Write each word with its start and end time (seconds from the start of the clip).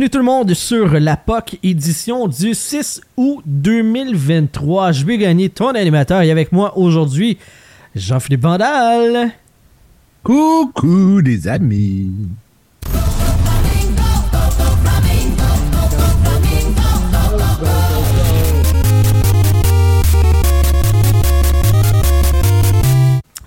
Bienvenue 0.00 0.12
tout 0.12 0.18
le 0.18 0.24
monde 0.24 0.54
sur 0.54 0.98
la 0.98 1.18
POC 1.18 1.58
édition 1.62 2.26
du 2.26 2.54
6 2.54 3.02
août 3.18 3.42
2023. 3.44 4.92
Je 4.92 5.04
vais 5.04 5.18
gagner 5.18 5.50
ton 5.50 5.74
animateur 5.74 6.22
et 6.22 6.30
avec 6.30 6.52
moi 6.52 6.78
aujourd'hui, 6.78 7.36
Jean-Philippe 7.94 8.40
Vandal. 8.40 9.28
Coucou 10.22 11.20
des 11.20 11.48
amis. 11.48 12.12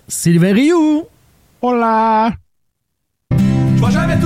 Sylvain 0.07 0.53
Rioux. 0.53 1.05
Hola. 1.63 2.31
Je 3.31 3.87
vais 3.87 3.91
jamais 3.91 4.19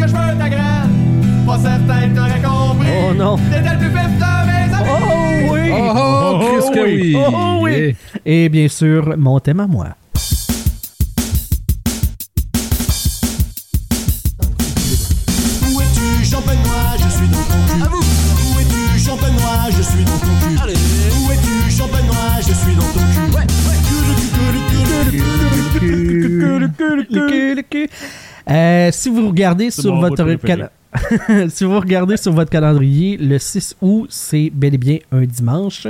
que 0.00 0.08
je 0.08 0.12
veux 0.12 0.38
ta 0.38 0.48
graine. 0.48 1.44
Pas 1.46 1.58
certain 1.58 2.08
que 2.08 2.14
t'aurais 2.16 2.40
compris. 2.40 2.88
Oh 3.10 3.14
non. 3.14 3.36
T'étais 3.36 3.72
le 3.72 3.78
plus 3.78 3.88
vif 3.88 3.94
de 3.94 4.46
mes 4.46 4.74
amis. 4.74 4.88
Oh 4.88 5.52
oui. 5.52 5.70
Oh, 5.72 5.92
oh, 5.96 6.70
que 6.72 6.80
oui. 6.84 7.16
Oh 7.16 7.58
oui. 7.60 7.96
Et 8.24 8.48
bien 8.48 8.68
sûr, 8.68 9.14
mon 9.18 9.40
thème 9.40 9.60
à 9.60 9.66
moi. 9.66 9.88
Où 15.72 15.80
es-tu, 15.80 16.24
champenois 16.24 16.96
Je 16.98 17.08
suis 17.16 17.28
dans 17.28 17.44
ton 17.50 17.60
cul. 17.68 17.82
Où 17.92 18.60
es-tu, 18.60 19.04
champenois 19.04 19.70
Je 19.76 19.82
suis 19.82 20.04
dans 20.04 20.18
ton 20.18 20.34
cul. 20.40 20.58
Allez. 20.62 20.74
Où 20.74 21.30
es-tu, 21.30 21.76
champenois 21.76 22.38
Je 22.38 22.54
suis 22.54 22.74
dans 22.74 22.82
ton 22.82 23.04
cul. 23.14 23.36
Ouais, 23.36 23.46
Euh, 28.48 28.90
si 28.92 29.08
vous 29.08 29.28
regardez 29.28 29.70
sur 29.70 29.96
votre 29.96 30.24
si 31.50 31.64
vous 31.64 31.78
regardez 31.78 32.16
sur 32.16 32.32
votre 32.32 32.50
calendrier, 32.50 33.16
le 33.16 33.38
6 33.38 33.76
août, 33.80 34.08
c'est 34.10 34.50
bel 34.52 34.74
et 34.74 34.78
bien 34.78 34.98
un 35.12 35.22
dimanche. 35.24 35.86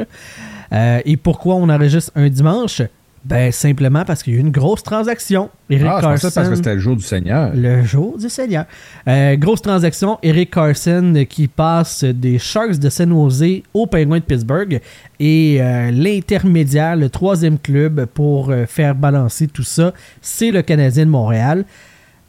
Euh, 0.73 1.01
et 1.05 1.17
pourquoi 1.17 1.55
on 1.57 1.69
enregistre 1.69 2.13
un 2.15 2.29
dimanche? 2.29 2.83
Ben 3.23 3.53
simplement 3.53 4.03
parce 4.07 4.23
qu'il 4.23 4.33
y 4.33 4.37
a 4.37 4.39
eu 4.39 4.43
une 4.43 4.51
grosse 4.51 4.83
transaction. 4.83 5.51
Eric 5.69 5.87
Ah, 5.91 5.99
je 6.01 6.07
pensais 6.07 6.23
parce 6.23 6.35
Carson- 6.35 6.51
que 6.51 6.57
c'était 6.57 6.75
le 6.75 6.81
jour 6.81 6.97
du 6.97 7.03
Seigneur. 7.03 7.51
le 7.55 7.83
jour 7.85 8.17
du 8.17 8.31
Seigneur. 8.31 8.65
Euh, 9.09 9.37
grosse 9.37 9.61
transaction, 9.61 10.19
Eric 10.23 10.51
Carson 10.53 11.27
qui 11.29 11.47
passe 11.47 12.03
des 12.05 12.39
Sharks 12.39 12.79
de 12.79 12.89
San 12.89 13.11
Jose 13.11 13.45
aux 13.75 13.87
Penguins 13.87 14.21
de 14.21 14.25
Pittsburgh 14.25 14.81
et 15.19 15.59
euh, 15.61 15.91
l'intermédiaire, 15.91 16.97
le 16.97 17.11
troisième 17.11 17.59
club 17.59 18.07
pour 18.07 18.51
euh, 18.51 18.65
faire 18.65 18.95
balancer 18.95 19.49
tout 19.49 19.65
ça, 19.65 19.93
c'est 20.23 20.51
le 20.51 20.63
Canadien 20.63 21.05
de 21.05 21.11
Montréal. 21.11 21.65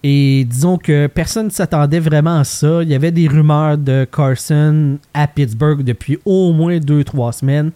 Et 0.03 0.45
disons 0.49 0.77
que 0.77 1.05
personne 1.07 1.45
ne 1.45 1.51
s'attendait 1.51 1.99
vraiment 1.99 2.39
à 2.39 2.43
ça. 2.43 2.81
Il 2.81 2.89
y 2.89 2.95
avait 2.95 3.11
des 3.11 3.27
rumeurs 3.27 3.77
de 3.77 4.07
Carson 4.11 4.97
à 5.13 5.27
Pittsburgh 5.27 5.83
depuis 5.83 6.17
au 6.25 6.53
moins 6.53 6.77
2-3 6.77 7.33
semaines. 7.33 7.71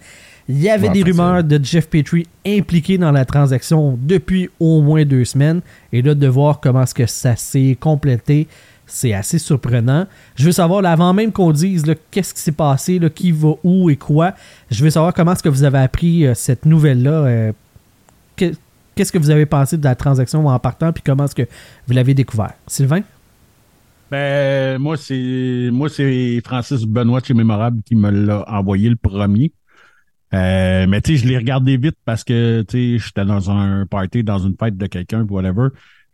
Il 0.50 0.60
y 0.62 0.70
avait 0.70 0.88
Ouais, 0.88 0.94
des 0.94 1.04
rumeurs 1.04 1.44
de 1.44 1.60
Jeff 1.64 1.88
Petrie 1.88 2.28
impliqué 2.46 2.98
dans 2.98 3.12
la 3.12 3.26
transaction 3.26 3.98
depuis 4.02 4.50
au 4.60 4.82
moins 4.82 5.04
deux 5.06 5.26
semaines. 5.26 5.62
Et 5.92 6.02
là, 6.02 6.14
de 6.16 6.28
voir 6.28 6.60
comment 6.60 6.84
est-ce 6.84 6.94
que 6.96 7.06
ça 7.08 7.36
s'est 7.36 7.78
complété, 7.80 8.48
c'est 8.88 9.14
assez 9.14 9.40
surprenant. 9.40 10.06
Je 10.36 10.46
veux 10.46 10.52
savoir, 10.52 10.82
là, 10.84 10.92
avant 10.92 11.14
même 11.14 11.32
qu'on 11.32 11.52
dise 11.52 11.84
qu'est-ce 12.12 12.34
qui 12.34 12.42
s'est 12.42 12.52
passé, 12.52 13.00
là, 13.00 13.10
qui 13.10 13.32
va 13.32 13.54
où 13.64 13.90
et 13.90 13.96
quoi, 13.96 14.34
je 14.70 14.84
veux 14.84 14.90
savoir 14.92 15.14
comment 15.14 15.34
est-ce 15.34 15.42
que 15.44 15.50
vous 15.50 15.64
avez 15.64 15.80
appris 15.80 16.26
euh, 16.28 16.34
cette 16.36 16.66
nouvelle-là. 16.66 17.12
euh, 17.12 17.52
Qu'est-ce 18.96 19.12
que 19.12 19.18
vous 19.18 19.30
avez 19.30 19.46
pensé 19.46 19.78
de 19.78 19.84
la 19.84 19.96
transaction 19.96 20.48
en 20.48 20.60
partant, 20.60 20.94
puis 20.94 21.04
comment 21.06 21.26
est-ce 21.26 21.36
que 21.36 21.48
vous 21.88 21.94
l'avez 21.94 22.14
découvert? 22.14 22.54
Sylvain? 22.66 23.02
Ben, 24.10 24.78
moi, 24.80 24.98
c'est 24.98 25.70
moi 25.72 25.90
c'est 25.90 26.42
Francis 26.46 26.84
Benoît 26.84 27.22
chez 27.24 27.34
Mémorable 27.34 27.82
qui 27.84 27.96
me 27.96 28.10
l'a 28.10 28.50
envoyé 28.50 28.90
le 28.90 28.96
premier. 28.96 29.52
Euh, 30.34 30.86
mais 30.88 31.02
tu 31.02 31.12
sais, 31.12 31.24
je 31.24 31.28
l'ai 31.28 31.38
regardé 31.38 31.78
vite 31.78 31.98
parce 32.06 32.24
que 32.24 32.64
tu 32.68 32.98
sais, 32.98 33.06
j'étais 33.06 33.26
dans 33.26 33.52
un 33.52 33.86
party, 33.86 34.24
dans 34.24 34.40
une 34.40 34.56
fête 34.60 34.78
de 34.78 34.86
quelqu'un, 34.88 35.24
whatever. 35.24 35.70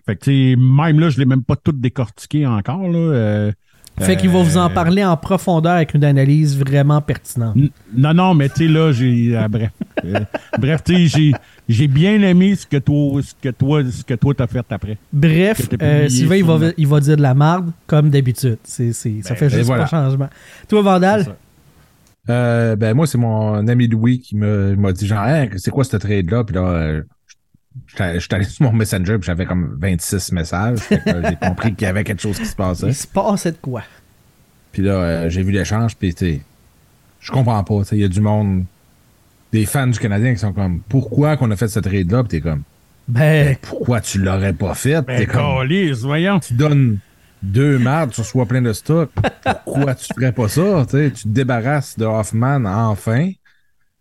Fait 0.06 0.16
que 0.16 0.24
tu 0.24 0.32
sais, 0.32 0.56
même 0.56 1.00
là, 1.00 1.10
je 1.10 1.20
l'ai 1.20 1.26
même 1.26 1.44
pas 1.44 1.56
tout 1.56 1.72
décortiqué 1.72 2.48
encore. 2.48 2.88
Là. 2.88 2.98
Euh, 2.98 3.52
Fait 4.00 4.16
qu'il 4.16 4.30
va 4.30 4.42
vous 4.42 4.58
en 4.58 4.66
euh, 4.70 4.74
parler 4.74 5.04
en 5.06 5.16
profondeur 5.16 5.74
avec 5.74 5.94
une 5.94 6.04
analyse 6.04 6.58
vraiment 6.58 7.02
pertinente. 7.02 7.56
Non, 7.96 8.14
non, 8.16 8.34
mais 8.34 8.50
tu 8.50 8.66
sais, 8.66 8.68
là, 8.68 8.92
j'ai. 8.92 9.36
ah, 9.38 9.48
bref. 9.48 9.70
Euh, 10.04 10.20
bref, 10.58 10.84
tu 10.84 10.96
sais, 10.96 11.06
j'ai, 11.20 11.32
j'ai 11.70 11.88
bien 11.88 12.20
aimé 12.24 12.56
ce 12.56 12.66
que 12.66 12.78
toi, 12.78 13.22
ce 13.22 13.36
que 13.40 13.50
toi, 13.50 13.84
ce 13.88 14.04
que 14.04 14.16
toi 14.16 14.34
t'as 14.36 14.48
fait 14.48 14.66
après. 14.72 14.98
Bref, 15.14 15.70
euh, 15.80 16.10
Sylvain, 16.10 16.38
il 16.38 16.44
va, 16.44 16.58
il 16.76 16.88
va 16.88 17.00
dire 17.00 17.18
de 17.18 17.22
la 17.22 17.36
marde, 17.36 17.70
comme 17.86 18.10
d'habitude. 18.10 18.58
C'est, 18.64 18.94
c'est- 18.94 19.22
ça 19.22 19.36
Ben, 19.36 19.36
fait 19.36 19.50
juste 19.52 19.66
voilà. 19.66 19.84
pas 19.84 19.90
changement. 19.90 20.28
Toi, 20.68 20.82
Vandal? 20.82 21.36
Euh, 22.30 22.76
ben, 22.76 22.96
moi, 22.96 23.06
c'est 23.06 23.20
mon 23.20 23.68
ami 23.68 23.88
Louis 23.88 24.20
qui 24.20 24.36
me- 24.36 24.76
m'a 24.76 24.92
dit 24.92 25.06
genre, 25.06 25.24
Hey, 25.26 25.50
c'est 25.58 25.70
quoi 25.72 25.84
ce 25.84 25.98
trade-là? 25.98 26.44
Puis 26.46 26.56
là, 26.56 27.02
j'étais 27.88 28.20
j'étais 28.20 28.36
allé 28.36 28.46
sur 28.46 28.64
mon 28.66 28.74
Messenger 28.74 29.18
puis 29.18 29.26
j'avais 29.28 29.46
comme 29.46 29.78
26 29.80 30.32
messages. 30.34 30.80
J'ai 30.90 31.36
compris 31.42 31.74
qu'il 31.74 31.86
y 31.86 31.90
avait 31.90 32.04
quelque 32.04 32.22
chose 32.22 32.38
qui 32.38 32.46
se 32.46 32.56
passait. 32.56 32.88
Il 32.88 32.96
se 32.96 33.08
passait 33.08 33.52
de 33.52 33.58
quoi? 33.58 33.84
Puis 34.72 34.82
là, 34.84 34.94
euh, 34.94 35.30
j'ai 35.30 35.44
vu 35.44 35.52
l'échange, 35.52 35.96
puis 35.98 36.14
tu 36.14 36.26
sais, 36.26 36.42
je 37.20 37.32
comprends 37.32 37.64
pas. 37.64 37.80
tu 37.80 37.86
sais, 37.90 37.96
Il 37.98 38.02
y 38.02 38.06
a 38.06 38.08
du 38.08 38.22
monde, 38.22 38.64
des 39.52 39.66
fans 39.66 39.88
du 39.88 40.00
Canadien 40.00 40.34
qui 40.34 40.40
sont 40.40 40.54
comme, 40.54 40.82
pourquoi 40.88 41.36
qu'on 41.38 41.52
a 41.52 41.56
fait 41.58 41.68
ce 41.68 41.80
trade-là? 41.80 42.24
Puis 42.24 42.30
t'es 42.30 42.42
comme, 42.42 42.64
Ben, 43.08 43.58
pourquoi 43.62 44.00
tu 44.00 44.20
l'aurais 44.20 44.54
pas 44.54 44.74
fait? 44.76 45.02
Ben, 45.02 45.18
t'es 45.18 45.26
comme, 45.26 45.58
calisse, 45.60 46.00
voyons. 46.04 46.40
tu 46.40 46.54
donnes 46.54 47.00
deux 47.44 47.80
mardes, 47.80 48.12
tu 48.12 48.22
reçois 48.22 48.46
plein 48.46 48.62
de 48.62 48.72
stock. 48.72 49.10
Pourquoi 49.66 49.96
tu 49.96 50.06
ferais 50.14 50.32
pas 50.32 50.48
ça? 50.48 50.86
Tu 50.90 51.12
te 51.12 51.28
débarrasses 51.28 51.98
de 51.98 52.06
Hoffman 52.06 52.64
enfin. 52.66 53.32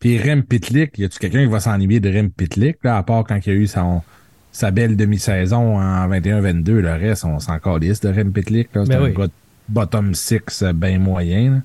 Puis 0.01 0.19
Rem 0.19 0.43
Pitlick, 0.43 0.99
y 0.99 1.05
a-tu 1.05 1.19
quelqu'un 1.19 1.41
qui 1.45 1.51
va 1.51 1.61
s'ennuyer 1.61 2.01
de 2.01 2.09
Rem 2.11 2.31
Pitlick, 2.31 2.79
là, 2.83 2.97
à 2.99 3.03
part 3.03 3.25
quand 3.25 3.39
il 3.47 3.53
y 3.53 3.57
a 3.57 3.59
eu 3.59 3.67
son, 3.67 4.03
sa 4.51 4.71
belle 4.71 4.97
demi-saison 4.97 5.79
en 5.79 6.09
21-22, 6.09 6.71
le 6.73 6.91
reste, 6.93 7.25
on 7.27 7.39
s'en 7.39 7.59
calisse 7.59 8.01
de 8.01 8.09
Rem 8.09 8.33
Pitlick, 8.33 8.75
là. 8.75 8.85
C'est 8.87 8.93
Ben 8.93 9.01
un 9.03 9.05
oui. 9.05 9.13
gars 9.15 9.27
de 9.27 9.33
bottom 9.69 10.15
six 10.15 10.63
euh, 10.63 10.73
ben 10.73 10.99
moyen, 11.01 11.51
là. 11.53 11.61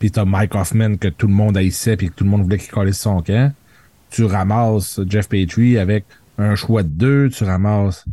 Puis 0.00 0.10
t'as 0.10 0.24
Mike 0.24 0.54
Hoffman 0.54 0.96
que 0.96 1.08
tout 1.08 1.26
le 1.28 1.32
monde 1.34 1.56
haïssait 1.56 1.96
puis 1.96 2.08
que 2.08 2.14
tout 2.14 2.24
le 2.24 2.30
monde 2.30 2.42
voulait 2.42 2.58
qu'il 2.58 2.70
calisse 2.72 2.98
son 2.98 3.20
camp. 3.22 3.52
Tu 4.10 4.24
ramasses 4.24 4.98
Jeff 5.06 5.28
Petrie 5.28 5.78
avec 5.78 6.04
un 6.38 6.54
choix 6.56 6.82
de 6.82 6.88
deux, 6.88 7.28
tu 7.28 7.44
ramasses 7.44 8.04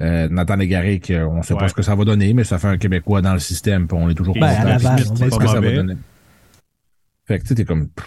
euh, 0.00 0.26
Nathan 0.28 0.56
Légaré, 0.56 1.00
qu'on 1.06 1.42
sait 1.42 1.54
pas 1.54 1.68
ce 1.68 1.74
que 1.74 1.82
ça 1.82 1.94
va 1.94 2.04
donner, 2.04 2.32
mais 2.34 2.42
ça 2.44 2.58
fait 2.58 2.66
un 2.66 2.78
Québécois 2.78 3.20
dans 3.22 3.34
le 3.34 3.38
système, 3.38 3.86
puis 3.86 3.96
on 3.96 4.08
est 4.10 4.14
toujours 4.14 4.34
Ben, 4.34 4.48
content. 4.48 4.60
à 4.60 4.64
la 4.64 4.78
base, 4.78 5.10
on 5.10 5.14
va 5.14 5.30
ce 5.30 5.38
que 5.38 5.46
ça 5.46 5.60
va 5.60 5.70
donner. 5.72 5.94
Fait 7.28 7.38
que 7.38 7.42
tu 7.42 7.48
sais, 7.48 7.54
t'es 7.54 7.64
comme, 7.64 7.88
pff, 7.88 8.06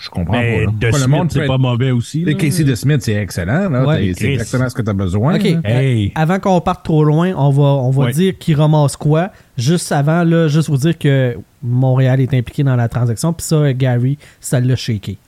je 0.00 0.08
comprends 0.08 0.32
pas. 0.32 0.42
là. 0.42 0.58
de 0.60 0.70
Pourquoi 0.70 0.88
le 0.90 0.94
Smith, 0.96 1.08
monde 1.08 1.30
c'est 1.32 1.46
pas 1.46 1.58
mauvais 1.58 1.90
aussi. 1.90 2.24
Là. 2.24 2.34
Casey 2.34 2.64
de 2.64 2.74
Smith, 2.74 3.02
c'est 3.02 3.12
excellent. 3.14 3.70
Ouais. 3.86 4.12
C'est 4.16 4.32
exactement 4.32 4.68
ce 4.68 4.74
que 4.74 4.82
tu 4.82 4.90
as 4.90 4.94
besoin. 4.94 5.36
OK. 5.36 5.46
Hey. 5.64 6.10
avant 6.14 6.38
qu'on 6.40 6.60
parte 6.60 6.84
trop 6.84 7.04
loin, 7.04 7.32
on 7.36 7.50
va, 7.50 7.62
on 7.62 7.90
va 7.90 8.04
Ouais. 8.06 8.12
dire 8.12 8.38
qui 8.38 8.54
ramasse 8.54 8.96
quoi. 8.96 9.30
Juste 9.58 9.92
avant, 9.92 10.24
là, 10.24 10.48
juste 10.48 10.68
vous 10.70 10.78
dire 10.78 10.96
que 10.98 11.36
Montréal 11.62 12.20
est 12.20 12.32
impliqué 12.34 12.62
dans 12.64 12.76
la 12.76 12.88
transaction. 12.88 13.32
Puis 13.34 13.46
ça, 13.46 13.72
Gary, 13.74 14.16
ça 14.40 14.58
l'a 14.58 14.74
shaké. 14.76 15.18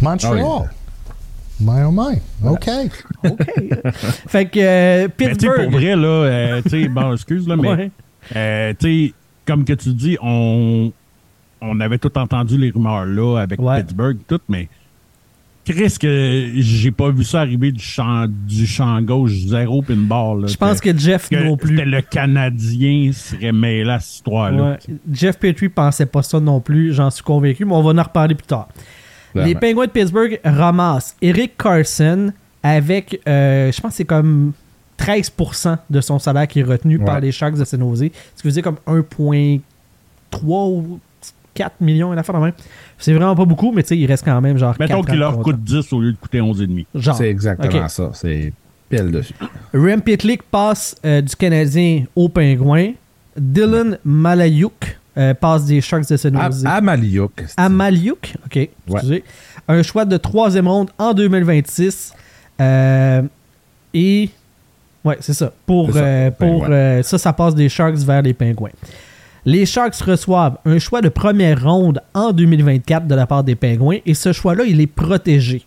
Montreal. 0.00 0.38
Ah 0.42 0.58
oui. 0.62 0.66
My 1.58 1.82
oh 1.86 1.90
my. 1.90 2.18
OK. 2.50 2.68
OK. 3.24 3.46
fait 4.28 4.44
que 4.46 4.58
euh, 4.60 5.08
Mais 5.18 5.28
Pittsburgh. 5.28 5.62
pour 5.70 5.78
vrai, 5.78 5.96
là, 5.96 6.06
euh, 6.06 6.62
tu 6.62 6.68
sais, 6.70 6.88
bon, 6.88 7.12
excuse, 7.14 7.48
là, 7.48 7.56
mais, 7.56 7.68
Ouais. 7.68 7.90
euh, 8.36 8.74
tu 8.78 9.06
sais, 9.08 9.12
comme 9.46 9.64
que 9.64 9.72
tu 9.72 9.94
dis, 9.94 10.18
on, 10.22 10.92
on 11.68 11.80
avait 11.80 11.98
tout 11.98 12.16
entendu 12.18 12.56
les 12.58 12.70
rumeurs, 12.70 13.06
là, 13.06 13.38
avec 13.40 13.60
Ouais. 13.60 13.80
Pittsburgh, 13.82 14.18
tout, 14.28 14.40
mais 14.48 14.68
Chris, 15.64 15.96
que 16.00 16.50
j'ai 16.54 16.92
pas 16.92 17.10
vu 17.10 17.24
ça 17.24 17.40
arriver 17.40 17.72
du 17.72 17.82
champ, 17.82 18.26
du 18.28 18.66
champ 18.68 19.00
gauche, 19.02 19.32
zéro 19.32 19.82
pinball, 19.82 20.42
là. 20.42 20.46
Je 20.46 20.56
pense 20.56 20.80
que 20.80 20.96
Jeff 20.96 21.28
que 21.28 21.34
non 21.34 21.56
plus. 21.56 21.70
c'était 21.76 21.84
le 21.90 22.02
Canadien 22.02 23.10
serait 23.12 23.50
mêlé 23.50 23.90
à 23.90 23.98
cette 23.98 24.14
histoire-là. 24.14 24.62
Ouais. 24.88 24.94
Jeff 25.12 25.38
Petrie 25.38 25.68
pensait 25.68 26.06
pas 26.06 26.22
ça 26.22 26.38
non 26.38 26.60
plus, 26.60 26.92
j'en 26.94 27.10
suis 27.10 27.24
convaincu, 27.24 27.64
mais 27.64 27.72
on 27.74 27.82
va 27.82 28.00
en 28.00 28.04
reparler 28.04 28.36
plus 28.36 28.46
tard. 28.46 28.68
Les. 29.34 29.54
Penguins 29.56 29.86
de 29.86 29.90
Pittsburgh 29.90 30.40
ramassent 30.44 31.16
Eric 31.20 31.58
Carson 31.58 32.32
avec, 32.62 33.20
euh, 33.28 33.70
je 33.72 33.80
pense 33.80 33.90
que 33.90 33.96
c'est 33.96 34.04
comme 34.04 34.52
13% 34.98 35.76
de 35.90 36.00
son 36.00 36.18
salaire 36.18 36.46
qui 36.48 36.60
est 36.60 36.64
retenu 36.64 36.98
par 37.00 37.20
les 37.20 37.32
Sharks 37.32 37.58
de 37.58 37.64
San 37.64 37.80
Jose. 37.80 38.06
Ce 38.34 38.40
qui 38.42 38.48
veut 38.48 38.52
dire 38.52 38.62
comme 38.62 38.78
1,3 38.86 39.60
ou 40.70 41.00
4 41.56 41.80
millions, 41.80 42.12
une 42.12 42.18
affaire 42.18 42.34
de 42.34 42.40
même. 42.40 42.52
C'est 42.98 43.12
vraiment 43.12 43.34
pas 43.34 43.44
beaucoup, 43.44 43.72
mais 43.72 43.82
tu 43.82 43.88
sais, 43.90 43.98
il 43.98 44.06
reste 44.06 44.24
quand 44.24 44.40
même 44.40 44.58
genre. 44.58 44.74
Mettons 44.78 45.02
qu'il 45.02 45.18
leur 45.18 45.38
coûte 45.40 45.62
10 45.62 45.92
au 45.92 46.00
lieu 46.00 46.12
de 46.12 46.16
coûter 46.16 46.40
11,5. 46.40 46.86
Genre. 46.94 47.16
C'est 47.16 47.28
exactement 47.28 47.88
ça. 47.88 48.10
C'est 48.14 48.52
pile 48.88 49.10
dessus. 49.10 49.34
Rem 49.74 50.00
Pitlick 50.00 50.42
passe 50.44 50.94
euh, 51.04 51.20
du 51.20 51.34
Canadien 51.34 52.04
au 52.14 52.28
Pingouin. 52.28 52.92
Dylan 53.36 53.98
Malayuk 54.04 54.98
euh, 55.18 55.34
passe 55.34 55.64
des 55.64 55.80
Sharks 55.80 56.08
de 56.08 56.16
San 56.16 56.40
Jose. 56.40 56.64
À, 56.64 56.74
à 56.74 56.80
Maliouk. 56.80 57.44
à 57.56 57.68
Maliuk. 57.68 58.34
OK, 58.46 58.68
excusez. 58.88 59.24
Un 59.68 59.82
choix 59.82 60.04
de 60.04 60.16
troisième 60.16 60.68
ronde 60.68 60.90
en 60.98 61.12
2026. 61.14 62.12
Euh, 62.60 63.22
et. 63.92 64.30
Ouais, 65.04 65.16
c'est 65.20 65.34
ça. 65.34 65.52
Pour, 65.66 65.92
ça. 65.92 65.98
euh, 66.00 66.30
pour 66.30 66.66
euh, 66.68 67.02
ça, 67.02 67.18
ça 67.18 67.32
passe 67.32 67.54
des 67.54 67.68
Sharks 67.68 67.96
vers 67.98 68.22
les 68.22 68.34
Pingouins. 68.34 68.70
Les 69.46 69.64
Sharks 69.64 69.96
reçoivent 70.02 70.58
un 70.64 70.78
choix 70.78 71.00
de 71.00 71.08
première 71.08 71.62
ronde 71.62 72.00
en 72.14 72.32
2024 72.32 73.06
de 73.06 73.14
la 73.14 73.26
part 73.26 73.44
des 73.44 73.54
Pingouins 73.54 73.98
et 74.04 74.12
ce 74.14 74.32
choix-là, 74.32 74.64
il 74.66 74.80
est 74.80 74.86
protégé. 74.88 75.62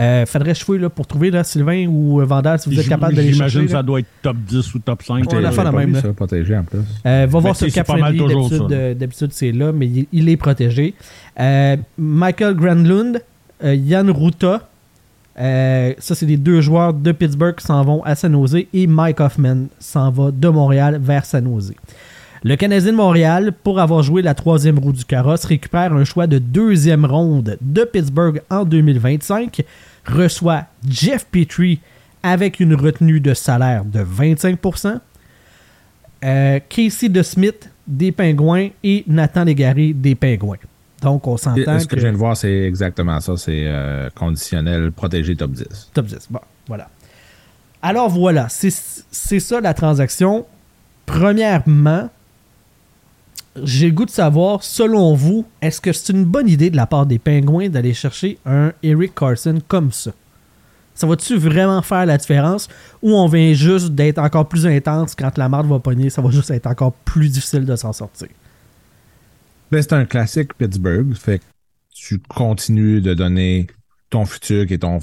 Euh, 0.00 0.26
faudrait 0.26 0.54
là, 0.80 0.88
pour 0.90 1.06
trouver 1.06 1.30
là, 1.30 1.44
Sylvain 1.44 1.86
ou 1.86 2.20
euh, 2.20 2.24
Vandal 2.24 2.58
si 2.58 2.68
vous 2.68 2.80
êtes 2.80 2.88
capable 2.88 3.14
d'aller 3.14 3.28
chercher. 3.32 3.50
J'imagine 3.50 3.66
que 3.68 3.72
là. 3.72 3.78
ça 3.78 3.82
doit 3.84 4.00
être 4.00 4.08
top 4.22 4.36
10 4.38 4.74
ou 4.74 4.78
top 4.80 5.02
5. 5.04 5.22
On 5.30 5.38
l'a 5.38 5.50
J'ai 5.50 5.56
fait 5.56 5.62
la 5.64 5.70
pas 5.70 5.78
même, 5.78 5.88
vu 5.90 5.94
là. 5.94 6.00
ça, 6.02 6.08
protégé 6.12 6.56
en 6.56 6.64
plus. 6.64 6.78
Euh, 7.06 7.26
va 7.30 7.38
voir 7.38 7.54
sur 7.54 7.66
c'est- 7.66 7.72
Cap 7.72 7.86
d'habitude, 7.86 8.72
euh, 8.72 8.94
D'habitude, 8.94 9.30
c'est 9.32 9.52
là, 9.52 9.70
mais 9.70 9.86
il, 9.86 10.06
il 10.12 10.28
est 10.28 10.36
protégé. 10.36 10.94
Euh, 11.38 11.76
Michael 11.96 12.54
Granlund, 12.56 13.22
euh, 13.62 13.74
Yann 13.76 14.10
Ruta, 14.10 14.66
euh, 15.38 15.92
ça, 15.98 16.14
c'est 16.16 16.26
les 16.26 16.38
deux 16.38 16.60
joueurs 16.60 16.92
de 16.94 17.12
Pittsburgh 17.12 17.54
qui 17.54 17.64
s'en 17.64 17.82
vont 17.84 18.02
à 18.02 18.14
San 18.16 18.32
Jose 18.32 18.56
et 18.72 18.86
Mike 18.88 19.20
Hoffman 19.20 19.66
s'en 19.78 20.10
va 20.10 20.30
de 20.32 20.48
Montréal 20.48 20.98
vers 21.00 21.24
San 21.24 21.44
Jose. 21.44 21.72
Le 22.46 22.56
Canadien 22.56 22.92
de 22.92 22.96
Montréal, 22.98 23.54
pour 23.62 23.80
avoir 23.80 24.02
joué 24.02 24.20
la 24.20 24.34
troisième 24.34 24.78
roue 24.78 24.92
du 24.92 25.06
carrosse, 25.06 25.46
récupère 25.46 25.94
un 25.94 26.04
choix 26.04 26.26
de 26.26 26.38
deuxième 26.38 27.06
ronde 27.06 27.56
de 27.62 27.84
Pittsburgh 27.84 28.42
en 28.50 28.66
2025, 28.66 29.62
reçoit 30.06 30.64
Jeff 30.86 31.24
Petrie 31.24 31.80
avec 32.22 32.60
une 32.60 32.74
retenue 32.74 33.20
de 33.20 33.32
salaire 33.32 33.86
de 33.86 34.00
25%, 34.00 35.00
euh, 36.22 36.60
Casey 36.68 37.08
DeSmith 37.08 37.70
des 37.86 38.12
Pingouins 38.12 38.68
et 38.82 39.04
Nathan 39.06 39.44
Légaré 39.44 39.94
des 39.94 40.14
Pingouins. 40.14 40.58
Donc, 41.00 41.26
on 41.26 41.38
s'entend 41.38 41.78
Ce 41.78 41.86
que 41.86 41.94
que... 41.94 41.96
je 41.96 42.04
viens 42.04 42.12
de 42.12 42.18
voir, 42.18 42.36
c'est 42.36 42.64
exactement 42.64 43.20
ça. 43.20 43.38
C'est 43.38 43.64
euh, 43.64 44.10
conditionnel, 44.14 44.92
protégé 44.92 45.34
top 45.34 45.52
10. 45.52 45.92
Top 45.94 46.04
10. 46.04 46.28
Bon, 46.28 46.40
voilà. 46.68 46.90
Alors 47.80 48.10
voilà, 48.10 48.48
c'est 48.50 48.70
ça 49.40 49.60
la 49.62 49.72
transaction. 49.72 50.44
Premièrement, 51.06 52.10
j'ai 53.62 53.86
le 53.86 53.92
goût 53.92 54.04
de 54.04 54.10
savoir, 54.10 54.62
selon 54.62 55.14
vous, 55.14 55.46
est-ce 55.62 55.80
que 55.80 55.92
c'est 55.92 56.12
une 56.12 56.24
bonne 56.24 56.48
idée 56.48 56.70
de 56.70 56.76
la 56.76 56.86
part 56.86 57.06
des 57.06 57.18
Pingouins 57.18 57.68
d'aller 57.68 57.94
chercher 57.94 58.38
un 58.44 58.72
Eric 58.82 59.14
Carson 59.14 59.58
comme 59.68 59.92
ça? 59.92 60.12
Ça 60.94 61.06
va-tu 61.06 61.36
vraiment 61.36 61.82
faire 61.82 62.06
la 62.06 62.16
différence? 62.16 62.68
Ou 63.02 63.12
on 63.14 63.26
vient 63.26 63.52
juste 63.52 63.90
d'être 63.90 64.18
encore 64.18 64.48
plus 64.48 64.66
intense 64.66 65.14
quand 65.14 65.36
la 65.38 65.48
marde 65.48 65.66
va 65.66 65.78
pogner, 65.80 66.10
ça 66.10 66.22
va 66.22 66.30
juste 66.30 66.50
être 66.50 66.66
encore 66.66 66.92
plus 66.92 67.28
difficile 67.28 67.64
de 67.64 67.74
s'en 67.76 67.92
sortir? 67.92 68.28
Ben, 69.70 69.82
c'est 69.82 69.92
un 69.92 70.04
classique 70.04 70.54
Pittsburgh. 70.54 71.14
Fait 71.14 71.40
que 71.40 71.44
tu 71.92 72.20
continues 72.20 73.00
de 73.00 73.14
donner 73.14 73.66
ton 74.10 74.24
futur 74.24 74.66
qui 74.66 74.74
est 74.74 74.78
ton 74.78 75.00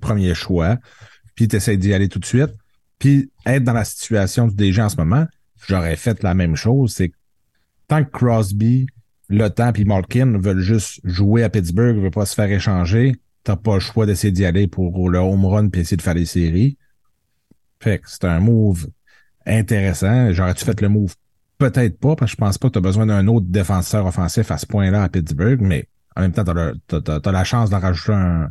premier 0.00 0.34
choix. 0.34 0.78
Puis 1.34 1.48
tu 1.48 1.56
essaies 1.56 1.76
d'y 1.76 1.92
aller 1.92 2.08
tout 2.08 2.18
de 2.18 2.24
suite. 2.24 2.54
Puis 2.98 3.30
être 3.44 3.64
dans 3.64 3.72
la 3.72 3.84
situation 3.84 4.46
du 4.46 4.54
DG 4.54 4.80
en 4.80 4.88
ce 4.88 4.96
moment, 4.96 5.26
j'aurais 5.68 5.96
fait 5.96 6.22
la 6.22 6.32
même 6.32 6.56
chose. 6.56 6.94
C'est 6.94 7.12
tant 7.88 8.04
que 8.04 8.10
Crosby, 8.10 8.86
Le 9.28 9.48
Temps 9.48 9.72
puis 9.72 9.84
Malkin 9.84 10.38
veulent 10.38 10.60
juste 10.60 11.00
jouer 11.04 11.42
à 11.42 11.48
Pittsburgh, 11.48 11.96
veulent 11.96 12.10
pas 12.10 12.26
se 12.26 12.34
faire 12.34 12.50
échanger, 12.50 13.16
t'as 13.42 13.56
pas 13.56 13.74
le 13.74 13.80
choix 13.80 14.06
d'essayer 14.06 14.32
d'y 14.32 14.44
aller 14.44 14.66
pour 14.66 15.10
le 15.10 15.18
home 15.18 15.44
run 15.44 15.68
puis 15.68 15.82
essayer 15.82 15.96
de 15.96 16.02
faire 16.02 16.14
les 16.14 16.26
séries. 16.26 16.78
Fait 17.80 17.98
que 17.98 18.04
c'est 18.10 18.24
un 18.24 18.40
move 18.40 18.88
intéressant. 19.46 20.32
J'aurais-tu 20.32 20.64
fait 20.64 20.80
le 20.80 20.88
move? 20.88 21.14
Peut-être 21.58 21.98
pas, 21.98 22.16
parce 22.16 22.32
que 22.32 22.36
je 22.36 22.40
pense 22.40 22.58
pas 22.58 22.68
que 22.68 22.72
tu 22.72 22.78
as 22.78 22.82
besoin 22.82 23.06
d'un 23.06 23.26
autre 23.26 23.46
défenseur 23.48 24.06
offensif 24.06 24.50
à 24.50 24.58
ce 24.58 24.66
point-là 24.66 25.02
à 25.02 25.08
Pittsburgh, 25.08 25.60
mais 25.60 25.88
en 26.16 26.22
même 26.22 26.32
temps, 26.32 26.44
tu 26.44 26.96
as, 26.96 27.32
la 27.32 27.44
chance 27.44 27.70
d'en 27.70 27.78
rajouter 27.78 28.12
un, 28.12 28.50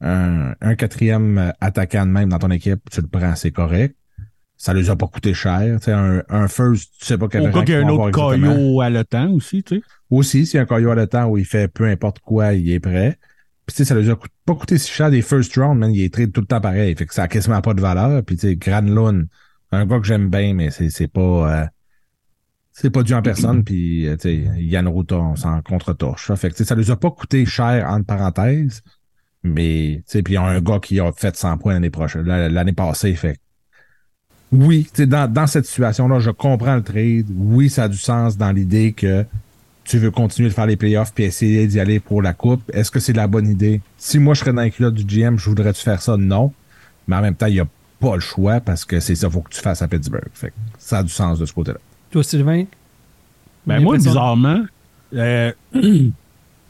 un, 0.00 0.54
un 0.60 0.74
quatrième 0.74 1.52
attaquant 1.60 2.06
de 2.06 2.10
même 2.10 2.28
dans 2.28 2.38
ton 2.38 2.50
équipe, 2.50 2.80
tu 2.90 3.00
le 3.00 3.06
prends, 3.06 3.34
c'est 3.36 3.50
correct. 3.50 3.96
Ça 4.62 4.72
les 4.72 4.90
a 4.90 4.94
pas 4.96 5.08
coûté 5.08 5.34
cher. 5.34 5.78
Tu 5.80 5.86
sais, 5.86 5.92
un, 5.92 6.22
un 6.28 6.46
first, 6.46 6.92
tu 7.00 7.06
sais 7.06 7.18
pas 7.18 7.26
quel 7.26 7.48
Au 7.48 7.50
cas 7.52 7.62
qu'il 7.64 7.74
y 7.74 7.76
a 7.76 7.80
un 7.80 7.88
autre 7.88 8.10
caillot 8.12 8.80
à 8.80 8.90
le 8.90 9.02
temps 9.04 9.28
aussi, 9.32 9.64
tu 9.64 9.78
sais. 9.78 9.82
Aussi, 10.08 10.46
s'il 10.46 10.56
y 10.56 10.60
a 10.60 10.62
un 10.62 10.66
caillot 10.66 10.90
à 10.90 10.94
le 10.94 11.06
temps 11.08 11.26
où 11.26 11.36
il 11.36 11.44
fait 11.44 11.66
peu 11.66 11.84
importe 11.86 12.20
quoi, 12.20 12.52
il 12.52 12.70
est 12.70 12.78
prêt. 12.78 13.18
Puis 13.66 13.74
tu 13.74 13.78
sais, 13.78 13.84
ça 13.84 13.96
les 13.98 14.08
a 14.08 14.16
pas 14.44 14.54
coûté 14.54 14.78
si 14.78 14.88
cher 14.90 15.10
des 15.10 15.20
first 15.22 15.56
round, 15.56 15.80
man, 15.80 15.92
il 15.92 16.02
est 16.04 16.14
trade 16.14 16.30
tout 16.32 16.42
le 16.42 16.46
temps 16.46 16.60
pareil. 16.60 16.94
Fait 16.94 17.06
que 17.06 17.12
ça 17.14 17.24
a 17.24 17.28
quasiment 17.28 17.60
pas 17.60 17.74
de 17.74 17.80
valeur. 17.80 18.22
Puis 18.22 18.36
tu 18.36 18.48
sais, 18.48 18.54
Granlund, 18.56 19.26
un 19.72 19.84
gars 19.84 19.98
que 19.98 20.06
j'aime 20.06 20.30
bien, 20.30 20.54
mais 20.54 20.70
c'est 20.70 20.90
c'est 20.90 21.08
pas... 21.08 21.62
euh, 21.62 21.66
c'est 22.70 22.90
pas 22.90 23.02
dû 23.02 23.14
en 23.14 23.22
personne, 23.22 23.64
puis 23.64 24.06
euh, 24.06 24.16
tu 24.16 24.44
sais, 24.46 24.62
Yann 24.62 24.86
Routa, 24.86 25.16
on 25.16 25.34
s'en 25.34 25.60
contre-torche. 25.62 26.28
ça. 26.28 26.36
Fait 26.36 26.50
que 26.50 26.54
tu 26.54 26.58
sais, 26.58 26.68
ça 26.68 26.74
les 26.76 26.90
a 26.92 26.96
pas 26.96 27.10
coûté 27.10 27.44
cher, 27.46 27.86
entre 27.90 28.06
parenthèses, 28.06 28.82
mais 29.42 29.96
tu 30.06 30.12
sais, 30.12 30.22
puis 30.22 30.34
il 30.34 30.36
y 30.36 30.38
a 30.38 30.42
un 30.44 30.60
gars 30.60 30.78
qui 30.80 31.00
a 31.00 31.10
fait 31.12 31.34
100 31.36 31.58
points 31.58 31.72
l'année 31.74 31.90
prochaine, 31.90 32.22
la- 32.22 32.48
l'année 32.48 32.72
passée, 32.72 33.14
fait 33.16 33.34
que 33.34 33.38
oui, 34.52 34.84
tu 34.84 35.02
sais, 35.02 35.06
dans, 35.06 35.30
dans 35.32 35.46
cette 35.46 35.66
situation-là, 35.66 36.20
je 36.20 36.30
comprends 36.30 36.76
le 36.76 36.82
trade. 36.82 37.26
Oui, 37.34 37.70
ça 37.70 37.84
a 37.84 37.88
du 37.88 37.96
sens 37.96 38.36
dans 38.36 38.52
l'idée 38.52 38.92
que 38.92 39.24
tu 39.84 39.98
veux 39.98 40.10
continuer 40.10 40.48
de 40.48 40.54
faire 40.54 40.66
les 40.66 40.76
playoffs 40.76 41.12
puis 41.14 41.24
essayer 41.24 41.66
d'y 41.66 41.80
aller 41.80 42.00
pour 42.00 42.22
la 42.22 42.32
coupe. 42.34 42.62
Est-ce 42.72 42.90
que 42.90 43.00
c'est 43.00 43.12
la 43.14 43.26
bonne 43.26 43.48
idée? 43.48 43.80
Si 43.96 44.18
moi, 44.18 44.34
je 44.34 44.40
serais 44.40 44.52
dans 44.52 44.62
les 44.62 44.70
culottes 44.70 44.94
du 44.94 45.04
GM, 45.04 45.38
je 45.38 45.48
voudrais-tu 45.48 45.82
faire 45.82 46.00
ça? 46.02 46.16
Non. 46.16 46.52
Mais 47.08 47.16
en 47.16 47.22
même 47.22 47.34
temps, 47.34 47.46
il 47.46 47.54
n'y 47.54 47.60
a 47.60 47.66
pas 47.98 48.14
le 48.14 48.20
choix 48.20 48.60
parce 48.60 48.84
que 48.84 49.00
c'est 49.00 49.14
ça 49.14 49.26
qu'il 49.26 49.34
faut 49.34 49.40
que 49.40 49.54
tu 49.54 49.60
fasses 49.60 49.80
à 49.82 49.88
Pittsburgh. 49.88 50.28
Fait 50.34 50.48
que 50.48 50.54
ça 50.78 50.98
a 50.98 51.02
du 51.02 51.08
sens 51.08 51.38
de 51.38 51.46
ce 51.46 51.52
côté-là. 51.52 51.78
Toi, 52.10 52.22
Sylvain? 52.22 52.64
Ben 53.66 53.80
moi, 53.80 53.96
bizarrement, 53.96 54.64
euh, 55.14 55.52
je 55.74 56.10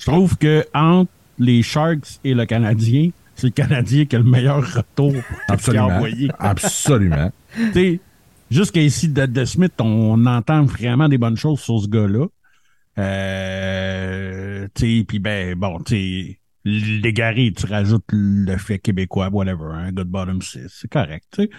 trouve 0.06 0.37
que 0.37 0.64
entre 0.75 1.11
les 1.38 1.62
Sharks 1.62 2.20
et 2.23 2.34
le 2.34 2.44
Canadien, 2.46 3.11
c'est 3.34 3.46
le 3.46 3.52
Canadien 3.52 4.05
qui 4.05 4.14
a 4.14 4.19
le 4.19 4.25
meilleur 4.25 4.62
retour 4.75 5.12
qu'il 5.12 5.20
a 5.49 5.52
Absolument. 5.52 5.87
envoyé. 5.87 6.31
Absolument. 6.38 7.32
Tu 7.55 7.73
sais, 7.73 8.01
jusqu'à 8.51 8.81
de, 8.81 9.44
Smith, 9.44 9.73
on 9.79 10.27
entend 10.27 10.65
vraiment 10.65 11.09
des 11.09 11.19
bonnes 11.19 11.37
choses 11.37 11.61
sur 11.61 11.81
ce 11.81 11.89
gars-là. 11.89 12.27
Euh, 12.99 14.69
tu 14.75 14.99
sais, 14.99 15.05
puis 15.05 15.19
ben, 15.19 15.55
bon, 15.55 15.79
tu 15.81 15.94
sais, 15.94 16.41
l'égaré, 16.65 17.53
tu 17.56 17.67
rajoutes 17.67 18.05
le 18.11 18.56
fait 18.56 18.79
québécois, 18.79 19.29
whatever, 19.31 19.91
gars 19.93 20.05
de 20.05 20.11
bottom 20.11 20.43
6, 20.43 20.69
c'est 20.69 20.91
correct, 20.91 21.25
tu 21.32 21.43
sais. 21.43 21.51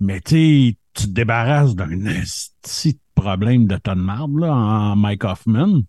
Mais 0.00 0.20
tu 0.20 0.76
tu 0.94 1.04
te 1.06 1.10
débarrasses 1.10 1.74
d'un 1.74 1.88
petit 1.88 2.98
problème 3.14 3.66
de 3.66 3.76
tonne 3.76 4.00
marbre, 4.00 4.40
là, 4.40 4.54
en 4.54 4.96
Mike 4.96 5.24
Hoffman. 5.24 5.82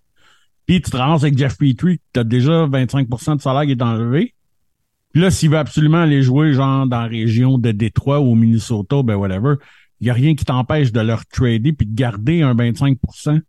Puis 0.65 0.81
tu 0.81 0.91
te 0.91 0.97
ramasses 0.97 1.23
avec 1.23 1.37
Jeff 1.37 1.57
Petrie, 1.57 1.99
tu 2.13 2.19
as 2.19 2.23
déjà 2.23 2.67
25% 2.67 3.37
de 3.37 3.41
salaire 3.41 3.63
qui 3.63 3.71
est 3.71 3.81
enlevé. 3.81 4.35
Puis 5.11 5.21
là, 5.21 5.31
s'il 5.31 5.49
veut 5.49 5.57
absolument 5.57 6.01
aller 6.01 6.21
jouer, 6.21 6.53
genre, 6.53 6.87
dans 6.87 7.01
la 7.01 7.07
région 7.07 7.57
de 7.57 7.71
Détroit 7.71 8.19
ou 8.21 8.31
au 8.31 8.35
Minnesota, 8.35 9.01
ben 9.03 9.15
whatever, 9.15 9.55
il 9.99 10.05
n'y 10.05 10.09
a 10.09 10.13
rien 10.13 10.35
qui 10.35 10.45
t'empêche 10.45 10.91
de 10.91 11.01
leur 11.01 11.25
trader 11.25 11.73
puis 11.73 11.85
de 11.85 11.95
garder 11.95 12.41
un 12.41 12.55
25% 12.55 13.41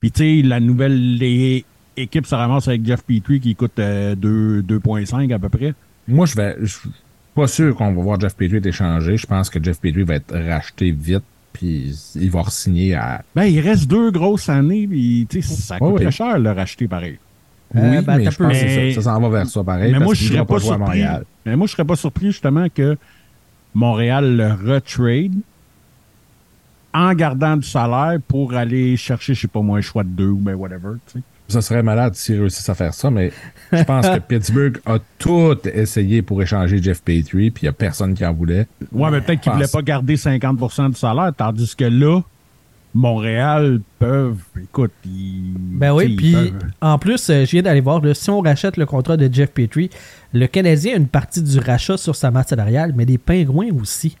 Puis 0.00 0.10
tu 0.10 0.18
sais, 0.18 0.46
la 0.46 0.60
nouvelle 0.60 1.16
les 1.16 1.64
équipe 1.96 2.26
se 2.26 2.34
ramasse 2.34 2.68
avec 2.68 2.84
Jeff 2.84 3.02
Petrie 3.02 3.40
qui 3.40 3.54
coûte 3.54 3.78
euh, 3.78 4.14
2 4.14 4.62
2,5 4.62 5.32
à 5.32 5.38
peu 5.38 5.48
près. 5.48 5.74
Moi, 6.08 6.26
je 6.26 6.34
vais. 6.34 6.56
Je 6.60 6.66
suis 6.66 6.90
pas 7.34 7.46
sûr 7.46 7.74
qu'on 7.74 7.92
va 7.92 8.02
voir 8.02 8.20
Jeff 8.20 8.34
Petrie 8.36 8.56
être 8.56 8.66
échangé. 8.66 9.16
Je 9.16 9.26
pense 9.26 9.50
que 9.50 9.62
Jeff 9.62 9.80
Petrie 9.80 10.02
va 10.02 10.16
être 10.16 10.36
racheté 10.36 10.90
vite. 10.90 11.24
Puis 11.52 11.94
il 12.16 12.30
va 12.30 12.42
re-signer 12.42 12.94
à. 12.94 13.22
Ben, 13.34 13.44
il 13.44 13.60
reste 13.60 13.86
deux 13.86 14.10
grosses 14.10 14.48
années, 14.48 14.88
puis 14.88 15.24
tu 15.30 15.40
sais, 15.40 15.54
ça 15.54 15.78
coûte 15.78 16.00
très 16.00 16.10
cher 16.10 16.38
le 16.38 16.50
racheter 16.50 16.88
pareil. 16.88 17.18
Euh, 17.76 17.98
oui, 17.98 18.04
ben, 18.04 18.18
mais 18.18 18.30
je 18.30 18.36
pense 18.38 18.52
que 18.52 18.92
ça. 18.92 19.02
Ça 19.02 19.10
s'en 19.12 19.20
va 19.20 19.28
vers 19.28 19.46
ça 19.48 19.64
pareil. 19.64 19.92
mais 19.92 19.98
parce 19.98 20.04
moi, 20.04 20.14
je 20.14 20.24
serais 20.24 20.44
pas 20.44 20.58
surpris. 20.60 20.78
Montréal. 20.78 21.24
Mais 21.44 21.56
moi, 21.56 21.66
je 21.66 21.72
serais 21.72 21.84
pas 21.84 21.96
surpris 21.96 22.26
justement 22.26 22.66
que 22.72 22.96
Montréal 23.74 24.36
le 24.36 24.52
retrade 24.72 25.32
en 26.92 27.12
gardant 27.14 27.56
du 27.56 27.66
salaire 27.66 28.18
pour 28.28 28.54
aller 28.54 28.96
chercher, 28.96 29.34
je 29.34 29.40
sais 29.42 29.48
pas 29.48 29.60
moi, 29.60 29.78
un 29.78 29.82
choix 29.82 30.04
de 30.04 30.08
deux 30.10 30.28
ou 30.28 30.36
ben 30.36 30.54
whatever. 30.54 30.94
Tu 31.06 31.18
sais. 31.18 31.24
Ça 31.48 31.60
serait 31.60 31.82
malade 31.82 32.14
s'ils 32.14 32.38
réussissent 32.40 32.68
à 32.68 32.74
faire 32.74 32.94
ça, 32.94 33.10
mais 33.10 33.30
je 33.72 33.82
pense 33.82 34.06
que 34.08 34.18
Pittsburgh 34.28 34.78
a 34.86 34.98
tout 35.18 35.56
essayé 35.66 36.22
pour 36.22 36.40
échanger 36.42 36.80
Jeff 36.82 37.02
Petrie, 37.02 37.50
puis 37.50 37.62
il 37.62 37.64
n'y 37.64 37.68
a 37.68 37.72
personne 37.72 38.14
qui 38.14 38.24
en 38.24 38.32
voulait. 38.32 38.66
Ouais, 38.92 39.10
mais 39.10 39.20
peut-être 39.20 39.40
qu'il 39.40 39.50
pense- 39.52 39.56
voulait 39.60 39.70
pas 39.72 39.82
garder 39.82 40.16
50% 40.16 40.90
du 40.90 40.96
salaire, 40.96 41.32
tandis 41.36 41.74
que 41.76 41.84
là, 41.84 42.20
Montréal 42.94 43.80
peuvent, 43.98 44.38
écoute, 44.62 44.92
ils, 45.04 45.52
Ben 45.74 45.92
oui, 45.92 46.16
puis 46.16 46.34
en 46.80 46.98
plus, 46.98 47.28
euh, 47.30 47.44
je 47.44 47.50
viens 47.50 47.62
d'aller 47.62 47.80
voir, 47.80 48.00
là, 48.00 48.14
si 48.14 48.30
on 48.30 48.40
rachète 48.40 48.76
le 48.76 48.86
contrat 48.86 49.16
de 49.16 49.28
Jeff 49.32 49.50
Petrie, 49.50 49.90
le 50.32 50.46
Canadien 50.46 50.94
a 50.94 50.96
une 50.96 51.08
partie 51.08 51.42
du 51.42 51.58
rachat 51.58 51.96
sur 51.96 52.14
sa 52.16 52.30
masse 52.30 52.48
salariale, 52.48 52.92
mais 52.96 53.04
les 53.04 53.18
Pingouins 53.18 53.68
aussi. 53.80 54.16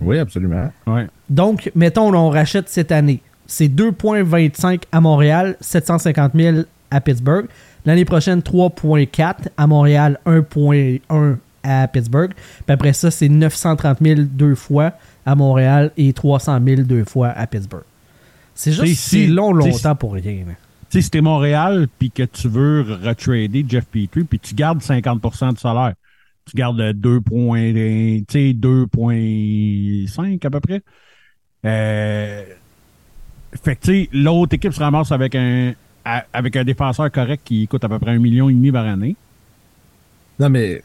Oui, 0.00 0.18
absolument. 0.18 0.70
ouais. 0.86 1.06
Donc, 1.30 1.70
mettons, 1.74 2.14
on 2.14 2.28
rachète 2.30 2.68
cette 2.68 2.92
année. 2.92 3.20
C'est 3.46 3.68
2,25 3.68 4.82
à 4.92 5.00
Montréal, 5.00 5.56
750 5.60 6.32
000 6.34 6.56
à 6.90 7.00
Pittsburgh. 7.00 7.46
L'année 7.84 8.04
prochaine, 8.04 8.40
3,4 8.40 9.34
à 9.56 9.66
Montréal, 9.66 10.18
1,1 10.26 11.36
à 11.62 11.88
Pittsburgh. 11.88 12.32
Puis 12.34 12.72
après 12.74 12.92
ça, 12.92 13.10
c'est 13.10 13.28
930 13.28 13.98
000 14.02 14.20
deux 14.22 14.54
fois 14.54 14.92
à 15.24 15.34
Montréal 15.34 15.90
et 15.96 16.12
300 16.12 16.58
000 16.64 16.82
deux 16.82 17.04
fois 17.04 17.28
à 17.28 17.46
Pittsburgh. 17.46 17.84
C'est 18.54 18.72
juste 18.72 18.94
si- 19.00 19.26
long, 19.26 19.52
longtemps 19.52 19.94
pour 19.94 20.14
rien. 20.14 20.44
Sais, 20.90 21.02
si 21.02 21.10
t'es 21.10 21.20
Montréal, 21.20 21.88
puis 21.98 22.10
que 22.10 22.22
tu 22.24 22.48
veux 22.48 22.82
retrader 23.02 23.64
Jeff 23.68 23.84
Petrie, 23.86 24.24
puis 24.24 24.38
tu 24.38 24.54
gardes 24.54 24.80
50% 24.80 25.54
de 25.54 25.58
salaire, 25.58 25.94
tu 26.48 26.56
gardes 26.56 26.80
euh, 26.80 26.92
2 26.92 27.20
points, 27.20 27.72
tu 27.72 28.24
sais, 28.28 28.52
2,5 28.52 30.46
à 30.46 30.50
peu 30.50 30.60
près. 30.60 30.82
Euh, 31.64 32.42
fait 33.62 33.76
que, 33.76 34.06
l'autre 34.16 34.54
équipe 34.54 34.72
se 34.72 34.80
ramasse 34.80 35.12
avec 35.12 35.34
un, 35.34 35.72
à- 36.04 36.24
avec 36.32 36.56
un 36.56 36.64
défenseur 36.64 37.10
correct 37.10 37.42
qui 37.44 37.66
coûte 37.66 37.82
à 37.84 37.88
peu 37.88 37.98
près 37.98 38.12
un 38.12 38.18
million 38.18 38.48
et 38.48 38.52
demi 38.52 38.70
par 38.70 38.86
année. 38.86 39.16
Non, 40.38 40.48
mais 40.50 40.82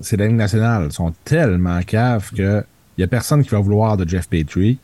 c'est 0.00 0.16
la 0.16 0.26
Ligue 0.26 0.36
nationale. 0.36 0.86
Ils 0.90 0.92
sont 0.92 1.12
tellement 1.24 1.80
caves 1.82 2.30
que 2.34 2.64
il 2.96 3.02
y 3.02 3.04
a 3.04 3.06
personne 3.06 3.44
qui 3.44 3.50
va 3.50 3.60
vouloir 3.60 3.96
de 3.96 4.06
Jeff 4.08 4.28
Petrie. 4.28 4.78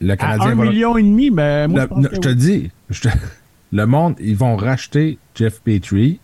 Le 0.00 0.12
À 0.12 0.16
Canadien 0.16 0.48
un 0.50 0.54
va- 0.56 0.64
million 0.66 0.96
et 0.98 1.02
demi, 1.02 1.30
ben, 1.30 1.68
moi, 1.68 1.80
Le- 1.80 1.84
je 1.84 1.88
pense 1.88 1.98
non, 2.02 2.08
que 2.10 2.14
je 2.16 2.20
te 2.20 2.28
oui. 2.28 2.36
dis, 2.36 2.70
je 2.92 3.08
le 3.72 3.86
monde, 3.86 4.14
ils 4.20 4.36
vont 4.36 4.56
racheter 4.56 5.18
Jeff 5.34 5.60
Petrie, 5.60 6.20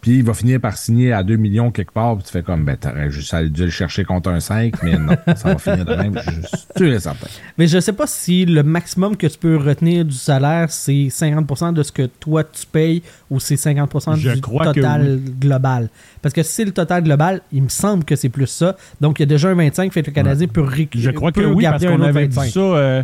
puis 0.00 0.18
il 0.18 0.22
va 0.24 0.34
finir 0.34 0.60
par 0.60 0.76
signer 0.76 1.12
à 1.12 1.24
2 1.24 1.34
millions 1.34 1.72
quelque 1.72 1.90
part, 1.90 2.14
puis 2.14 2.24
tu 2.24 2.30
fais 2.30 2.42
comme, 2.42 2.64
ben, 2.64 2.76
t'aurais 2.76 3.10
juste 3.10 3.34
à 3.34 3.42
dû 3.42 3.64
le 3.64 3.70
chercher 3.70 4.04
contre 4.04 4.30
un 4.30 4.38
5, 4.38 4.80
mais 4.84 4.96
non, 4.96 5.16
ça 5.34 5.54
va 5.54 5.58
finir 5.58 5.84
de 5.84 5.94
même, 5.96 6.16
je 6.24 6.46
suis 6.46 6.66
sûr 6.76 6.92
et 6.92 7.00
certain. 7.00 7.26
Mais 7.58 7.66
je 7.66 7.80
sais 7.80 7.92
pas 7.92 8.06
si 8.06 8.44
le 8.46 8.62
maximum 8.62 9.16
que 9.16 9.26
tu 9.26 9.36
peux 9.36 9.56
retenir 9.56 10.04
du 10.04 10.14
salaire, 10.14 10.70
c'est 10.70 10.92
50% 11.08 11.72
de 11.72 11.82
ce 11.82 11.90
que 11.90 12.02
toi 12.06 12.44
tu 12.44 12.66
payes 12.66 13.02
ou 13.30 13.40
c'est 13.40 13.56
50% 13.56 14.16
Je 14.16 14.30
du 14.30 14.40
crois 14.40 14.66
que 14.72 14.80
total 14.80 15.18
global. 15.40 15.88
Parce 16.22 16.32
que 16.32 16.44
si 16.44 16.52
c'est 16.52 16.64
le 16.66 16.72
total 16.72 17.02
global, 17.02 17.40
il 17.50 17.64
me 17.64 17.68
semble 17.68 18.04
que 18.04 18.14
c'est 18.14 18.28
plus 18.28 18.46
ça. 18.46 18.76
Donc 19.00 19.18
il 19.18 19.22
y 19.22 19.24
a 19.24 19.26
déjà 19.26 19.48
un 19.48 19.54
25, 19.54 19.92
fait 19.92 20.02
que 20.02 20.10
le 20.10 20.14
Canadien 20.14 20.46
peut 20.46 20.60
récupérer. 20.60 21.02
Je 21.02 21.10
crois 21.10 21.32
que 21.32 21.40
oui, 21.40 21.64
parce 21.64 21.84
qu'on 21.84 22.00
avait 22.02 22.28
vu 22.28 22.32
ça. 22.48 22.60
euh, 22.60 23.02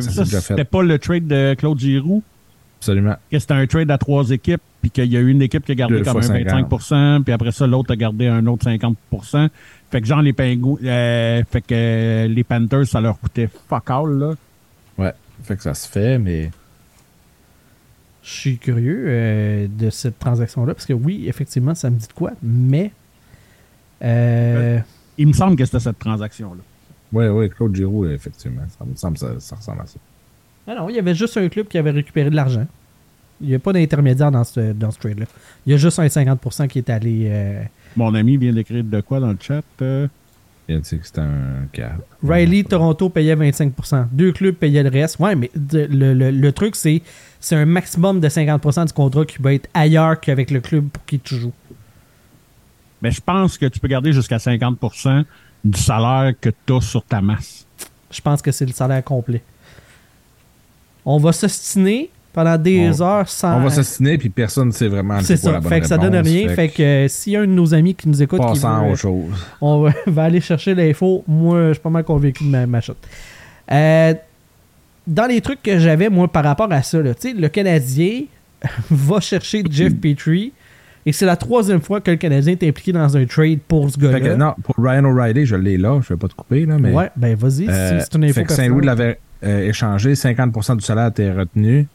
ça 0.00 0.24
ça, 0.24 0.40
C'était 0.40 0.64
pas 0.64 0.82
le 0.82 0.98
trade 0.98 1.28
de 1.28 1.54
Claude 1.56 1.78
Giroux. 1.78 2.24
Absolument. 2.82 3.16
que 3.30 3.38
c'était 3.38 3.54
un 3.54 3.66
trade 3.66 3.90
à 3.90 3.98
trois 3.98 4.28
équipes, 4.30 4.60
puis 4.80 4.90
qu'il 4.90 5.12
y 5.12 5.16
a 5.16 5.20
eu 5.20 5.28
une 5.30 5.42
équipe 5.42 5.64
qui 5.64 5.72
a 5.72 5.74
gardé 5.76 5.98
Deux 5.98 6.04
comme 6.04 6.16
un 6.18 6.22
fois 6.22 6.36
25% 6.36 7.22
puis 7.22 7.32
après 7.32 7.52
ça, 7.52 7.66
l'autre 7.66 7.92
a 7.92 7.96
gardé 7.96 8.26
un 8.26 8.44
autre 8.46 8.64
50 8.64 8.96
Fait 9.90 10.00
que 10.00 10.06
genre, 10.06 10.22
les 10.22 10.32
pingouins, 10.32 10.78
euh, 10.84 11.42
fait 11.50 11.60
que 11.60 11.74
euh, 11.74 12.26
les 12.26 12.42
Panthers, 12.44 12.86
ça 12.86 13.00
leur 13.00 13.18
coûtait 13.18 13.48
fuck 13.68 13.88
all, 13.90 14.18
là. 14.18 14.34
Ouais, 14.98 15.12
fait 15.44 15.56
que 15.56 15.62
ça 15.62 15.74
se 15.74 15.88
fait, 15.88 16.18
mais 16.18 16.50
Je 18.22 18.30
suis 18.30 18.58
curieux 18.58 19.04
euh, 19.06 19.66
de 19.68 19.90
cette 19.90 20.18
transaction-là, 20.18 20.74
parce 20.74 20.86
que 20.86 20.92
oui, 20.92 21.26
effectivement, 21.28 21.74
ça 21.74 21.88
me 21.90 21.96
dit 21.96 22.08
de 22.08 22.12
quoi, 22.12 22.32
mais. 22.42 22.90
euh, 24.02 24.78
Il 25.18 25.28
me 25.28 25.32
semble 25.32 25.54
que 25.56 25.64
c'était 25.64 25.80
cette 25.80 25.98
transaction-là. 26.00 26.60
oui, 27.12 27.26
oui, 27.28 27.48
Claude 27.50 27.74
Giroux, 27.76 28.06
effectivement, 28.06 28.62
ça 28.76 28.84
me 28.84 28.96
semble 28.96 29.14
que 29.14 29.20
ça, 29.20 29.40
ça 29.40 29.56
ressemble 29.56 29.82
à 29.82 29.86
ça. 29.86 29.98
Ah 30.66 30.74
non, 30.76 30.88
il 30.88 30.96
y 30.96 30.98
avait 30.98 31.14
juste 31.14 31.36
un 31.36 31.48
club 31.48 31.66
qui 31.68 31.78
avait 31.78 31.90
récupéré 31.90 32.30
de 32.30 32.36
l'argent. 32.36 32.66
Il 33.40 33.48
n'y 33.48 33.54
a 33.54 33.58
pas 33.58 33.72
d'intermédiaire 33.72 34.30
dans 34.30 34.44
ce, 34.44 34.72
dans 34.72 34.90
ce 34.92 34.98
trade-là. 35.00 35.26
Il 35.66 35.72
y 35.72 35.74
a 35.74 35.78
juste 35.78 35.98
un 35.98 36.06
50% 36.06 36.68
qui 36.68 36.78
est 36.78 36.88
allé. 36.90 37.24
euh, 37.26 37.62
Mon 37.96 38.14
ami 38.14 38.36
vient 38.36 38.52
d'écrire 38.52 38.84
de 38.84 39.00
quoi 39.00 39.18
dans 39.18 39.30
le 39.32 39.38
chat? 39.40 39.62
euh? 39.82 40.06
Il 40.68 40.76
a 40.76 40.78
dit 40.78 40.98
que 40.98 41.04
c'était 41.04 41.20
un 41.22 41.66
cap. 41.72 41.94
Riley, 42.22 42.62
Toronto 42.62 43.08
payait 43.08 43.34
25%. 43.34 44.06
Deux 44.12 44.30
clubs 44.30 44.54
payaient 44.54 44.84
le 44.84 44.90
reste. 44.90 45.18
Ouais, 45.18 45.34
mais 45.34 45.50
de- 45.56 45.88
le, 45.90 46.14
le- 46.14 46.30
le 46.30 46.52
truc, 46.52 46.76
c'est 46.76 47.02
c'est 47.40 47.56
un 47.56 47.66
maximum 47.66 48.20
de 48.20 48.28
50% 48.28 48.86
du 48.86 48.92
contrat 48.92 49.24
qui 49.24 49.42
va 49.42 49.52
être 49.54 49.68
ailleurs 49.74 50.20
qu'avec 50.20 50.52
le 50.52 50.60
club 50.60 50.88
pour 50.88 51.04
qui 51.04 51.18
tu 51.18 51.34
joues. 51.34 51.52
Mais 53.02 53.10
je 53.10 53.20
pense 53.20 53.58
que 53.58 53.66
tu 53.66 53.80
peux 53.80 53.88
garder 53.88 54.12
jusqu'à 54.12 54.36
50% 54.36 55.24
du 55.64 55.78
salaire 55.80 56.32
que 56.40 56.50
tu 56.64 56.72
as 56.74 56.80
sur 56.80 57.04
ta 57.04 57.20
masse. 57.20 57.66
Je 58.12 58.20
pense 58.20 58.40
que 58.40 58.52
c'est 58.52 58.66
le 58.66 58.72
salaire 58.72 59.02
complet. 59.02 59.42
On 61.04 61.18
va 61.18 61.32
s'ostiner 61.32 62.10
pendant 62.32 62.56
des 62.56 62.90
On- 62.98 63.02
heures 63.02 63.28
sans. 63.28 63.58
On 63.58 63.64
va 63.64 63.70
s'assiner, 63.70 64.16
puis 64.18 64.30
personne 64.30 64.68
ne 64.68 64.72
sait 64.72 64.88
vraiment 64.88 65.20
C'est 65.20 65.34
quoi 65.34 65.50
ça. 65.50 65.52
la 65.52 65.60
bonne 65.60 65.68
Fait 65.72 65.80
que 65.80 65.86
ça 65.86 65.98
donne 65.98 66.16
rien. 66.16 66.48
Fait 66.48 66.68
que 66.68 66.82
euh, 66.82 67.08
s'il 67.08 67.32
y 67.34 67.36
a 67.36 67.40
un 67.40 67.46
de 67.46 67.52
nos 67.52 67.74
amis 67.74 67.94
qui 67.94 68.08
nous 68.08 68.22
écoute 68.22 68.40
qui 68.52 68.58
veut, 68.58 68.66
autre 68.68 68.96
chose. 68.96 69.46
on 69.60 69.88
va, 70.06 70.22
aller 70.22 70.40
chercher 70.40 70.74
l'info. 70.74 71.24
Moi, 71.28 71.68
je 71.68 71.72
suis 71.74 71.82
pas 71.82 71.90
mal 71.90 72.04
convaincu 72.04 72.44
de 72.44 72.48
ma, 72.48 72.66
ma. 72.66 72.80
Euh, 73.70 74.14
dans 75.06 75.26
les 75.26 75.40
trucs 75.40 75.62
que 75.62 75.78
j'avais, 75.78 76.08
moi, 76.08 76.28
par 76.28 76.44
rapport 76.44 76.72
à 76.72 76.82
ça, 76.82 77.00
là, 77.02 77.12
le 77.24 77.48
Canadien 77.48 78.22
va 78.90 79.20
chercher 79.20 79.62
Jeff 79.68 79.94
Petrie 79.94 80.52
et 81.04 81.12
c'est 81.12 81.26
la 81.26 81.34
troisième 81.36 81.80
fois 81.80 82.00
que 82.00 82.12
le 82.12 82.16
Canadien 82.16 82.52
est 82.52 82.68
impliqué 82.68 82.92
dans 82.92 83.16
un 83.16 83.26
trade 83.26 83.58
pour 83.66 83.90
ce 83.90 83.98
gars-là. 83.98 84.36
non, 84.36 84.54
pour 84.62 84.76
Ryan 84.78 85.04
O'Reilly, 85.04 85.44
je 85.46 85.56
l'ai 85.56 85.76
là, 85.76 86.00
je 86.00 86.14
vais 86.14 86.18
pas 86.18 86.28
te 86.28 86.34
couper, 86.34 86.64
là, 86.64 86.78
mais. 86.78 86.92
Ouais, 86.92 87.10
ben 87.16 87.34
vas-y, 87.36 87.68
Euh, 87.68 87.98
c'est 88.00 88.14
une 88.16 88.24
info 88.24 88.34
fait 88.34 88.44
que 88.44 88.52
Saint-Louis 88.52 88.86
l'avait 88.86 89.18
euh, 89.44 89.68
échangé, 89.68 90.12
50% 90.14 90.76
du 90.76 90.84
salaire 90.84 91.08
était 91.08 91.32
retenu, 91.32 91.86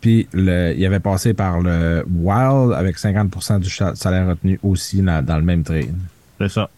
puis 0.00 0.28
le, 0.32 0.74
il 0.76 0.84
avait 0.84 1.00
passé 1.00 1.34
par 1.34 1.60
le 1.60 2.04
Wild 2.08 2.72
avec 2.74 2.96
50% 2.98 3.60
du 3.60 3.70
salaire 3.70 4.28
retenu 4.28 4.58
aussi 4.62 5.02
dans, 5.02 5.24
dans 5.24 5.36
le 5.36 5.42
même 5.42 5.62
trade. 5.62 5.94
C'est 6.38 6.48
ça. 6.48 6.68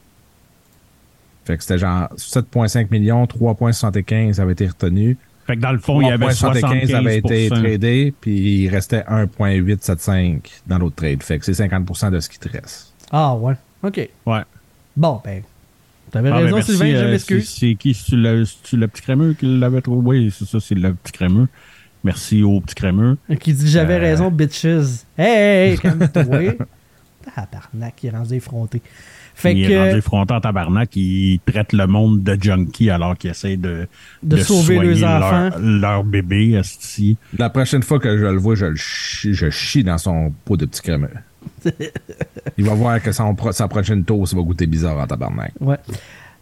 Fait 1.45 1.57
que 1.57 1.63
c'était 1.63 1.79
genre 1.79 2.09
7,5 2.17 2.89
millions, 2.91 3.25
3,75 3.25 4.41
avait 4.41 4.53
été 4.53 4.67
retenu. 4.67 5.17
Fait 5.47 5.57
que 5.57 5.63
dans 5.63 5.73
le 5.73 5.79
fond, 5.79 6.03
il 6.03 6.09
y 6.09 6.11
avait 6.11 6.31
75 6.31 6.95
avait 6.95 7.19
été 7.19 7.49
tradé, 7.49 8.15
puis 8.21 8.65
il 8.65 8.69
restait 8.69 9.03
1,875 9.09 10.41
dans 10.67 10.79
l'autre 10.79 10.97
trade. 10.97 11.23
Fait 11.23 11.39
que 11.39 11.45
c'est 11.47 11.53
50% 11.67 12.11
de 12.11 12.21
ce 12.21 12.29
qui 12.29 12.39
te 12.39 12.51
reste. 12.51 12.93
Ah 13.11 13.35
ouais, 13.35 13.55
ok. 13.83 14.09
Ouais. 14.27 14.43
Bon, 14.95 15.23
ben, 15.25 15.43
t'avais 16.11 16.29
Ah, 16.31 16.33
ben, 16.39 16.45
raison, 16.45 16.57
merci, 16.57 16.71
Sylvain, 16.73 16.91
je 16.91 16.97
euh, 17.05 17.11
m'excuse. 17.11 17.49
c'est- 17.49 17.61
C'est 17.69 17.75
qui? 17.75 17.95
C'est-tu 17.95 18.17
le, 18.17 18.45
le 18.73 18.89
petit 18.89 19.03
crémeux 19.03 19.35
qui 19.35 19.59
l'avait 19.59 19.81
trouvé? 19.81 20.07
Oui, 20.07 20.35
c'est 20.37 20.47
ça, 20.47 20.59
c'est 20.61 20.75
le 20.75 20.95
petit 20.95 21.13
crémeux. 21.13 21.49
Merci 22.05 22.43
au 22.43 22.61
petit 22.61 22.75
crémeux. 22.75 23.17
Qui 23.41 23.53
dit 23.53 23.69
j'avais 23.69 23.95
Euh. 23.97 24.01
raison, 24.01 24.31
bitches. 24.31 24.65
Hey, 24.65 25.01
hey, 25.19 25.71
hey, 25.73 25.79
calme-toi. 25.83 26.55
Tabarnak, 27.35 28.03
il 28.03 28.07
est 28.07 28.11
rendu 28.17 28.35
effronté. 28.35 28.81
Fait 29.35 29.55
il 29.55 29.67
que, 29.69 29.73
est 29.73 29.89
rendu 29.91 30.03
fronté 30.03 30.35
en 30.35 30.41
tabarnak, 30.41 30.97
il 30.97 31.39
traite 31.47 31.73
le 31.73 31.87
monde 31.87 32.23
de 32.25 32.37
junkie 32.41 32.91
alors 32.91 33.17
qu'il 33.17 33.31
essaie 33.31 33.57
de, 33.57 33.87
de, 34.23 34.37
sauver 34.39 34.81
les 34.81 35.01
leur, 35.01 35.23
enfants. 35.23 35.51
leur 35.61 36.03
bébé. 36.05 36.61
La 37.39 37.51
prochaine 37.51 37.83
fois 37.83 37.99
que 38.01 38.17
je 38.19 38.25
le 38.25 38.39
vois, 38.39 38.55
je 38.57 38.67
le 38.67 38.77
chie, 38.77 39.35
je 39.35 39.51
chie 39.51 39.85
dans 39.85 39.99
son 39.99 40.33
pot 40.45 40.57
de 40.57 40.65
petit 40.67 40.83
crémeux. 40.83 41.11
il 42.59 42.65
va 42.65 42.75
voir 42.75 43.03
que 43.03 43.13
son 43.13 43.37
sa 43.53 43.69
prochaine 43.69 44.05
toast 44.05 44.35
va 44.35 44.43
goûter 44.43 44.67
bizarre 44.67 44.99
en 44.99 45.07
tabarnak. 45.07 45.53
Ouais. 45.61 45.77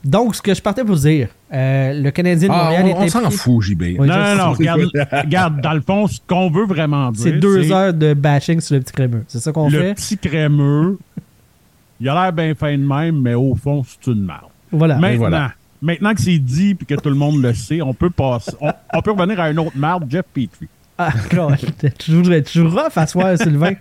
Donc, 0.05 0.37
ce 0.37 0.43
que 0.43 0.55
je 0.55 0.63
partais 0.63 0.85
pour 0.85 0.97
dire, 0.97 1.29
euh, 1.53 2.01
le 2.01 2.11
Canadien 2.13 2.49
de 2.49 2.53
Ah, 2.55 2.65
Montréal 2.65 2.85
on, 2.85 3.03
est 3.03 3.07
on 3.07 3.09
s'en 3.09 3.31
fout, 3.31 3.63
JB. 3.63 3.83
Oui, 3.83 3.97
non, 3.99 4.07
non, 4.07 4.35
non, 4.37 4.53
regarde, 4.53 4.81
regarde, 5.11 5.61
dans 5.61 5.73
le 5.73 5.81
fond, 5.81 6.07
ce 6.07 6.21
qu'on 6.29 6.49
veut 6.49 6.67
vraiment 6.67 7.11
dire, 7.11 7.23
C'est 7.25 7.33
deux 7.33 7.73
heures 7.73 7.93
de 7.93 8.15
bashing 8.15 8.61
sur 8.61 8.77
le 8.77 8.83
petit 8.83 8.93
crémeux. 8.93 9.25
C'est 9.27 9.41
ça 9.41 9.51
qu'on 9.51 9.69
le 9.69 9.79
fait? 9.79 9.95
petit 9.95 10.17
crémeux, 10.19 10.99
il 11.99 12.09
a 12.09 12.15
l'air 12.23 12.33
bien 12.33 12.55
fin 12.55 12.77
de 12.77 12.85
même, 12.85 13.21
mais 13.21 13.35
au 13.35 13.57
fond, 13.57 13.83
c'est 13.85 14.11
une 14.13 14.25
merde. 14.25 14.43
Voilà. 14.71 14.97
Maintenant, 14.97 15.19
voilà. 15.19 15.53
maintenant 15.83 16.15
que 16.15 16.21
c'est 16.21 16.39
dit 16.39 16.77
et 16.81 16.85
que 16.85 16.95
tout 16.95 17.09
le 17.09 17.17
monde 17.17 17.43
le 17.43 17.53
sait, 17.55 17.83
on 17.83 17.95
peut 17.95 18.11
passer, 18.11 18.53
on, 18.61 18.71
on 18.93 19.03
peut 19.03 19.11
revenir 19.13 19.41
à 19.41 19.51
une 19.51 19.59
autre 19.59 19.77
merde, 19.77 20.05
Jeff 20.09 20.25
Petrie. 20.33 20.69
Ah, 20.99 21.13
tu 21.99 22.13
joues 22.13 22.69
rough 22.69 22.97
à 22.97 23.07
soir, 23.07 23.37
Sylvain. 23.37 23.75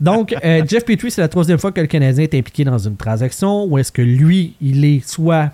Donc, 0.00 0.34
euh, 0.44 0.62
Jeff 0.68 0.84
Petrie, 0.84 1.10
c'est 1.10 1.22
la 1.22 1.28
troisième 1.28 1.58
fois 1.58 1.72
que 1.72 1.80
le 1.80 1.86
Canadien 1.86 2.24
est 2.24 2.34
impliqué 2.34 2.64
dans 2.64 2.78
une 2.78 2.96
transaction 2.96 3.64
où 3.64 3.78
est-ce 3.78 3.90
que 3.90 4.02
lui, 4.02 4.54
il 4.60 4.84
est 4.84 5.06
soit 5.06 5.50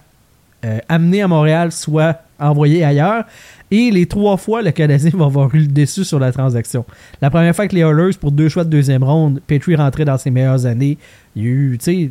euh, 0.65 0.79
amené 0.89 1.23
à 1.23 1.29
Montréal, 1.29 1.71
soit 1.71 2.21
envoyé 2.41 2.85
ailleurs. 2.85 3.25
Et 3.71 3.91
les 3.91 4.07
trois 4.07 4.37
fois, 4.37 4.63
le 4.63 4.73
Canadien 4.73 5.11
va 5.15 5.27
avoir 5.27 5.55
eu 5.55 5.61
le 5.61 5.67
déçu 5.67 6.05
sur 6.05 6.19
la 6.19 6.33
transaction. 6.33 6.85
La 7.23 7.31
première 7.31 7.55
fois 7.55 7.69
que 7.69 7.75
les 7.75 7.83
Oilers, 7.83 8.17
pour 8.21 8.33
deux 8.33 8.49
choix 8.49 8.65
de 8.65 8.71
deuxième 8.71 9.05
ronde, 9.05 9.41
Petrie 9.47 9.77
rentrait 9.77 10.05
dans 10.05 10.19
ses 10.19 10.31
meilleures 10.31 10.67
années. 10.67 10.99
Il 11.37 11.45
y 11.45 11.47
a 11.47 11.49
eu, 11.51 11.79
tu 11.79 11.85
sais, 11.85 11.95
il 11.95 12.11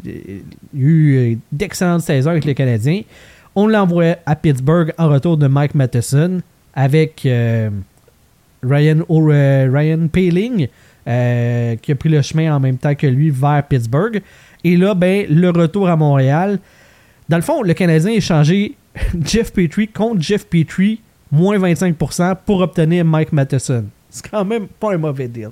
y 0.73 0.83
a 0.83 0.87
eu 0.87 1.17
euh, 1.17 1.35
d'excellentes 1.51 2.01
saisons 2.01 2.31
avec 2.31 2.45
les 2.45 2.55
Canadiens. 2.55 3.01
On 3.55 3.67
l'envoie 3.67 4.15
à 4.25 4.35
Pittsburgh 4.35 4.93
en 4.97 5.09
retour 5.09 5.35
de 5.35 5.47
Mike 5.47 5.75
Matheson 5.75 6.41
avec 6.73 7.27
Ryan, 8.63 8.99
O- 9.07 9.31
euh, 9.31 9.69
Ryan 9.73 10.07
Paling, 10.07 10.67
euh, 11.07 11.75
qui 11.77 11.91
a 11.91 11.95
pris 11.95 12.09
le 12.09 12.21
chemin 12.21 12.55
en 12.55 12.59
même 12.59 12.77
temps 12.77 12.95
que 12.95 13.07
lui 13.07 13.29
vers 13.29 13.63
Pittsburgh. 13.67 14.21
Et 14.63 14.75
là, 14.77 14.93
ben, 14.93 15.25
le 15.29 15.49
retour 15.49 15.87
à 15.89 15.95
Montréal. 15.95 16.59
Dans 17.29 17.37
le 17.37 17.43
fond, 17.43 17.61
le 17.63 17.73
Canadien 17.73 18.11
a 18.11 18.15
échangé 18.15 18.75
Jeff 19.25 19.53
Petrie 19.53 19.87
contre 19.87 20.21
Jeff 20.21 20.45
Petrie 20.47 20.99
moins 21.31 21.57
25% 21.59 22.35
pour 22.45 22.61
obtenir 22.61 23.05
Mike 23.05 23.31
Matheson. 23.31 23.85
C'est 24.09 24.27
quand 24.27 24.43
même 24.43 24.67
pas 24.67 24.93
un 24.93 24.97
mauvais 24.97 25.27
deal. 25.27 25.49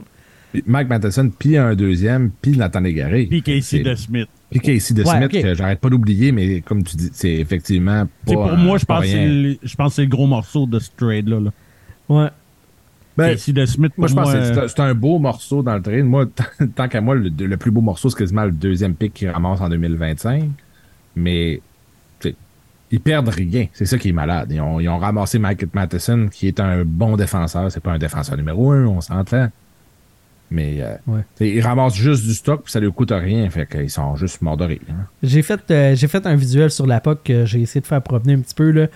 Mike 0.65 0.89
Matheson, 0.89 1.29
puis 1.37 1.55
un 1.57 1.75
deuxième, 1.75 2.31
puis 2.41 2.57
Nathan 2.57 2.79
Légaré. 2.79 3.25
Puis 3.29 3.43
Casey 3.43 3.79
de 3.79 3.93
Smith. 3.93 4.27
Puis 4.49 4.59
Casey 4.59 4.93
de 4.95 5.03
Ouais, 5.03 5.17
Smith, 5.27 5.43
que 5.43 5.53
j'arrête 5.53 5.79
pas 5.79 5.89
d'oublier, 5.89 6.31
mais 6.31 6.61
comme 6.61 6.83
tu 6.83 6.95
dis, 6.95 7.09
c'est 7.13 7.33
effectivement 7.35 8.07
pas. 8.25 8.33
Pour 8.33 8.57
moi, 8.57 8.77
je 8.79 8.85
pense, 8.85 9.01
que 9.01 9.07
c'est 9.07 9.17
rien. 9.19 9.27
le, 9.29 9.57
je 9.61 9.75
pense 9.75 9.89
que 9.91 9.95
c'est 9.97 10.01
le 10.03 10.07
gros 10.07 10.25
morceau 10.25 10.65
de 10.65 10.79
ce 10.79 10.89
trade-là. 10.97 11.39
là. 11.41 11.51
Ouais. 12.09 12.29
Ben, 13.17 13.31
Casey 13.31 13.51
de 13.53 13.65
Smith, 13.65 13.93
Moi, 13.97 14.07
je 14.07 14.13
pense 14.13 14.31
que 14.31 14.67
c'est- 14.67 14.79
un- 14.81 14.93
beau 14.93 15.17
morceau 15.19 15.63
dans 15.63 15.75
le 15.75 15.81
train. 15.81 16.03
Moi, 16.03 16.25
tant- 16.75 16.87
qu'à 16.87 17.01
moi, 17.01 17.15
le, 17.15 17.29
le 17.29 17.57
plus 17.57 17.71
beau 17.71 17.81
morceau, 17.81 18.09
c'est 18.09 18.17
quasiment 18.17 18.45
le 18.45 18.51
deuxième 18.51 18.93
pick 18.93 19.13
qu'ils 19.13 19.29
ramassent 19.29 19.61
en 19.61 19.69
2025. 19.69 20.49
Mais 21.15 21.61
ils 22.91 22.99
perdent 23.01 23.27
rien. 23.29 23.67
C'est 23.73 23.85
ça 23.85 23.97
qui 23.97 24.09
est 24.09 24.13
malade. 24.13 24.49
Ils 24.51 24.61
ont, 24.61 24.79
ils 24.79 24.87
ont 24.87 24.97
ramassé 24.97 25.39
Mike 25.39 25.73
Matheson, 25.73 26.29
qui 26.31 26.47
est 26.47 26.59
un 26.59 26.85
bon 26.85 27.17
défenseur. 27.17 27.69
C'est 27.71 27.81
pas 27.81 27.91
un 27.91 27.97
défenseur 27.97 28.37
numéro 28.37 28.71
un, 28.71 28.85
on 28.85 29.01
s'entend. 29.01 29.49
Mais 30.49 30.77
euh, 30.79 30.95
Ouais. 31.07 31.23
ils 31.41 31.59
ramassent 31.59 31.95
juste 31.97 32.23
du 32.23 32.33
stock, 32.33 32.63
puis 32.63 32.71
ça 32.71 32.79
leur 32.79 32.93
coûte 32.93 33.11
rien. 33.11 33.49
Fait 33.49 33.65
qu'ils 33.69 33.89
sont 33.89 34.15
juste 34.15 34.39
rire. 34.41 34.79
hein. 34.89 34.93
J'ai 35.21 35.41
fait, 35.41 35.59
euh, 35.71 35.93
j'ai 35.95 36.07
fait 36.07 36.25
un 36.25 36.35
visuel 36.35 36.71
sur 36.71 36.87
la 36.87 37.01
POC 37.01 37.23
que 37.23 37.45
j'ai 37.45 37.59
essayé 37.61 37.81
de 37.81 37.85
faire 37.85 38.01
promener 38.01 38.35
un 38.35 38.39
petit 38.39 38.55
peu. 38.55 38.71
Là. 38.71 38.87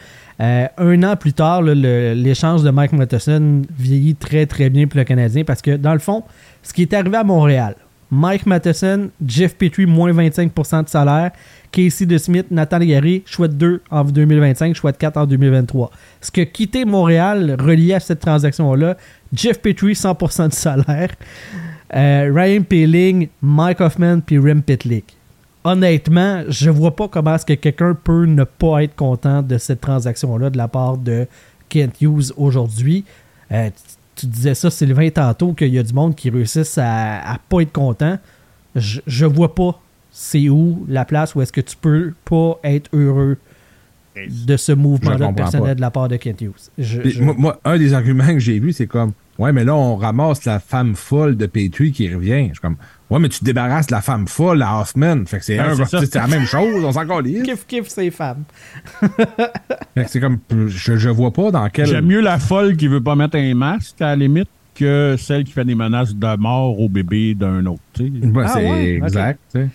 Euh, 0.42 0.68
un 0.78 1.04
an 1.04 1.16
plus 1.16 1.34
tard, 1.34 1.62
l'échange 1.62 2.64
de 2.64 2.72
Mike 2.72 2.94
Matheson 2.94 3.62
vieillit 3.78 4.16
très 4.16 4.48
très 4.48 4.70
bien 4.70 4.88
pour 4.88 4.98
le 4.98 5.04
Canadien 5.04 5.44
parce 5.44 5.62
que 5.62 5.78
dans 5.78 5.94
le 5.94 6.00
fond, 6.00 6.24
ce 6.64 6.74
qui 6.74 6.82
est 6.82 6.94
arrivé 6.94 7.18
à 7.18 7.24
Montréal, 7.24 7.76
Mike 8.10 8.46
Matheson, 8.46 9.10
Jeff 9.26 9.56
Petrie, 9.56 9.86
moins 9.86 10.12
25% 10.12 10.84
de 10.84 10.90
salaire, 10.90 11.32
Casey 11.72 12.06
de 12.06 12.18
Smith, 12.18 12.48
Nathan 12.50 12.80
Légaré, 12.80 13.24
choix 13.26 13.48
de 13.48 13.54
2 13.54 13.82
en 13.90 14.04
2025, 14.04 14.76
choix 14.76 14.92
de 14.92 14.98
4 14.98 15.18
en 15.18 15.26
2023. 15.26 15.92
Ce 16.20 16.32
que 16.32 16.42
quitté 16.42 16.86
Montréal 16.86 17.56
relié 17.60 17.94
à 17.94 18.00
cette 18.00 18.20
transaction-là, 18.20 18.98
Jeff 19.34 19.62
Petrie, 19.62 19.94
100% 19.94 20.50
de 20.50 20.54
salaire, 20.54 21.12
euh, 21.96 22.32
Ryan 22.34 22.64
Peeling, 22.64 23.30
Mike 23.42 23.80
Hoffman 23.80 24.20
puis 24.20 24.40
Rem 24.40 24.62
Pitlick 24.62 25.18
honnêtement, 25.64 26.44
je 26.48 26.70
vois 26.70 26.96
pas 26.96 27.08
comment 27.08 27.36
est-ce 27.36 27.46
que 27.46 27.54
quelqu'un 27.54 27.94
peut 27.96 28.26
ne 28.26 28.44
pas 28.44 28.84
être 28.84 28.96
content 28.96 29.42
de 29.42 29.58
cette 29.58 29.82
transaction-là 29.82 30.50
de 30.50 30.58
la 30.58 30.68
part 30.68 30.98
de 30.98 31.28
Kent 31.70 32.02
Hughes 32.02 32.32
aujourd'hui. 32.38 33.06
Euh, 33.52 33.70
tu, 34.16 34.26
disais 34.28 34.56
ça, 34.56 34.70
Sylvain, 34.70 35.10
tantôt, 35.10 35.54
qu'il 35.54 35.74
y 35.74 35.80
a 35.80 35.84
du 35.84 35.94
monde 35.94 36.16
qui 36.16 36.30
réussissent 36.30 36.78
à, 36.78 37.22
à 37.34 37.38
pas 37.38 37.62
être 37.62 37.72
content. 37.74 38.18
Je, 38.76 39.02
je 39.08 39.26
vois 39.26 39.54
pas 39.56 39.80
c'est 40.14 40.50
où 40.50 40.86
la 40.90 41.06
place 41.06 41.36
où 41.36 41.42
est-ce 41.42 41.54
que 41.54 41.62
tu 41.62 41.76
peux 41.78 42.14
pas 42.26 42.60
être 42.64 42.90
heureux 42.94 43.38
de 44.16 44.58
ce 44.58 44.74
mouvement-là 44.74 45.32
personnel 45.32 45.68
pas. 45.70 45.76
de 45.76 45.82
la 45.82 45.92
part 45.92 46.08
de 46.10 46.18
Kent 46.18 46.42
Hughes. 46.42 46.52
Je- 46.78 47.00
Puis 47.00 47.12
je- 47.12 47.24
moi, 47.24 47.34
moi, 47.38 47.60
un 47.64 47.78
des 47.78 47.94
arguments 47.94 48.28
que 48.28 48.40
j'ai 48.40 48.60
vu, 48.60 48.74
c'est 48.74 48.88
comme 48.88 49.14
Ouais, 49.42 49.52
mais 49.52 49.64
là, 49.64 49.76
on 49.76 49.96
ramasse 49.96 50.46
la 50.46 50.60
femme 50.60 50.96
folle 50.96 51.36
de 51.36 51.48
Petrie 51.48 51.92
qui 51.92 52.14
revient. 52.14 52.50
Je 52.50 52.54
suis 52.54 52.62
comme 52.62 52.76
Ouais, 53.10 53.18
mais 53.20 53.28
tu 53.28 53.40
te 53.40 53.44
débarrasses 53.46 53.88
de 53.88 53.92
la 53.92 54.02
femme 54.02 54.28
folle 54.28 54.62
à 54.62 54.80
Hoffman. 54.80 55.26
Fait 55.26 55.40
que 55.40 55.46
c'est 55.46 55.60
Ouais, 55.60 55.74
c'est 55.90 56.06
c'est 56.06 56.16
la 56.16 56.28
même 56.28 56.46
chose, 56.46 56.86
on 56.86 56.92
s'en 56.92 57.08
calisse. 57.08 57.42
Kiff, 57.42 57.66
kiff, 57.66 57.88
ces 57.88 58.12
femmes. 58.12 58.44
Fait 59.02 60.04
que 60.04 60.10
c'est 60.10 60.20
comme 60.20 60.38
je, 60.68 60.96
je 60.96 61.10
vois 61.10 61.34
pas 61.34 61.50
dans 61.50 61.68
quel. 61.70 61.88
J'aime 61.88 62.06
mieux 62.06 62.22
la 62.22 62.38
folle 62.38 62.78
qui 62.78 62.88
veut 62.88 63.02
pas 63.02 63.16
mettre 63.16 63.36
un 63.36 63.56
masque, 63.56 64.00
à 64.00 64.10
la 64.10 64.16
limite, 64.16 64.48
que 64.76 65.16
celle 65.18 65.44
qui 65.44 65.54
fait 65.54 65.66
des 65.66 65.74
menaces 65.74 66.14
de 66.14 66.38
mort 66.38 66.80
au 66.80 66.88
bébé 66.88 67.34
d'un 67.34 67.66
autre. 67.66 67.82
Ah 67.98 68.48
c'est 68.54 68.70
ouais, 68.70 68.94
exact. 68.98 69.40
tu 69.52 69.60
sais. 69.60 69.70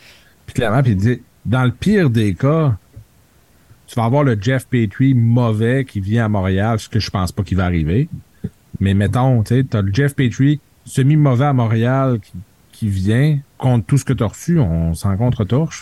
Puis 0.47 0.55
clairement, 0.55 0.83
puis 0.85 0.93
il 0.93 0.97
dit, 0.97 1.21
dans 1.45 1.65
le 1.65 1.73
pire 1.73 2.09
des 2.09 2.35
cas, 2.35 2.77
tu 3.89 3.97
vas 3.97 4.05
avoir 4.05 4.23
le 4.23 4.39
Jeff 4.41 4.69
Petrie 4.69 5.15
mauvais 5.15 5.85
qui 5.85 6.01
vient 6.01 6.27
à 6.27 6.29
Montréal, 6.29 6.79
ce 6.79 6.89
que 6.89 7.01
je 7.01 7.11
pense 7.11 7.33
pas 7.33 7.43
qu'il 7.43 7.57
va 7.57 7.65
arriver. 7.65 8.09
Mais 8.81 8.95
mettons, 8.95 9.43
tu 9.43 9.55
sais, 9.57 9.65
t'as 9.65 9.83
le 9.83 9.93
Jeff 9.93 10.15
Petrie 10.15 10.61
semi-mauvais 10.85 11.47
à 11.47 11.53
Montréal 11.53 12.19
qui, 12.23 12.33
qui 12.73 12.89
vient 12.89 13.39
contre 13.59 13.87
tout 13.87 13.97
ce 13.97 14.05
que 14.05 14.13
t'as 14.13 14.27
reçu, 14.27 14.59
on 14.59 14.93
s'en. 14.95 15.17
Moi, 15.17 15.31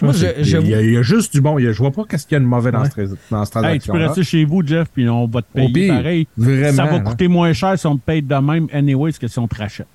je- 0.01 0.13
C'est- 0.13 0.45
j'avoue- 0.45 0.67
il, 0.67 0.71
y 0.71 0.75
a, 0.75 0.83
il 0.83 0.93
y 0.93 0.97
a 0.97 1.03
juste 1.03 1.33
du 1.35 1.41
bon. 1.41 1.59
Il 1.59 1.65
y 1.65 1.69
a- 1.69 1.73
je 1.73 1.79
vois 1.79 1.91
pas 1.91 2.05
qu'est-ce 2.09 2.25
qu'il 2.27 2.35
y 2.35 2.37
a 2.37 2.41
de 2.41 2.45
mauvais 2.45 2.71
dans, 2.71 2.83
Ouais. 2.83 2.89
ce, 2.95 3.01
dans 3.31 3.45
cette 3.45 3.57
Hey, 3.65 3.81
tu 3.81 3.91
peux 3.91 3.99
rester 3.99 4.23
chez 4.23 4.45
vous, 4.45 4.65
Jeff, 4.65 4.89
puis 4.95 5.09
on 5.09 5.27
va 5.27 5.43
te 5.43 5.53
payer 5.53 5.73
pire, 5.73 5.95
pareil. 5.97 6.27
vraiment. 6.37 6.73
ça 6.77 6.85
va 6.87 6.95
hein. 6.95 7.01
coûter 7.01 7.27
moins 7.29 7.53
cher 7.53 7.77
si 7.79 7.87
on 7.87 7.97
te 7.97 8.03
paye 8.05 8.23
de 8.23 8.35
même 8.37 8.69
anyways 8.73 9.13
que 9.15 9.27
si 9.27 9.39
on 9.39 9.49
te 9.49 9.57
rachète. 9.57 9.87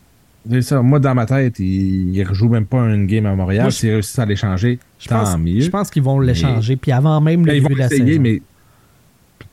C'est 0.49 0.61
ça. 0.61 0.81
Moi, 0.81 0.99
dans 0.99 1.13
ma 1.15 1.25
tête, 1.25 1.59
il, 1.59 2.15
il 2.15 2.23
rejoue 2.23 2.49
même 2.49 2.65
pas 2.65 2.79
une 2.79 3.05
game 3.07 3.25
à 3.25 3.35
Montréal. 3.35 3.63
Moi, 3.63 3.69
je- 3.71 3.75
S'il 3.75 3.91
réussit 3.91 4.19
à 4.19 4.25
l'échanger, 4.25 4.79
Je 4.99 5.07
tant 5.07 5.19
pense, 5.23 5.37
mieux. 5.37 5.59
je 5.61 5.69
pense 5.69 5.89
qu'ils 5.89 6.03
vont 6.03 6.19
l'échanger. 6.19 6.75
Puis 6.75 6.91
avant 6.91 7.19
même 7.21 7.45
le 7.45 7.51
Ben, 7.53 7.61
début 7.61 7.73
de 7.75 7.79
la 7.79 7.89
saison. 7.89 8.21
mais 8.21 8.41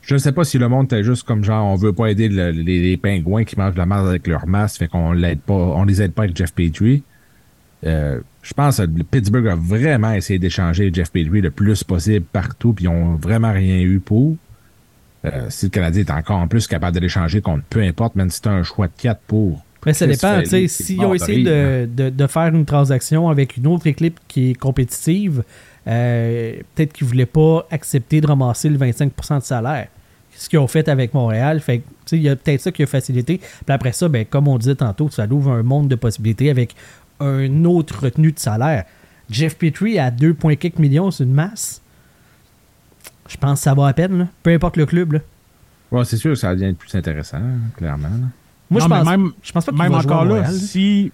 je 0.07 0.13
ne 0.13 0.19
sais 0.19 0.31
pas 0.31 0.43
si 0.45 0.57
le 0.57 0.67
monde 0.69 0.85
était 0.85 1.03
juste 1.03 1.23
comme 1.23 1.43
genre 1.43 1.65
on 1.67 1.75
veut 1.75 1.91
pas 1.93 2.07
aider 2.07 2.29
le- 2.29 2.51
les, 2.51 2.81
les 2.81 2.97
pingouins 2.97 3.43
qui 3.43 3.57
mangent 3.59 3.73
de 3.73 3.77
la 3.79 3.85
merde 3.85 4.07
avec 4.07 4.25
leur 4.25 4.47
masse, 4.47 4.77
fait 4.77 4.87
qu'on 4.87 5.11
l'aide 5.11 5.39
pas, 5.41 5.53
on 5.53 5.83
les 5.83 6.01
aide 6.01 6.13
pas 6.13 6.23
avec 6.23 6.35
Jeff 6.35 6.53
Petrie. 6.53 7.03
Euh, 7.85 8.19
je 8.41 8.53
pense 8.53 8.77
que 8.77 8.85
Pittsburgh 9.03 9.47
a 9.49 9.55
vraiment 9.55 10.13
essayé 10.13 10.39
d'échanger 10.39 10.89
Jeff 10.93 11.11
Petrie 11.11 11.41
le 11.41 11.51
plus 11.51 11.83
possible 11.83 12.25
partout, 12.25 12.73
puis 12.73 12.85
ils 12.85 12.87
ont 12.87 13.15
vraiment 13.15 13.51
rien 13.51 13.79
eu 13.79 13.99
pour. 13.99 14.35
Euh, 15.25 15.47
si 15.49 15.65
le 15.65 15.71
Canadien 15.71 16.03
est 16.03 16.11
encore 16.11 16.37
en 16.37 16.47
plus 16.47 16.67
capable 16.67 16.95
de 16.95 17.01
l'échanger 17.01 17.41
contre 17.41 17.63
peu 17.69 17.81
importe, 17.81 18.15
même 18.15 18.29
si 18.29 18.37
c'est 18.41 18.47
un 18.49 18.63
choix 18.63 18.87
de 18.87 18.93
4 18.97 19.19
pour. 19.27 19.63
Mais 19.85 19.93
ça 19.93 20.07
dépend. 20.07 20.37
tu 20.37 20.43
tu 20.43 20.49
sais, 20.49 20.67
S'ils 20.67 21.01
ont 21.01 21.13
essayé 21.13 21.43
de, 21.43 21.49
rire, 21.49 21.87
de- 21.95 22.09
de 22.09 22.27
faire 22.27 22.47
une 22.53 22.65
transaction 22.65 23.29
avec 23.29 23.57
une 23.57 23.67
autre 23.67 23.87
équipe 23.87 24.19
qui 24.27 24.51
est 24.51 24.53
compétitive, 24.55 25.43
euh, 25.87 26.53
peut-être 26.75 26.93
qu'ils 26.93 27.05
ne 27.05 27.11
voulaient 27.11 27.25
pas 27.25 27.65
accepter 27.71 28.21
de 28.21 28.27
ramasser 28.27 28.69
le 28.69 28.77
25% 28.77 29.39
de 29.39 29.43
salaire. 29.43 29.87
Ce 30.37 30.49
qu'ils 30.49 30.59
ont 30.59 30.67
fait 30.67 30.87
avec 30.87 31.13
Montréal. 31.13 31.59
Fait 31.61 31.79
que, 31.79 31.83
tu 31.83 31.93
sais, 32.05 32.17
il 32.17 32.21
y 32.23 32.29
a 32.29 32.35
peut-être 32.35 32.61
ça 32.61 32.71
qui 32.71 32.83
a 32.83 32.87
facilité. 32.87 33.37
Puis 33.39 33.49
après 33.67 33.91
ça, 33.91 34.07
ben, 34.07 34.23
comme 34.25 34.47
on 34.47 34.57
disait 34.57 34.75
tantôt, 34.75 35.09
ça 35.09 35.25
ouvre 35.25 35.51
un 35.51 35.63
monde 35.63 35.87
de 35.87 35.95
possibilités 35.95 36.49
avec 36.49 36.75
un 37.19 37.65
autre 37.65 38.03
retenu 38.03 38.31
de 38.31 38.39
salaire. 38.39 38.85
Jeff 39.31 39.57
Petrie 39.57 39.97
à 39.99 40.11
2,4 40.11 40.79
millions, 40.79 41.09
c'est 41.11 41.23
une 41.23 41.33
masse. 41.33 41.81
Je 43.27 43.35
pense 43.37 43.59
que 43.59 43.63
ça 43.63 43.73
va 43.73 43.87
à 43.87 43.93
peine. 43.93 44.17
là. 44.19 44.27
Peu 44.43 44.51
importe 44.53 44.77
le 44.77 44.85
club. 44.85 45.13
là. 45.13 45.19
Ouais, 45.91 46.05
c'est 46.05 46.17
sûr 46.17 46.31
que 46.33 46.35
ça 46.39 46.53
devient 46.55 46.73
plus 46.73 46.93
intéressant, 46.95 47.37
hein, 47.37 47.57
clairement. 47.75 48.09
là. 48.09 48.27
Moi, 48.69 48.81
Non, 48.81 48.87
je 48.87 48.89
pense, 48.89 49.05
même, 49.09 49.31
je 49.41 49.51
pense 49.51 49.65
pas 49.65 49.71
qu'il 49.71 49.81
même 49.81 49.91
va 49.91 50.01
jouer 50.01 50.11
à 50.11 50.15
encore 50.17 50.25
là. 50.25 50.51
si, 50.51 51.11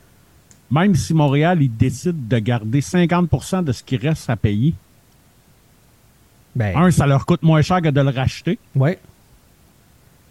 même 0.71 0.95
si 0.95 1.13
Montréal 1.13 1.61
il 1.61 1.69
décide 1.75 2.27
de 2.27 2.39
garder 2.39 2.81
50% 2.81 3.63
de 3.63 3.71
ce 3.71 3.83
qui 3.83 3.95
reste 3.97 4.29
à 4.29 4.35
payer, 4.35 4.73
Ben, 6.55 6.75
un, 6.75 6.91
ça 6.91 7.05
leur 7.07 7.25
coûte 7.25 7.43
moins 7.43 7.61
cher 7.61 7.81
que 7.81 7.89
de 7.89 8.01
le 8.01 8.09
racheter. 8.09 8.59
ouais. 8.75 8.99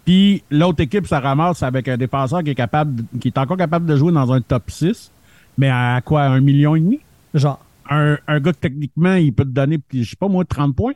Puis 0.04 0.42
l'autre 0.50 0.80
équipe, 0.82 1.06
ça 1.06 1.20
ramasse 1.20 1.62
avec 1.62 1.86
un 1.88 1.96
défenseur 1.96 2.42
qui 2.42 2.50
est 2.50 2.54
capable, 2.54 3.04
qui 3.20 3.28
est 3.28 3.38
encore 3.38 3.56
capable 3.56 3.86
de 3.86 3.96
jouer 3.96 4.12
dans 4.12 4.32
un 4.32 4.40
top 4.40 4.70
6, 4.70 5.12
mais 5.58 5.68
à 5.70 6.00
quoi, 6.04 6.22
un 6.24 6.40
million 6.40 6.74
et 6.76 6.80
demi? 6.80 7.00
Genre. 7.34 7.60
Un, 7.90 8.16
un 8.28 8.40
gars 8.40 8.52
que 8.52 8.58
techniquement, 8.58 9.14
il 9.16 9.32
peut 9.34 9.44
te 9.44 9.50
donner, 9.50 9.78
je 9.92 10.02
sais 10.04 10.16
pas 10.16 10.28
moi, 10.28 10.44
30 10.44 10.74
points. 10.74 10.92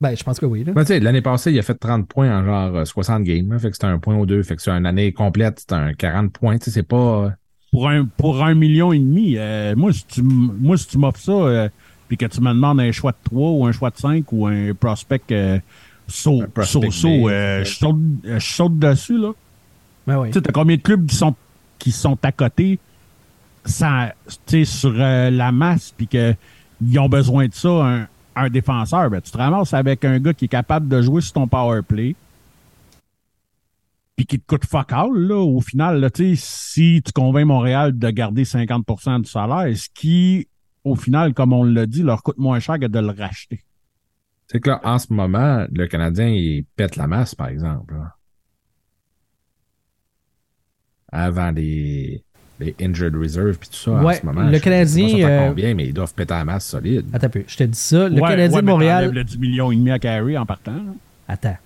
Ben, 0.00 0.14
je 0.16 0.22
pense 0.22 0.38
que 0.38 0.46
oui. 0.46 0.64
Là. 0.64 0.72
Ben, 0.72 0.82
tu 0.82 0.88
sais, 0.88 1.00
l'année 1.00 1.20
passée, 1.22 1.50
il 1.52 1.58
a 1.58 1.62
fait 1.62 1.74
30 1.74 2.06
points 2.08 2.30
en 2.38 2.44
genre 2.44 2.76
euh, 2.76 2.84
60 2.84 3.22
games. 3.22 3.50
là, 3.52 3.58
fait 3.58 3.68
que 3.68 3.74
c'était 3.74 3.86
un 3.86 3.98
point 3.98 4.16
ou 4.16 4.26
deux. 4.26 4.42
Fait 4.42 4.56
que 4.56 4.62
sur 4.62 4.72
une 4.72 4.86
année 4.86 5.12
complète, 5.12 5.60
c'était 5.60 5.74
un 5.74 5.92
40 5.92 6.32
points. 6.32 6.58
Tu 6.58 6.66
sais, 6.66 6.70
c'est 6.70 6.82
pas. 6.82 6.96
euh, 7.24 7.30
Pour 7.72 7.88
un, 7.88 8.04
pour 8.06 8.42
un 8.44 8.54
million 8.54 8.92
et 8.92 8.98
demi, 8.98 9.34
euh, 9.36 9.74
moi, 9.76 9.92
si 9.92 10.06
tu, 10.06 10.22
moi, 10.22 10.76
si 10.78 10.86
tu 10.88 10.98
m'offres 10.98 11.20
ça, 11.20 11.32
euh, 11.32 11.68
puis 12.08 12.16
que 12.16 12.26
tu 12.26 12.40
me 12.40 12.48
demandes 12.48 12.80
un 12.80 12.92
choix 12.92 13.12
de 13.12 13.18
3 13.24 13.50
ou 13.50 13.66
un 13.66 13.72
choix 13.72 13.90
de 13.90 13.96
5 13.98 14.32
ou 14.32 14.46
un 14.46 14.72
prospect 14.74 15.22
euh, 15.32 15.58
saut, 16.10 16.42
saut, 16.62 16.80
B, 16.80 17.28
euh, 17.28 17.64
je 17.64 17.74
saute, 17.74 17.96
je 18.24 18.38
saute 18.38 18.78
dessus, 18.78 19.18
là. 19.18 19.32
Ben 20.06 20.18
oui. 20.18 20.28
Tu 20.28 20.34
sais, 20.34 20.42
t'as 20.42 20.52
combien 20.52 20.76
de 20.76 20.82
clubs 20.82 21.06
qui 21.06 21.16
sont, 21.16 21.34
qui 21.78 21.92
sont 21.92 22.18
à 22.22 22.32
côté 22.32 22.78
sur 23.64 24.94
euh, 24.96 25.30
la 25.30 25.52
masse, 25.52 25.92
puis 25.96 26.06
qu'ils 26.06 26.98
ont 26.98 27.08
besoin 27.08 27.46
de 27.46 27.54
ça, 27.54 27.68
un, 27.68 28.08
un 28.36 28.48
défenseur, 28.48 29.10
ben, 29.10 29.20
tu 29.20 29.30
te 29.30 29.38
ramasses 29.38 29.74
avec 29.74 30.04
un 30.04 30.18
gars 30.18 30.34
qui 30.34 30.46
est 30.46 30.48
capable 30.48 30.88
de 30.88 31.02
jouer 31.02 31.20
sur 31.20 31.34
ton 31.34 31.46
power 31.46 31.82
play, 31.82 32.14
puis 34.16 34.26
qui 34.26 34.38
te 34.38 34.46
coûte 34.46 34.64
fuck 34.66 34.92
all, 34.92 35.12
là, 35.14 35.36
au 35.36 35.60
final, 35.60 36.00
là, 36.00 36.10
tu 36.10 36.36
sais, 36.36 36.42
si 36.42 37.02
tu 37.04 37.12
convaincs 37.12 37.46
Montréal 37.46 37.98
de 37.98 38.10
garder 38.10 38.44
50% 38.44 39.22
du 39.22 39.30
salaire, 39.30 39.76
ce 39.76 39.88
qui, 39.94 40.48
au 40.84 40.94
final, 40.94 41.34
comme 41.34 41.52
on 41.52 41.64
l'a 41.64 41.86
dit, 41.86 42.02
leur 42.02 42.22
coûte 42.22 42.38
moins 42.38 42.60
cher 42.60 42.78
que 42.78 42.86
de 42.86 42.98
le 42.98 43.12
racheter. 43.12 43.60
C'est 44.50 44.58
que 44.60 44.70
là, 44.70 44.80
en 44.82 44.98
ce 44.98 45.12
moment, 45.12 45.64
le 45.70 45.86
Canadien, 45.86 46.26
il 46.26 46.64
pète 46.76 46.96
la 46.96 47.06
masse, 47.06 47.34
par 47.36 47.48
exemple. 47.48 47.94
là. 47.94 48.16
Avant 51.12 51.50
les, 51.50 52.22
les 52.60 52.74
injured 52.80 53.14
reserve 53.16 53.58
puis 53.58 53.68
tout 53.68 53.76
ça, 53.76 53.90
Ouais, 53.92 54.16
en 54.16 54.20
ce 54.20 54.26
moment. 54.26 54.42
le 54.42 54.48
je 54.52 54.54
sais 54.56 54.60
Canadien, 54.60 55.04
pas 55.06 55.10
ça 55.10 55.16
fait 55.16 55.24
euh, 55.24 55.48
combien, 55.48 55.74
mais 55.74 55.86
ils 55.86 55.92
doivent 55.94 56.14
péter 56.14 56.34
la 56.34 56.44
masse 56.44 56.66
solide. 56.66 57.06
Attends 57.12 57.26
un 57.26 57.30
peu, 57.30 57.44
je 57.46 57.56
te 57.56 57.64
dis 57.64 57.78
ça. 57.78 58.08
Le 58.08 58.14
Ouais, 58.20 58.20
Canadien 58.28 58.56
ouais, 58.56 58.62
de 58.62 58.66
Montréal. 58.66 59.10
le 59.12 59.24
10 59.24 59.38
millions 59.38 59.72
et 59.72 59.76
demi 59.76 59.90
à 59.90 59.98
Carey 59.98 60.36
en 60.36 60.46
partant. 60.46 60.72
là. 60.74 60.92
Attends. 61.28 61.56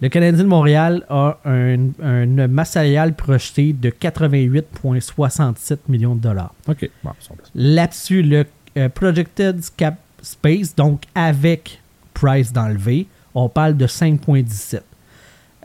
Le 0.00 0.08
Canadien 0.08 0.42
de 0.42 0.48
Montréal 0.48 1.04
a 1.08 1.38
un, 1.44 1.76
une 2.00 2.46
masse 2.48 2.72
salariale 2.72 3.14
projetée 3.14 3.72
de 3.72 3.90
88,67 3.90 5.78
millions 5.88 6.16
de 6.16 6.20
dollars. 6.20 6.52
OK. 6.66 6.90
Bon, 7.04 7.10
Là-dessus, 7.54 8.22
le 8.22 8.44
euh, 8.76 8.88
projected 8.88 9.60
cap 9.76 9.96
space, 10.22 10.74
donc 10.74 11.02
avec 11.14 11.80
price 12.14 12.52
d'enlever, 12.52 13.06
on 13.34 13.48
parle 13.48 13.76
de 13.76 13.86
5,17. 13.86 14.80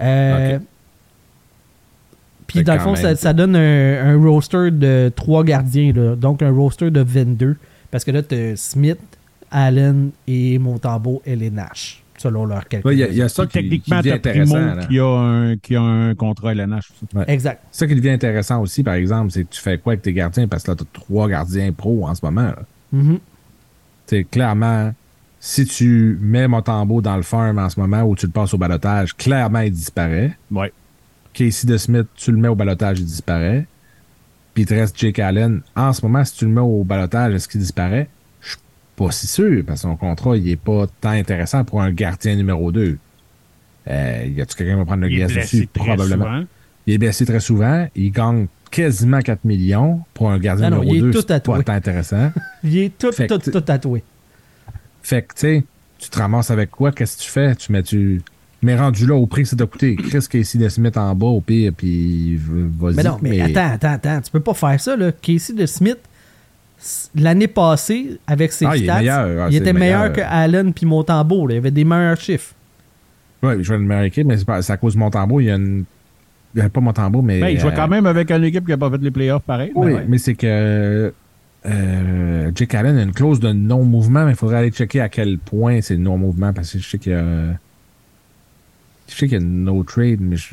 Euh, 0.01 0.57
Ok. 0.57 0.61
Puis 2.47 2.63
dans 2.63 2.73
le 2.75 2.79
fond, 2.79 2.95
ça, 2.95 3.33
donne 3.33 3.55
un, 3.57 4.15
un 4.15 4.21
roster 4.25 4.71
de 4.71 5.11
trois 5.13 5.43
gardiens, 5.43 5.91
là. 5.93 6.15
donc 6.15 6.41
un 6.41 6.49
roster 6.51 6.89
de 6.91 7.01
22. 7.01 7.57
Parce 7.91 8.05
que 8.05 8.11
là, 8.11 8.23
tu 8.23 8.35
as 8.35 8.55
Smith, 8.55 8.99
Allen 9.51 10.11
et 10.27 10.57
Montembeau 10.57 11.21
et 11.25 11.35
les 11.35 11.49
Nash, 11.51 12.01
selon 12.17 12.45
leur 12.45 12.65
calcul. 12.69 12.87
Ouais, 12.87 12.95
Il 12.97 13.13
y, 13.13 13.17
y 13.17 13.21
a 13.21 13.27
ça 13.27 13.45
qui, 13.45 13.49
qui 13.49 13.63
techniquement, 13.63 13.97
devient 13.99 14.19
t'as 14.21 14.29
Primo 14.31 14.55
intéressant. 14.55 14.87
qui 14.87 14.99
a, 14.99 15.05
un, 15.05 15.57
qui 15.57 15.75
a 15.75 15.81
un 15.81 16.15
contrat 16.15 16.53
LNH. 16.53 16.89
Exact. 17.27 17.63
Ça 17.69 17.85
qui 17.85 17.95
devient 17.95 18.11
intéressant 18.11 18.61
aussi, 18.61 18.81
par 18.81 18.93
exemple, 18.93 19.31
c'est 19.31 19.43
que 19.43 19.53
tu 19.53 19.61
fais 19.61 19.77
quoi 19.77 19.91
avec 19.93 20.03
tes 20.03 20.13
gardiens? 20.13 20.47
Parce 20.47 20.63
que 20.63 20.71
là, 20.71 20.75
tu 20.77 20.83
as 20.83 20.87
trois 20.93 21.27
gardiens 21.27 21.71
pro 21.73 22.07
en 22.07 22.15
ce 22.15 22.25
moment. 22.25 22.43
là. 22.43 22.59
Mhm. 22.93 23.19
Clairement, 24.31 24.93
si 25.39 25.65
tu 25.65 26.17
mets 26.21 26.47
Montembeau 26.47 27.01
dans 27.01 27.15
le 27.15 27.23
farm 27.23 27.59
en 27.59 27.69
ce 27.69 27.79
moment 27.79 28.01
ou 28.03 28.15
tu 28.15 28.25
le 28.25 28.31
passes 28.31 28.53
au 28.53 28.57
balotage, 28.57 29.15
clairement, 29.15 29.59
il 29.61 29.71
disparaît. 29.71 30.35
Ouais. 30.51 30.71
Casey 31.33 31.67
de 31.67 31.77
Smith, 31.77 32.07
tu 32.15 32.31
le 32.31 32.37
mets 32.37 32.47
au 32.47 32.55
balotage, 32.55 32.99
il 32.99 33.05
disparaît. 33.05 33.65
Puis 34.53 34.63
il 34.63 34.65
te 34.65 34.73
reste 34.73 34.97
Jake 34.99 35.19
Allen. 35.19 35.61
En 35.75 35.93
ce 35.93 36.01
moment, 36.03 36.23
si 36.25 36.35
tu 36.35 36.45
le 36.45 36.51
mets 36.51 36.61
au 36.61 36.83
balotage, 36.83 37.33
est-ce 37.35 37.47
qu'il 37.47 37.61
disparaît? 37.61 38.09
Je 38.41 38.49
suis 38.49 38.57
pas 38.95 39.11
si 39.11 39.27
sûr, 39.27 39.63
parce 39.65 39.81
que 39.81 39.87
son 39.87 39.95
contrat, 39.95 40.35
il 40.35 40.49
est 40.49 40.55
pas 40.55 40.87
tant 40.99 41.11
intéressant 41.11 41.63
pour 41.63 41.81
un 41.81 41.91
gardien 41.91 42.35
numéro 42.35 42.71
2. 42.71 42.97
Euh, 43.89 44.25
y 44.35 44.41
a-tu 44.41 44.55
quelqu'un 44.55 44.73
qui 44.73 44.79
va 44.79 44.85
prendre 44.85 45.03
le 45.03 45.09
gaz 45.09 45.33
dessus? 45.33 45.67
très 45.67 45.85
Probablement. 45.85 46.25
souvent. 46.25 46.43
Il 46.87 46.93
est 46.93 46.97
blessé 46.97 47.25
très 47.25 47.39
souvent. 47.39 47.87
Il 47.95 48.11
gagne 48.11 48.47
quasiment 48.69 49.19
4 49.19 49.45
millions 49.45 50.01
pour 50.13 50.29
un 50.31 50.37
gardien 50.39 50.67
Ah 50.67 50.69
non, 50.69 50.79
numéro 50.81 50.95
il 50.95 50.97
est 50.99 51.01
2. 51.01 51.11
tout 51.11 51.25
C'est 51.27 51.43
pas 51.43 51.63
tant 51.63 51.73
intéressant. 51.73 52.31
Il 52.63 52.77
est 52.77 52.97
tout, 52.97 53.11
Fait 53.11 53.27
tout, 53.27 53.37
tout 53.37 53.61
tatoué. 53.61 54.03
Fait 55.01 55.21
que, 55.21 55.33
tu 55.33 55.39
sais, 55.41 55.63
tu 55.99 56.09
te 56.09 56.17
ramasses 56.19 56.51
avec 56.51 56.69
quoi? 56.71 56.91
Qu'est-ce 56.91 57.17
que 57.17 57.23
tu 57.23 57.29
fais? 57.29 57.55
Tu 57.55 57.71
mets 57.71 57.83
tu. 57.83 58.21
Mais 58.61 58.75
rendu 58.75 59.05
là, 59.05 59.15
au 59.15 59.27
prix 59.27 59.43
que 59.43 59.49
ça 59.49 59.55
t'a 59.55 59.65
coûté, 59.67 59.95
Chris 59.95 60.25
Casey 60.29 60.57
de 60.59 60.67
Smith 60.67 60.97
en 60.97 61.13
bas, 61.15 61.27
au 61.27 61.41
pire, 61.41 61.71
puis 61.77 62.37
vas-y. 62.39 62.95
Mais 62.95 63.03
non, 63.03 63.17
mais, 63.21 63.39
attends, 63.41 63.73
attends, 63.75 63.91
attends. 63.93 64.21
Tu 64.21 64.31
peux 64.31 64.39
pas 64.39 64.53
faire 64.55 64.79
ça, 64.79 64.95
là. 64.95 65.11
Casey 65.11 65.53
de 65.53 65.65
Smith, 65.65 65.99
l'année 67.15 67.47
passée, 67.47 68.19
avec 68.25 68.51
ses 68.51 68.65
Ah, 68.65 68.75
stats, 68.75 68.97
meilleur. 68.99 69.43
Ah, 69.45 69.47
il 69.49 69.55
était 69.57 69.73
le 69.73 69.79
meilleur, 69.79 69.99
meilleur. 70.09 70.13
que 70.15 70.21
Allen 70.21 70.73
puis 70.73 70.85
Montembeau. 70.85 71.47
là. 71.47 71.53
Il 71.55 71.57
avait 71.59 71.71
des 71.71 71.83
meilleurs 71.85 72.19
chiffres. 72.19 72.53
Ouais, 73.43 73.61
je 73.61 73.69
vais 73.71 73.77
le 73.77 73.85
meilleure 73.85 74.03
équipe, 74.05 74.25
mais 74.27 74.37
c'est 74.37 74.71
à 74.73 74.77
cause 74.77 74.95
de 74.95 74.99
Montembeau. 74.99 75.39
Il 75.39 75.45
y 75.45 75.51
a 75.51 75.55
une. 75.55 75.85
Il 76.57 76.63
y 76.63 76.65
a 76.65 76.69
Pas 76.69 76.81
Montembeau, 76.81 77.21
mais. 77.21 77.39
Ben, 77.39 77.47
il 77.49 77.59
joue 77.59 77.67
euh, 77.67 77.71
quand 77.75 77.87
même 77.87 78.05
avec 78.05 78.31
une 78.31 78.43
équipe 78.43 78.65
qui 78.65 78.71
n'a 78.71 78.77
pas 78.77 78.89
fait 78.89 78.97
les 78.97 79.11
playoffs 79.11 79.43
pareil. 79.43 79.71
Oui, 79.75 79.87
Ben 79.91 79.95
ouais. 79.97 80.05
mais 80.07 80.17
c'est 80.17 80.35
que. 80.35 81.13
Euh, 81.65 82.51
Jake 82.55 82.73
Allen 82.75 82.97
a 82.97 83.01
une 83.03 83.11
clause 83.11 83.39
de 83.39 83.51
non-mouvement, 83.51 84.25
mais 84.25 84.31
il 84.31 84.35
faudrait 84.37 84.57
aller 84.57 84.71
checker 84.71 85.01
à 85.01 85.09
quel 85.09 85.37
point 85.37 85.81
c'est 85.81 85.97
non-mouvement 85.97 86.53
parce 86.53 86.71
que 86.71 86.79
je 86.79 86.87
sais 86.87 86.97
qu'il 86.97 87.11
y 87.11 87.15
a. 87.15 87.23
Je 89.09 89.15
sais 89.15 89.27
qu'il 89.27 89.37
y 89.39 89.41
a 89.41 89.45
no 89.45 89.83
trade, 89.83 90.19
mais 90.21 90.35
je. 90.35 90.49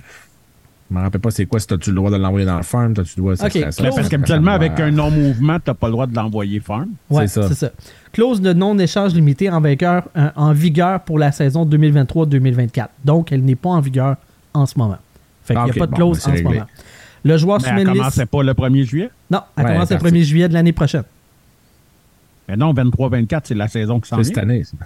Je 0.91 0.95
me 0.99 1.01
rappelle 1.03 1.21
pas 1.21 1.31
c'est 1.31 1.47
quoi. 1.47 1.59
Si 1.59 1.67
t'as-tu 1.67 1.91
le 1.91 1.97
droit 1.97 2.11
de 2.11 2.17
l'envoyer 2.17 2.45
dans 2.47 2.59
le 2.59 2.63
farm, 2.63 2.93
t'as-tu 2.93 3.15
le 3.17 3.23
droit 3.23 3.37
ça 3.37 3.47
Ok, 3.47 3.53
serait 3.53 3.73
ça, 3.73 3.83
parce 3.97 4.09
qu'habituellement, 4.09 4.51
avec 4.53 4.79
un 4.79 4.91
non-mouvement, 4.91 5.59
tu 5.59 5.71
n'as 5.71 5.75
pas 5.75 5.87
le 5.87 5.93
droit 5.93 6.07
de 6.07 6.15
l'envoyer 6.15 6.61
farm. 6.61 6.91
Ouais, 7.09 7.27
C'est 7.27 7.41
ça. 7.41 7.49
c'est 7.49 7.55
ça. 7.55 7.71
Clause 8.13 8.41
de 8.43 8.53
non-échange 8.53 9.15
limité 9.15 9.49
en, 9.51 9.61
vainqueur- 9.63 10.07
euh, 10.17 10.29
en 10.37 10.53
vigueur 10.53 11.01
pour 11.01 11.19
la 11.19 11.33
saison 11.33 11.65
2023-2024. 11.67 12.89
Donc, 13.05 13.33
elle 13.33 13.43
n'est 13.45 13.55
pas 13.57 13.71
en 13.71 13.81
vigueur 13.81 14.17
en 14.53 14.67
ce 14.67 14.79
moment. 14.79 14.99
Fait 15.45 15.55
qu'il 15.55 15.59
Ah, 15.59 15.65
n'y 15.65 15.71
a 15.71 15.73
ok, 15.75 15.79
pas 15.79 15.87
de 15.87 15.91
bon, 15.93 15.97
clause 15.97 16.19
c'est 16.21 16.31
en 16.31 16.37
ce 16.37 16.43
moment. 16.43 16.67
Le 17.27 17.37
joueur 17.39 17.59
Mais 17.61 17.69
soumet 17.69 17.81
elle 17.83 17.87
une 17.89 17.93
liste. 17.95 18.01
commençait 18.03 18.27
pas 18.27 18.43
le 18.43 18.53
1er 18.55 18.85
juillet? 18.85 19.11
Non, 19.31 19.41
elle 19.57 19.65
Ouais, 19.65 19.73
commence 19.73 19.91
le 19.91 19.97
parti. 19.99 20.15
1er 20.15 20.23
juillet 20.23 20.49
de 20.49 20.55
l'année 20.55 20.73
prochaine. 20.73 21.05
Mais 22.49 22.57
non, 22.57 22.75
23-24, 22.75 23.41
c'est 23.45 23.55
la 23.55 23.69
saison 23.69 24.01
qui 24.01 24.09
s'en 24.09 24.17
C'est 24.19 24.25
cette 24.25 24.35
vient. 24.35 24.43
année. 24.43 24.65
ça. 24.65 24.77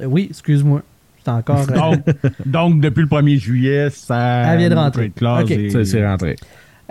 Euh, 0.00 0.06
oui, 0.06 0.28
excuse-moi. 0.30 0.82
C'est 1.24 1.30
encore. 1.32 1.58
euh, 1.68 1.74
Donc, 1.74 2.04
donc, 2.46 2.80
depuis 2.80 3.00
le 3.02 3.08
1er 3.08 3.36
juillet, 3.38 3.90
ça. 3.90 4.52
Elle 4.52 4.58
vient 4.60 4.70
de 4.70 4.74
rentrer. 4.76 5.10
trade 5.10 5.14
clause 5.14 5.42
Ok. 5.42 5.50
et- 5.50 5.70
Ça, 5.70 5.84
c'est 5.84 6.06
rentré. 6.06 6.36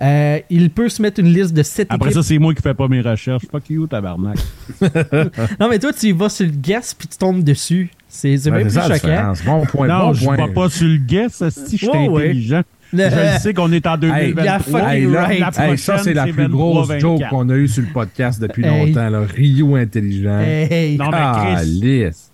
Euh, 0.01 0.39
il 0.49 0.69
peut 0.69 0.89
se 0.89 1.01
mettre 1.01 1.19
une 1.19 1.33
liste 1.33 1.53
de 1.53 1.63
7 1.63 1.87
Après 1.89 2.09
équipes. 2.09 2.21
ça, 2.21 2.27
c'est 2.27 2.37
moi 2.37 2.53
qui 2.53 2.61
fais 2.61 2.73
pas 2.73 2.87
mes 2.87 3.01
recherches. 3.01 3.43
Fuck 3.51 3.69
you, 3.69 3.87
tabarnak. 3.87 4.37
Non, 5.59 5.69
mais 5.69 5.79
toi, 5.79 5.91
tu 5.93 6.11
vas 6.13 6.29
sur 6.29 6.45
le 6.45 6.51
guess 6.51 6.93
puis 6.93 7.07
tu 7.07 7.17
tombes 7.17 7.43
dessus. 7.43 7.89
C'est 8.07 8.29
bien 8.29 8.37
c'est 8.39 8.51
plus 8.61 8.69
ça 8.71 8.87
choquant. 8.97 9.33
Bon 9.45 9.65
point. 9.65 9.87
non, 9.87 9.99
bon 10.07 10.13
je 10.13 10.23
point. 10.25 10.37
ne 10.37 10.53
pas 10.53 10.69
sur 10.69 10.87
le 10.87 10.97
guess, 10.97 11.43
si 11.49 11.77
je 11.77 11.85
suis 11.85 11.87
ouais. 11.89 12.25
intelligent. 12.29 12.61
Le- 12.93 13.09
Je 13.09 13.15
le 13.33 13.39
sais 13.39 13.53
qu'on 13.53 13.71
est 13.73 13.85
en 13.85 13.95
Hey, 13.95 13.99
2023. 14.33 14.43
il 14.43 14.47
a 14.47 14.59
fucking 14.59 14.87
Hey, 14.87 15.05
là, 15.07 15.25
right. 15.25 15.39
La 15.39 15.47
hey, 15.47 15.77
ça, 15.77 15.93
prochaine, 15.93 16.03
c'est 16.05 16.13
la 16.13 16.27
plus 16.27 16.47
grosse 16.47 16.87
23-24. 16.87 16.99
joke 17.01 17.21
qu'on 17.29 17.49
a 17.49 17.55
eue 17.55 17.67
sur 17.67 17.83
le 17.83 17.89
podcast 17.89 18.41
depuis 18.41 18.63
Hey. 18.65 18.87
longtemps. 18.93 19.09
Là. 19.09 19.21
Rio 19.35 19.75
intelligent. 19.75 20.39
Hey. 20.39 20.95
Non, 20.97 21.09
mais 21.11 21.17
Chris, 21.33 21.55
Calice. 21.81 22.31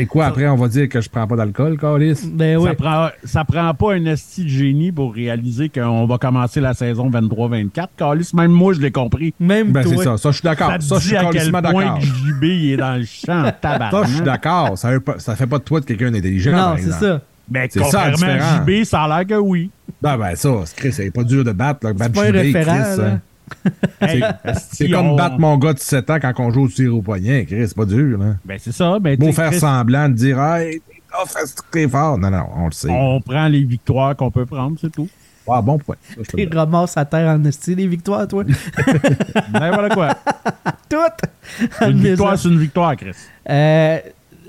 C'est 0.00 0.06
quoi 0.06 0.26
après, 0.26 0.46
on 0.48 0.56
va 0.56 0.68
dire 0.68 0.88
que 0.88 1.00
je 1.00 1.08
prends 1.08 1.26
pas 1.26 1.36
d'alcool, 1.36 1.78
Calis? 1.78 2.20
Ben 2.32 2.56
oui. 2.56 2.68
ça, 2.68 2.74
prend, 2.74 3.08
ça 3.24 3.44
prend 3.44 3.74
pas 3.74 3.94
un 3.94 4.04
esti 4.06 4.44
de 4.44 4.48
génie 4.48 4.92
pour 4.92 5.14
réaliser 5.14 5.68
qu'on 5.68 6.06
va 6.06 6.18
commencer 6.18 6.60
la 6.60 6.74
saison 6.74 7.10
23-24. 7.10 7.86
Carlis, 7.96 8.30
même 8.34 8.50
moi, 8.52 8.72
je 8.74 8.80
l'ai 8.80 8.90
compris. 8.92 9.34
Même 9.40 9.72
Ben, 9.72 9.82
c'est 9.86 9.96
ça. 9.96 10.16
Ça, 10.16 10.30
je 10.30 10.36
suis 10.36 10.44
d'accord. 10.44 10.70
Ça 10.70 10.80
Ça, 10.80 10.94
je 10.98 11.08
suis 11.08 11.16
point 11.50 11.60
d'accord. 11.60 11.98
que 11.98 12.04
JB 12.04 12.44
il 12.44 12.72
est 12.72 12.76
dans 12.76 12.96
le 12.98 13.04
champ, 13.04 13.44
Ça, 13.44 13.52
tabarnak. 13.52 14.06
je 14.08 14.14
suis 14.14 14.24
d'accord. 14.24 14.78
Ça, 14.78 14.90
ça 15.18 15.36
fait 15.36 15.46
pas 15.46 15.58
de 15.58 15.64
toi 15.64 15.80
de 15.80 15.84
quelqu'un 15.84 16.10
d'intelligent. 16.10 16.52
Non, 16.52 16.56
par 16.58 16.78
c'est 16.78 16.92
ça. 16.92 17.20
Mais 17.50 17.66
C'est 17.70 17.78
ça, 17.80 17.84
contrairement 17.84 18.10
à 18.26 18.34
différent. 18.36 18.64
JB, 18.66 18.84
ça 18.84 19.02
a 19.04 19.08
l'air 19.08 19.26
que 19.26 19.34
oui. 19.42 19.70
Ben, 20.02 20.18
ben, 20.18 20.36
ça, 20.36 20.50
c'est 20.66 20.76
Chris, 20.76 20.92
c'est 20.92 21.10
pas 21.10 21.24
dur 21.24 21.44
de 21.44 21.52
battre. 21.52 21.80
Là, 21.86 21.92
C'est 21.92 21.98
battre 21.98 22.12
pas 22.14 22.24
un 22.24 22.28
JB, 22.28 22.34
référent, 22.34 22.72
Chris, 22.82 22.98
là. 22.98 23.06
hein. 23.06 23.20
Hey, 24.00 24.22
C'est 24.70 24.88
comme 24.90 25.08
on- 25.08 25.16
battre 25.16 25.38
mon 25.38 25.56
gars 25.58 25.72
de 25.72 25.78
17 25.78 26.10
ans 26.10 26.18
quand 26.20 26.32
on 26.38 26.50
joue 26.50 26.62
au 26.64 26.68
tir 26.68 26.94
au 26.96 27.02
poignet. 27.02 27.44
Chris, 27.46 27.64
c'est 27.68 27.76
pas 27.76 27.84
dur. 27.84 28.18
Là. 28.18 28.34
Ben, 28.44 28.58
c'est 28.60 28.72
ça. 28.72 28.98
Ben, 29.00 29.16
Beau 29.18 29.32
faire 29.32 29.50
Chris, 29.50 29.60
semblant 29.60 30.08
de 30.08 30.14
dire, 30.14 30.40
hey, 30.40 30.80
que 31.10 31.70
t'es 31.72 31.88
fort. 31.88 32.16
Non, 32.18 32.30
non, 32.30 32.44
on 32.56 32.66
le 32.66 32.72
sait. 32.72 32.88
on 32.90 33.20
prend 33.20 33.48
les 33.48 33.64
victoires 33.64 34.14
qu'on 34.14 34.30
peut 34.30 34.46
prendre, 34.46 34.76
c'est 34.80 34.90
tout. 34.92 35.08
Ah, 35.50 35.62
bon 35.62 35.78
point. 35.78 35.96
Donne. 36.36 36.54
ramasses 36.54 36.96
à 36.98 37.04
terre 37.06 37.30
en 37.30 37.42
esti 37.46 37.74
les 37.74 37.86
victoires, 37.86 38.28
toi. 38.28 38.44
Ben, 39.50 39.70
voilà 39.72 39.88
quoi. 39.88 40.14
Toutes. 40.88 41.80
Une 41.88 42.00
victoire, 42.02 42.38
c'est 42.38 42.48
une 42.48 42.58
victoire, 42.58 42.96
Chris. 42.96 43.12
Euh, 43.48 43.98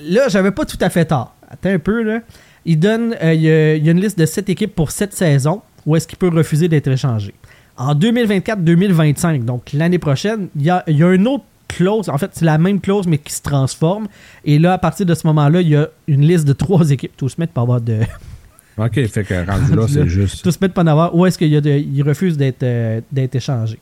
là, 0.02 0.28
j'avais 0.28 0.52
pas 0.52 0.66
tout 0.66 0.78
à 0.82 0.90
fait 0.90 1.06
tort. 1.06 1.36
Attends 1.50 1.70
un 1.70 1.80
peu, 1.80 2.04
là. 2.04 2.20
Il 2.66 2.80
donne. 2.80 3.16
euh, 3.22 3.34
il 3.34 3.42
y, 3.42 3.50
a- 3.50 3.76
il 3.76 3.86
y 3.86 3.90
a 3.90 3.92
une 3.94 4.02
liste 4.02 4.20
de 4.20 4.26
7 4.26 4.50
équipes 4.50 4.76
pour 4.76 4.92
cette 4.92 5.14
saison 5.14 5.62
où 5.86 5.96
est-ce 5.96 6.06
qu'il 6.08 6.18
peut 6.18 6.30
refuser 6.30 6.68
d'être 6.68 6.88
échangé. 6.90 7.34
En 7.80 7.96
2024-2025, 7.96 9.46
donc 9.46 9.72
l'année 9.74 10.00
prochaine, 10.00 10.50
il 10.56 10.64
y 10.64 10.70
a, 10.70 10.84
y 10.88 11.02
a 11.02 11.14
une 11.14 11.28
autre 11.28 11.46
clause. 11.70 12.10
En 12.10 12.18
fait, 12.18 12.30
c'est 12.34 12.44
la 12.46 12.58
même 12.58 12.82
clause, 12.82 13.08
mais 13.08 13.18
qui 13.18 13.32
se 13.34 13.42
transforme. 13.42 14.08
Et 14.44 14.60
là, 14.60 14.74
à 14.74 14.78
partir 14.78 15.06
de 15.06 15.14
ce 15.14 15.26
moment-là, 15.28 15.62
il 15.62 15.70
y 15.70 15.76
a 15.78 15.88
une 16.08 16.22
liste 16.22 16.46
de 16.46 16.54
trois 16.54 16.92
équipes. 16.92 17.16
Tout 17.16 17.30
se 17.30 17.40
mettre 17.40 17.54
pas 17.54 17.62
avoir 17.62 17.80
de. 17.80 18.00
OK, 18.78 19.06
fait 19.08 19.24
que 19.24 19.50
rendu 19.50 19.76
là, 19.76 19.86
c'est 19.88 20.08
juste. 20.08 20.44
Tout 20.44 20.52
se 20.52 20.58
mettre 20.62 20.74
pas 20.74 20.82
en 20.84 20.88
avoir. 20.88 21.16
Où 21.16 21.26
est-ce 21.26 21.38
qu'il 21.38 21.48
y 21.50 21.56
a 21.56 21.62
de- 21.62 21.70
il 21.70 22.04
refuse 22.04 22.38
d'être 22.38 22.64
euh, 22.64 23.00
d'être 23.12 23.36
échangé. 23.36 23.80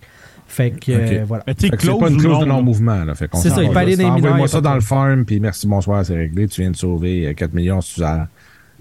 Fait 0.47 0.71
que, 0.71 0.91
euh, 0.91 1.23
voilà. 1.27 1.43
C'est 1.57 1.75
clause 1.75 1.99
pas 1.99 2.09
une 2.09 2.17
clause 2.17 2.33
non, 2.33 2.39
de 2.41 2.45
non-mouvement. 2.45 3.03
là. 3.03 3.15
Fait 3.15 3.27
qu'on 3.27 3.39
C'est 3.39 3.49
s'en 3.49 3.55
ça, 3.55 3.63
il 3.63 3.69
peut 3.71 3.77
aller 3.77 3.97
dans 3.97 4.03
les 4.03 4.11
mineurs, 4.11 4.17
y 4.17 4.25
Envoie-moi 4.27 4.45
a 4.45 4.47
ça 4.47 4.61
dans 4.61 4.75
le 4.75 4.81
farm, 4.81 5.25
puis 5.25 5.39
merci, 5.41 5.67
bonsoir, 5.67 6.05
c'est 6.05 6.15
réglé. 6.15 6.47
Tu 6.47 6.61
viens 6.61 6.71
de 6.71 6.75
sauver 6.77 7.27
euh, 7.27 7.33
4 7.33 7.53
millions 7.53 7.81
si 7.81 7.95
tu 7.95 8.03
as 8.03 8.27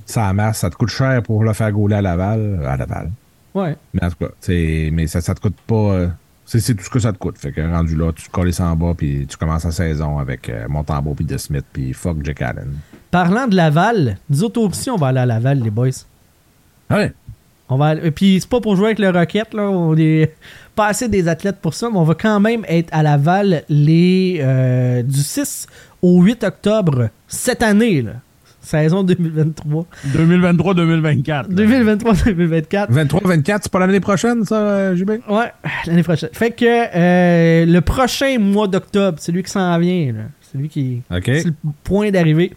ça 0.04 0.28
amasse. 0.28 0.58
Ça 0.58 0.70
te 0.70 0.76
coûte 0.76 0.90
cher 0.90 1.22
pour 1.22 1.42
le 1.42 1.52
faire 1.54 1.72
gauler 1.72 1.96
à 1.96 2.02
Laval. 2.02 2.60
À 2.66 2.76
Laval. 2.76 3.10
Ouais. 3.56 3.76
Mais 3.94 4.04
en 4.04 4.10
tout 4.10 4.16
cas, 4.20 4.30
c'est- 4.40 4.90
mais 4.92 5.06
ça, 5.06 5.20
ça 5.20 5.34
te 5.34 5.40
coûte 5.40 5.56
pas. 5.66 5.74
euh, 5.74 6.08
c'est 6.44 6.60
c'est 6.60 6.74
tout 6.74 6.84
ce 6.84 6.90
que 6.90 6.98
ça 7.00 7.12
te 7.12 7.18
coûte. 7.18 7.38
Fait 7.38 7.50
que 7.52 7.60
rendu 7.60 7.96
là, 7.96 8.12
tu 8.12 8.28
colles 8.28 8.52
ça 8.52 8.66
en 8.66 8.76
bas, 8.76 8.92
puis 8.96 9.26
tu 9.26 9.36
commences 9.36 9.64
la 9.64 9.72
saison 9.72 10.18
avec 10.18 10.48
euh, 10.48 10.66
Montembeau, 10.68 11.14
puis 11.14 11.24
De 11.24 11.36
Smith, 11.38 11.64
puis 11.72 11.92
fuck 11.92 12.18
Jack 12.22 12.42
Allen. 12.42 12.74
Parlant 13.10 13.46
de 13.48 13.56
Laval, 13.56 14.18
nous 14.30 14.44
autres 14.44 14.60
aussi, 14.60 14.90
on 14.90 14.96
va 14.96 15.08
aller 15.08 15.20
à 15.20 15.26
Laval, 15.26 15.60
les 15.62 15.70
boys. 15.70 15.88
Ouais? 16.90 17.12
On 17.68 17.76
va 17.78 17.86
aller- 17.86 18.10
Puis 18.12 18.38
c'est 18.40 18.48
pas 18.48 18.60
pour 18.60 18.76
jouer 18.76 18.86
avec 18.86 18.98
le 19.00 19.10
Rocket, 19.10 19.52
là. 19.54 19.62
On 19.70 19.96
est 19.96 20.34
pas 20.76 20.86
assez 20.88 21.08
des 21.08 21.26
athlètes 21.26 21.58
pour 21.60 21.74
ça, 21.74 21.88
mais 21.90 21.96
on 21.98 22.04
va 22.04 22.14
quand 22.14 22.38
même 22.38 22.64
être 22.68 22.90
à 22.92 23.02
Laval 23.02 23.64
les, 23.68 24.38
euh, 24.40 25.02
du 25.02 25.20
6 25.22 25.66
au 26.02 26.20
8 26.22 26.44
octobre 26.44 27.08
cette 27.26 27.62
année, 27.62 28.02
là. 28.02 28.12
Saison 28.66 29.04
2023. 29.04 29.86
2023-2024. 30.08 31.48
2023-2024. 31.50 32.90
23-24, 32.90 33.58
c'est 33.62 33.72
pas 33.72 33.78
l'année 33.78 34.00
prochaine, 34.00 34.44
ça, 34.44 34.56
euh, 34.56 34.96
JB? 34.96 35.10
Ouais, 35.28 35.52
l'année 35.86 36.02
prochaine. 36.02 36.30
Fait 36.32 36.50
que 36.50 36.64
euh, 36.64 37.64
le 37.64 37.80
prochain 37.80 38.38
mois 38.40 38.66
d'octobre, 38.66 39.18
c'est 39.20 39.30
lui 39.30 39.44
qui 39.44 39.50
s'en 39.50 39.78
vient, 39.78 40.12
là. 40.12 40.22
C'est 40.40 40.58
lui 40.58 40.68
qui. 40.68 41.02
OK. 41.10 41.24
C'est 41.24 41.46
le 41.46 41.52
point 41.84 42.10
d'arrivée. 42.10 42.52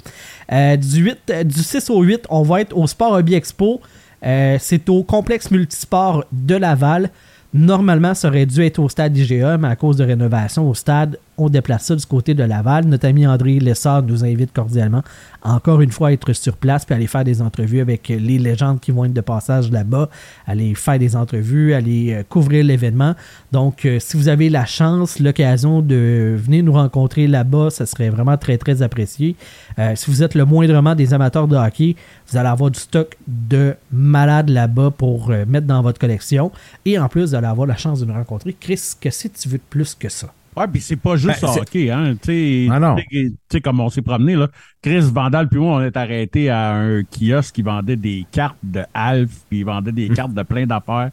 Euh, 0.51 0.77
du, 0.77 1.03
8, 1.03 1.45
du 1.45 1.59
6 1.59 1.89
au 1.91 2.01
8, 2.01 2.25
on 2.29 2.41
va 2.41 2.61
être 2.61 2.75
au 2.75 2.87
Sport 2.87 3.13
Hobby 3.13 3.35
Expo. 3.35 3.81
Euh, 4.25 4.57
c'est 4.59 4.89
au 4.89 5.03
complexe 5.03 5.51
multisport 5.51 6.25
de 6.31 6.55
Laval. 6.55 7.09
Normalement, 7.53 8.13
ça 8.13 8.27
aurait 8.27 8.45
dû 8.45 8.63
être 8.63 8.79
au 8.79 8.89
stade 8.89 9.15
IGA, 9.17 9.57
mais 9.57 9.69
à 9.69 9.75
cause 9.75 9.97
de 9.97 10.03
rénovation 10.03 10.69
au 10.69 10.73
stade, 10.73 11.17
on 11.41 11.49
déplace 11.49 11.85
ça 11.85 11.95
du 11.95 12.05
côté 12.05 12.33
de 12.33 12.43
Laval. 12.43 12.85
Notre 12.85 13.07
ami 13.07 13.25
André 13.25 13.59
Lessard 13.59 14.03
nous 14.03 14.23
invite 14.23 14.53
cordialement 14.53 15.03
encore 15.41 15.81
une 15.81 15.91
fois 15.91 16.09
à 16.09 16.11
être 16.11 16.33
sur 16.33 16.57
place 16.57 16.85
puis 16.85 16.95
aller 16.95 17.07
faire 17.07 17.23
des 17.23 17.41
entrevues 17.41 17.79
avec 17.79 18.09
les 18.09 18.37
légendes 18.37 18.79
qui 18.79 18.91
vont 18.91 19.05
être 19.05 19.13
de 19.13 19.21
passage 19.21 19.71
là-bas, 19.71 20.09
aller 20.45 20.75
faire 20.75 20.99
des 20.99 21.15
entrevues, 21.15 21.73
aller 21.73 22.13
euh, 22.13 22.23
couvrir 22.27 22.63
l'événement. 22.63 23.15
Donc, 23.51 23.85
euh, 23.85 23.99
si 23.99 24.17
vous 24.17 24.27
avez 24.27 24.49
la 24.49 24.65
chance, 24.65 25.19
l'occasion 25.19 25.81
de 25.81 26.35
venir 26.37 26.63
nous 26.63 26.73
rencontrer 26.73 27.27
là-bas, 27.27 27.69
ça 27.69 27.85
serait 27.85 28.09
vraiment 28.09 28.37
très, 28.37 28.57
très 28.57 28.81
apprécié. 28.81 29.35
Euh, 29.77 29.93
si 29.95 30.11
vous 30.11 30.23
êtes 30.23 30.35
le 30.35 30.45
moindrement 30.45 30.95
des 30.95 31.13
amateurs 31.13 31.47
de 31.47 31.55
hockey, 31.55 31.95
vous 32.27 32.37
allez 32.37 32.49
avoir 32.49 32.71
du 32.71 32.79
stock 32.79 33.15
de 33.27 33.75
malades 33.91 34.49
là-bas 34.49 34.91
pour 34.91 35.29
mettre 35.47 35.67
dans 35.67 35.81
votre 35.81 35.99
collection. 35.99 36.51
Et 36.85 36.99
en 36.99 37.07
plus, 37.07 37.29
vous 37.29 37.35
allez 37.35 37.47
avoir 37.47 37.67
la 37.67 37.77
chance 37.77 37.99
de 37.99 38.05
nous 38.05 38.13
rencontrer. 38.13 38.55
Chris, 38.59 38.81
que 38.99 39.09
tu 39.09 39.49
veux 39.49 39.57
de 39.57 39.63
plus 39.69 39.95
que 39.95 40.09
ça? 40.09 40.33
Ouais, 40.57 40.67
puis 40.67 40.81
c'est 40.81 40.95
pas 40.97 41.15
juste 41.15 41.41
Ben, 41.41 41.49
hockey, 41.57 41.89
hein. 41.91 42.15
Tu 42.21 42.67
sais, 42.67 42.67
Ah 42.71 42.95
tu 43.09 43.35
sais, 43.51 43.61
comme 43.61 43.79
on 43.79 43.89
s'est 43.89 44.01
promené, 44.01 44.35
là. 44.35 44.49
Chris 44.81 45.01
Vandal, 45.13 45.47
puis 45.47 45.59
moi, 45.59 45.77
on 45.77 45.81
est 45.81 45.95
arrêté 45.95 46.49
à 46.49 46.71
un 46.73 47.03
kiosque 47.03 47.55
qui 47.55 47.61
vendait 47.61 47.95
des 47.95 48.25
cartes 48.31 48.57
de 48.63 48.81
Alf, 48.93 49.29
puis 49.49 49.59
il 49.59 49.65
vendait 49.65 49.91
des 49.91 50.09
cartes 50.09 50.33
de 50.33 50.43
plein 50.43 50.65
d'affaires. 50.65 51.11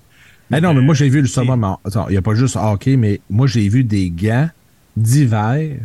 Eh 0.54 0.60
non, 0.60 0.72
mais 0.74 0.80
moi, 0.80 0.94
j'ai 0.94 1.08
vu 1.08 1.20
le 1.20 1.26
summum. 1.26 1.66
il 1.86 2.10
n'y 2.10 2.16
a 2.16 2.22
pas 2.22 2.34
juste 2.34 2.56
hockey, 2.56 2.96
mais 2.96 3.20
moi, 3.30 3.46
j'ai 3.46 3.68
vu 3.68 3.84
des 3.84 4.10
gants 4.10 4.48
d'hiver 4.96 5.76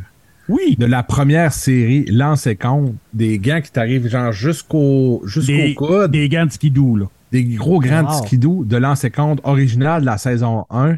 Oui, 0.47 0.75
de 0.77 0.85
la 0.85 1.03
première 1.03 1.53
série 1.53 2.05
Lance 2.05 2.47
et 2.47 2.55
compte. 2.55 2.93
Des 3.13 3.37
gants 3.39 3.61
qui 3.61 3.71
t'arrivent 3.71 4.07
genre 4.07 4.31
jusqu'au 4.31 5.21
jusqu'au 5.25 5.85
coude. 5.87 6.11
des 6.11 6.29
gants 6.29 6.45
de 6.45 6.51
skidoo, 6.51 6.95
là. 6.95 7.05
Des 7.31 7.43
gros 7.43 7.79
grands 7.79 8.03
Wow. 8.03 8.25
skidoo 8.25 8.63
de 8.65 8.77
Lance 8.77 9.03
et 9.03 9.09
compte 9.11 9.39
original 9.43 10.01
de 10.01 10.05
la 10.05 10.17
saison 10.17 10.65
1. 10.69 10.97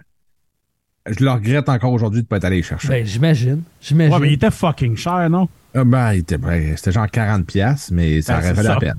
Je 1.10 1.24
le 1.24 1.32
regrette 1.32 1.68
encore 1.68 1.92
aujourd'hui 1.92 2.22
de 2.22 2.26
ne 2.26 2.28
pas 2.30 2.38
être 2.38 2.46
allé 2.46 2.64
chercher. 2.64 2.88
Ben, 2.88 3.06
j'imagine. 3.06 3.64
J'imagine. 3.82 4.14
Ouais, 4.14 4.20
mais 4.22 4.30
il 4.30 4.34
était 4.34 4.52
fucking 4.52 4.96
cher, 4.96 5.30
non? 5.30 5.50
Ah, 5.76 5.84
ben, 5.84 6.14
il 6.14 6.20
était- 6.20 6.38
ben, 6.38 6.78
c'était 6.78 6.92
genre 6.94 7.08
40$, 7.08 7.44
piastres, 7.44 7.92
mais 7.94 8.22
ça 8.22 8.40
Ben, 8.40 8.62
la 8.64 8.76
peine. 8.78 8.94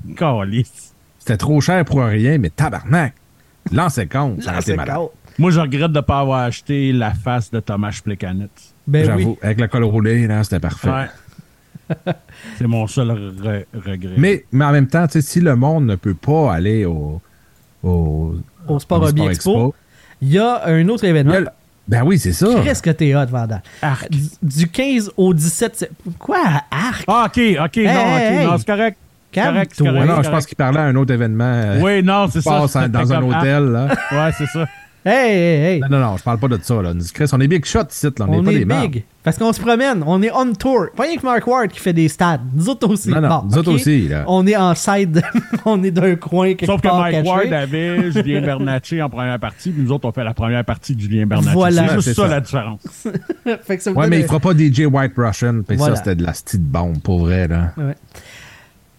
C'était 1.19 1.37
trop 1.37 1.59
cher 1.61 1.83
pour 1.85 2.03
rien, 2.03 2.37
mais 2.37 2.49
tabarnak! 2.51 3.13
Lance 3.71 3.97
et 3.97 4.05
compte, 4.05 4.43
ça 4.43 4.51
aurait 4.51 4.59
été 4.59 4.75
malade. 4.75 4.99
Moi, 5.39 5.49
je 5.49 5.59
regrette 5.59 5.91
de 5.91 5.97
ne 5.97 6.01
pas 6.01 6.19
avoir 6.19 6.41
acheté 6.43 6.91
la 6.93 7.13
face 7.13 7.49
de 7.49 7.59
Thomas 7.59 7.99
Plekanec. 8.03 8.51
Ben 8.85 9.01
oui. 9.01 9.05
J'avoue, 9.23 9.37
avec 9.41 9.59
le 9.59 9.67
col 9.67 9.83
roulé, 9.83 10.27
là, 10.27 10.43
c'était 10.43 10.59
parfait. 10.59 10.89
Ouais. 10.89 11.07
c'est 12.57 12.67
mon 12.67 12.85
seul 12.85 13.07
re- 13.09 13.65
regret. 13.73 14.13
Mais, 14.17 14.45
mais 14.51 14.65
en 14.65 14.71
même 14.71 14.87
temps, 14.87 15.07
tu 15.07 15.13
sais, 15.13 15.21
si 15.21 15.41
le 15.41 15.55
monde 15.55 15.87
ne 15.87 15.95
peut 15.95 16.13
pas 16.13 16.53
aller 16.53 16.85
au, 16.85 17.19
au, 17.83 18.35
Au 18.67 18.79
Sport 18.79 19.01
Hobby 19.03 19.25
Expo, 19.25 19.73
il 20.21 20.29
y 20.29 20.37
a 20.37 20.65
un 20.67 20.87
autre 20.89 21.03
événement. 21.03 21.33
Ben 21.87 22.03
oui, 22.03 22.17
c'est 22.19 22.33
ça. 22.33 22.47
Qu'est-ce 22.63 22.81
que 22.81 22.89
t'es 22.89 23.13
hot, 23.15 23.25
Vandal? 23.27 23.61
Arc. 23.81 24.09
Du- 24.09 24.19
Du 24.41 24.67
15 24.67 25.11
au 25.17 25.33
17 25.33 25.75
sept- 25.75 25.91
Quoi, 26.19 26.37
arc? 26.71 27.03
Ah, 27.07 27.25
OK, 27.27 27.37
OK, 27.37 27.57
non, 27.59 27.63
OK, 27.65 27.77
hey. 27.77 28.45
non, 28.45 28.57
c'est 28.57 28.65
correct. 28.67 28.97
Correct, 29.33 29.81
non, 29.81 30.23
je 30.23 30.29
pense 30.29 30.45
qu'il 30.45 30.55
parlait 30.55 30.79
à 30.79 30.83
un 30.83 30.95
autre 30.95 31.13
événement. 31.13 31.43
euh, 31.43 31.81
Oui, 31.81 32.01
non, 32.01 32.27
c'est 32.31 32.39
ça. 32.41 32.51
passe 32.51 32.73
dans 32.89 33.13
un 33.13 33.21
hôtel, 33.21 33.63
là. 33.65 33.87
Ouais, 34.11 34.31
c'est 34.37 34.45
ça. 34.47 34.65
Hey, 35.07 35.31
hey, 35.31 35.65
hey! 35.75 35.79
Non, 35.81 35.87
non, 35.89 35.99
non, 35.99 36.17
je 36.17 36.23
parle 36.23 36.39
pas 36.39 36.47
de 36.47 36.57
ça, 36.63 36.81
là. 36.81 36.91
Chris, 37.13 37.29
on 37.31 37.39
est 37.39 37.47
big 37.47 37.63
shot 37.63 37.81
ici, 37.91 38.07
là. 38.07 38.11
On 38.27 38.39
On 38.39 38.43
pas 38.43 38.51
est 38.51 38.59
des 38.59 38.65
mardes. 38.65 38.89
big. 38.91 39.03
Parce 39.23 39.37
qu'on 39.37 39.53
se 39.53 39.61
promène. 39.61 40.03
On 40.07 40.19
est 40.23 40.31
on 40.33 40.51
tour. 40.53 40.87
Pas 40.95 41.03
rien 41.03 41.17
que 41.17 41.23
Mark 41.25 41.45
Ward 41.45 41.67
qui 41.69 41.79
fait 41.79 41.93
des 41.93 42.07
stades. 42.07 42.41
Nous 42.55 42.69
autres 42.69 42.89
aussi. 42.89 43.09
Non, 43.09 43.21
non, 43.21 43.29
Bon, 43.29 43.43
nous 43.51 43.57
autres 43.59 43.71
aussi, 43.73 44.07
là. 44.07 44.23
On 44.27 44.47
est 44.47 44.55
en 44.55 44.73
side. 44.73 45.21
on 45.65 45.83
est 45.83 45.91
d'un 45.91 46.15
coin 46.15 46.55
quelque 46.55 46.65
Sauf 46.65 46.81
que 46.81 46.87
Mike 46.87 47.17
caché. 47.17 47.29
Ward 47.29 47.53
avait 47.53 48.11
Julien 48.11 48.41
Bernatchez 48.41 49.01
en 49.03 49.09
première 49.11 49.39
partie, 49.39 49.69
puis 49.71 49.83
nous 49.83 49.91
autres, 49.91 50.07
on 50.07 50.11
fait 50.11 50.23
la 50.23 50.33
première 50.33 50.65
partie 50.65 50.95
de 50.95 51.01
Julien 51.01 51.27
Bernatchez. 51.27 51.53
Voilà. 51.53 51.87
C'est 51.87 51.95
juste 52.01 52.13
ça, 52.15 52.23
ça. 52.23 52.27
la 52.27 52.41
différence. 52.41 52.81
fait 53.63 53.77
que 53.77 53.83
ça 53.83 53.91
vous 53.91 53.97
Ouais, 53.99 54.07
mais 54.07 54.17
un- 54.17 54.19
il 54.21 54.25
fera 54.25 54.39
pas 54.39 54.53
DJ 54.57 54.85
White 54.91 55.13
Russian. 55.17 55.61
Puis 55.67 55.77
Voilà. 55.77 55.95
ça, 55.95 56.03
c'était 56.03 56.15
de 56.15 56.23
la 56.23 56.31
petite 56.31 56.63
bombe, 56.63 56.99
pour 56.99 57.19
vrai, 57.19 57.47
là. 57.47 57.73
Ouais. 57.77 57.95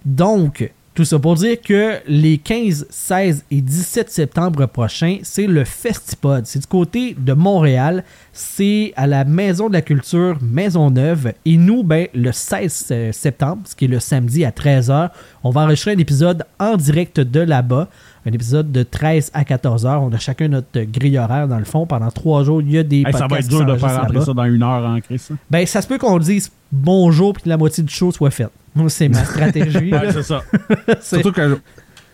Donc, 0.04 0.70
tout 0.96 1.04
ça 1.04 1.18
pour 1.18 1.34
dire 1.34 1.60
que 1.60 1.98
les 2.08 2.38
15, 2.38 2.86
16 2.88 3.44
et 3.50 3.60
17 3.60 4.10
septembre 4.10 4.64
prochains, 4.64 5.18
c'est 5.22 5.46
le 5.46 5.64
Festipod. 5.64 6.46
C'est 6.46 6.60
du 6.60 6.66
côté 6.66 7.14
de 7.18 7.34
Montréal. 7.34 8.02
C'est 8.32 8.94
à 8.96 9.06
la 9.06 9.24
Maison 9.24 9.68
de 9.68 9.74
la 9.74 9.82
Culture 9.82 10.38
Maisonneuve. 10.40 11.34
Et 11.44 11.58
nous, 11.58 11.82
ben, 11.82 12.06
le 12.14 12.32
16 12.32 12.86
euh, 12.90 13.12
septembre, 13.12 13.62
ce 13.66 13.76
qui 13.76 13.84
est 13.84 13.88
le 13.88 14.00
samedi 14.00 14.42
à 14.46 14.50
13h, 14.50 15.10
on 15.44 15.50
va 15.50 15.64
enregistrer 15.64 15.92
un 15.92 15.98
épisode 15.98 16.44
en 16.58 16.76
direct 16.78 17.20
de 17.20 17.40
là-bas. 17.40 17.88
Un 18.24 18.32
épisode 18.32 18.72
de 18.72 18.82
13 18.82 19.32
à 19.34 19.42
14h. 19.42 19.98
On 19.98 20.10
a 20.14 20.18
chacun 20.18 20.48
notre 20.48 20.80
grille 20.80 21.18
horaire 21.18 21.46
dans 21.46 21.58
le 21.58 21.66
fond. 21.66 21.84
Pendant 21.84 22.10
trois 22.10 22.42
jours, 22.42 22.62
il 22.62 22.72
y 22.72 22.78
a 22.78 22.82
des 22.82 23.00
Hey, 23.00 23.12
ça 23.12 23.28
podcasts 23.28 23.30
va 23.30 23.38
être 23.40 23.48
dur 23.48 23.66
de 23.66 23.76
faire 23.78 24.00
rentrer 24.00 24.20
ça 24.24 24.32
dans 24.32 24.44
une 24.44 24.62
heure 24.62 24.84
en 24.86 24.98
Chris. 25.00 25.20
hein. 25.30 25.36
Ben, 25.50 25.66
ça 25.66 25.82
se 25.82 25.86
peut 25.86 25.98
qu'on 25.98 26.18
dise 26.18 26.50
bonjour 26.72 27.34
puis 27.34 27.42
que 27.42 27.48
la 27.50 27.58
moitié 27.58 27.84
du 27.84 27.92
show 27.92 28.10
soit 28.12 28.30
faite. 28.30 28.50
Moi, 28.76 28.88
c'est 28.90 29.08
ma 29.08 29.24
stratégie. 29.24 29.92
Ouais, 29.92 30.12
c'est 30.12 30.22
ça. 30.22 30.42
C'est- 31.00 31.16
Surtout 31.20 31.32
que, 31.32 31.58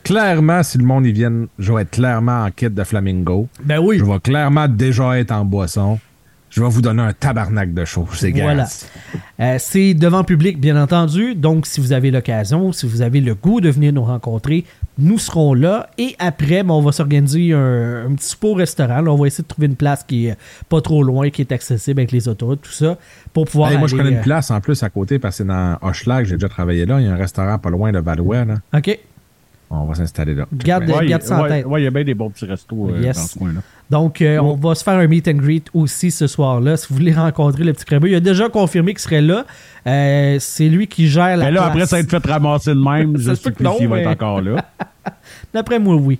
clairement, 0.05 0.63
si 0.63 0.79
le 0.79 0.85
monde 0.85 1.05
y 1.07 1.13
vient, 1.13 1.47
je 1.59 1.73
vais 1.73 1.83
être 1.83 1.91
clairement 1.91 2.45
en 2.45 2.51
kit 2.51 2.71
de 2.71 2.85
flamingo. 2.85 3.49
Ben 3.65 3.79
oui. 3.79 3.99
Je 3.99 4.05
vais 4.05 4.21
clairement 4.21 4.69
déjà 4.69 5.19
être 5.19 5.33
en 5.33 5.45
boisson. 5.45 5.99
Je 6.51 6.63
vais 6.63 6.69
vous 6.69 6.83
donner 6.83 7.03
un 7.03 7.13
tabarnak 7.15 7.73
de 7.73 7.85
show. 7.87 8.07
C'est 8.13 8.31
Voilà. 8.31 8.69
Euh, 9.41 9.57
c'est 9.59 9.95
devant 9.95 10.23
public, 10.23 10.61
bien 10.61 10.81
entendu. 10.81 11.35
Donc, 11.35 11.67
si 11.67 11.81
vous 11.81 11.93
avez 11.93 12.11
l'occasion, 12.11 12.73
si 12.73 12.87
vous 12.87 13.01
avez 13.01 13.21
le 13.23 13.35
goût 13.35 13.61
de 13.63 13.71
venir 13.71 13.93
nous 13.95 14.05
rencontrer, 14.05 14.65
nous 14.99 15.19
serons 15.19 15.55
là. 15.55 15.89
Et 15.99 16.15
après, 16.19 16.63
ben, 16.63 16.75
on 16.75 16.83
va 16.83 16.93
s'organiser 16.93 17.53
un, 17.53 18.07
un 18.07 18.15
petit 18.15 18.29
souper 18.29 18.49
au 18.49 18.55
restaurant. 18.55 19.01
Là, 19.01 19.13
on 19.13 19.17
va 19.17 19.27
essayer 19.27 19.43
de 19.43 19.49
trouver 19.49 19.67
une 19.67 19.77
place 19.77 20.05
qui 20.05 20.27
est 20.27 20.37
pas 20.69 20.81
trop 20.81 21.03
loin, 21.03 21.31
qui 21.31 21.43
est 21.43 21.53
accessible 21.53 22.01
avec 22.01 22.13
les 22.13 22.29
autoroutes, 22.29 22.63
tout 22.63 22.73
ça, 22.73 22.99
pour 23.33 23.47
pouvoir. 23.47 23.73
Hey, 23.73 23.79
moi, 23.79 23.89
je 23.89 23.97
connais 23.97 24.11
une 24.11 24.17
euh, 24.17 24.23
place 24.23 24.51
en 24.51 24.61
plus 24.61 24.83
à 24.83 24.91
côté 24.91 25.19
parce 25.19 25.37
que 25.37 25.45
c'est 25.45 25.49
dans 25.49 25.79
Hochelag. 25.83 26.27
J'ai 26.27 26.35
déjà 26.35 26.49
travaillé 26.49 26.87
là. 26.87 27.01
Il 27.01 27.07
y 27.07 27.09
a 27.09 27.13
un 27.13 27.17
restaurant 27.17 27.59
pas 27.59 27.71
loin 27.71 27.93
de 27.93 27.99
Valois. 27.99 28.45
Là. 28.45 28.55
OK. 28.75 28.99
On 29.75 29.85
va 29.87 29.95
s'installer 29.95 30.35
là. 30.35 30.45
Garde- 30.53 30.91
Ouais, 30.91 31.07
garde 31.07 31.23
ça 31.23 31.39
en 31.39 31.43
ouais, 31.45 31.49
tête. 31.49 31.67
ouais, 31.67 31.81
il 31.81 31.85
y 31.85 31.87
a 31.87 31.91
bien 31.91 32.05
des 32.05 32.13
bons 32.15 32.29
petits 32.29 32.45
restos 32.45 32.91
euh, 32.91 33.01
Yes. 33.01 33.17
dans 33.17 33.23
ce 33.23 33.39
coin-là. 33.39 33.61
Donc, 33.89 34.21
euh, 34.21 34.39
on 34.39 34.55
va 34.57 34.75
se 34.75 34.85
faire 34.85 34.95
un 34.99 35.07
meet 35.07 35.27
and 35.29 35.33
greet 35.39 35.65
aussi 35.73 36.11
ce 36.11 36.27
soir-là. 36.27 36.77
Si 36.77 36.89
vous 36.91 36.97
voulez 36.97 37.13
rencontrer 37.15 37.65
le 37.65 37.73
petit 37.73 37.87
crémeux, 37.87 38.09
il 38.11 38.15
a 38.15 38.21
déjà 38.21 38.49
confirmé 38.51 38.93
qu'il 38.93 39.01
serait 39.01 39.23
là. 39.23 39.47
Euh, 39.87 40.37
c'est 40.41 40.69
lui 40.69 40.87
qui 40.87 41.09
gère 41.09 41.37
la 41.39 41.45
Mais 41.47 41.51
là, 41.51 41.61
place. 41.63 41.67
après, 41.71 41.87
ça 41.87 41.99
être 42.01 42.11
fait 42.11 42.31
ramasser 42.31 42.71
de 42.75 42.81
même, 42.81 43.17
Ça 43.19 43.31
je 43.31 43.35
sais 43.35 43.51
plus 43.51 43.67
s'il 43.79 43.89
va 43.89 44.01
être 44.01 44.11
encore 44.11 44.43
là. 44.43 44.63
D'après 45.55 45.79
moi, 45.79 45.97
oui. 45.97 46.19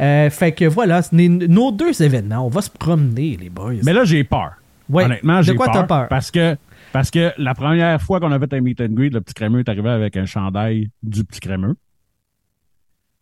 Euh, 0.00 0.28
fait 0.30 0.52
que 0.52 0.64
voilà, 0.64 1.00
nos 1.12 1.72
deux 1.72 2.02
événements. 2.02 2.46
On 2.46 2.50
va 2.50 2.62
se 2.62 2.70
promener, 2.70 3.36
les 3.40 3.48
boys. 3.50 3.74
Mais 3.84 3.92
là, 3.92 4.04
j'ai 4.04 4.24
peur. 4.24 4.52
Ouais. 4.88 5.04
Honnêtement, 5.04 5.38
De 5.38 5.42
j'ai 5.42 5.54
quoi 5.54 5.66
peur. 5.66 5.74
t'as 5.74 5.82
peur? 5.84 6.08
Parce 6.08 6.30
que, 6.30 6.56
parce 6.92 7.10
que 7.10 7.32
la 7.38 7.54
première 7.54 8.00
fois 8.00 8.20
qu'on 8.20 8.32
a 8.32 8.38
fait 8.38 8.52
un 8.54 8.60
meet 8.60 8.80
and 8.80 8.90
greet, 8.92 9.10
le 9.12 9.20
petit 9.20 9.34
crémeux 9.34 9.60
est 9.60 9.68
arrivé 9.68 9.88
avec 9.90 10.16
un 10.16 10.24
chandail 10.24 10.90
du 11.02 11.24
petit 11.24 11.40
crémeux. 11.40 11.74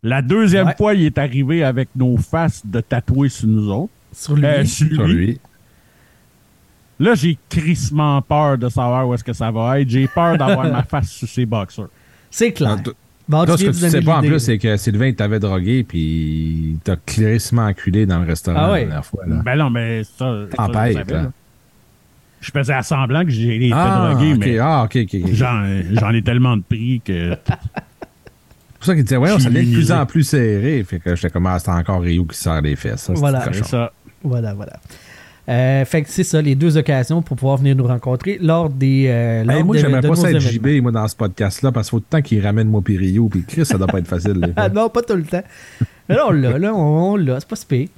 La 0.07 0.23
deuxième 0.23 0.69
Ouais. 0.69 0.77
fois, 0.77 0.95
il 0.95 1.05
est 1.05 1.19
arrivé 1.19 1.65
avec 1.65 1.89
nos 1.97 2.17
faces 2.17 2.63
de 2.65 2.81
tatoués 2.81 3.29
sur 3.29 3.49
nous 3.49 3.69
autres. 3.71 3.93
Sur 4.13 4.37
lui? 4.37 4.45
Euh, 4.47 4.65
sur 4.65 4.87
sur 4.89 5.05
lui. 5.05 5.27
lui. 5.27 5.41
Là, 6.99 7.15
j'ai 7.15 7.37
crissement 7.49 8.23
peur 8.23 8.57
de 8.57 8.69
savoir 8.69 9.07
où 9.07 9.13
est-ce 9.15 9.25
que 9.25 9.33
ça 9.33 9.51
va 9.51 9.81
être. 9.81 9.89
J'ai 9.91 10.07
peur 10.09 10.39
d'avoir 10.39 10.65
ma 10.73 10.83
face 10.85 11.11
sur 11.11 11.29
ses 11.29 11.45
boxers. 11.45 11.89
c'est 12.31 12.53
clair. 12.53 12.83
T- 12.83 12.91
Bon, 13.29 13.43
Là, 13.43 13.57
ce 13.57 13.65
que 13.65 13.71
tu 13.71 13.91
sais 13.91 14.01
pas 14.03 14.19
en 14.19 14.23
plus, 14.23 14.39
c'est 14.39 14.57
que 14.57 14.77
Sylvain, 14.77 15.07
il 15.09 15.17
t'avait 15.17 15.41
drogué, 15.41 15.83
puis 15.83 15.99
il 16.75 16.79
t'a 16.85 16.95
crissement 16.95 17.67
enculé 17.67 18.07
dans 18.07 18.21
le 18.21 18.27
restaurant 18.27 18.57
Ah 18.61 18.71
ouais. 18.71 18.81
la 18.83 18.85
dernière 18.87 19.05
fois. 19.05 19.25
Là. 19.27 19.43
Ben 19.45 19.57
non, 19.57 19.69
mais 19.69 20.05
ça. 20.05 20.13
ça, 20.19 20.47
je 20.49 20.57
Tempête, 20.57 20.93
savais, 20.97 21.13
là. 21.13 21.33
Je 22.41 22.51
faisais 22.53 22.73
à 22.75 22.83
semblant 22.85 23.25
que 23.25 23.31
j'ai 23.31 23.57
été 23.57 23.71
ah, 23.75 24.13
drogué, 24.15 24.33
ok, 24.35 24.39
mais 24.39 24.59
ah, 24.61 24.85
ok, 24.85 24.97
ok. 25.13 25.21
j'en 25.33 26.13
ai 26.15 26.23
tellement 26.23 26.57
de 26.57 26.63
prix 26.63 27.01
que. 27.05 27.37
pour 28.87 28.93
ça 28.93 28.95
qu'il 28.95 29.05
disait, 29.05 29.17
ouais, 29.17 29.39
suis 29.41 29.51
devient 29.51 29.67
de 29.71 29.75
plus 29.75 29.93
en 29.93 30.07
plus 30.07 30.23
serré. 30.23 30.85
Fait 30.85 30.99
que 30.99 31.15
j'étais 31.15 31.31
comme, 31.31 31.47
ah, 31.47 31.59
c'est 31.59 31.71
encore 31.71 32.01
Rio 32.01 32.25
qui 32.25 32.37
sort 32.39 32.61
les 32.61 32.77
fesses. 32.77 33.03
ça, 33.03 33.13
Voilà. 33.15 33.45
C'est 33.53 33.65
ça. 33.65 33.93
Voilà, 34.23 34.55
voilà. 34.55 34.75
Euh, 35.49 35.85
fait 35.85 36.03
que 36.03 36.09
c'est 36.11 36.25
ça, 36.25 36.43
les 36.43 36.57
deux 36.57 36.77
occasions 36.77 37.23
pour 37.23 37.37
pouvoir 37.37 37.59
venir 37.59 37.77
nous 37.77 37.87
rencontrer 37.87 38.37
lors 38.41 38.69
des. 38.69 39.07
euh, 39.09 39.43
Hey, 39.43 39.47
lors 39.47 39.65
moi, 39.65 39.77
j'aimerais 39.77 40.01
pas 40.03 40.17
ça 40.17 40.33
être. 40.33 40.41
JB, 40.41 40.83
moi, 40.83 40.91
dans 40.91 41.07
ce 41.07 41.15
podcast-là, 41.15 41.71
parce 41.71 41.87
qu'il 41.89 41.91
faut 41.93 42.01
tout 42.01 42.07
le 42.11 42.17
temps 42.19 42.23
qu'il 42.23 42.45
ramène 42.45 42.67
moi 42.69 42.81
puis 42.85 42.97
Rio, 42.97 43.29
puis 43.29 43.45
Chris, 43.47 43.65
ça 43.65 43.79
doit 43.79 43.87
pas 43.87 43.99
être 44.01 44.09
facile. 44.09 44.53
Ah 44.57 44.69
non, 44.75 44.89
pas 44.89 45.03
tout 45.03 45.15
le 45.15 45.23
temps. 45.23 45.45
Mais 46.09 46.17
là, 46.17 46.25
on 46.27 46.33
l'a, 46.33 46.59
là, 46.59 46.75
on, 46.75 47.13
on 47.13 47.17
l'a, 47.17 47.39
c'est 47.39 47.49
pas 47.49 47.55
si 47.55 47.67
pire. 47.67 47.89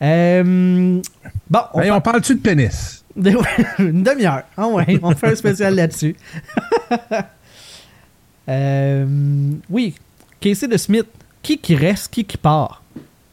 Euh, 0.00 1.00
bon, 1.50 1.60
on 1.74 1.80
Hey, 1.80 1.90
on 1.90 2.00
parle-tu 2.00 2.36
de 2.36 2.40
pénis? 2.40 3.04
Une 3.78 4.02
demi-heure. 4.04 4.42
Ah 4.56 4.68
ouais, 4.68 5.00
on 5.02 5.10
fait 5.12 5.28
un 5.28 5.34
spécial 5.34 5.74
là-dessus. 5.74 6.14
Euh, 8.48 9.04
oui, 9.68 9.94
Casey 10.40 10.68
de 10.68 10.76
Smith. 10.76 11.06
Qui 11.42 11.58
qui 11.58 11.76
reste, 11.76 12.12
qui 12.12 12.24
qui 12.24 12.36
part? 12.36 12.82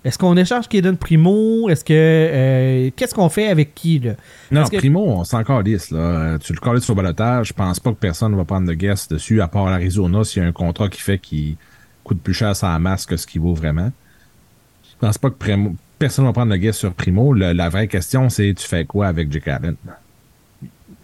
Est-ce 0.06 0.18
qu'on 0.18 0.36
échange 0.36 0.68
Kaden 0.68 0.98
Primo? 0.98 1.70
Est-ce 1.70 1.84
que. 1.86 1.94
euh, 1.94 2.90
Qu'est-ce 2.96 3.16
qu'on 3.16 3.30
fait 3.30 3.48
avec 3.48 3.74
qui, 3.74 4.00
là? 4.00 4.14
Non, 4.52 4.66
que- 4.68 4.76
Primo, 4.78 5.00
on 5.02 5.24
s'en 5.24 5.44
calisse, 5.44 5.92
là. 5.92 6.00
Euh, 6.00 6.38
Tu 6.38 6.52
le 6.54 6.60
colles 6.60 6.82
sur 6.82 6.94
balotage. 6.94 7.48
Je 7.48 7.54
pense 7.54 7.80
pas 7.80 7.92
que 7.92 7.96
personne 7.98 8.36
va 8.36 8.44
prendre 8.44 8.68
de 8.68 8.74
guest 8.74 9.12
dessus, 9.14 9.42
à 9.42 9.48
part 9.48 9.66
l'Arizona, 9.70 10.24
s'il 10.26 10.44
y 10.44 10.46
a 10.46 10.50
un 10.50 10.52
contrat 10.52 10.90
qui 10.90 11.00
fait 11.02 11.18
qu'il 11.20 11.56
coûte 12.04 12.20
plus 12.22 12.34
cher 12.34 12.54
sa 12.56 12.78
masse 12.80 13.06
que 13.06 13.16
ce 13.18 13.26
qu'il 13.26 13.42
vaut 13.42 13.54
vraiment. 13.54 13.92
Je 14.84 15.08
pense 15.08 15.18
pas 15.18 15.30
que 15.30 15.36
Primo- 15.36 15.76
personne 15.98 16.26
va 16.26 16.34
prendre 16.34 16.52
de 16.52 16.58
guest 16.58 16.80
sur 16.80 16.94
Primo. 16.94 17.34
Le- 17.34 17.54
la 17.54 17.70
vraie 17.70 17.88
question, 17.88 18.30
c'est 18.30 18.54
tu 18.54 18.68
fais 18.68 18.84
quoi 18.86 19.08
avec 19.08 19.32
Jake 19.32 19.48
Allen? 19.48 19.76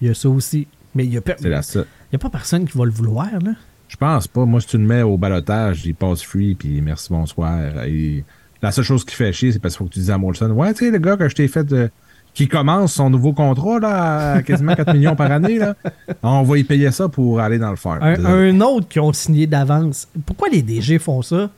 Il 0.02 0.08
y 0.08 0.12
a 0.12 0.14
ça 0.14 0.30
aussi. 0.30 0.68
Mais 0.94 1.06
il 1.06 1.10
n'y 1.12 1.18
a, 1.18 1.22
per- 1.22 1.36
il 1.40 1.48
y 1.50 2.16
a 2.16 2.20
pas 2.20 2.30
personne 2.30 2.68
qui 2.68 2.78
va 2.78 2.84
le 2.86 2.92
vouloir, 2.92 3.30
là. 3.42 3.52
Je 3.90 3.98
pense 3.98 4.28
pas. 4.28 4.46
Moi, 4.46 4.62
si 4.62 4.68
tu 4.68 4.78
le 4.78 4.86
mets 4.86 5.02
au 5.02 5.18
balotage, 5.18 5.86
il 5.86 5.96
passe 5.96 6.22
free, 6.22 6.56
puis 6.56 6.80
merci, 6.82 7.08
bonsoir. 7.10 7.60
Et 7.86 8.24
la 8.62 8.72
seule 8.72 8.86
chose 8.86 9.04
qui 9.04 9.16
fait 9.16 9.34
chier, 9.34 9.52
c'est 9.52 9.60
parce 9.60 9.74
qu'il 9.74 9.80
faut 9.80 9.90
que 9.90 9.94
tu 9.94 10.00
dises 10.00 10.12
à 10.12 10.18
Molson, 10.18 10.50
ouais, 10.52 10.74
tu 10.74 10.86
sais, 10.86 10.92
le 10.92 11.00
gars 11.00 11.18
que 11.18 11.28
je 11.28 11.36
t'ai 11.36 11.48
fait, 11.48 11.64
de- 11.66 11.90
qui 12.36 12.48
commence 12.48 12.94
son 12.94 13.10
nouveau 13.10 13.34
contrat, 13.34 13.80
là, 13.80 14.34
à 14.36 14.42
quasiment 14.44 14.76
4 14.76 14.94
millions 14.94 15.16
par 15.16 15.32
année, 15.32 15.58
là, 15.58 15.74
on 16.22 16.44
va 16.44 16.58
y 16.60 16.64
payer 16.64 16.92
ça 16.92 17.10
pour 17.10 17.40
aller 17.40 17.58
dans 17.58 17.72
le 17.72 17.76
farm. 17.76 18.00
Un, 18.04 18.14
un 18.26 18.62
autre 18.62 18.88
qui 18.88 19.00
ont 19.00 19.12
signé 19.12 19.48
d'avance. 19.48 20.08
Pourquoi 20.26 20.48
les 20.50 20.62
DG 20.62 21.00
font 21.00 21.22
ça? 21.24 21.50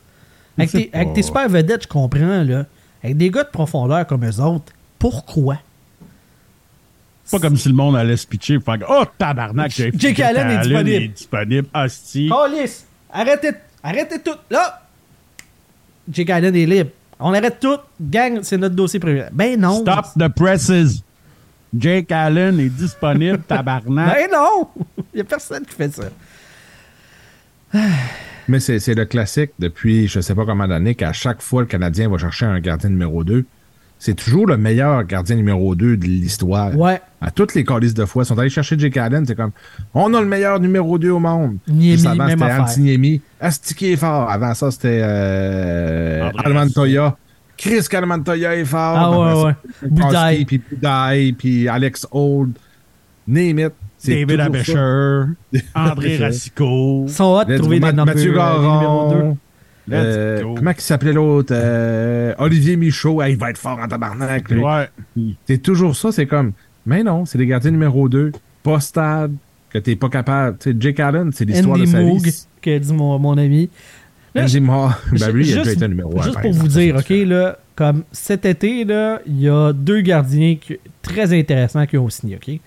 Avec, 0.56 0.70
tes, 0.70 0.90
avec 0.94 1.12
tes 1.12 1.22
super 1.22 1.48
vedettes, 1.48 1.82
je 1.82 1.88
comprends, 1.88 2.42
là. 2.42 2.64
Avec 3.04 3.16
des 3.18 3.30
gars 3.30 3.44
de 3.44 3.50
profondeur 3.50 4.06
comme 4.06 4.24
eux 4.24 4.40
autres, 4.40 4.72
pourquoi? 4.98 5.58
Pas 7.30 7.38
comme 7.38 7.56
si 7.56 7.68
le 7.68 7.74
monde 7.74 7.96
allait 7.96 8.16
se 8.16 8.26
pitcher 8.26 8.58
pour 8.58 8.74
faire 8.74 8.86
Oh, 8.90 9.04
tabarnak, 9.16 9.70
j'ai 9.70 9.90
Jake 9.94 10.20
Allen 10.20 10.50
est 10.50 10.58
disponible. 10.58 10.90
est 11.04 11.08
disponible. 11.08 11.68
Hostie. 11.74 12.28
Callis! 12.28 12.84
Arrêtez, 13.12 13.50
arrêtez 13.82 14.18
tout! 14.20 14.36
Là! 14.50 14.82
Jake 16.10 16.30
Allen 16.30 16.54
est 16.56 16.66
libre. 16.66 16.90
On 17.20 17.32
arrête 17.32 17.60
tout. 17.60 17.78
Gang, 18.00 18.40
c'est 18.42 18.58
notre 18.58 18.74
dossier 18.74 18.98
privé. 18.98 19.24
Ben 19.32 19.58
non! 19.58 19.80
Stop 19.82 20.06
the 20.18 20.28
presses. 20.28 21.02
Jake 21.74 22.10
Allen 22.12 22.58
est 22.60 22.68
disponible, 22.68 23.40
tabarnak. 23.48 24.14
Ben 24.14 24.28
non! 24.32 24.68
Il 25.14 25.20
a 25.20 25.24
personne 25.24 25.64
qui 25.64 25.74
fait 25.74 25.94
ça. 25.94 26.04
Mais 28.48 28.58
c'est 28.60 28.80
c'est 28.80 28.94
le 28.94 29.04
classique 29.04 29.52
depuis 29.58 30.08
je 30.08 30.20
sais 30.20 30.34
pas 30.34 30.44
combien 30.44 30.66
d'années 30.68 30.94
qu'à 30.96 31.12
chaque 31.12 31.40
fois 31.40 31.62
le 31.62 31.68
Canadien 31.68 32.08
va 32.08 32.18
chercher 32.18 32.44
un 32.44 32.58
gardien 32.60 32.90
numéro 32.90 33.22
2, 33.24 33.44
c'est 34.04 34.14
toujours 34.14 34.48
le 34.48 34.56
meilleur 34.56 35.04
gardien 35.04 35.36
numéro 35.36 35.76
2 35.76 35.96
de 35.96 36.04
l'histoire. 36.04 36.76
Ouais. 36.76 37.00
À 37.20 37.30
toutes 37.30 37.54
les 37.54 37.62
calices 37.62 37.94
de 37.94 38.04
fois, 38.04 38.24
ils 38.24 38.26
sont 38.26 38.36
allés 38.36 38.50
chercher 38.50 38.76
Jake 38.76 38.96
Allen, 38.96 39.24
c'est 39.24 39.36
comme 39.36 39.52
on 39.94 40.12
a 40.12 40.20
le 40.20 40.26
meilleur 40.26 40.58
numéro 40.58 40.98
2 40.98 41.10
au 41.10 41.20
monde. 41.20 41.58
Niemi, 41.68 42.04
avant, 42.04 42.26
même 42.26 42.40
c'était. 42.40 42.52
Antiniemi. 42.52 43.20
Est 43.40 43.96
fort. 43.96 44.28
Avant 44.28 44.54
ça, 44.54 44.72
c'était 44.72 45.02
euh, 45.04 46.30
Almantoya. 46.36 47.16
Chris 47.56 47.86
Almantoya 47.92 48.56
est 48.56 48.64
fort. 48.64 48.96
Ah 48.96 49.10
ouais, 49.12 49.44
ouais. 49.44 49.52
ça, 49.80 49.86
Boudaille. 49.86 50.36
Koski, 50.38 50.44
Puis 50.46 50.62
Boudaille, 50.72 51.32
puis 51.34 51.68
Alex 51.68 52.04
Old. 52.10 52.58
Name 53.28 53.60
it. 53.60 53.72
David. 54.04 54.40
Abesher, 54.40 55.26
André. 55.76 56.16
Racicot. 56.16 57.04
Ils 57.06 57.12
sont 57.12 57.38
hot 57.40 57.44
de 57.44 57.56
trouver 57.56 57.78
des 57.78 57.92
Mathieu 57.92 58.32
euh. 58.32 58.34
Garon. 58.34 59.38
Euh, 59.90 60.42
comment 60.56 60.70
il 60.70 60.80
s'appelait 60.80 61.12
l'autre? 61.12 61.52
Euh, 61.56 62.34
Olivier 62.38 62.76
Michaud. 62.76 63.20
Hey, 63.22 63.32
il 63.32 63.38
va 63.38 63.50
être 63.50 63.58
fort 63.58 63.78
en 63.78 63.88
tabarnak. 63.88 64.48
Ouais. 64.50 64.88
C'est 65.46 65.58
toujours 65.58 65.96
ça. 65.96 66.12
C'est 66.12 66.26
comme, 66.26 66.52
mais 66.86 67.02
non, 67.02 67.24
c'est 67.24 67.38
les 67.38 67.46
gardiens 67.46 67.72
numéro 67.72 68.08
2, 68.08 68.32
pas 68.62 68.80
stable, 68.80 69.34
que 69.70 69.78
t'es 69.78 69.96
pas 69.96 70.08
capable. 70.08 70.58
Tu 70.58 70.70
sais, 70.70 70.76
Jake 70.78 71.00
Allen, 71.00 71.30
c'est 71.32 71.44
l'histoire 71.44 71.78
de 71.78 71.86
sa 71.86 72.00
Moog, 72.00 72.22
vie. 72.22 72.44
que 72.60 72.78
dit 72.78 72.92
mon, 72.92 73.18
mon 73.18 73.36
ami. 73.38 73.70
Là, 74.34 74.44
Andy 74.44 74.60
Moore. 74.60 74.94
Ben 75.18 75.30
lui, 75.30 75.46
il 75.46 75.52
a 75.52 75.54
juste, 75.56 75.58
déjà 75.64 75.72
été 75.72 75.84
un 75.84 75.88
numéro 75.88 76.18
1. 76.18 76.22
juste 76.22 76.40
pour 76.40 76.52
vous 76.52 76.68
dire, 76.68 76.96
OK, 76.96 77.08
là, 77.10 77.58
comme 77.76 78.04
cet 78.12 78.46
été, 78.46 78.84
là, 78.84 79.20
il 79.26 79.40
y 79.40 79.48
a 79.48 79.72
deux 79.72 80.00
gardiens 80.00 80.56
qui- 80.60 80.78
très 81.02 81.38
intéressants 81.38 81.84
qui 81.86 81.98
ont 81.98 82.08
signé, 82.08 82.36
OK? 82.36 82.58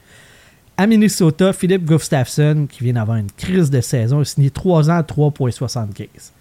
À 0.77 0.85
Minnesota, 0.87 1.53
Philippe 1.53 1.85
Gustafsson, 1.85 2.67
qui 2.69 2.83
vient 2.83 2.93
d'avoir 2.93 3.17
une 3.17 3.31
crise 3.31 3.71
de 3.71 3.79
saison, 3.81 4.19
a 4.19 4.25
signé 4.25 4.49
3 4.49 4.89
ans 4.91 4.97
à 4.97 5.03
3,75. 5.03 6.33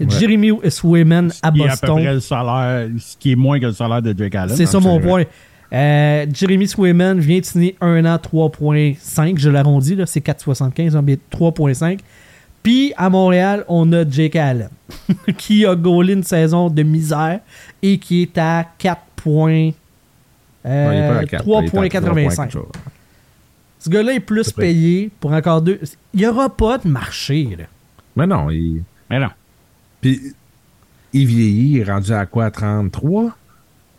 Jeremy 0.00 0.52
Swayman 0.68 1.30
à 1.42 1.50
Qui 1.50 1.60
est 1.60 1.64
à 1.64 1.68
peu 1.76 1.86
Boston. 1.86 1.94
près 2.02 2.14
le 2.14 2.20
salaire, 2.20 2.88
ce 2.98 3.16
qui 3.16 3.32
est 3.32 3.36
moins 3.36 3.58
que 3.58 3.66
le 3.66 3.72
salaire 3.72 4.02
de 4.02 4.14
Jake 4.16 4.34
Allen. 4.34 4.56
C'est 4.56 4.66
ça 4.66 4.78
mon 4.80 5.00
point. 5.00 5.24
Euh, 5.72 6.26
Jeremy 6.32 6.68
Swayman 6.68 7.18
vient 7.18 7.40
de 7.40 7.44
signer 7.44 7.76
1 7.80 8.04
an 8.04 8.16
3.5, 8.16 9.38
je 9.38 9.50
l'arrondis, 9.50 9.96
là, 9.96 10.06
c'est 10.06 10.24
4.75, 10.24 10.94
hein, 10.96 11.02
mais 11.02 11.18
3.5. 11.32 11.98
Puis 12.62 12.92
à 12.96 13.08
Montréal, 13.10 13.64
on 13.68 13.92
a 13.92 14.08
Jake 14.08 14.36
Allen, 14.36 14.68
qui 15.38 15.64
a 15.66 15.74
gaulé 15.74 16.12
une 16.14 16.22
saison 16.22 16.68
de 16.68 16.82
misère 16.82 17.40
et 17.82 17.98
qui 17.98 18.22
est 18.22 18.38
à 18.38 18.64
4. 18.78 19.00
points, 19.16 19.70
euh, 20.66 20.84
Non, 20.84 20.92
il 20.92 20.98
est 20.98 21.08
pas 21.08 21.18
à 21.18 21.24
4, 21.26 21.44
il 21.46 21.52
est 21.52 21.96
à 21.96 22.00
3.85. 22.00 22.48
3. 22.50 22.68
Ce 23.78 23.90
gars-là 23.90 24.12
est 24.14 24.20
plus 24.20 24.52
payé 24.52 25.10
pour 25.20 25.32
encore 25.32 25.62
deux. 25.62 25.80
Il 26.14 26.20
n'y 26.20 26.26
aura 26.26 26.48
pas 26.48 26.78
de 26.78 26.88
marché. 26.88 27.48
Là. 27.56 27.64
Mais 28.16 28.26
non, 28.26 28.50
il. 28.50 28.82
Mais 29.10 29.20
non. 29.20 29.28
Puis, 30.14 30.32
il 31.12 31.26
vieillit, 31.26 31.70
il 31.72 31.78
est 31.80 31.84
rendu 31.90 32.12
à 32.12 32.26
quoi, 32.26 32.50
33? 32.50 33.36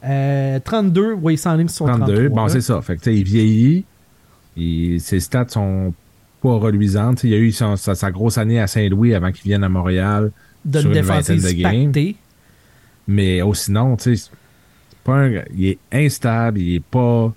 Euh, 0.06 0.60
32, 0.63 1.13
oui, 1.13 1.34
il 1.34 1.38
s'enligne 1.38 1.67
sur 1.67 1.86
32. 1.88 2.06
33. 2.28 2.30
bon, 2.43 2.48
c'est 2.50 2.62
ça. 2.62 2.82
Fait 2.82 2.98
que, 2.98 3.10
il 3.10 3.24
vieillit. 3.24 3.86
Ses 5.00 5.20
stats 5.20 5.48
sont 5.50 5.93
pas 6.41 6.56
reluisantes. 6.56 7.24
Il 7.24 7.32
y 7.32 7.34
a 7.34 7.38
eu 7.38 7.52
son- 7.52 7.76
sa, 7.76 7.96
sa 7.96 8.12
grosse 8.12 8.38
année 8.38 8.60
à 8.60 8.67
Saint-Louis 8.67 9.13
avant 9.13 9.32
qu'il 9.32 9.43
vienne 9.43 9.63
à 9.63 9.70
Montréal. 9.70 10.32
de 10.65 10.80
sur 10.82 10.91
une 10.91 11.00
vingtaine 11.02 11.38
défensive 11.38 11.58
de 11.58 11.62
games. 11.62 12.13
Mais 13.08 13.41
oh, 13.41 13.54
sinon, 13.54 13.96
tu 13.96 14.15
sais, 14.17 14.30
il 15.56 15.65
est 15.67 15.78
instable, 15.93 16.60
il 16.60 16.76
est 16.76 16.84
pas. 16.84 17.34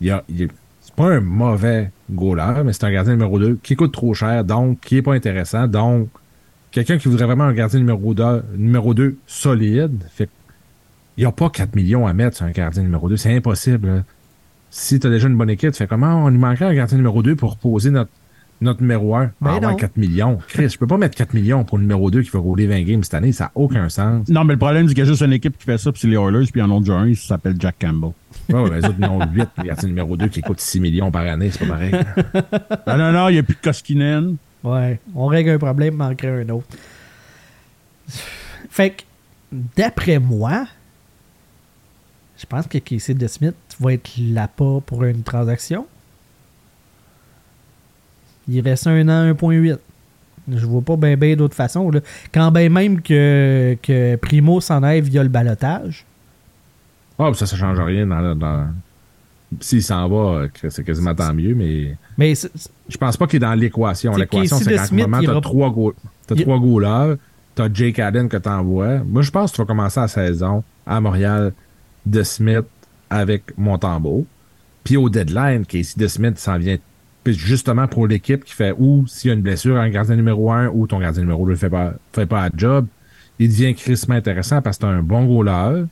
Il 0.00 0.10
a- 0.10 0.24
il 0.28 0.42
est- 0.42 0.50
c'est 0.80 0.94
pas 0.94 1.12
un 1.14 1.20
mauvais 1.20 1.90
goaler, 2.10 2.62
mais 2.64 2.72
c'est 2.72 2.84
un 2.84 2.90
gardien 2.92 3.12
numéro 3.12 3.38
2 3.38 3.58
qui 3.62 3.76
coûte 3.76 3.92
trop 3.92 4.14
cher, 4.14 4.44
donc 4.44 4.80
qui 4.80 4.96
est 4.96 5.02
pas 5.02 5.14
intéressant. 5.14 5.68
Donc, 5.68 6.08
quelqu'un 6.70 6.98
qui 6.98 7.08
voudrait 7.08 7.26
vraiment 7.26 7.44
un 7.44 7.52
gardien 7.52 7.78
numéro 7.80 8.14
2, 8.14 8.42
numéro 8.56 8.94
2 8.94 9.16
solide, 9.26 10.04
fait 10.12 10.28
il 11.16 11.24
n'y 11.24 11.26
a 11.26 11.32
pas 11.32 11.50
4 11.50 11.74
millions 11.74 12.06
à 12.06 12.12
mettre 12.14 12.36
sur 12.38 12.46
un 12.46 12.50
gardien 12.50 12.82
numéro 12.82 13.08
2. 13.08 13.16
C'est 13.16 13.34
impossible. 13.34 13.88
là. 13.88 14.04
Si 14.70 14.98
tu 15.00 15.06
as 15.06 15.10
déjà 15.10 15.28
une 15.28 15.36
bonne 15.36 15.50
équipe, 15.50 15.72
tu 15.72 15.78
fais 15.78 15.86
comment? 15.86 16.24
On 16.24 16.28
lui 16.28 16.38
manquerait 16.38 16.66
un 16.66 16.74
gardien 16.74 16.96
numéro 16.96 17.22
2 17.22 17.34
pour 17.36 17.50
reposer 17.52 17.90
notre, 17.90 18.10
notre 18.60 18.80
numéro 18.80 19.14
1. 19.16 19.32
Ben 19.40 19.50
avoir 19.50 19.72
non. 19.72 19.76
4 19.76 19.96
millions. 19.96 20.38
Chris, 20.48 20.70
je 20.70 20.78
peux 20.78 20.86
pas 20.86 20.96
mettre 20.96 21.16
4 21.16 21.34
millions 21.34 21.64
pour 21.64 21.76
le 21.76 21.82
numéro 21.82 22.10
2 22.10 22.22
qui 22.22 22.30
va 22.30 22.38
rouler 22.38 22.66
20 22.68 22.82
games 22.84 23.02
cette 23.02 23.14
année. 23.14 23.32
Ça 23.32 23.44
n'a 23.46 23.50
aucun 23.56 23.88
sens. 23.90 24.28
Non, 24.28 24.44
mais 24.44 24.54
le 24.54 24.58
problème, 24.58 24.88
c'est 24.88 24.94
qu'il 24.94 25.04
y 25.04 25.06
a 25.06 25.10
juste 25.10 25.22
une 25.22 25.32
équipe 25.32 25.58
qui 25.58 25.64
fait 25.64 25.76
ça, 25.76 25.90
puis 25.92 26.00
c'est 26.00 26.08
les 26.08 26.16
Oilers, 26.16 26.46
puis 26.50 26.62
en 26.62 26.70
ont 26.70 26.80
déjà 26.80 26.94
un, 26.94 27.08
il 27.08 27.16
s'appelle 27.16 27.56
Jack 27.58 27.76
Campbell. 27.80 28.12
Ouais, 28.48 28.62
ouais, 28.62 28.80
les 28.80 28.86
autres, 28.86 28.94
ils 28.98 29.04
ont 29.04 29.20
8 29.30 29.48
gardiens 29.64 29.88
numéro 29.88 30.16
2 30.16 30.28
qui 30.28 30.40
coûtent 30.40 30.60
6 30.60 30.80
millions 30.80 31.10
par 31.10 31.22
année. 31.26 31.50
C'est 31.50 31.66
pas 31.66 31.74
pareil. 31.74 31.92
non, 32.86 32.96
non, 32.96 33.12
non, 33.12 33.28
il 33.28 33.32
n'y 33.32 33.38
a 33.40 33.42
plus 33.42 33.56
de 33.56 33.60
Koskinen. 33.60 34.36
Ouais, 34.62 35.00
on 35.14 35.26
règle 35.26 35.50
un 35.50 35.58
problème, 35.58 35.94
manquerait 35.94 36.42
un 36.42 36.48
autre. 36.50 36.66
Fait 38.70 38.90
que, 38.90 39.02
d'après 39.76 40.18
moi, 40.18 40.66
je 42.38 42.46
pense 42.46 42.66
que 42.66 42.78
Casey 42.78 43.14
de 43.14 43.26
Smith 43.26 43.54
va 43.78 43.92
être 43.94 44.10
là-pas 44.18 44.80
pour 44.84 45.04
une 45.04 45.22
transaction. 45.22 45.86
Il 48.48 48.60
reste 48.62 48.86
un 48.86 49.08
an 49.08 49.32
1.8. 49.32 49.78
Je 50.48 50.66
vois 50.66 50.82
pas 50.82 50.96
bien 50.96 51.16
ben, 51.16 51.36
d'autre 51.36 51.54
façon. 51.54 51.90
Quand 52.32 52.50
bien 52.50 52.68
même 52.68 53.02
que, 53.02 53.76
que 53.82 54.16
Primo 54.16 54.60
s'en 54.60 54.82
aille 54.82 55.02
via 55.02 55.22
le 55.22 55.28
balotage. 55.28 56.04
Oh, 57.18 57.32
ça, 57.34 57.46
ça 57.46 57.56
change 57.56 57.78
rien 57.78 58.06
dans. 58.06 58.34
dans... 58.34 58.68
S'il 59.58 59.82
s'en 59.82 60.08
va, 60.08 60.46
c'est 60.68 60.84
quasiment 60.84 61.14
tant 61.14 61.34
mieux, 61.34 61.54
mais 61.56 61.96
Mais 62.16 62.34
je 62.88 62.96
pense 62.96 63.16
pas 63.16 63.26
qu'il 63.26 63.38
est 63.38 63.40
dans 63.40 63.54
l'équation. 63.54 64.14
L'équation, 64.14 64.58
c'est 64.58 64.76
qu'en 64.76 64.84
ce 64.84 64.94
moment, 64.94 65.20
t'as 65.26 65.32
rep- 65.32 65.42
trois, 65.42 65.70
go... 65.70 65.94
t'as 66.26 66.36
il- 66.36 66.42
trois 66.42 66.58
goalers, 66.60 67.16
t'as 67.56 67.68
Jake 67.72 67.98
Allen 67.98 68.28
que 68.28 68.36
t'envoies. 68.36 68.98
Moi, 69.04 69.22
je 69.22 69.30
pense 69.32 69.50
que 69.50 69.56
tu 69.56 69.62
vas 69.62 69.66
commencer 69.66 69.98
la 70.00 70.08
saison 70.08 70.62
à 70.86 71.00
Montréal 71.00 71.52
de 72.06 72.22
Smith 72.22 72.64
avec 73.10 73.56
Montembeau. 73.58 74.24
Puis 74.84 74.96
au 74.96 75.08
deadline, 75.10 75.66
Casey 75.66 75.94
de 75.98 76.06
Smith 76.06 76.38
s'en 76.38 76.56
vient 76.58 76.76
puis 77.22 77.34
justement 77.34 77.86
pour 77.86 78.06
l'équipe 78.06 78.44
qui 78.44 78.54
fait 78.54 78.74
ou 78.78 79.04
s'il 79.06 79.28
y 79.28 79.30
a 79.32 79.34
une 79.34 79.42
blessure, 79.42 79.76
un 79.76 79.90
gardien 79.90 80.16
numéro 80.16 80.50
1 80.52 80.68
ou 80.68 80.86
ton 80.86 81.00
gardien 81.00 81.20
numéro 81.20 81.44
2 81.44 81.50
ne 81.50 81.56
fait 81.56 81.68
pas, 81.68 81.92
fait 82.14 82.24
pas 82.24 82.48
la 82.48 82.50
job, 82.56 82.86
il 83.38 83.48
devient 83.50 83.74
crissement 83.74 84.14
intéressant 84.14 84.62
parce 84.62 84.78
que 84.78 84.86
c'est 84.86 84.90
un 84.90 85.02
bon 85.02 85.26
goaler 85.26 85.84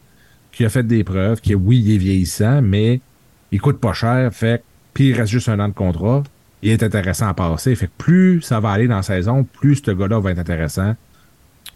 qui 0.52 0.64
a 0.64 0.70
fait 0.70 0.84
des 0.86 1.04
preuves, 1.04 1.42
qui 1.42 1.54
oui, 1.54 1.82
il 1.84 1.94
est 1.94 1.98
vieillissant, 1.98 2.62
mais 2.62 3.02
il 3.52 3.60
coûte 3.60 3.78
pas 3.80 3.92
cher, 3.92 4.32
fait 4.32 4.62
puis 4.94 5.08
il 5.10 5.14
reste 5.14 5.30
juste 5.30 5.48
un 5.48 5.60
an 5.60 5.68
de 5.68 5.74
contrat, 5.74 6.22
il 6.62 6.70
est 6.70 6.82
intéressant 6.82 7.28
à 7.28 7.34
passer. 7.34 7.74
Fait 7.76 7.86
que 7.86 7.92
plus 7.98 8.40
ça 8.42 8.58
va 8.60 8.70
aller 8.70 8.88
dans 8.88 8.96
la 8.96 9.02
saison, 9.02 9.44
plus 9.44 9.76
ce 9.84 9.90
gars-là 9.92 10.18
va 10.20 10.32
être 10.32 10.38
intéressant. 10.40 10.94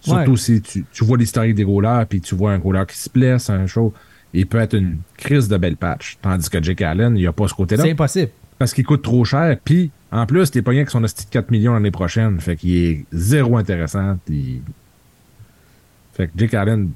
Surtout 0.00 0.32
Ouais. 0.32 0.36
si 0.36 0.60
tu, 0.60 0.84
tu 0.92 1.04
vois 1.04 1.16
l'historique 1.16 1.54
des 1.54 1.62
goalers, 1.64 2.06
puis 2.08 2.20
tu 2.20 2.34
vois 2.34 2.52
un 2.52 2.58
goaler 2.58 2.84
qui 2.88 2.98
se 2.98 3.08
blesse, 3.08 3.48
un 3.50 3.66
show, 3.68 3.94
il 4.34 4.46
peut 4.46 4.58
être 4.58 4.74
une 4.76 4.98
crise 5.16 5.46
de 5.48 5.56
belle 5.56 5.76
patch. 5.76 6.18
Tandis 6.20 6.50
que 6.50 6.60
Jake 6.60 6.80
Allen, 6.82 7.16
il 7.16 7.20
n'y 7.20 7.26
a 7.28 7.32
pas 7.32 7.46
ce 7.46 7.54
côté-là 7.54 7.84
c'est 7.84 7.90
impossible. 7.92 8.32
parce 8.58 8.72
qu'il 8.74 8.84
coûte 8.84 9.02
trop 9.02 9.24
cher. 9.24 9.56
Puis, 9.64 9.90
en 10.10 10.26
plus, 10.26 10.50
t'es 10.50 10.60
pas 10.62 10.72
rien 10.72 10.84
que 10.84 10.90
son 10.90 11.04
hostie 11.04 11.26
de 11.26 11.30
4 11.30 11.50
millions 11.52 11.74
l'année 11.74 11.90
prochaine. 11.92 12.40
Fait 12.40 12.56
qu'il 12.56 12.76
est 12.76 13.04
zéro 13.12 13.56
intéressant. 13.56 14.18
Fait 16.14 16.26
que 16.26 16.32
Jake 16.36 16.54
Allen, 16.54 16.90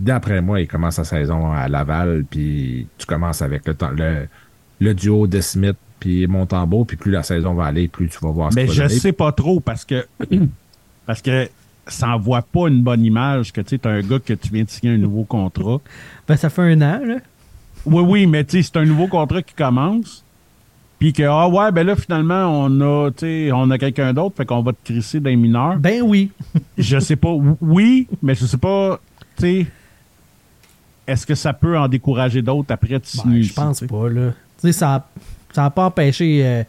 d'après 0.00 0.40
moi, 0.42 0.60
il 0.60 0.66
commence 0.66 0.94
sa 0.96 1.04
saison 1.04 1.52
à 1.52 1.68
Laval. 1.68 2.24
Puis 2.28 2.86
tu 2.98 3.06
commences 3.06 3.42
avec 3.42 3.66
le, 3.66 3.74
temps- 3.74 3.90
le, 3.90 4.26
le 4.80 4.94
duo 4.94 5.26
de 5.26 5.40
Smith 5.40 5.76
puis 5.98 6.26
Montembeau. 6.26 6.84
Puis 6.84 6.96
plus 6.96 7.12
la 7.12 7.22
saison 7.22 7.54
va 7.54 7.66
aller, 7.66 7.88
plus 7.88 8.08
tu 8.08 8.18
vas 8.22 8.30
voir 8.30 8.52
ce 8.52 8.56
Mais 8.56 8.66
je 8.66 8.88
sais 8.88 9.12
pas 9.12 9.32
trop 9.32 9.60
parce 9.60 9.84
que 9.84 10.06
parce 11.06 11.22
que 11.22 11.48
ça 11.86 12.08
envoie 12.08 12.42
pas 12.42 12.68
une 12.68 12.82
bonne 12.82 13.04
image 13.04 13.52
que 13.52 13.60
tu 13.60 13.76
sais, 13.76 13.86
un 13.86 14.00
gars 14.00 14.18
que 14.18 14.32
tu 14.34 14.52
viens 14.52 14.64
de 14.64 14.70
signer 14.70 14.94
un 14.94 14.98
nouveau 14.98 15.24
contrat. 15.24 15.78
Ben, 16.28 16.36
ça 16.36 16.48
fait 16.48 16.62
un 16.62 16.80
an, 16.82 17.00
là. 17.04 17.16
Oui, 17.86 18.02
oui, 18.06 18.26
mais 18.26 18.44
tu 18.44 18.62
sais, 18.62 18.70
c'est 18.72 18.78
un 18.78 18.84
nouveau 18.84 19.08
contrat 19.08 19.42
qui 19.42 19.54
commence. 19.54 20.24
Puis 21.00 21.12
que, 21.14 21.22
ah 21.24 21.48
ouais, 21.48 21.72
ben 21.72 21.84
là, 21.86 21.96
finalement, 21.96 22.62
on 22.64 22.80
a, 23.06 23.10
tu 23.10 23.20
sais, 23.20 23.50
on 23.52 23.68
a 23.70 23.78
quelqu'un 23.78 24.12
d'autre, 24.12 24.36
fait 24.36 24.44
qu'on 24.44 24.62
va 24.62 24.72
te 24.72 24.78
crisser 24.84 25.18
d'un 25.18 25.34
mineur. 25.34 25.76
Ben 25.78 26.02
oui. 26.02 26.30
je 26.78 27.00
sais 27.00 27.16
pas. 27.16 27.34
Oui, 27.60 28.06
mais 28.22 28.34
je 28.34 28.44
sais 28.44 28.58
pas, 28.58 29.00
tu 29.36 29.42
sais, 29.42 29.66
est-ce 31.06 31.26
que 31.26 31.34
ça 31.34 31.52
peut 31.52 31.78
en 31.78 31.88
décourager 31.88 32.42
d'autres 32.42 32.72
après 32.72 33.00
Ben, 33.24 33.42
je 33.42 33.52
pense 33.52 33.80
pas, 33.80 34.08
là. 34.08 34.30
Tu 34.60 34.68
sais, 34.68 34.72
ça 34.72 35.06
ça 35.52 35.62
n'a 35.62 35.70
pas 35.70 35.84
empêché. 35.86 36.40
euh, 36.44 36.62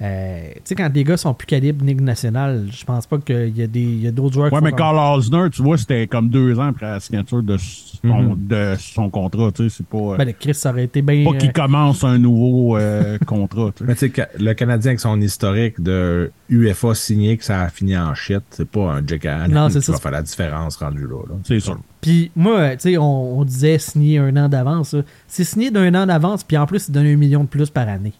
euh, 0.00 0.50
tu 0.54 0.60
sais, 0.64 0.74
quand 0.76 0.88
des 0.90 1.02
gars 1.02 1.16
sont 1.16 1.34
plus 1.34 1.46
calibre 1.46 1.84
Ligue 1.84 2.00
nationale, 2.00 2.68
je 2.70 2.84
pense 2.84 3.06
pas 3.06 3.18
qu'il 3.18 3.56
y 3.56 3.62
a 3.62 3.66
des 3.66 3.80
il 3.80 4.02
y 4.02 4.06
a 4.06 4.12
d'autres 4.12 4.34
joueurs 4.34 4.52
Ouais, 4.52 4.58
qui 4.60 4.64
mais 4.64 4.72
Carl 4.72 4.96
Osner, 5.18 5.50
tu 5.50 5.62
vois, 5.62 5.76
c'était 5.76 6.06
comme 6.06 6.28
deux 6.28 6.58
ans 6.58 6.68
après 6.68 6.86
la 6.86 7.00
signature 7.00 7.42
de 7.42 7.56
son, 7.56 7.88
Mhm. 8.04 8.46
de 8.46 8.74
son 8.78 9.10
contrat, 9.10 9.50
tu 9.50 9.68
sais, 9.68 9.76
c'est 9.78 9.86
pas... 9.86 10.16
Ben, 10.16 10.24
le 10.26 10.32
Chris, 10.32 10.54
ça 10.54 10.70
aurait 10.70 10.84
été 10.84 11.02
bien. 11.02 11.24
pas 11.28 11.36
qu'il 11.36 11.48
euh, 11.48 11.52
commence 11.52 12.04
un 12.04 12.16
nouveau 12.16 12.76
euh, 12.76 13.18
contrat, 13.26 13.72
tu 13.74 13.78
sais. 13.78 13.84
Mais 13.88 13.94
tu 13.94 13.98
sais, 14.00 14.10
que 14.10 14.22
le 14.38 14.52
Canadien 14.54 14.90
avec 14.90 15.00
son 15.00 15.20
historique 15.20 15.80
de 15.82 16.30
UFA 16.48 16.94
signé 16.94 17.36
que 17.36 17.44
ça 17.44 17.62
a 17.62 17.68
fini 17.68 17.98
en 17.98 18.14
shit, 18.14 18.42
c'est 18.50 18.68
pas 18.70 18.92
un 18.92 19.02
Jack 19.04 19.24
Allen 19.26 19.50
Non, 19.52 19.68
c'est 19.68 19.80
qui 19.80 19.86
ça. 19.86 19.92
va 19.92 19.98
faire 19.98 20.12
la 20.12 20.22
différence 20.22 20.76
rendu 20.76 21.02
là. 21.08 21.22
là. 21.28 21.34
C'est 21.42 21.58
sûr. 21.58 21.76
Puis 22.00 22.30
moi, 22.36 22.76
tu 22.76 22.90
sais, 22.92 22.98
on, 22.98 23.40
on 23.40 23.44
disait 23.44 23.78
signer 23.78 24.18
un 24.18 24.36
an 24.36 24.48
d'avance. 24.48 24.94
C'est 25.26 25.42
signé 25.42 25.72
d'un 25.72 25.92
an 25.96 26.06
d'avance, 26.06 26.44
puis 26.44 26.56
en 26.56 26.66
plus, 26.66 26.86
il 26.88 26.92
donne 26.92 27.06
un 27.06 27.16
million 27.16 27.42
de 27.42 27.48
plus 27.48 27.68
par 27.70 27.88
année. 27.88 28.12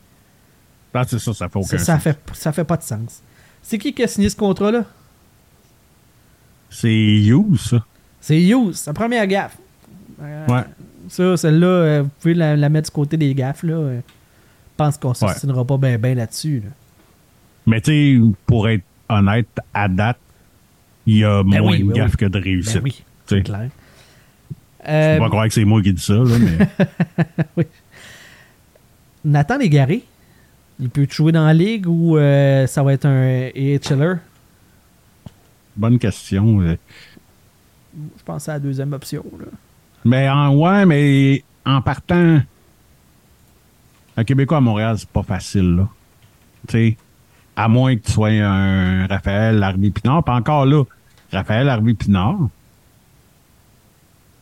Ah, 0.94 1.04
c'est 1.06 1.18
ça, 1.18 1.32
ça 1.34 1.48
fait 1.48 1.58
aucun 1.58 1.68
Ça, 1.68 1.78
ça 1.78 1.94
sens. 1.94 2.02
fait, 2.02 2.18
ça 2.32 2.52
fait 2.52 2.64
pas 2.64 2.76
de 2.76 2.82
sens. 2.82 3.22
C'est 3.62 3.78
qui 3.78 3.92
qui 3.92 4.02
a 4.02 4.08
signé 4.08 4.28
ce 4.28 4.36
contrat-là? 4.36 4.84
C'est 6.70 6.92
You, 6.92 7.56
ça. 7.56 7.84
C'est 8.20 8.40
Hughes, 8.42 8.72
sa 8.74 8.92
première 8.92 9.26
gaffe. 9.26 9.56
Euh, 10.20 10.46
Ouais. 10.48 10.64
Ça, 11.08 11.36
celle-là, 11.36 11.66
euh, 11.66 12.02
vous 12.02 12.10
pouvez 12.20 12.34
la, 12.34 12.56
la 12.56 12.68
mettre 12.68 12.90
du 12.90 12.94
côté 12.94 13.16
des 13.16 13.32
gaffes. 13.34 13.62
Là. 13.62 13.74
Euh, 13.74 14.00
Je 14.00 14.04
pense 14.76 14.98
qu'on 14.98 15.12
ne 15.12 15.52
Ouais. 15.54 15.64
pas 15.64 15.76
bien 15.78 15.98
ben 15.98 16.16
là-dessus. 16.16 16.60
là. 16.64 16.70
Mais 17.66 17.80
tu 17.80 18.18
sais, 18.20 18.32
pour 18.46 18.68
être 18.68 18.84
honnête, 19.08 19.48
à 19.72 19.88
date, 19.88 20.18
il 21.06 21.18
y 21.18 21.24
a 21.24 21.42
Ben 21.42 21.60
moins 21.62 21.72
oui, 21.72 21.78
de 21.80 21.84
ben 21.84 21.92
gaffes 21.94 22.10
oui. 22.12 22.16
que 22.18 22.24
de 22.26 22.38
réussite. 22.38 22.74
Ben 22.76 22.82
oui, 22.84 23.02
Tu 23.26 23.36
c'est 23.36 23.42
clair. 23.42 23.68
Je 24.86 25.14
peux 25.16 25.20
pas 25.24 25.28
croire 25.28 25.46
que 25.48 25.54
c'est 25.54 25.64
moi 25.64 25.82
qui 25.82 25.92
dis 25.92 26.02
ça, 26.02 26.14
là, 26.14 26.36
mais 26.38 27.64
Nathan 29.24 29.58
Légaré, 29.58 30.04
il 30.80 30.90
peut 30.90 31.06
jouer 31.10 31.32
dans 31.32 31.44
la 31.44 31.54
ligue 31.54 31.86
ou 31.86 32.16
euh, 32.16 32.66
ça 32.66 32.82
va 32.82 32.92
être 32.92 33.06
un 33.06 33.50
AHLer? 33.54 34.16
bonne 35.78 35.98
question. 35.98 36.60
Je 36.60 38.22
pense 38.24 38.48
à 38.48 38.54
la 38.54 38.58
deuxième 38.58 38.92
option. 38.92 39.24
Là. 39.38 39.46
Mais 40.04 40.28
en, 40.28 40.54
ouais, 40.56 40.84
mais 40.84 41.44
en 41.64 41.80
partant, 41.80 42.40
un 44.16 44.24
Québécois 44.24 44.58
à 44.58 44.60
Montréal, 44.60 44.96
c'est 44.98 45.08
pas 45.08 45.22
facile, 45.22 45.76
là. 45.76 45.88
Tu 46.66 46.72
sais, 46.72 46.96
à 47.56 47.68
moins 47.68 47.96
que 47.96 48.02
tu 48.02 48.12
sois 48.12 48.30
un 48.30 49.06
Raphaël 49.06 49.62
Harvey 49.62 49.90
Pinard. 49.90 50.24
Puis 50.24 50.34
encore 50.34 50.66
là, 50.66 50.84
Raphaël 51.32 51.68
Harvey 51.68 51.94
Pinard, 51.94 52.48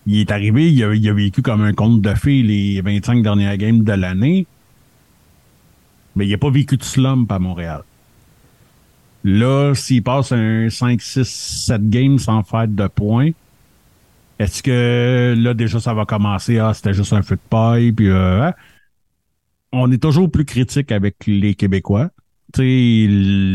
il 0.07 0.21
est 0.21 0.31
arrivé, 0.31 0.73
il 0.73 0.83
a, 0.85 0.95
il 0.95 1.09
a 1.09 1.13
vécu 1.13 1.43
comme 1.43 1.63
un 1.63 1.73
conte 1.73 2.01
de 2.01 2.15
fées 2.15 2.43
les 2.43 2.81
25 2.81 3.23
dernières 3.23 3.57
games 3.57 3.83
de 3.83 3.93
l'année. 3.93 4.47
Mais 6.17 6.27
il 6.27 6.31
n'a 6.31 6.39
pas 6.39 6.51
vécu 6.51 6.77
de 6.77 6.83
slump 6.83 7.31
à 7.31 7.39
Montréal. 7.39 7.83
Là, 9.23 9.75
s'il 9.75 10.03
passe 10.03 10.33
un 10.33 10.69
5, 10.71 11.01
6, 11.01 11.25
7 11.67 11.89
games 11.89 12.19
sans 12.19 12.43
faire 12.43 12.69
de 12.69 12.87
points, 12.89 13.31
est-ce 14.39 14.63
que 14.63 15.35
là, 15.37 15.55
déjà, 15.55 15.81
ça 15.81 15.95
va 15.95 16.05
commencer? 16.05 16.59
Ah, 16.59 16.75
c'était 16.75 16.95
juste 16.95 17.13
un 17.13 17.23
feu 17.23 17.37
de 17.37 17.49
paille, 17.49 17.93
puis 17.93 18.09
euh, 18.09 18.43
hein? 18.43 18.55
on 19.73 19.91
est 19.91 20.03
toujours 20.03 20.31
plus 20.31 20.45
critique 20.45 20.93
avec 20.93 21.17
les 21.27 21.55
Québécois. 21.55 22.11
Tu 22.53 22.61
sais, 22.61 23.13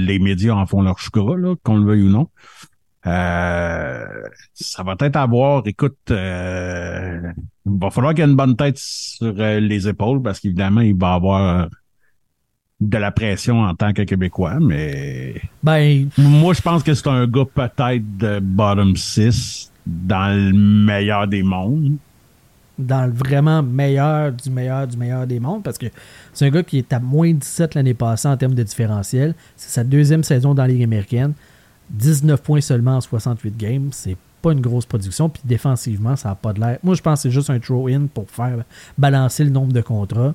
les 0.07 0.20
médias 0.20 0.53
en 0.53 0.66
font 0.66 0.82
leur 0.82 0.99
choucra, 0.99 1.38
là, 1.38 1.55
qu'on 1.64 1.78
le 1.78 1.86
veuille 1.86 2.03
ou 2.03 2.09
non. 2.09 2.30
Euh, 3.07 4.05
ça 4.53 4.84
va 4.84 4.95
peut-être 4.95 5.16
avoir, 5.16 5.64
écoute, 5.66 5.97
euh, 6.12 7.32
il 7.66 7.80
va 7.80 7.89
falloir 7.89 8.14
qu'il 8.14 8.24
y 8.24 8.28
ait 8.28 8.30
une 8.30 8.38
bonne 8.38 8.55
tête 8.55 8.78
sur 8.78 9.34
euh, 9.39 9.59
les 9.59 9.88
épaules 9.88 10.22
parce 10.22 10.39
qu'évidemment, 10.39 10.82
il 10.82 10.95
va 10.95 11.14
avoir 11.14 11.70
de 12.82 12.97
la 12.97 13.11
pression 13.11 13.61
en 13.61 13.75
tant 13.75 13.93
que 13.93 14.01
Québécois, 14.01 14.59
mais 14.59 15.36
Ben, 15.63 16.09
moi, 16.17 16.53
je 16.53 16.61
pense 16.61 16.82
que 16.84 16.93
c'est 16.95 17.07
un 17.07 17.27
gars 17.27 17.45
peut-être 17.53 18.17
de 18.17 18.39
bottom 18.41 18.95
6 18.95 19.71
dans 19.86 20.36
le 20.36 20.51
meilleur 20.53 21.27
des 21.27 21.43
mondes. 21.43 21.97
dans 22.79 23.05
le 23.05 23.11
vraiment 23.13 23.61
meilleur 23.61 24.32
du 24.32 24.49
meilleur 24.49 24.88
du 24.88 24.97
meilleur 24.97 25.27
des 25.27 25.39
mondes 25.39 25.61
parce 25.61 25.77
que 25.77 25.86
c'est 26.34 26.47
un 26.47 26.49
gars 26.49 26.63
qui 26.63 26.79
est 26.79 26.91
à 26.91 26.99
moins 26.99 27.32
17 27.32 27.75
l'année 27.75 27.93
passée 27.93 28.27
en 28.27 28.36
termes 28.38 28.55
de 28.55 28.63
différentiel. 28.63 29.36
C'est 29.55 29.69
sa 29.69 29.84
deuxième 29.84 30.23
saison 30.23 30.55
dans 30.55 30.63
la 30.63 30.69
Ligue 30.69 30.84
américaine. 30.84 31.34
19 31.91 32.41
points 32.41 32.61
seulement 32.61 32.95
en 32.97 33.01
68 33.01 33.55
games. 33.57 33.89
C'est 33.91 34.17
pas 34.41 34.53
une 34.53 34.61
grosse 34.61 34.88
production. 34.88 35.29
Puis 35.29 35.43
défensivement, 35.45 36.15
ça 36.15 36.29
n'a 36.29 36.36
pas 36.36 36.53
de 36.53 36.59
l'air. 36.61 36.79
Moi, 36.82 36.95
je 36.95 37.01
pense 37.03 37.19
que 37.19 37.23
c'est 37.23 37.32
juste 37.32 37.51
un 37.51 37.59
throw-in 37.59 38.07
pour 38.11 38.27
faire 38.32 38.63
balancer 38.97 39.43
le 39.43 39.51
nombre 39.51 39.73
de 39.73 39.82
contrats. 39.82 40.34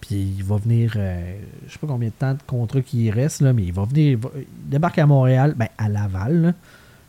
Puis 0.00 0.34
il 0.38 0.44
va 0.44 0.56
venir, 0.56 0.92
euh, 0.96 1.36
je 1.66 1.72
sais 1.72 1.78
pas 1.78 1.86
combien 1.86 2.08
de 2.08 2.14
temps 2.14 2.34
de 2.34 2.38
contrats 2.46 2.80
qu'il 2.82 3.10
reste, 3.10 3.40
là, 3.40 3.52
mais 3.52 3.64
il 3.64 3.72
va 3.72 3.84
venir, 3.84 4.10
il, 4.12 4.16
va- 4.16 4.30
il 4.36 4.68
débarque 4.70 4.98
à 4.98 5.06
Montréal, 5.06 5.54
ben 5.56 5.68
à 5.78 5.88
Laval, 5.88 6.42
là, 6.42 6.52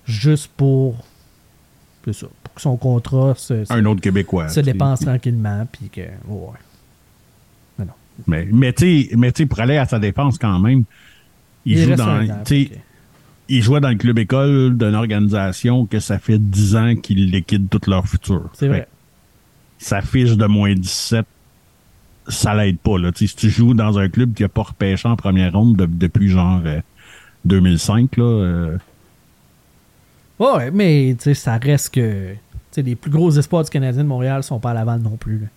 juste 0.05 0.49
pour, 0.57 1.05
ça, 2.11 2.27
pour 2.43 2.53
que 2.53 2.61
son 2.61 2.77
contrat 2.77 3.35
se, 3.35 3.65
se- 3.65 3.73
Un 3.73 3.85
autre 3.85 4.01
Québécois. 4.01 4.47
se 4.49 4.61
dépense 4.61 5.01
tranquillement, 5.01 5.67
puis 5.71 5.89
que. 5.89 6.01
ouais. 6.01 6.57
Mais 7.77 7.85
non. 7.85 7.91
Mais, 8.25 8.47
mais 8.51 8.73
tu 8.73 9.09
sais, 9.35 9.45
pour 9.45 9.59
aller 9.59 9.77
à 9.77 9.85
sa 9.85 9.99
défense 9.99 10.37
quand 10.37 10.57
même, 10.59 10.83
il, 11.65 11.77
joue 11.77 11.95
dans, 11.95 12.25
il 13.49 13.61
jouait 13.61 13.81
dans 13.81 13.89
le 13.89 13.95
club 13.95 14.17
école 14.19 14.77
d'une 14.77 14.95
organisation 14.95 15.85
que 15.85 15.99
ça 15.99 16.17
fait 16.19 16.39
10 16.39 16.75
ans 16.77 16.95
qu'ils 16.95 17.29
liquident 17.31 17.67
tout 17.69 17.81
leur 17.89 18.07
futur. 18.07 18.49
C'est 18.53 18.67
vrai. 18.69 18.87
Sa 19.77 20.01
fiche 20.01 20.35
de 20.37 20.45
moins 20.47 20.73
17, 20.73 21.25
ça 22.27 22.53
l'aide 22.55 22.77
pas. 22.79 22.97
Là. 22.97 23.11
Si 23.15 23.27
tu 23.35 23.49
joues 23.49 23.73
dans 23.73 23.97
un 23.99 24.09
club 24.09 24.33
qui 24.33 24.43
a 24.43 24.49
pas 24.49 24.63
repêché 24.63 25.07
en 25.07 25.15
première 25.15 25.53
ronde 25.53 25.75
de- 25.77 25.85
depuis 25.85 26.29
genre 26.29 26.61
euh, 26.65 26.79
2005, 27.45 28.17
là, 28.17 28.23
euh, 28.23 28.77
Ouais, 30.39 30.69
mais 30.71 31.15
tu 31.17 31.23
sais, 31.23 31.33
ça 31.33 31.57
reste 31.57 31.93
que. 31.95 32.33
Tu 32.33 32.37
sais, 32.71 32.81
les 32.83 32.95
plus 32.95 33.09
gros 33.09 33.31
espoirs 33.31 33.63
du 33.63 33.69
Canadien 33.71 34.03
de 34.03 34.07
Montréal 34.07 34.43
sont 34.43 34.59
pas 34.59 34.71
à 34.71 34.73
Laval 34.75 35.01
non 35.01 35.17
plus. 35.17 35.39
là. 35.39 35.47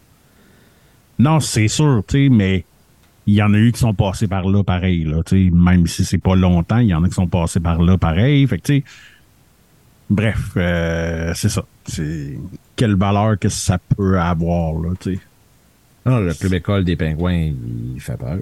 Non, 1.18 1.40
c'est 1.40 1.68
sûr, 1.68 2.02
tu 2.08 2.24
sais, 2.24 2.28
mais 2.30 2.64
il 3.26 3.34
y 3.34 3.42
en 3.42 3.52
a 3.52 3.58
eu 3.58 3.72
qui 3.72 3.78
sont 3.80 3.92
passés 3.92 4.26
par 4.26 4.48
là 4.48 4.64
pareil, 4.64 5.04
là, 5.04 5.22
tu 5.22 5.44
sais, 5.44 5.50
même 5.54 5.86
si 5.86 6.04
c'est 6.06 6.16
pas 6.18 6.34
longtemps, 6.34 6.78
il 6.78 6.88
y 6.88 6.94
en 6.94 7.04
a 7.04 7.08
qui 7.08 7.14
sont 7.14 7.26
passés 7.26 7.60
par 7.60 7.82
là 7.82 7.98
pareil. 7.98 8.46
Fait 8.46 8.56
que, 8.58 8.62
tu 8.62 8.76
sais, 8.78 8.84
bref, 10.08 10.52
euh, 10.56 11.32
c'est 11.34 11.50
ça. 11.50 11.64
C'est 11.84 12.38
quelle 12.74 12.94
valeur 12.96 13.38
que 13.38 13.50
ça 13.50 13.76
peut 13.78 14.18
avoir, 14.18 14.72
là, 14.80 14.94
tu 14.98 15.14
sais. 15.16 15.20
Non, 16.06 16.18
le 16.18 16.32
club 16.34 16.54
école 16.54 16.84
des 16.84 16.96
pingouins, 16.96 17.52
il 17.94 18.00
fait 18.00 18.16
peur. 18.16 18.38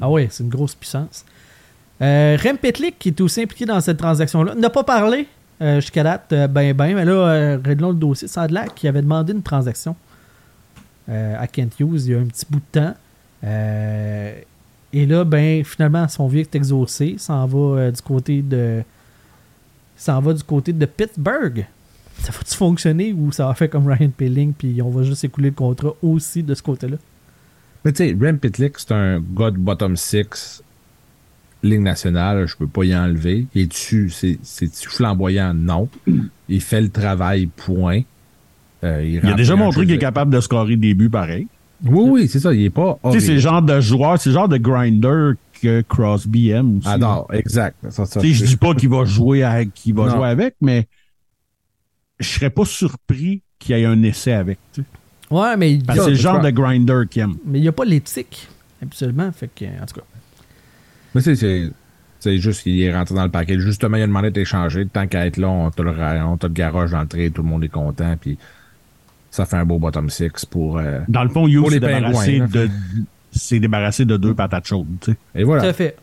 Ah 0.00 0.10
ouais, 0.10 0.28
c'est 0.30 0.42
une 0.42 0.48
grosse 0.48 0.74
puissance. 0.74 1.24
Euh, 2.00 2.36
Rem 2.42 2.58
Petlik, 2.58 2.98
qui 2.98 3.10
est 3.10 3.20
aussi 3.20 3.42
impliqué 3.42 3.64
dans 3.66 3.80
cette 3.80 3.98
transaction-là, 3.98 4.54
n'a 4.54 4.70
pas 4.70 4.82
parlé 4.82 5.28
euh, 5.62 5.76
jusqu'à 5.76 6.02
date, 6.02 6.32
euh, 6.32 6.48
ben 6.48 6.74
ben, 6.74 6.94
mais 6.96 7.04
là, 7.04 7.12
euh, 7.12 7.58
réglons 7.64 7.90
le 7.90 7.96
dossier. 7.96 8.26
L'air 8.50 8.74
qu'il 8.74 8.88
avait 8.88 9.02
demandé 9.02 9.32
une 9.32 9.42
transaction 9.42 9.94
à 11.08 11.46
Kent 11.46 11.78
Hughes 11.78 12.06
il 12.06 12.12
y 12.12 12.14
a 12.14 12.18
un 12.18 12.24
petit 12.24 12.46
bout 12.48 12.60
de 12.72 12.80
temps. 12.80 12.94
Et 14.94 15.06
là, 15.06 15.24
ben, 15.24 15.62
finalement, 15.62 16.08
son 16.08 16.26
vieux 16.26 16.40
est 16.40 16.54
exaucé. 16.54 17.16
S'en 17.18 17.46
va 17.46 17.90
du 17.90 18.00
côté 18.00 18.40
de. 18.40 18.82
S'en 19.96 20.20
va 20.20 20.32
du 20.32 20.42
côté 20.42 20.72
de 20.72 20.86
Pittsburgh. 20.86 21.66
Ça 22.18 22.30
va-tu 22.32 22.54
fonctionner 22.54 23.12
ou 23.12 23.32
ça 23.32 23.46
va 23.46 23.54
faire 23.54 23.68
comme 23.70 23.86
Ryan 23.86 24.10
Pilling 24.16 24.52
puis 24.52 24.80
on 24.82 24.90
va 24.90 25.02
juste 25.02 25.24
écouler 25.24 25.50
le 25.50 25.54
contrat 25.54 25.92
aussi 26.02 26.42
de 26.42 26.54
ce 26.54 26.62
côté-là? 26.62 26.96
Mais 27.84 27.92
tu 27.92 28.04
sais, 28.08 28.16
Rem 28.20 28.38
Pitlick, 28.38 28.78
c'est 28.78 28.92
un 28.92 29.20
gars 29.20 29.50
de 29.50 29.58
bottom 29.58 29.96
six, 29.96 30.62
Ligue 31.64 31.80
nationale, 31.80 32.46
je 32.48 32.56
peux 32.56 32.66
pas 32.66 32.84
y 32.84 32.94
enlever. 32.96 33.46
Il 33.54 33.62
est 33.62 33.66
dessus, 33.66 34.10
c'est, 34.10 34.38
c'est 34.42 34.72
flamboyant, 34.74 35.54
non. 35.54 35.88
Il 36.48 36.60
fait 36.60 36.80
le 36.80 36.88
travail, 36.88 37.46
point. 37.46 38.00
Euh, 38.82 39.04
Il 39.22 39.28
a 39.30 39.34
déjà 39.34 39.54
montré 39.54 39.82
qu'il 39.86 39.94
est 39.94 39.98
capable 39.98 40.32
de 40.32 40.40
scorer 40.40 40.74
des 40.76 40.94
buts 40.94 41.08
pareil. 41.10 41.46
Oui, 41.84 42.08
oui, 42.10 42.28
c'est 42.28 42.40
ça, 42.40 42.52
il 42.52 42.64
est 42.64 42.70
pas. 42.70 42.98
Tu 43.04 43.12
sais, 43.12 43.20
c'est 43.26 43.34
le 43.34 43.38
genre 43.40 43.62
de 43.62 43.80
joueur, 43.80 44.20
c'est 44.20 44.30
le 44.30 44.34
genre 44.34 44.48
de 44.48 44.56
grinder 44.56 45.32
que 45.60 45.82
Crosby 45.82 46.50
aime 46.50 46.78
aussi. 46.78 46.88
Exact. 47.32 47.76
Ça, 47.90 48.06
Tu 48.06 48.20
sais, 48.20 48.28
je 48.32 48.44
dis 48.44 48.56
pas 48.56 48.74
qu'il 48.74 48.88
va 48.88 49.04
jouer 49.04 49.44
avec, 49.44 49.72
qu'il 49.74 49.94
va 49.94 50.06
Non. 50.06 50.16
jouer 50.16 50.28
avec, 50.28 50.56
mais 50.60 50.86
je 52.22 52.28
serais 52.28 52.50
pas 52.50 52.64
surpris 52.64 53.42
qu'il 53.58 53.76
y 53.76 53.80
ait 53.80 53.84
un 53.84 54.02
essai 54.02 54.32
avec. 54.32 54.58
tu 54.72 54.80
sais. 54.82 54.86
Ouais, 55.34 55.56
mais 55.56 55.72
il 55.74 55.84
Parce 55.84 55.98
que 55.98 56.04
c'est 56.04 56.10
le 56.10 56.16
genre 56.16 56.40
de 56.40 56.50
grinder 56.50 57.02
qu'il 57.10 57.22
aime. 57.22 57.36
Mais 57.46 57.58
il 57.58 57.62
n'y 57.62 57.68
a 57.68 57.72
pas 57.72 57.84
l'éthique, 57.84 58.48
absolument. 58.82 59.30
Fait 59.32 59.48
que, 59.54 59.64
en 59.64 59.86
tout 59.86 59.94
cas. 60.00 60.06
Mais 61.14 61.20
c'est, 61.22 61.36
c'est, 61.36 61.70
c'est 62.20 62.38
juste 62.38 62.62
qu'il 62.62 62.80
est 62.80 62.94
rentré 62.94 63.14
dans 63.14 63.24
le 63.24 63.30
paquet. 63.30 63.58
Justement, 63.58 63.96
il 63.96 64.02
a 64.02 64.06
demandé 64.06 64.30
d'être 64.30 64.42
échangé. 64.42 64.86
Tant 64.86 65.06
qu'à 65.06 65.26
être 65.26 65.38
là, 65.38 65.48
on 65.48 65.70
te 65.70 65.80
le, 65.82 65.90
on 66.24 66.36
te 66.36 66.46
le 66.46 66.52
garage 66.52 66.90
dans 66.90 67.00
le 67.00 67.06
trait, 67.06 67.30
tout 67.30 67.42
le 67.42 67.48
monde 67.48 67.64
est 67.64 67.68
content. 67.68 68.14
Puis 68.20 68.36
ça 69.30 69.46
fait 69.46 69.56
un 69.56 69.64
beau 69.64 69.78
bottom 69.78 70.10
six 70.10 70.44
pour. 70.44 70.78
euh, 70.78 71.00
Dans 71.08 71.22
le 71.24 71.30
fond, 71.30 71.46
Hughes 71.48 71.64
les 71.64 71.70
s'est 71.70 71.80
débarrassé 71.80 72.40
de, 72.40 72.70
s'est 73.30 73.60
débarrassé 73.60 74.04
de 74.04 74.16
deux 74.18 74.34
patates 74.34 74.66
chaudes. 74.66 74.86
tu 75.00 75.12
sais. 75.12 75.16
Et 75.34 75.40
Tout 75.40 75.46
voilà. 75.46 75.64
à 75.64 75.72
fait. 75.72 75.96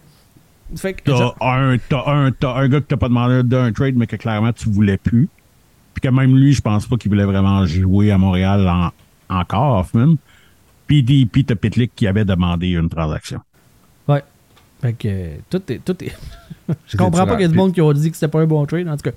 Fait 0.76 0.94
que, 0.94 1.02
T'as 1.04 1.34
un, 1.48 1.78
t'as 1.78 2.04
un, 2.12 2.32
t'as 2.32 2.54
un 2.56 2.68
gars 2.68 2.80
que 2.80 2.86
t'as 2.86 2.98
pas 2.98 3.10
demandé 3.10 3.42
d'un 3.44 3.72
trade, 3.72 3.96
mais 3.96 4.06
que 4.08 4.16
clairement 4.16 4.54
tu 4.54 4.70
voulais 4.70 4.98
plus. 4.98 5.28
Puis 5.94 6.02
que 6.02 6.10
même 6.10 6.36
lui, 6.38 6.54
je 6.54 6.62
pense 6.62 6.86
pas 6.88 6.98
qu'il 6.98 7.10
voulait 7.10 7.26
vraiment 7.26 7.66
jouer 7.66 8.12
à 8.12 8.18
Montréal 8.18 8.68
en- 8.68 8.92
encore, 9.42 9.80
Hoffman. 9.80 10.16
Puis 10.88 11.28
t'as 11.46 11.56
Pitlick 11.56 11.92
qui 11.96 12.08
avait 12.08 12.26
demandé 12.26 12.70
une 12.70 12.90
transaction. 12.90 13.40
Ouais. 14.08 14.24
Fait 14.82 14.94
que 14.94 15.08
euh, 15.08 15.36
tout 15.50 15.62
est. 15.72 15.80
Tout 15.84 16.04
est... 16.04 16.16
Je 16.88 16.98
comprends 16.98 17.26
pas 17.26 17.34
qu'il 17.34 17.42
y 17.42 17.46
a 17.46 17.50
du 17.50 17.56
monde 17.56 17.74
qui 17.74 17.82
a 17.82 17.94
dit 17.94 18.10
que 18.10 18.16
c'était 18.18 18.28
pas 18.32 18.42
un 18.42 18.46
bon 18.48 18.66
trade, 18.66 18.88
en 18.88 18.96
tout 18.98 19.10
cas. 19.10 19.16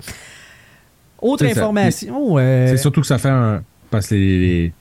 Autre 1.21 1.45
information. 1.45 2.37
euh, 2.37 2.67
C'est 2.67 2.77
surtout 2.77 3.01
que 3.01 3.07
ça 3.07 3.17
fait 3.17 3.29
un. 3.29 3.63
Parce 3.89 4.07
que 4.07 4.15
les, 4.15 4.39
les, 4.39 4.73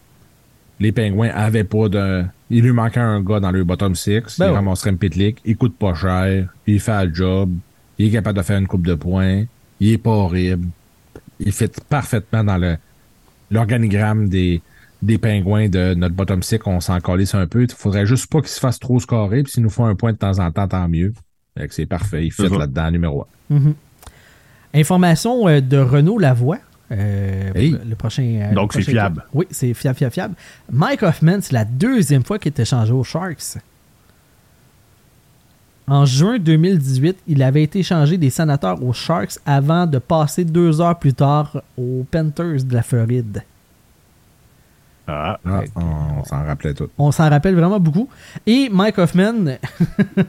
les 0.80 0.92
Pingouins 0.92 1.30
avaient 1.32 1.64
pas 1.64 1.88
de. 1.88 2.24
Il 2.50 2.62
lui 2.62 2.72
manquait 2.72 3.00
un 3.00 3.22
gars 3.22 3.40
dans 3.40 3.50
le 3.52 3.64
bottom 3.64 3.94
six. 3.94 4.20
Ben 4.38 4.46
il 4.46 4.50
ouais. 4.50 4.56
ramasserait 4.56 4.90
un 4.90 4.96
pitlick. 4.96 5.38
Il 5.44 5.56
coûte 5.56 5.76
pas 5.78 5.94
cher. 5.94 6.48
Il 6.66 6.80
fait 6.80 7.06
le 7.06 7.14
job. 7.14 7.50
Il 7.98 8.08
est 8.08 8.10
capable 8.10 8.38
de 8.38 8.42
faire 8.42 8.58
une 8.58 8.66
coupe 8.66 8.86
de 8.86 8.94
points. 8.94 9.44
Il 9.80 9.92
est 9.92 9.98
pas 9.98 10.10
horrible. 10.10 10.66
Il 11.40 11.52
fit 11.52 11.70
parfaitement 11.88 12.44
dans 12.44 12.56
le 12.58 12.76
l'organigramme 13.50 14.28
des, 14.28 14.62
des 15.02 15.18
Pingouins 15.18 15.68
de 15.68 15.94
notre 15.94 16.14
bottom 16.14 16.42
six. 16.42 16.58
On 16.66 16.80
s'en 16.80 17.00
calisse 17.00 17.34
un 17.34 17.46
peu. 17.46 17.62
Il 17.64 17.70
faudrait 17.72 18.06
juste 18.06 18.30
pas 18.30 18.40
qu'il 18.40 18.48
se 18.48 18.60
fasse 18.60 18.78
trop 18.78 18.98
scorer. 19.00 19.42
Puis 19.42 19.52
s'il 19.52 19.62
nous 19.62 19.70
faut 19.70 19.84
un 19.84 19.94
point 19.94 20.12
de 20.12 20.18
temps 20.18 20.38
en 20.38 20.50
temps, 20.50 20.68
tant 20.68 20.88
mieux. 20.88 21.12
C'est 21.70 21.84
parfait. 21.86 22.24
Il 22.26 22.32
fit 22.32 22.48
là-dedans, 22.48 22.90
numéro 22.90 23.26
un. 23.50 23.54
mhm. 23.54 23.74
Information 24.74 25.48
euh, 25.48 25.60
de 25.60 25.76
Renaud 25.76 26.18
Lavoie. 26.18 26.58
euh, 26.92 27.50
Hey. 27.54 27.76
le, 27.86 27.94
prochain. 27.94 28.22
euh, 28.50 28.54
Donc, 28.54 28.72
c'est 28.72 28.82
fiable. 28.82 29.16
club. 29.16 29.26
Oui, 29.34 29.46
c'est 29.50 29.74
fiable, 29.74 29.98
fiable, 29.98 30.12
fiable. 30.14 30.34
Mike 30.70 31.02
Hoffman, 31.02 31.40
c'est 31.42 31.52
la 31.52 31.64
deuxième 31.66 32.24
fois 32.24 32.38
qu'il 32.38 32.52
est 32.52 32.60
échangé 32.60 32.92
aux 32.92 33.04
Sharks. 33.04 33.58
En 35.88 36.04
juin 36.04 36.38
2018, 36.38 37.18
il 37.26 37.42
avait 37.42 37.64
été 37.64 37.80
échangé 37.80 38.16
des 38.16 38.30
sénateurs 38.30 38.82
aux 38.82 38.92
Sharks 38.92 39.38
avant 39.44 39.86
de 39.86 39.98
passer 39.98 40.44
deux 40.44 40.80
heures 40.80 40.98
plus 40.98 41.14
tard 41.14 41.60
aux 41.76 42.04
Panthers 42.10 42.64
de 42.64 42.74
la 42.74 42.82
Floride. 42.82 43.42
Ah. 45.08 45.38
Ah, 45.44 45.62
on 45.74 46.12
on 46.22 46.24
s'en 46.24 46.44
rappelait 46.44 46.74
tout. 46.74 46.88
On 46.96 47.10
s'en 47.10 47.28
rappelle 47.28 47.54
vraiment 47.54 47.80
beaucoup. 47.80 48.08
Et 48.46 48.68
Mike 48.70 48.98
Hoffman, 48.98 49.56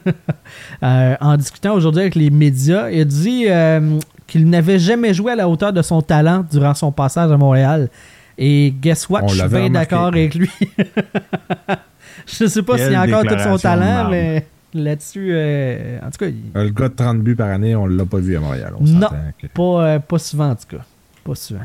euh, 0.84 1.16
en 1.22 1.38
discutant 1.38 1.76
aujourd'hui 1.76 2.02
avec 2.02 2.16
les 2.16 2.32
médias, 2.32 2.90
il 2.90 3.02
a 3.02 3.06
dit 3.06 3.46
euh, 3.48 4.00
qu'il 4.26 4.50
n'avait 4.50 4.80
jamais 4.80 5.14
joué 5.14 5.34
à 5.34 5.36
la 5.36 5.48
hauteur 5.48 5.72
de 5.72 5.82
son 5.82 6.02
talent 6.02 6.44
durant 6.50 6.74
son 6.74 6.92
passage 6.92 7.32
à 7.32 7.38
Montréal. 7.38 7.90
Et 8.38 8.74
guess 8.82 9.08
what? 9.08 9.22
On 9.24 9.28
Je 9.28 9.40
suis 9.40 9.48
bien 9.48 9.70
d'accord 9.70 10.08
avec 10.08 10.34
lui. 10.34 10.50
Je 12.26 12.48
sais 12.48 12.64
pas 12.64 12.78
s'il 12.78 12.96
a 12.96 13.04
encore 13.04 13.24
tout 13.24 13.40
son 13.40 13.58
talent, 13.58 14.10
mais 14.10 14.48
là-dessus, 14.74 15.30
euh, 15.34 16.00
en 16.02 16.10
tout 16.12 16.18
cas, 16.20 16.28
il- 16.28 16.52
Le 16.54 16.70
gars 16.70 16.90
de 16.90 16.94
30 16.96 17.20
buts 17.22 17.36
par 17.36 17.50
année, 17.50 17.76
on 17.76 17.86
l'a 17.86 18.06
pas 18.06 18.18
vu 18.20 18.36
à 18.36 18.40
Montréal. 18.40 18.74
On 18.80 18.84
Non. 18.86 19.10
que- 19.40 19.48
pas, 19.48 19.86
euh, 19.86 20.00
pas 20.00 20.20
souvent 20.20 20.50
en 20.52 20.56
tout 20.56 20.68
cas. 20.78 20.84
Pas 21.24 21.36
souvent. 21.36 21.60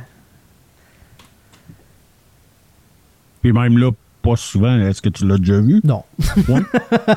Puis 3.42 3.52
même 3.52 3.78
là, 3.78 3.90
pas 4.22 4.36
souvent, 4.36 4.78
est-ce 4.80 5.00
que 5.00 5.08
tu 5.08 5.26
l'as 5.26 5.38
déjà 5.38 5.60
vu? 5.60 5.80
Non. 5.84 6.02
Ouais. 6.48 6.60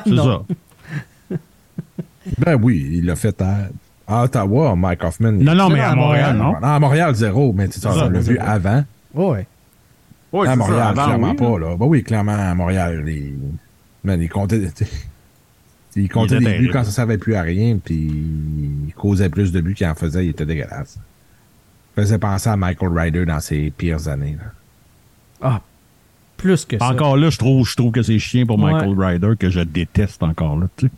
C'est 0.04 0.10
Non. 0.10 0.44
ça. 1.30 1.36
Ben 2.38 2.58
oui, 2.62 2.88
il 2.98 3.06
l'a 3.06 3.16
fait 3.16 3.40
à, 3.42 3.68
à 4.06 4.22
Ottawa, 4.24 4.76
Mike 4.76 5.02
Hoffman. 5.02 5.32
Non, 5.32 5.54
non, 5.54 5.68
mais 5.68 5.80
à 5.80 5.90
à 5.90 5.94
Montréal, 5.96 6.36
Montréal, 6.36 6.60
non? 6.60 6.66
à 6.68 6.78
Montréal, 6.78 7.14
zéro, 7.14 7.52
mais 7.52 7.68
tu 7.68 7.80
sais, 7.80 7.88
on 7.88 7.94
l'a 7.96 8.08
vu 8.20 8.22
zéro. 8.34 8.38
avant. 8.46 8.84
Ouais. 9.14 9.46
Ouais, 10.32 10.46
à 10.46 10.52
c'est 10.52 10.56
Montréal, 10.56 10.78
ça, 10.78 10.88
avant, 10.90 11.04
clairement 11.04 11.30
oui, 11.30 11.36
pas, 11.36 11.58
là. 11.58 11.76
Ben 11.76 11.86
oui, 11.86 12.02
clairement, 12.04 12.32
à 12.38 12.54
Montréal, 12.54 13.04
il, 13.08 13.34
man, 14.04 14.20
il 14.22 14.28
comptait, 14.28 14.60
il 15.96 16.08
comptait 16.08 16.36
était 16.36 16.44
des 16.52 16.58
buts 16.58 16.70
quand 16.72 16.84
ça 16.84 16.90
servait 16.90 17.18
plus 17.18 17.34
à 17.34 17.42
rien, 17.42 17.78
puis 17.82 18.10
il 18.88 18.92
causait 18.94 19.28
plus 19.28 19.52
de 19.52 19.60
buts 19.60 19.74
qu'il 19.74 19.86
en 19.86 19.94
faisait, 19.94 20.26
il 20.26 20.30
était 20.30 20.46
dégueulasse. 20.46 20.98
Il 21.96 22.00
faisait 22.02 22.18
penser 22.18 22.48
à 22.48 22.56
Michael 22.56 22.90
Ryder 22.98 23.24
dans 23.26 23.40
ses 23.40 23.70
pires 23.70 24.08
années. 24.08 24.36
là. 24.38 24.50
Ah, 25.42 25.60
plus 26.38 26.64
que 26.64 26.78
ça. 26.78 26.86
Encore 26.88 27.16
là, 27.16 27.28
je 27.30 27.38
trouve, 27.38 27.68
je 27.68 27.76
trouve 27.76 27.92
que 27.92 28.02
c'est 28.02 28.18
chien 28.18 28.46
pour 28.46 28.58
Michael 28.58 28.94
Ryder 28.98 29.32
que 29.38 29.50
je 29.50 29.60
déteste 29.60 30.22
encore 30.22 30.58
là, 30.58 30.68
tu 30.76 30.86
sais. 30.86 30.92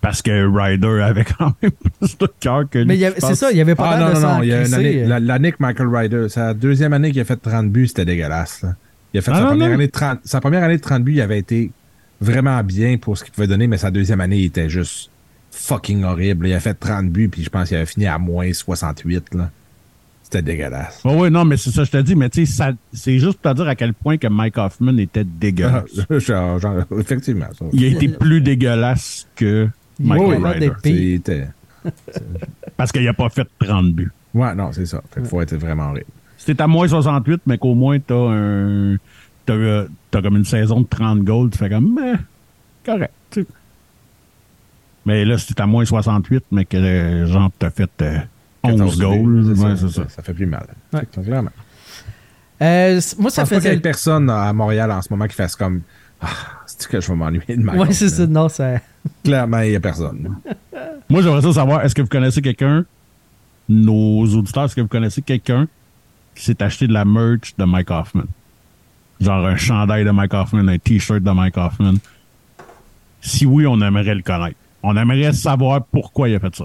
Parce 0.00 0.22
que 0.22 0.46
Ryder 0.46 1.02
avait 1.02 1.24
quand 1.24 1.52
même 1.62 1.70
plus 2.00 2.16
de 2.16 2.28
cœur 2.40 2.68
que 2.70 2.78
lui. 2.78 2.86
Mais 2.86 2.98
il 2.98 3.12
c'est 3.18 3.34
ça, 3.34 3.50
il 3.50 3.58
y 3.58 3.60
avait 3.60 3.74
pas 3.74 3.90
Ah 3.90 3.98
non, 4.00 4.08
de 4.08 4.14
non, 4.14 4.20
non, 4.36 4.42
il 4.42 4.48
y 4.48 4.52
a 4.52 4.56
une 4.56 4.62
crisser, 4.62 4.74
année, 4.76 5.02
euh. 5.04 5.08
la- 5.08 5.20
l'année 5.20 5.52
que 5.52 5.58
Michael 5.60 5.88
Ryder, 5.94 6.28
sa 6.30 6.54
deuxième 6.54 6.92
année 6.94 7.10
qu'il 7.12 7.20
a 7.20 7.24
fait 7.24 7.36
30 7.36 7.70
buts, 7.70 7.86
c'était 7.88 8.06
dégueulasse. 8.06 8.62
là. 8.62 8.74
Il 9.12 9.18
a 9.18 9.20
fait 9.22 9.30
Ah, 9.30 9.34
sa, 9.36 9.40
non, 9.42 9.48
première 9.48 9.68
non. 9.68 9.74
Année 9.74 9.86
de 9.86 9.92
30, 9.92 10.20
sa 10.24 10.40
première 10.40 10.62
année 10.62 10.76
de 10.78 10.82
30 10.82 11.04
buts, 11.04 11.12
il 11.12 11.20
avait 11.20 11.38
été 11.38 11.70
vraiment 12.20 12.62
bien 12.64 12.96
pour 12.98 13.16
ce 13.18 13.24
qu'il 13.24 13.32
pouvait 13.32 13.46
donner, 13.46 13.66
mais 13.66 13.78
sa 13.78 13.90
deuxième 13.90 14.20
année, 14.20 14.38
il 14.38 14.44
était 14.46 14.68
juste 14.68 15.10
fucking 15.50 16.04
horrible. 16.04 16.46
Il 16.48 16.52
a 16.54 16.60
fait 16.60 16.74
30 16.74 17.10
buts, 17.10 17.28
puis 17.28 17.42
je 17.44 17.50
pense 17.50 17.68
qu'il 17.68 17.76
avait 17.76 17.86
fini 17.86 18.06
à 18.06 18.18
moins 18.18 18.52
68. 18.52 19.34
Là. 19.34 19.50
C'était 20.22 20.42
dégueulasse. 20.42 21.00
Ouais, 21.04 21.14
ouais, 21.14 21.30
non, 21.30 21.44
mais 21.44 21.56
c'est 21.56 21.70
ça, 21.70 21.84
je 21.84 21.90
te 21.90 21.96
dis, 21.98 22.16
mais 22.16 22.28
tu 22.30 22.44
sais, 22.46 22.64
c'est 22.92 23.18
juste 23.18 23.38
pour 23.38 23.52
te 23.52 23.56
dire 23.58 23.68
à 23.68 23.74
quel 23.76 23.92
point 23.94 24.16
que 24.16 24.26
Mike 24.26 24.56
Hoffman 24.58 24.96
était 24.98 25.20
Ah, 25.20 25.38
dégueulasse. 25.38 26.00
genre, 26.18 26.58
genre, 26.58 26.78
effectivement. 26.98 27.46
ça. 27.58 27.66
Il 27.72 27.84
a 27.84 27.88
été 27.88 28.08
plus 28.08 28.40
dégueulasse 28.40 29.28
que 29.36 29.68
Ryder. 30.00 30.72
C'était- 30.82 31.48
Parce 32.76 32.90
qu'il 32.90 33.04
n'a 33.04 33.12
pas 33.14 33.28
fait 33.28 33.46
30 33.60 33.92
buts. 33.92 34.10
Ouais, 34.32 34.54
non, 34.54 34.72
c'est 34.72 34.86
ça. 34.86 35.02
Fait 35.12 35.20
qu'il 35.20 35.28
faut 35.28 35.40
être 35.40 35.54
vraiment 35.56 35.90
horrible. 35.90 36.06
C'était 36.36 36.62
à 36.62 36.66
moins 36.66 36.88
68, 36.88 37.42
mais 37.46 37.56
qu'au 37.58 37.74
moins, 37.74 37.98
t'as 38.00 38.14
un. 38.16 38.96
T'as, 39.46 39.84
t'as 40.10 40.22
comme 40.22 40.36
une 40.36 40.44
saison 40.44 40.80
de 40.80 40.86
30 40.86 41.20
goals, 41.20 41.50
tu 41.50 41.58
fais 41.58 41.68
comme. 41.68 41.94
Mais, 41.94 42.14
correct. 42.84 43.40
Mais 45.06 45.24
là, 45.24 45.36
c'était 45.36 45.60
à 45.60 45.66
moins 45.66 45.84
68, 45.84 46.44
mais 46.50 46.64
que 46.64 46.76
euh, 46.76 47.26
genre, 47.26 47.50
t'as 47.58 47.70
fait 47.70 47.90
euh, 48.00 48.18
11 48.62 48.72
14 48.72 48.96
buts, 48.98 49.04
goals. 49.04 49.52
Ouais, 49.52 49.76
ça, 49.76 49.88
ça. 49.88 50.08
Ça 50.08 50.22
fait 50.22 50.32
plus 50.32 50.46
mal. 50.46 50.66
Ouais. 50.92 51.00
Fait 51.12 51.22
Clairement. 51.22 51.50
Euh, 52.62 53.00
moi, 53.18 53.30
ça 53.30 53.42
pense 53.42 53.50
pas 53.50 53.56
qu'il 53.56 53.56
y 53.56 53.60
faisait. 53.60 53.74
ait 53.74 53.80
personne 53.80 54.30
à 54.30 54.52
Montréal 54.52 54.90
en 54.90 55.02
ce 55.02 55.08
moment 55.12 55.26
qui 55.26 55.34
fasse 55.34 55.56
comme 55.56 55.82
Ah, 56.20 56.28
c'est 56.66 56.88
que 56.88 57.00
je 57.00 57.08
vais 57.08 57.14
m'ennuyer 57.16 57.56
de 57.56 57.62
Mike 57.62 57.80
Ouais, 57.80 57.92
c'est 57.92 58.08
ça. 58.08 58.26
Non, 58.26 58.48
ça. 58.48 58.80
Clairement, 59.22 59.60
il 59.60 59.70
n'y 59.70 59.76
a 59.76 59.80
personne. 59.80 60.36
Moi, 61.10 61.20
j'aimerais 61.20 61.42
ça 61.42 61.52
savoir, 61.52 61.84
est-ce 61.84 61.94
que 61.94 62.00
vous 62.00 62.08
connaissez 62.08 62.40
quelqu'un, 62.40 62.86
nos 63.68 64.24
auditeurs, 64.24 64.64
est-ce 64.64 64.76
que 64.76 64.80
vous 64.80 64.88
connaissez 64.88 65.20
quelqu'un 65.20 65.66
qui 66.34 66.44
s'est 66.44 66.62
acheté 66.62 66.86
de 66.86 66.92
la 66.94 67.04
merch 67.04 67.54
de 67.58 67.64
Mike 67.64 67.90
Hoffman? 67.90 68.24
Genre 69.20 69.46
un 69.46 69.56
chandail 69.56 70.04
de 70.04 70.10
Mike 70.10 70.34
Hoffman, 70.34 70.68
un 70.68 70.78
t-shirt 70.78 71.22
de 71.22 71.30
Mike 71.30 71.56
Hoffman. 71.56 71.94
Si 73.20 73.46
oui, 73.46 73.66
on 73.66 73.80
aimerait 73.80 74.14
le 74.14 74.22
connaître. 74.22 74.56
On 74.82 74.96
aimerait 74.96 75.32
savoir 75.32 75.84
pourquoi 75.84 76.28
il 76.28 76.34
a 76.34 76.40
fait 76.40 76.54
ça. 76.54 76.64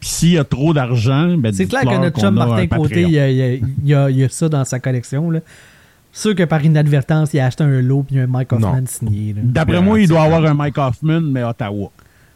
Puis 0.00 0.08
S'il 0.08 0.30
y 0.32 0.38
a 0.38 0.44
trop 0.44 0.72
d'argent, 0.74 1.34
ben 1.38 1.52
C'est 1.52 1.66
clair 1.66 1.82
que 1.82 1.96
notre 1.96 2.12
qu'on 2.16 2.20
chum 2.20 2.34
Martin 2.34 2.66
Côté, 2.66 3.02
il 3.02 3.10
y 3.10 3.18
a, 3.18 3.30
il 3.30 3.36
y 3.36 3.42
a- 3.42 3.54
il 3.54 3.62
y 3.86 3.94
a- 3.94 4.10
il 4.10 4.16
y 4.18 4.24
a 4.24 4.28
ça 4.28 4.48
dans 4.48 4.64
sa 4.64 4.78
collection. 4.78 5.30
Là. 5.30 5.40
Sûr 6.12 6.34
que 6.36 6.44
par 6.44 6.64
inadvertance, 6.64 7.32
il 7.34 7.40
a 7.40 7.46
acheté 7.46 7.64
un 7.64 7.80
lot 7.80 8.04
puis 8.04 8.18
un 8.20 8.26
Mike 8.28 8.52
Hoffman 8.52 8.80
Non. 8.82 8.86
signé. 8.86 9.34
D'après 9.36 9.80
moi, 9.82 9.98
il 9.98 10.06
doit 10.08 10.22
avoir 10.22 10.44
un 10.44 10.54
Mike 10.54 10.78
Hoffman, 10.78 11.22
mais 11.22 11.42
Ottawa. 11.42 11.90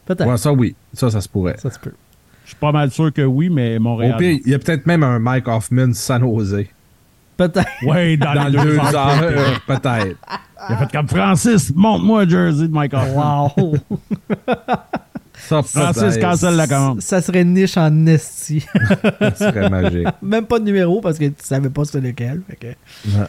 Peut-être. 0.05 0.27
Ouais, 0.27 0.37
ça, 0.37 0.51
oui. 0.51 0.75
Ça, 0.93 1.09
ça 1.11 1.21
se 1.21 1.29
pourrait. 1.29 1.55
Ça 1.59 1.69
se 1.69 1.79
peut. 1.79 1.93
Je 2.43 2.49
suis 2.49 2.57
pas 2.59 2.71
mal 2.71 2.89
sûr 2.89 3.13
que 3.13 3.21
oui, 3.21 3.49
mais 3.49 3.77
Montréal. 3.77 4.15
Au 4.15 4.17
pire, 4.17 4.39
il 4.43 4.51
y 4.51 4.55
a 4.55 4.59
peut-être 4.59 4.87
même 4.87 5.03
un 5.03 5.19
Mike 5.19 5.47
Hoffman 5.47 5.93
San 5.93 6.21
Jose. 6.23 6.65
Peut-être. 7.39 7.67
Ouais, 7.85 8.17
dans, 8.17 8.33
Dans 8.33 8.43
les 8.47 8.57
deux 8.57 8.63
deux 8.71 8.77
heures, 8.79 8.95
heures. 8.95 9.23
euh, 9.23 9.45
peut-être. 9.65 10.17
Il 10.69 10.73
a 10.73 10.77
fait 10.77 10.91
comme 10.91 11.07
Francis, 11.07 11.71
montre-moi 11.75 12.21
un 12.23 12.27
jersey 12.29 12.67
de 12.67 12.75
Hoffman. 12.75 13.53
Wow. 13.57 13.75
Ça, 15.37 15.63
Francis 15.63 16.17
cancelle 16.17 16.55
la 16.55 16.67
commande. 16.67 17.01
ça 17.01 17.21
serait 17.21 17.45
niche 17.45 17.77
en 17.77 18.05
esti. 18.07 18.65
Ça 19.19 19.35
serait 19.35 19.69
magique. 19.69 20.07
Même 20.21 20.45
pas 20.45 20.59
de 20.59 20.65
numéro 20.65 20.99
parce 21.01 21.17
que 21.17 21.25
tu 21.25 21.35
savais 21.39 21.69
pas 21.69 21.85
c'était 21.85 22.05
lequel. 22.05 22.41
fait 22.49 22.55
que- 22.57 22.67
Ouais. 23.17 23.25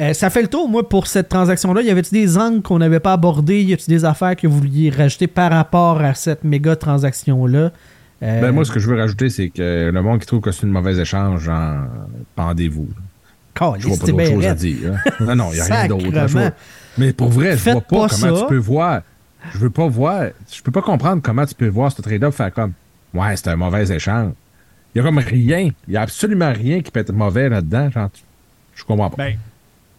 Euh, 0.00 0.12
ça 0.14 0.30
fait 0.30 0.40
le 0.40 0.48
tour, 0.48 0.66
moi, 0.66 0.88
pour 0.88 1.06
cette 1.06 1.28
transaction-là. 1.28 1.82
Y 1.82 1.90
avait-tu 1.90 2.12
des 2.14 2.38
angles 2.38 2.62
qu'on 2.62 2.78
n'avait 2.78 3.00
pas 3.00 3.12
abordés? 3.12 3.62
Y 3.62 3.74
a-tu 3.74 3.90
des 3.90 4.06
affaires 4.06 4.34
que 4.34 4.46
vous 4.46 4.56
vouliez 4.56 4.88
rajouter 4.88 5.26
par 5.26 5.50
rapport 5.50 6.00
à 6.00 6.14
cette 6.14 6.42
méga 6.42 6.74
transaction-là? 6.74 7.70
Euh, 8.22 8.40
Ben, 8.40 8.50
moi, 8.52 8.64
ce 8.64 8.70
que 8.72 8.80
je 8.80 8.88
veux 8.88 8.96
rajouter, 8.98 9.28
c'est 9.28 9.50
que 9.50 9.90
le 9.92 10.02
monde 10.02 10.20
qui 10.20 10.26
trouve 10.26 10.40
que 10.40 10.52
c'est 10.52 10.62
une 10.62 10.72
mauvaise 10.72 10.98
échange, 10.98 11.42
genre, 11.42 11.84
pendez-vous. 12.34 12.88
Je 13.78 13.88
vois 13.88 13.96
pas 13.98 14.06
c'est 14.06 14.12
d'autre 14.12 14.24
chose 14.24 14.46
à 14.46 14.54
dire. 14.54 14.92
hein. 14.92 15.10
Non, 15.20 15.36
non, 15.36 15.48
il 15.52 15.54
n'y 15.56 15.60
a 15.60 15.64
rien 15.64 15.86
d'autre. 15.88 16.52
Mais 16.98 17.12
pour 17.12 17.28
vrai, 17.28 17.56
je 17.56 17.70
vois 17.70 17.80
pas, 17.80 17.80
pas 17.80 18.08
comment 18.08 18.36
ça. 18.36 18.40
tu 18.42 18.46
peux 18.48 18.56
voir. 18.56 19.02
Je 19.52 19.58
veux 19.58 19.70
pas 19.70 19.86
voir. 19.86 20.24
Je 20.52 20.60
peux 20.62 20.70
pas 20.72 20.82
comprendre 20.82 21.22
comment 21.22 21.46
tu 21.46 21.54
peux 21.54 21.68
voir 21.68 21.90
ce 21.92 22.02
trade-up 22.02 22.34
faire 22.34 22.52
comme 22.52 22.72
Ouais, 23.14 23.36
c'est 23.36 23.48
un 23.48 23.56
mauvais 23.56 23.88
échange. 23.94 24.32
Il 24.94 24.98
y 24.98 25.00
a 25.00 25.04
comme 25.04 25.18
rien. 25.18 25.70
Il 25.88 25.94
y 25.94 25.96
a 25.96 26.02
absolument 26.02 26.52
rien 26.52 26.80
qui 26.82 26.90
peut 26.90 27.00
être 27.00 27.12
mauvais 27.12 27.48
là-dedans. 27.48 27.90
Genre, 27.90 28.10
tu- 28.12 28.22
je 28.74 28.84
comprends 28.84 29.10
pas. 29.10 29.16
Ben, 29.24 29.36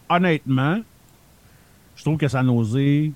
honnêtement, 0.10 0.80
je 1.96 2.04
trouve 2.04 2.18
que 2.18 2.28
San 2.28 2.46
Jose 2.46 3.12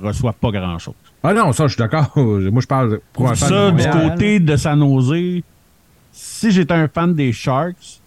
reçoit 0.00 0.32
pas 0.32 0.50
grand-chose. 0.50 0.94
ah 1.22 1.34
non, 1.34 1.52
ça, 1.52 1.66
je 1.66 1.72
suis 1.74 1.78
d'accord. 1.78 2.10
Moi, 2.16 2.60
je 2.62 2.66
parle 2.66 3.00
pour 3.12 3.28
un 3.28 3.34
fan 3.34 3.74
de 3.76 3.80
Ça, 3.82 3.90
du 3.92 4.10
côté 4.10 4.40
de 4.40 4.56
San 4.56 4.78
Jose, 4.80 5.42
si 6.12 6.50
j'étais 6.50 6.74
un 6.74 6.88
fan 6.88 7.14
des 7.14 7.32
Sharks, 7.32 8.00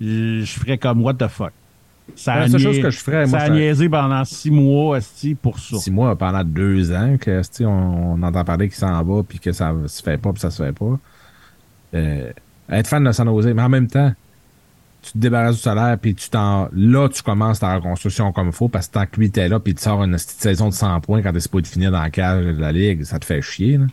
je 0.00 0.44
ferais 0.46 0.78
comme 0.78 1.02
what 1.02 1.14
the 1.14 1.28
fuck? 1.28 1.52
Ça 2.16 2.34
La 2.36 2.42
a, 2.42 2.48
seule 2.48 2.60
niais- 2.60 2.66
chose 2.66 2.82
que 2.82 2.90
je 2.90 2.98
ferais, 2.98 3.26
moi, 3.26 3.38
ça 3.38 3.44
a 3.46 3.48
niaisé 3.48 3.88
pendant 3.88 4.24
six 4.26 4.50
mois 4.50 4.98
esti, 4.98 5.34
pour 5.34 5.58
ça. 5.58 5.78
Six 5.78 5.90
mois 5.90 6.14
pendant 6.16 6.44
deux 6.44 6.92
ans 6.92 7.16
que 7.18 7.38
tu 7.40 7.48
sais, 7.50 7.64
on, 7.64 8.12
on 8.12 8.22
entend 8.22 8.44
parler 8.44 8.68
qu'il 8.68 8.76
s'en 8.76 9.02
va 9.02 9.22
puis 9.22 9.38
que 9.38 9.52
ça 9.52 9.72
se 9.86 10.02
fait 10.02 10.18
pas 10.18 10.30
puis 10.32 10.40
ça 10.40 10.50
se 10.50 10.62
fait 10.62 10.72
pas. 10.72 10.98
Euh, 11.94 12.30
être 12.70 12.86
fan 12.88 13.02
de 13.04 13.12
San 13.12 13.26
Jose, 13.26 13.46
mais 13.54 13.62
en 13.62 13.68
même 13.70 13.86
temps, 13.88 14.12
tu 15.02 15.12
te 15.12 15.18
débarrasses 15.18 15.56
du 15.56 15.62
salaire 15.62 15.96
puis 15.98 16.14
tu 16.14 16.28
t'en. 16.28 16.68
Là, 16.74 17.08
tu 17.08 17.22
commences 17.22 17.60
ta 17.60 17.74
reconstruction 17.74 18.32
comme 18.32 18.48
il 18.48 18.52
faut 18.52 18.68
parce 18.68 18.88
que 18.88 18.92
tant 18.94 19.06
que 19.06 19.18
lui 19.18 19.30
t'es 19.30 19.48
là 19.48 19.58
puis 19.60 19.72
il 19.72 19.76
te 19.76 19.80
sort 19.80 20.02
une 20.04 20.12
petite 20.12 20.30
saison 20.30 20.68
de 20.68 20.74
100 20.74 21.00
points 21.00 21.22
quand 21.22 21.32
t'es 21.32 21.40
supposé 21.40 21.64
finir 21.70 21.90
dans 21.90 22.02
la 22.02 22.10
cage 22.10 22.44
de 22.44 22.50
la 22.60 22.72
ligue, 22.72 23.04
ça 23.04 23.18
te 23.18 23.24
fait 23.24 23.40
chier. 23.40 23.78
Là. 23.78 23.86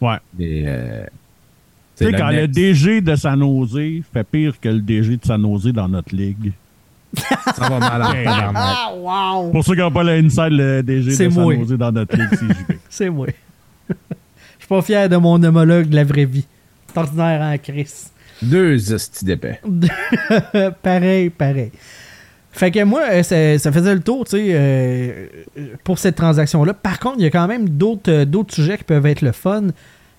Ouais. 0.00 0.16
Et, 0.38 0.64
euh, 0.68 1.04
Tu 1.96 2.04
sais, 2.04 2.12
quand 2.12 2.30
le 2.30 2.48
DG 2.48 3.00
de 3.00 3.14
San 3.14 3.40
Jose 3.40 4.02
fait 4.12 4.24
pire 4.24 4.58
que 4.60 4.68
le 4.68 4.80
DG 4.80 5.16
de 5.16 5.24
San 5.24 5.40
Jose 5.42 5.72
dans 5.72 5.88
notre 5.88 6.14
ligue. 6.14 6.52
ça 7.16 7.68
va 7.68 7.78
mal 7.78 8.02
en 8.02 8.12
tabarnak. 8.24 8.54
Ah, 8.56 8.92
wow! 8.96 9.50
Pour 9.50 9.64
ceux 9.64 9.74
qui 9.74 9.80
n'ont 9.80 9.92
pas 9.92 10.02
l'inside, 10.02 10.50
le 10.50 10.82
DG 10.82 11.10
de 11.10 11.30
San. 11.30 11.32
Jose 11.32 11.78
dans 11.78 11.92
notre 11.92 12.16
ligue, 12.16 12.28
c'est 12.32 12.48
JP. 12.48 12.78
C'est 12.88 13.10
moi. 13.10 13.28
Je 13.88 13.94
suis 14.58 14.68
pas 14.68 14.82
fier 14.82 15.08
de 15.08 15.16
mon 15.16 15.40
homologue 15.42 15.88
de 15.88 15.94
la 15.94 16.04
vraie 16.04 16.24
vie. 16.24 16.46
C'est 16.88 16.98
ordinaire 16.98 17.42
en 17.42 17.58
crise. 17.58 18.10
Deux 18.42 18.92
hosties 18.92 19.24
d'épais. 19.24 19.60
pareil, 20.82 21.30
pareil. 21.30 21.70
Fait 22.54 22.70
que 22.70 22.84
moi, 22.84 23.02
euh, 23.10 23.22
ça, 23.24 23.58
ça 23.58 23.72
faisait 23.72 23.94
le 23.94 24.00
tour, 24.00 24.24
tu 24.24 24.36
sais, 24.36 24.50
euh, 24.50 25.26
pour 25.82 25.98
cette 25.98 26.14
transaction-là. 26.14 26.72
Par 26.72 27.00
contre, 27.00 27.16
il 27.18 27.24
y 27.24 27.26
a 27.26 27.30
quand 27.30 27.48
même 27.48 27.68
d'autres 27.68 28.12
euh, 28.12 28.24
d'autres 28.24 28.54
sujets 28.54 28.78
qui 28.78 28.84
peuvent 28.84 29.06
être 29.06 29.22
le 29.22 29.32
fun. 29.32 29.64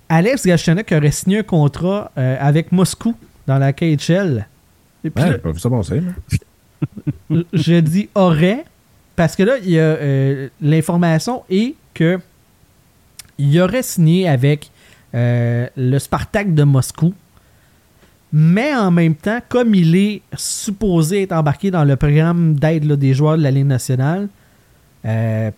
Alex 0.10 0.46
Galchenyuk 0.46 0.92
aurait 0.92 1.12
signé 1.12 1.40
un 1.40 1.44
contrat 1.44 2.12
euh, 2.18 2.38
avec 2.40 2.72
Moscou 2.72 3.16
dans 3.48 3.58
la 3.58 3.74
KHL. 3.74 4.48
Et 5.04 5.10
puis 5.10 5.24
Ouais, 5.24 5.30
là, 5.30 5.32
j'ai 5.34 5.38
pas 5.40 5.52
vu 5.52 5.60
ça 5.60 5.70
passer. 5.70 6.02
je 7.54 7.80
dis 7.80 8.10
aurait, 8.16 8.66
parce 9.16 9.36
que 9.36 9.44
là, 9.44 9.58
il 9.64 9.72
y 9.72 9.80
a 9.80 9.84
euh, 9.84 10.50
l'information 10.62 11.44
est 11.50 11.76
que 11.94 12.20
il 13.38 13.60
aurait 13.60 13.84
signé 13.84 14.28
avec 14.30 14.70
euh, 15.14 15.68
le 15.76 16.00
Spartak 16.00 16.54
de 16.54 16.64
Moscou. 16.64 17.14
Mais 18.32 18.76
en 18.76 18.92
même 18.92 19.16
temps, 19.16 19.40
comme 19.48 19.74
il 19.76 19.96
est 19.96 20.22
supposé 20.36 21.24
être 21.24 21.32
embarqué 21.32 21.72
dans 21.72 21.86
le 21.86 21.96
programme 21.96 22.56
d'aide 22.56 22.92
des 22.94 23.14
joueurs 23.14 23.38
de 23.38 23.44
la 23.44 23.52
Ligue 23.52 23.66
nationale, 23.68 24.28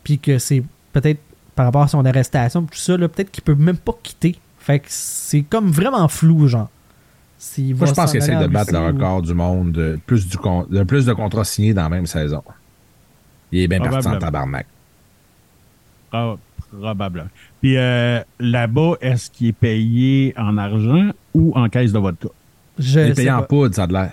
puis 0.03 0.19
que 0.19 0.37
c'est 0.37 0.61
peut-être 0.93 1.19
par 1.57 1.65
rapport 1.65 1.81
à 1.81 1.87
son 1.89 2.05
arrestation, 2.05 2.61
tout 2.63 2.77
ça, 2.77 2.95
là, 2.95 3.09
peut-être 3.09 3.31
qu'il 3.31 3.43
peut 3.43 3.55
même 3.55 3.75
pas 3.77 3.93
quitter. 4.01 4.37
Fait 4.59 4.79
que 4.79 4.85
c'est 4.89 5.41
comme 5.41 5.69
vraiment 5.71 6.07
flou, 6.07 6.47
genre. 6.47 6.69
S'il 7.39 7.75
Moi, 7.75 7.85
je 7.87 7.93
pense 7.93 8.11
qu'il 8.11 8.19
essaie 8.19 8.35
de 8.35 8.45
en 8.45 8.49
battre 8.49 8.71
le 8.73 8.79
ou- 8.79 8.85
record 8.87 9.21
du 9.21 9.33
monde 9.33 9.71
de 9.71 9.99
plus, 10.05 10.27
du 10.27 10.37
con- 10.37 10.65
de 10.69 10.83
plus 10.83 11.05
de 11.05 11.13
contrats 11.13 11.43
signés 11.43 11.73
dans 11.73 11.83
la 11.83 11.89
même 11.89 12.05
saison. 12.07 12.41
Il 13.51 13.59
est 13.61 13.67
bien 13.67 13.79
parti 13.79 14.07
en 14.07 14.17
tabarnak. 14.17 14.65
Ah, 16.11 16.35
probablement. 16.71 17.27
Puis 17.61 17.77
euh, 17.77 18.21
là-bas, 18.39 18.93
est-ce 19.01 19.29
qu'il 19.29 19.47
est 19.47 19.51
payé 19.53 20.33
en 20.37 20.57
argent 20.57 21.09
ou 21.33 21.53
en 21.55 21.69
caisse 21.69 21.91
de 21.91 21.99
vodka? 21.99 22.29
Je 22.79 22.99
Il 22.99 23.07
est 23.07 23.13
payé 23.13 23.31
en 23.31 23.43
poudre, 23.43 23.75
ça 23.75 23.83
a 23.83 23.87
de 23.87 23.93
l'air. 23.93 24.11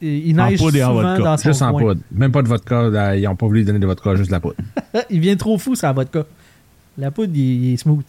Il 0.00 0.40
En 0.40 0.46
neige 0.48 0.58
poudre 0.58 0.76
et 0.76 0.84
en 0.84 0.94
vodka. 0.94 1.18
dans 1.22 1.36
son 1.36 1.48
Juste 1.50 1.62
en 1.62 1.70
coin. 1.72 1.80
poudre. 1.82 2.00
Même 2.12 2.32
pas 2.32 2.42
de 2.42 2.48
vodka. 2.48 2.82
là, 2.88 3.16
ils 3.16 3.22
n'ont 3.24 3.36
pas 3.36 3.46
voulu 3.46 3.64
donner 3.64 3.78
de 3.78 3.86
vodka, 3.86 4.14
juste 4.14 4.28
de 4.30 4.32
la 4.32 4.40
poudre. 4.40 4.56
Il 5.10 5.20
vient 5.20 5.36
trop 5.36 5.58
fou, 5.58 5.74
ça, 5.74 5.92
vodka. 5.92 6.24
La 6.98 7.10
poudre, 7.10 7.32
il, 7.34 7.64
il 7.64 7.74
est 7.74 7.76
smooth. 7.76 8.04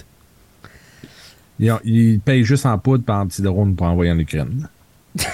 Ils, 1.60 1.72
ont- 1.72 1.80
ils 1.84 2.20
payent 2.20 2.44
juste 2.44 2.66
en 2.66 2.78
poudre 2.78 3.04
par 3.04 3.20
un 3.20 3.28
petit 3.28 3.42
drone 3.42 3.76
pour 3.76 3.88
envoyer 3.88 4.12
en 4.12 4.20
Ukraine. 4.20 4.68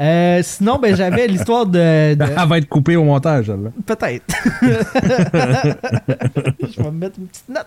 Euh, 0.00 0.40
sinon, 0.42 0.78
ben, 0.78 0.94
j'avais 0.96 1.26
l'histoire 1.26 1.66
de. 1.66 2.14
de- 2.14 2.24
Elle 2.42 2.48
va 2.48 2.58
être 2.58 2.68
coupée 2.68 2.96
au 2.96 3.04
montage, 3.04 3.48
là. 3.48 3.56
Peut-être. 3.84 4.24
Je 6.62 6.82
vais 6.82 6.90
me 6.90 6.90
mettre 6.90 7.18
une 7.18 7.26
petite 7.26 7.48
note. 7.48 7.66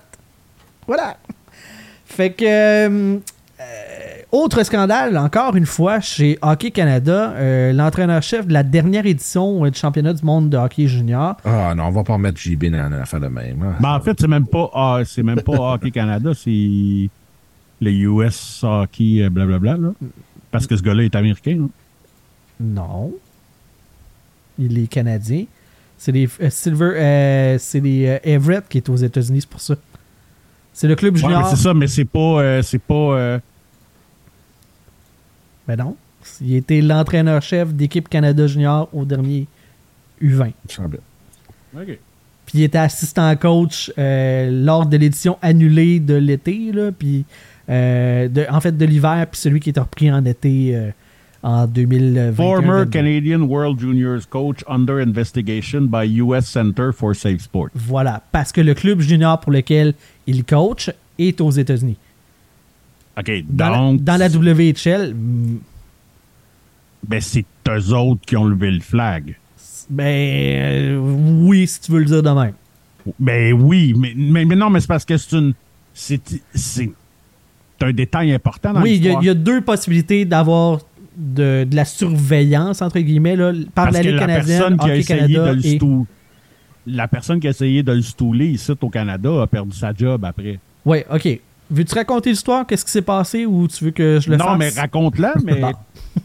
Voilà. 0.87 1.17
Fait 2.05 2.31
que. 2.31 2.45
euh, 2.45 3.17
euh, 3.59 4.12
autre 4.33 4.63
scandale, 4.63 5.15
encore 5.17 5.55
une 5.55 5.65
fois, 5.65 5.99
chez 6.01 6.37
Hockey 6.41 6.71
Canada, 6.71 7.31
euh, 7.37 7.71
l'entraîneur-chef 7.71 8.47
de 8.47 8.53
la 8.53 8.63
dernière 8.63 9.05
édition 9.05 9.63
euh, 9.63 9.69
du 9.69 9.79
championnat 9.79 10.11
du 10.13 10.23
monde 10.25 10.49
de 10.49 10.57
hockey 10.57 10.87
junior. 10.87 11.37
Ah 11.45 11.73
non, 11.75 11.85
on 11.85 11.91
va 11.91 12.03
pas 12.03 12.13
remettre 12.13 12.39
JB 12.39 12.65
dans 12.65 12.87
une 12.87 12.93
affaire 12.93 13.19
de 13.21 13.27
même. 13.27 13.61
hein. 13.61 13.75
Ben, 13.79 13.93
en 13.95 13.99
fait, 14.01 14.19
c'est 14.19 14.27
même 14.27 14.47
pas 14.47 14.69
ah, 14.73 14.99
c'est 15.05 15.23
même 15.23 15.41
pas 15.41 15.73
Hockey 15.75 15.91
Canada, 15.91 16.31
c'est 16.35 16.49
le 17.81 17.91
US 17.91 18.63
Hockey 18.63 19.21
euh, 19.23 19.29
blablabla. 19.29 19.77
Là. 19.77 19.89
Parce 20.51 20.67
que 20.67 20.75
ce 20.75 20.81
gars-là 20.81 21.03
est 21.03 21.15
américain. 21.15 21.57
hein. 21.61 21.69
Non. 22.59 23.11
Il 24.59 24.77
est 24.77 24.87
canadien. 24.87 25.45
C'est 25.97 26.11
les 26.11 26.27
euh, 26.41 26.49
Silver. 26.49 26.91
euh, 26.95 27.57
c'est 27.59 27.79
les 27.79 28.07
euh, 28.07 28.17
Everett 28.23 28.67
qui 28.67 28.77
est 28.77 28.89
aux 28.89 28.95
États-Unis, 28.95 29.41
c'est 29.41 29.49
pour 29.49 29.61
ça. 29.61 29.75
C'est 30.73 30.87
le 30.87 30.95
club 30.95 31.15
Ouais, 31.15 31.21
mais 31.21 31.27
junior. 31.29 31.47
c'est 31.49 31.55
ça, 31.55 31.73
mais 31.73 31.87
c'est 31.87 32.05
pas. 32.05 32.19
euh, 32.41 32.61
c'est 32.63 32.81
pas 32.81 33.39
Ben 35.67 35.77
non. 35.77 35.95
Il 36.41 36.55
était 36.55 36.81
l'entraîneur-chef 36.81 37.73
d'équipe 37.73 38.07
Canada 38.09 38.47
Junior 38.47 38.89
au 38.93 39.05
dernier 39.05 39.47
U20. 40.21 40.51
Il 40.67 40.71
semble. 40.71 40.99
Puis 41.75 42.59
il 42.59 42.63
était 42.63 42.77
assistant 42.77 43.35
coach 43.35 43.91
euh, 43.97 44.49
lors 44.51 44.85
de 44.85 44.97
l'édition 44.97 45.37
annulée 45.41 45.99
de 45.99 46.15
l'été, 46.15 46.71
là, 46.71 46.91
puis 46.91 47.25
euh, 47.69 48.27
de, 48.27 48.45
en 48.49 48.59
fait 48.59 48.77
de 48.77 48.85
l'hiver, 48.85 49.27
puis 49.31 49.39
celui 49.39 49.59
qui 49.59 49.69
est 49.69 49.79
repris 49.79 50.11
en 50.11 50.25
été 50.25 50.75
euh, 50.75 50.91
en 51.41 51.67
2020. 51.67 52.33
Former 52.33 52.83
Canadian 52.91 53.41
World 53.41 53.79
Juniors 53.79 54.27
coach 54.29 54.63
under 54.67 54.97
investigation 54.97 55.81
by 55.83 56.05
US 56.21 56.45
Center 56.45 56.89
for 56.93 57.15
Safe 57.15 57.41
Sport. 57.41 57.69
Voilà, 57.73 58.21
parce 58.31 58.51
que 58.51 58.61
le 58.61 58.73
club 58.73 58.99
junior 58.99 59.39
pour 59.39 59.51
lequel 59.51 59.93
il 60.27 60.43
coach 60.43 60.91
est 61.17 61.39
aux 61.41 61.51
États-Unis. 61.51 61.97
OK, 63.19 63.31
Dans, 63.49 63.69
la- 63.69 63.77
donc. 63.77 64.03
dans 64.03 64.17
la 64.17 64.27
WHL, 64.29 65.13
Ben, 67.07 67.19
c'est 67.21 67.45
eux 67.69 67.93
autres 67.93 68.21
qui 68.25 68.35
ont 68.37 68.45
levé 68.45 68.71
le 68.71 68.79
flag. 68.79 69.35
ben 69.89 70.05
euh, 70.05 70.97
oui, 70.97 71.67
si 71.67 71.81
tu 71.81 71.91
veux 71.91 71.99
le 71.99 72.05
dire 72.05 72.23
de 72.23 72.29
même. 72.29 72.53
Ben 73.19 73.53
oui, 73.53 73.93
mais, 73.97 74.13
mais, 74.15 74.45
mais 74.45 74.55
non, 74.55 74.69
mais 74.69 74.79
c'est 74.79 74.87
parce 74.87 75.05
que 75.05 75.17
c'est 75.17 75.35
une. 75.35 75.53
C'est 75.93 76.21
c'est 76.55 76.89
un 77.81 77.91
détail 77.91 78.31
important 78.33 78.71
dans 78.73 78.81
Oui, 78.81 78.95
il 78.95 79.05
y, 79.05 79.09
a- 79.09 79.19
y 79.31 79.35
deux 79.35 79.59
possibilités 79.61 80.23
d'avoir 80.23 80.79
de, 81.17 81.65
de 81.69 81.75
la 81.75 81.83
surveillance, 81.85 82.81
entre 82.81 82.99
guillemets, 82.99 83.35
là, 83.35 83.51
par 83.75 83.91
la 83.91 84.01
Ligue 84.01 84.17
canadienne, 84.17 84.77
personne 84.77 84.77
qui 84.77 85.05
Canada 85.05 85.49
de 85.49 85.55
le 85.59 85.65
et- 85.65 85.75
stou- 85.77 86.07
La 86.87 87.07
personne 87.09 87.39
qui 87.41 87.47
a 87.47 87.49
essayé 87.51 87.83
de 87.83 87.91
le 87.91 88.01
stouler 88.01 88.47
ici 88.47 88.71
au 88.81 88.89
Canada 88.89 89.41
a 89.41 89.47
perdu 89.47 89.77
sa 89.77 89.93
job 89.93 90.23
après. 90.25 90.59
Oui, 90.85 90.99
OK. 91.11 91.39
Veux-tu 91.73 91.95
raconter 91.95 92.29
l'histoire? 92.29 92.67
Qu'est-ce 92.67 92.85
qui 92.85 92.91
s'est 92.91 93.01
passé? 93.01 93.47
Ou 93.47 93.67
tu 93.67 93.85
veux 93.85 93.91
que 93.91 94.19
je 94.21 94.29
le 94.29 94.37
non, 94.37 94.45
fasse? 94.45 94.59
mais 94.59 94.69
raconte-la, 94.69 95.33
mais. 95.43 95.55
Bon. 95.55 95.71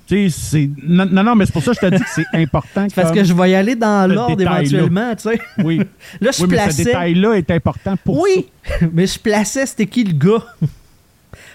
Tu 0.06 0.28
sais, 0.28 0.38
c'est. 0.50 0.70
Non, 0.82 1.06
non, 1.06 1.34
mais 1.34 1.46
c'est 1.46 1.52
pour 1.52 1.62
ça 1.62 1.72
que 1.74 1.78
je 1.80 1.90
te 1.90 1.94
dis 1.96 2.02
que 2.02 2.10
c'est 2.14 2.26
important. 2.34 2.86
Parce 2.94 3.12
que 3.12 3.24
je 3.24 3.32
vais 3.32 3.50
y 3.50 3.54
aller 3.54 3.74
dans 3.74 4.12
l'ordre 4.12 4.38
éventuellement, 4.38 5.16
tu 5.16 5.22
sais. 5.22 5.40
Oui. 5.64 5.78
Là, 6.20 6.30
je 6.32 6.42
oui, 6.42 6.48
mais 6.50 6.56
ce 6.58 6.64
plaçais... 6.64 6.84
détail-là 6.84 7.32
est 7.34 7.50
important 7.50 7.96
pour 7.96 8.20
Oui, 8.20 8.48
mais 8.92 9.06
je 9.06 9.18
plaçais 9.18 9.64
c'était 9.64 9.86
qui 9.86 10.04
le 10.04 10.12
gars. 10.12 10.44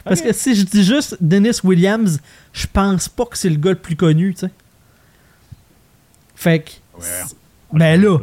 Parce 0.04 0.22
que 0.22 0.34
si 0.34 0.56
je 0.56 0.64
dis 0.64 0.84
juste 0.84 1.16
Dennis 1.22 1.60
Williams, 1.64 2.20
je 2.52 2.66
pense 2.72 3.08
pas 3.08 3.26
que 3.26 3.38
c'est 3.38 3.50
le 3.50 3.58
gars 3.58 3.72
le 3.72 3.78
plus 3.78 3.96
connu, 3.96 4.34
tu 4.34 4.42
sais. 4.42 4.52
Fait 6.36 6.60
que... 6.60 6.72
Ouais. 7.00 7.06
Ben 7.72 8.02
là, 8.02 8.20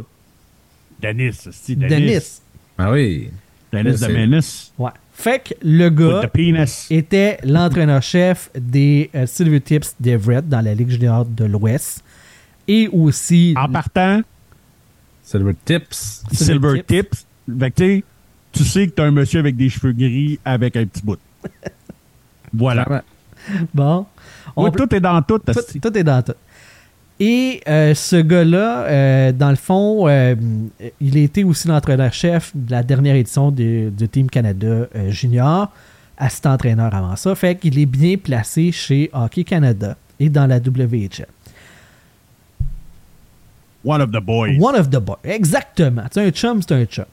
Dennis, 1.00 1.48
c'est 1.52 1.76
Dennis. 1.76 1.88
Dennis. 1.88 2.40
Ah 2.76 2.90
oui. 2.90 3.30
Dennis 3.72 4.00
de 4.00 4.06
Menace. 4.08 4.72
Ouais. 4.78 4.90
Fait 5.20 5.40
que 5.40 5.54
le 5.62 5.88
gars... 5.90 6.30
était 6.90 7.38
l'entraîneur-chef 7.44 8.50
des 8.58 9.10
euh, 9.14 9.26
Silver 9.26 9.60
Tips 9.60 9.94
d'Everett 10.00 10.48
dans 10.48 10.62
la 10.64 10.74
Ligue 10.74 10.88
junior 10.90 11.24
de 11.26 11.44
l'Ouest. 11.44 12.02
Et 12.66 12.88
aussi. 12.88 13.54
En 13.58 13.68
partant, 13.68 14.22
Silver 15.22 15.54
Tips. 15.64 16.22
Silver 16.32 16.44
Silver 16.44 16.82
Tips. 16.84 17.10
Tips. 17.10 17.26
Fait 17.58 17.70
que, 17.70 17.74
tu 17.76 17.84
sais, 17.84 18.04
tu 18.52 18.64
sais 18.64 18.86
que 18.86 18.92
t'as 18.92 19.04
un 19.04 19.10
monsieur 19.10 19.40
avec 19.40 19.56
des 19.56 19.68
cheveux 19.68 19.92
gris 19.92 20.38
avec 20.44 20.76
un 20.76 20.86
petit 20.86 21.02
bout. 21.02 21.18
voilà. 22.54 23.02
Bon. 23.74 24.06
On 24.56 24.64
Oui, 24.64 24.70
peut- 24.70 24.86
tout 24.86 24.94
est 24.94 25.00
dans 25.00 25.20
tout. 25.22 25.38
tout 25.38 25.96
est 25.98 26.04
dans 26.04 26.22
tout. 26.22 26.34
Et 27.22 27.60
euh, 27.68 27.94
ce 27.94 28.16
gars-là, 28.16 28.84
euh, 28.84 29.32
dans 29.32 29.50
le 29.50 29.56
fond, 29.56 30.08
euh, 30.08 30.34
il 31.02 31.18
a 31.18 31.20
été 31.20 31.44
aussi 31.44 31.68
l'entraîneur-chef 31.68 32.50
de 32.54 32.70
la 32.70 32.82
dernière 32.82 33.14
édition 33.14 33.50
de- 33.50 33.90
du 33.90 34.08
Team 34.08 34.30
Canada 34.30 34.86
Junior, 35.10 35.68
assistant 36.16 36.52
entraîneur 36.54 36.94
avant 36.94 37.14
ça. 37.16 37.34
Fait 37.34 37.56
qu'il 37.56 37.78
est 37.78 37.84
bien 37.86 38.16
placé 38.16 38.72
chez 38.72 39.10
Hockey 39.12 39.44
Canada 39.44 39.96
et 40.18 40.30
dans 40.30 40.46
la 40.46 40.58
WHL. 40.60 41.26
One 43.84 44.00
of 44.02 44.10
the 44.10 44.20
boys. 44.20 44.56
One 44.58 44.76
of 44.76 44.88
the 44.88 44.98
boys. 44.98 45.18
Exactement. 45.24 46.02
C'est 46.10 46.26
un 46.26 46.30
chum, 46.30 46.60
c'est 46.62 46.74
un 46.74 46.84
chum. 46.86 47.04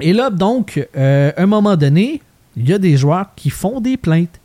Et 0.00 0.12
là, 0.14 0.30
donc, 0.30 0.86
à 0.94 1.32
un 1.40 1.46
moment 1.46 1.76
donné, 1.76 2.20
il 2.56 2.68
y 2.68 2.72
a 2.72 2.78
des 2.78 2.96
joueurs 2.96 3.26
qui 3.36 3.50
font 3.50 3.80
des 3.80 3.96
plaintes. 3.98 4.40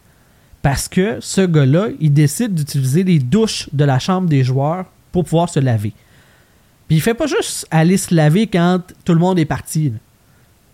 Parce 0.62 0.88
que 0.88 1.18
ce 1.22 1.42
gars-là, 1.42 1.88
il 2.00 2.14
décide 2.14 2.54
d'utiliser 2.54 3.04
les 3.04 3.20
douches 3.20 3.68
de 3.74 3.84
la 3.84 4.00
chambre 4.00 4.30
des 4.30 4.44
joueurs 4.44 4.86
pour 5.12 5.24
pouvoir 5.24 5.50
se 5.50 5.60
laver. 5.60 5.94
Puis 6.88 6.98
il 6.98 7.02
fait 7.02 7.14
pas 7.14 7.28
juste 7.28 7.68
aller 7.72 7.98
se 7.98 8.14
laver 8.14 8.48
quand 8.48 8.82
tout 9.06 9.14
le 9.14 9.20
monde 9.20 9.40
est 9.40 9.46
parti. 9.46 9.94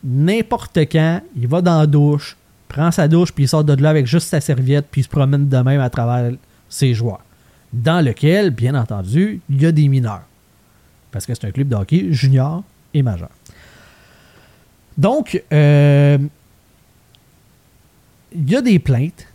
N'importe 0.04 0.80
quand, 0.92 1.22
il 1.36 1.48
va 1.48 1.62
dans 1.62 1.80
la 1.80 1.88
douche, 1.88 2.36
prend 2.68 2.92
sa 2.92 3.08
douche, 3.08 3.32
puis 3.32 3.46
il 3.46 3.48
sort 3.48 3.64
de 3.64 3.82
là 3.82 3.90
avec 3.90 4.08
juste 4.08 4.28
sa 4.28 4.42
serviette, 4.42 4.88
puis 4.92 5.02
il 5.02 5.04
se 5.04 5.10
promène 5.10 5.48
de 5.48 5.58
même 5.58 5.82
à 5.82 5.90
travers 5.90 6.32
ses 6.70 6.94
joueurs. 6.94 7.22
Dans 7.72 8.04
lequel, 8.04 8.52
bien 8.52 8.76
entendu, 8.76 9.42
il 9.50 9.62
y 9.62 9.66
a 9.66 9.72
des 9.72 9.88
mineurs. 9.88 10.24
Parce 11.12 11.26
que 11.26 11.34
c'est 11.34 11.46
un 11.48 11.52
club 11.52 11.70
de 11.70 11.76
hockey 11.76 12.08
junior 12.12 12.64
et 12.94 13.04
majeur. 13.04 13.30
Donc, 14.98 15.42
euh, 15.54 16.18
il 18.34 18.50
y 18.50 18.56
a 18.56 18.62
des 18.62 18.80
plaintes. 18.80 19.28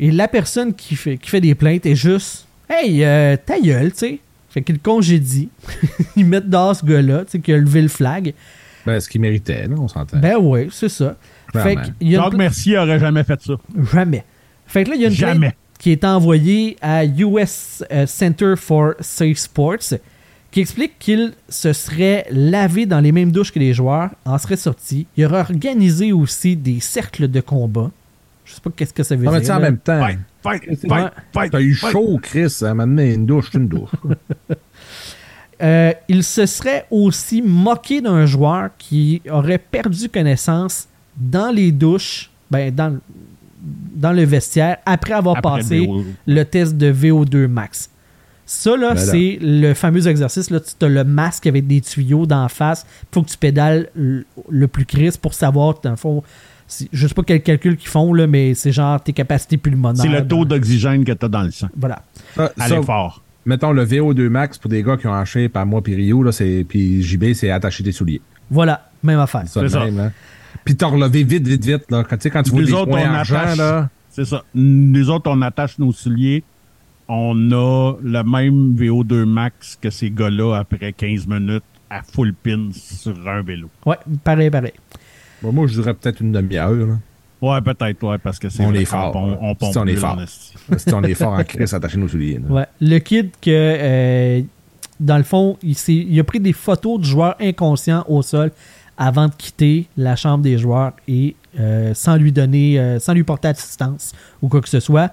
Et 0.00 0.10
la 0.10 0.26
personne 0.28 0.74
qui 0.74 0.96
fait, 0.96 1.16
qui 1.18 1.30
fait 1.30 1.40
des 1.40 1.54
plaintes 1.54 1.86
est 1.86 1.94
juste 1.94 2.46
Hey, 2.68 3.04
euh, 3.04 3.36
ta 3.36 3.60
gueule, 3.60 3.92
tu 3.92 3.98
sais. 3.98 4.18
Fait 4.48 4.62
qu'il 4.62 4.78
congédie. 4.80 5.48
Ils 6.16 6.24
mettent 6.26 6.48
dehors 6.50 6.74
ce 6.74 6.84
gars-là, 6.84 7.24
tu 7.24 7.32
sais, 7.32 7.40
qui 7.40 7.52
a 7.52 7.56
levé 7.58 7.82
le 7.82 7.88
flag. 7.88 8.32
Ben, 8.86 8.98
ce 8.98 9.08
qu'il 9.08 9.20
méritait, 9.20 9.68
là, 9.68 9.74
on 9.78 9.86
s'entend. 9.88 10.18
Ben 10.18 10.36
oui, 10.40 10.68
c'est 10.72 10.88
ça. 10.88 11.16
Fait 11.52 11.60
Clairement. 11.74 11.82
qu'il 11.98 12.08
y 12.08 12.14
a 12.14 12.18
une 12.18 12.22
Jacques 12.24 12.30
pla- 12.30 12.38
Mercier 12.38 12.78
aurait 12.78 12.98
jamais 12.98 13.24
fait 13.24 13.40
ça. 13.42 13.52
Jamais. 13.92 14.24
Fait 14.66 14.84
que 14.84 14.90
là, 14.90 14.96
il 14.96 15.02
y 15.02 15.04
a 15.04 15.08
une 15.08 15.14
plainte 15.16 15.34
Jamais. 15.34 15.54
qui 15.78 15.90
est 15.92 16.04
envoyée 16.04 16.76
à 16.80 17.04
US 17.04 17.84
euh, 17.92 18.06
Center 18.06 18.54
for 18.56 18.94
Safe 19.00 19.36
Sports 19.36 19.98
qui 20.50 20.60
explique 20.60 20.98
qu'il 20.98 21.32
se 21.48 21.72
serait 21.72 22.26
lavé 22.30 22.86
dans 22.86 23.00
les 23.00 23.12
mêmes 23.12 23.30
douches 23.30 23.52
que 23.52 23.58
les 23.60 23.72
joueurs, 23.74 24.10
en 24.24 24.36
serait 24.38 24.56
sorti. 24.56 25.06
Il 25.16 25.24
aurait 25.26 25.40
organisé 25.40 26.12
aussi 26.12 26.56
des 26.56 26.80
cercles 26.80 27.28
de 27.28 27.40
combat. 27.40 27.90
Je 28.50 28.54
sais 28.56 28.60
pas 28.60 28.70
qu'est-ce 28.76 28.92
que 28.92 29.02
ça 29.02 29.16
veut 29.16 29.24
Non, 29.24 29.32
mais 29.32 29.40
dire. 29.40 29.46
tu 29.48 29.52
sais, 29.52 29.52
en 29.52 29.60
même 29.60 29.78
temps, 29.78 30.00
Fight, 30.00 30.18
fight, 30.42 30.80
fight, 30.88 31.12
fight. 31.32 31.52
t'as 31.52 31.60
eu 31.60 31.74
fight. 31.74 31.92
chaud, 31.92 32.18
Chris, 32.22 32.52
à 32.62 32.74
m'amener 32.74 33.14
une 33.14 33.26
douche, 33.26 33.48
c'est 33.52 33.58
une 33.58 33.68
douche. 33.68 33.90
Euh, 35.62 35.92
il 36.08 36.24
se 36.24 36.46
serait 36.46 36.86
aussi 36.90 37.42
moqué 37.42 38.00
d'un 38.00 38.24
joueur 38.24 38.70
qui 38.78 39.20
aurait 39.30 39.58
perdu 39.58 40.08
connaissance 40.08 40.88
dans 41.18 41.50
les 41.54 41.70
douches, 41.70 42.30
ben, 42.50 42.74
dans, 42.74 42.98
dans 43.94 44.12
le 44.12 44.22
vestiaire, 44.24 44.78
après 44.86 45.12
avoir 45.12 45.36
Après 45.36 45.60
passé 45.60 45.86
le 46.26 46.44
test 46.44 46.78
de 46.78 46.90
VO2 46.90 47.46
max. 47.46 47.90
Ça, 48.46 48.70
là, 48.74 48.94
Ben 48.94 49.04
là. 49.04 49.12
c'est 49.12 49.38
le 49.42 49.74
fameux 49.74 50.08
exercice. 50.08 50.48
Là, 50.48 50.60
tu 50.60 50.82
as 50.82 50.88
le 50.88 51.04
masque 51.04 51.46
avec 51.46 51.66
des 51.66 51.82
tuyaux 51.82 52.24
d'en 52.24 52.48
face. 52.48 52.86
Il 53.02 53.06
faut 53.14 53.22
que 53.22 53.28
tu 53.28 53.36
pédales 53.36 53.90
le, 53.94 54.24
le 54.48 54.66
plus 54.66 54.86
crisp 54.86 55.20
pour 55.20 55.34
savoir, 55.34 55.78
dans 55.82 55.90
le 55.90 55.96
fond, 55.96 56.22
je 56.92 57.06
sais 57.06 57.14
pas 57.14 57.22
quel 57.22 57.42
calcul 57.42 57.76
qu'ils 57.76 57.88
font, 57.88 58.12
là, 58.14 58.26
mais 58.26 58.54
c'est 58.54 58.72
genre 58.72 59.02
tes 59.02 59.12
capacités 59.12 59.56
pulmonaires. 59.56 60.02
C'est 60.02 60.08
le 60.08 60.26
taux 60.26 60.44
d'oxygène 60.44 61.04
que 61.04 61.12
tu 61.12 61.24
as 61.24 61.28
dans 61.28 61.42
le 61.42 61.50
sang. 61.50 61.68
Voilà. 61.76 62.02
À 62.36 62.68
l'effort. 62.68 63.22
mettons 63.44 63.72
le 63.72 63.84
VO2 63.84 64.28
max 64.28 64.58
pour 64.58 64.70
des 64.70 64.82
gars 64.82 64.96
qui 64.96 65.06
ont 65.06 65.14
haché 65.14 65.48
par 65.48 65.66
moi 65.66 65.82
puis 65.82 65.94
Rio, 65.94 66.22
là, 66.22 66.32
c'est, 66.32 66.64
puis 66.68 67.02
JB, 67.02 67.32
c'est 67.34 67.50
attacher 67.50 67.82
des 67.82 67.92
souliers. 67.92 68.20
Voilà, 68.50 68.88
même 69.02 69.18
affaire. 69.18 69.46
Ça, 69.46 69.60
C'est 69.60 69.68
ça. 69.68 69.84
même, 69.84 69.96
là. 69.96 70.10
Puis 70.64 70.76
t'as 70.76 70.86
relevé 70.86 71.24
vite, 71.24 71.46
vite, 71.46 71.64
vite. 71.64 71.90
Là. 71.90 72.04
Quand, 72.08 72.16
quand 72.22 72.42
tu 72.42 72.50
vois 72.50 72.80
autres, 72.82 72.92
on 72.92 72.96
argent, 72.96 73.36
attache. 73.36 73.58
là, 73.58 73.88
C'est 74.10 74.24
ça. 74.24 74.42
Nous 74.54 75.10
autres, 75.10 75.30
on 75.30 75.40
attache 75.42 75.78
nos 75.78 75.92
souliers. 75.92 76.42
On 77.08 77.34
a 77.50 77.94
le 78.02 78.22
même 78.22 78.74
VO2 78.76 79.24
max 79.24 79.76
que 79.80 79.90
ces 79.90 80.10
gars-là 80.10 80.54
après 80.58 80.92
15 80.92 81.26
minutes 81.26 81.64
à 81.88 82.02
full 82.02 82.32
pin 82.34 82.68
sur 82.72 83.16
un 83.28 83.42
vélo. 83.42 83.68
Ouais, 83.84 83.96
pareil, 84.22 84.48
pareil. 84.50 84.72
Bon, 85.42 85.52
moi, 85.52 85.66
je 85.66 85.74
dirais 85.80 85.94
peut-être 85.94 86.20
une 86.20 86.32
demi-heure. 86.32 86.72
là. 86.72 86.98
Ouais, 87.42 87.60
peut-être, 87.62 88.02
ouais, 88.06 88.18
parce 88.18 88.38
que 88.38 88.50
c'est 88.50 88.64
On 88.64 88.74
est 88.74 88.84
fort, 88.84 89.14
là. 89.26 89.38
On 89.40 89.54
pompe 89.54 89.72
Si 89.72 89.78
on 89.78 89.86
est 89.86 89.96
fort. 89.96 90.18
si 90.76 90.94
on 90.94 91.02
est 91.02 91.14
fort 91.14 91.32
en 91.32 91.44
Chris, 91.44 91.64
attacher 91.72 91.96
nos 91.96 92.08
souliers. 92.08 92.38
Ouais. 92.48 92.66
Le 92.80 92.98
kid 92.98 93.30
que 93.40 93.50
euh, 93.50 94.42
dans 94.98 95.16
le 95.16 95.22
fond, 95.22 95.56
il, 95.62 96.20
a 96.20 96.24
pris 96.24 96.40
des 96.40 96.52
photos 96.52 97.00
du 97.00 97.08
joueur 97.08 97.36
inconscient 97.40 98.04
au 98.08 98.20
sol 98.20 98.50
avant 98.98 99.28
de 99.28 99.34
quitter 99.34 99.86
la 99.96 100.14
chambre 100.16 100.44
des 100.44 100.58
joueurs 100.58 100.92
et 101.08 101.34
euh, 101.58 101.94
sans 101.94 102.16
lui 102.16 102.30
donner, 102.30 102.78
euh, 102.78 102.98
sans 102.98 103.14
lui 103.14 103.24
porter 103.24 103.48
assistance 103.48 104.12
ou 104.42 104.48
quoi 104.48 104.60
que 104.60 104.68
ce 104.68 104.80
soit. 104.80 105.10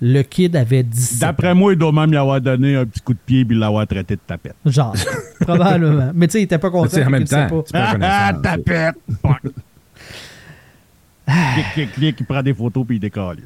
Le 0.00 0.22
kid 0.22 0.54
avait 0.54 0.84
17 0.84 1.20
D'après 1.20 1.54
moi, 1.54 1.72
il 1.72 1.78
doit 1.78 1.90
même 1.90 2.12
y 2.12 2.16
avoir 2.16 2.40
donné 2.40 2.76
un 2.76 2.86
petit 2.86 3.00
coup 3.00 3.14
de 3.14 3.18
pied 3.24 3.40
et 3.40 3.54
l'avoir 3.54 3.84
traité 3.86 4.14
de 4.14 4.20
tapette. 4.24 4.54
Genre, 4.64 4.94
probablement. 5.40 6.12
Mais 6.14 6.28
tu 6.28 6.32
sais, 6.32 6.40
il 6.40 6.44
était 6.44 6.58
pas 6.58 6.70
content. 6.70 6.88
tu 6.88 6.94
sais, 6.96 7.04
en 7.04 7.10
même 7.10 7.24
temps, 7.24 7.48
pas. 7.48 7.62
tu 7.62 7.72
peux 7.72 7.78
Ah, 7.78 7.92
reconnaissance. 7.92 8.42
tapette! 8.42 8.94
Clic, 11.54 11.66
clic, 11.74 11.92
clic, 11.92 12.16
il 12.20 12.26
prend 12.26 12.42
des 12.42 12.54
photos 12.54 12.84
puis 12.86 12.96
il 12.96 13.00
décalisse. 13.00 13.44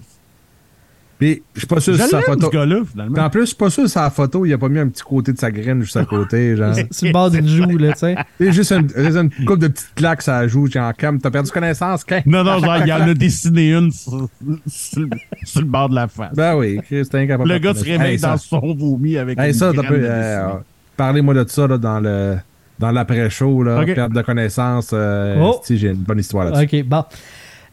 Puis, 1.18 1.40
je 1.54 1.60
suis 1.60 1.66
pas 1.68 1.78
sûr 1.78 1.94
si 1.94 2.08
sa 2.08 2.20
photo. 2.20 2.50
en 2.50 3.30
plus, 3.30 3.40
je 3.42 3.46
suis 3.46 3.54
pas 3.56 3.70
sûr 3.70 3.84
si 3.86 3.90
sa 3.92 4.10
photo, 4.10 4.44
il 4.44 4.52
a 4.52 4.58
pas 4.58 4.68
mis 4.68 4.80
un 4.80 4.88
petit 4.88 5.04
côté 5.04 5.32
de 5.32 5.38
sa 5.38 5.52
graine 5.52 5.80
juste 5.82 5.96
à 5.96 6.04
côté. 6.04 6.56
Genre. 6.56 6.74
Sur 6.90 7.06
le 7.06 7.12
bord 7.12 7.30
d'une 7.30 7.46
joue, 7.46 7.78
là, 7.78 7.92
tu 7.92 7.98
sais. 8.00 8.16
C'est 8.40 8.52
juste 8.52 8.72
une, 8.72 8.88
une 8.96 9.44
couple 9.44 9.60
de 9.60 9.68
petites 9.68 9.94
claques 9.94 10.22
ça 10.22 10.48
joue, 10.48 10.66
genre, 10.68 10.92
comme, 10.98 11.20
t'as 11.20 11.30
perdu 11.30 11.50
connaissance, 11.52 12.02
quand? 12.02 12.20
Non, 12.26 12.42
non, 12.42 12.58
genre, 12.58 12.78
il 12.84 12.92
en 12.92 13.02
a 13.02 13.14
dessiné 13.14 13.72
une 13.72 13.92
sur, 13.92 14.28
sur 14.66 15.00
le- 15.02 15.10
sur 15.44 15.60
le 15.60 15.66
bord 15.66 15.88
de 15.90 15.94
la 15.94 16.08
face. 16.08 16.34
Ben 16.34 16.56
oui, 16.56 16.80
t'es 16.88 17.04
incapable. 17.14 17.48
le 17.48 17.58
gars 17.58 17.74
se 17.74 17.84
réveille 17.84 18.12
Hey, 18.14 18.18
ça- 18.18 18.30
dans 18.30 18.36
son 18.38 18.74
vomi 18.74 19.16
avec 19.16 19.38
Hey, 19.38 19.52
une 19.52 19.54
ça, 19.54 19.70
graine 19.72 19.92
de 20.00 20.04
euh, 20.04 20.48
parlez-moi 20.96 21.34
de 21.34 21.44
ça 21.48 21.68
là, 21.68 21.78
dans 21.78 22.00
le 22.00 22.36
dans 22.80 22.90
l'après-show, 22.90 23.62
là, 23.62 23.84
perte 23.84 24.12
de 24.12 24.22
connaissance. 24.22 24.90
Euh, 24.92 25.36
Oh. 25.38 25.60
si, 25.62 25.78
j'ai 25.78 25.90
une 25.90 25.94
bonne 26.02 26.18
histoire 26.18 26.46
là-dessus. 26.46 26.78
Ok, 26.80 26.84
bon. 26.88 27.04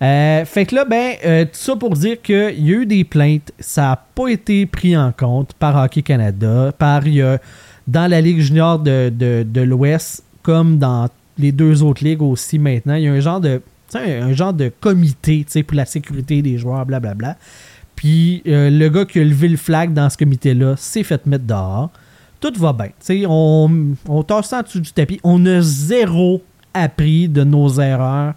Euh, 0.01 0.45
fait 0.45 0.65
que 0.65 0.75
là, 0.75 0.85
ben, 0.85 1.15
euh, 1.25 1.43
tout 1.43 1.51
ça 1.53 1.75
pour 1.75 1.91
dire 1.91 2.21
qu'il 2.21 2.65
y 2.65 2.73
a 2.73 2.77
eu 2.77 2.85
des 2.85 3.03
plaintes. 3.03 3.51
Ça 3.59 3.81
n'a 3.81 4.05
pas 4.15 4.29
été 4.29 4.65
pris 4.65 4.95
en 4.95 5.11
compte 5.11 5.53
par 5.53 5.75
Hockey 5.75 6.01
Canada, 6.01 6.71
par 6.77 7.03
dans 7.87 8.09
la 8.09 8.21
Ligue 8.21 8.39
junior 8.39 8.79
de, 8.79 9.61
l'Ouest, 9.61 10.23
comme 10.41 10.77
dans 10.77 11.09
les 11.37 11.51
deux 11.51 11.83
autres 11.83 12.03
ligues 12.03 12.21
aussi 12.21 12.59
maintenant. 12.59 12.95
Il 12.95 13.03
y 13.03 13.07
a 13.07 13.13
un 13.13 13.19
genre 13.19 13.41
de, 13.41 13.61
un 13.95 14.33
genre 14.33 14.53
de 14.53 14.71
comité 14.79 15.45
pour 15.67 15.75
la 15.75 15.85
sécurité 15.85 16.41
des 16.41 16.57
joueurs, 16.57 16.85
blablabla. 16.85 17.37
Puis 17.95 18.41
euh, 18.47 18.69
le 18.69 18.87
gars 18.87 19.03
qui 19.03 19.19
a 19.19 19.23
levé 19.23 19.49
le 19.49 19.57
flag 19.57 19.93
dans 19.93 20.09
ce 20.09 20.17
comité-là 20.17 20.75
s'est 20.77 21.03
fait 21.03 21.25
mettre 21.25 21.43
dehors. 21.43 21.89
Tout 22.39 22.53
va 22.55 22.71
bien. 22.71 22.91
On, 23.27 23.69
on 24.07 24.41
ça 24.41 24.59
en 24.59 24.61
dessous 24.61 24.79
du 24.79 24.93
tapis. 24.93 25.19
On 25.25 25.45
a 25.45 25.59
zéro 25.59 26.41
appris 26.73 27.27
de 27.27 27.43
nos 27.43 27.81
erreurs 27.81 28.35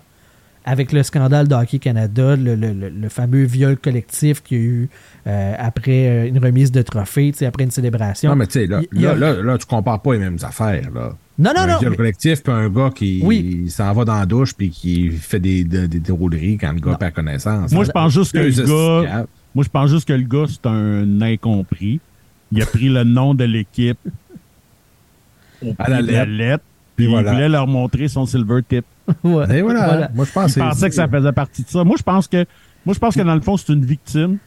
avec 0.64 0.92
le 0.92 1.02
scandale 1.02 1.48
de 1.48 1.54
Hockey 1.54 1.78
Canada, 1.78 2.36
le, 2.36 2.54
le- 2.54 2.72
le- 2.88 3.08
fameux 3.08 3.42
viol 3.44 3.76
collectif 3.76 4.42
qu'il 4.42 4.58
y 4.58 4.60
a 4.60 4.64
eu 4.64 4.88
euh, 5.26 5.54
après 5.58 6.08
euh, 6.08 6.28
une 6.28 6.38
remise 6.38 6.70
de 6.70 6.82
trophée, 6.82 7.32
tu 7.32 7.38
sais, 7.38 7.46
après 7.46 7.64
une 7.64 7.70
célébration. 7.72 8.30
Non, 8.30 8.36
mais 8.36 8.46
tu 8.46 8.52
sais, 8.60 8.66
là, 8.66 8.80
Il 8.92 9.00
y 9.00 9.06
a- 9.06 9.14
là, 9.14 9.32
là, 9.34 9.42
là, 9.42 9.58
tu 9.58 9.66
compares 9.66 10.00
pas 10.00 10.12
les 10.12 10.20
mêmes 10.20 10.38
affaires. 10.42 10.88
Là. 10.94 11.14
non, 11.38 11.50
non, 11.56 11.60
un 11.62 11.66
non. 11.66 11.78
viol 11.78 11.90
mais- 11.90 11.96
collectif, 11.96 12.42
puis 12.42 12.52
un 12.52 12.68
gars 12.68 12.90
qui 12.94 13.20
Oui. 13.24 13.68
s'en 13.70 13.92
va 13.92 14.04
dans 14.04 14.14
la 14.18 14.26
douche 14.26 14.54
puis 14.54 14.70
qui 14.70 15.10
fait 15.10 15.40
des, 15.40 15.64
des, 15.64 15.88
des 15.88 15.98
drôleries 16.00 16.58
quand 16.58 16.72
le 16.72 16.80
gars 16.80 16.96
perd 16.96 17.12
connaissance. 17.14 17.72
Moi, 17.72 17.84
je 17.84 17.90
pense 17.90 18.12
juste 18.12 18.32
que 18.32 18.38
le 18.38 19.02
gars, 19.04 19.26
moi, 19.54 19.64
je 19.64 19.68
pense 19.70 19.90
juste 19.90 20.06
que 20.08 20.12
le 20.12 20.22
gars, 20.22 20.44
c'est 20.48 20.66
un 20.66 21.20
incompris. 21.22 22.00
Il 22.52 22.62
a 22.62 22.66
pris 22.66 22.88
le 22.88 23.02
nom 23.04 23.34
de 23.34 23.44
l'équipe 23.44 23.98
au 25.64 25.74
À 25.78 25.88
la 25.90 25.98
pied 25.98 26.06
de 26.06 26.12
la 26.12 26.24
lettre. 26.24 26.64
Puis 26.94 27.04
puis 27.04 27.04
il 27.06 27.10
voilà. 27.10 27.32
voulait 27.32 27.48
leur 27.48 27.66
montrer 27.66 28.06
son 28.08 28.26
silver 28.26 28.60
tip. 28.68 28.84
Ouais. 29.24 29.58
Et 29.58 29.62
voilà. 29.62 29.86
Voilà. 29.86 30.10
Moi, 30.14 30.24
je 30.24 30.32
pense 30.32 30.56
Il 30.56 30.60
pensait 30.62 30.88
que 30.88 30.94
ça 30.94 31.08
faisait 31.08 31.32
partie 31.32 31.62
de 31.62 31.68
ça. 31.68 31.84
Moi, 31.84 31.96
je 31.98 32.02
pense 32.02 32.28
que, 32.28 32.44
moi, 32.84 32.94
je 32.94 32.98
pense 32.98 33.14
que 33.14 33.22
dans 33.22 33.34
le 33.34 33.40
fond, 33.40 33.56
c'est 33.56 33.72
une 33.72 33.84
victime. 33.84 34.38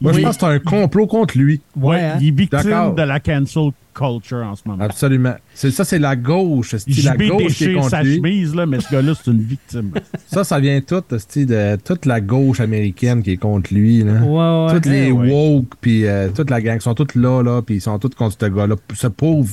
Moi, 0.00 0.12
Oui. 0.12 0.18
je 0.18 0.24
pense 0.26 0.36
que 0.36 0.40
c'est 0.46 0.52
un 0.52 0.58
complot 0.58 1.06
contre 1.06 1.38
lui. 1.38 1.60
Ouais, 1.76 2.00
hein? 2.00 2.18
il 2.20 2.28
est 2.28 2.30
victime 2.32 2.94
de 2.96 3.02
la 3.02 3.18
cancel 3.20 3.70
culture 3.94 4.38
en 4.38 4.54
ce 4.54 4.62
moment. 4.66 4.82
Absolument. 4.84 5.34
Ça, 5.54 5.84
c'est 5.84 5.98
la 5.98 6.16
gauche. 6.16 6.74
C'est 6.76 7.02
la 7.02 7.16
gauche 7.16 7.28
qui 7.56 7.64
est 7.64 7.68
déchire 7.68 7.76
contre 7.78 7.90
sa 7.90 8.02
lui. 8.02 8.16
chemise, 8.16 8.54
là, 8.54 8.66
mais 8.66 8.80
ce 8.80 8.90
gars-là, 8.92 9.12
c'est 9.14 9.30
une 9.30 9.40
victime. 9.40 9.92
Ça, 10.26 10.44
ça 10.44 10.60
vient 10.60 10.80
tout 10.80 11.02
de 11.10 11.76
toute 11.76 12.06
la 12.06 12.20
gauche 12.20 12.60
américaine 12.60 13.22
qui 13.22 13.32
est 13.32 13.36
contre 13.36 13.72
lui. 13.72 14.02
Là. 14.04 14.12
Ouais, 14.22 14.66
ouais. 14.66 14.74
Toutes 14.74 14.86
les 14.86 15.06
Eh 15.08 15.12
ouais. 15.12 15.30
woke, 15.30 15.72
puis 15.80 16.06
euh, 16.06 16.28
toute 16.28 16.50
la 16.50 16.60
gang 16.60 16.78
sont 16.80 16.94
toutes 16.94 17.14
là, 17.14 17.42
là, 17.42 17.62
puis 17.62 17.76
ils 17.76 17.80
sont 17.80 17.98
tous 17.98 18.10
contre 18.10 18.36
ce 18.40 18.46
gars-là. 18.46 18.76
Ce 18.94 19.06
pauvre, 19.08 19.48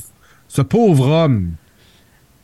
ce 0.48 0.62
pauvre 0.62 1.08
homme, 1.10 1.52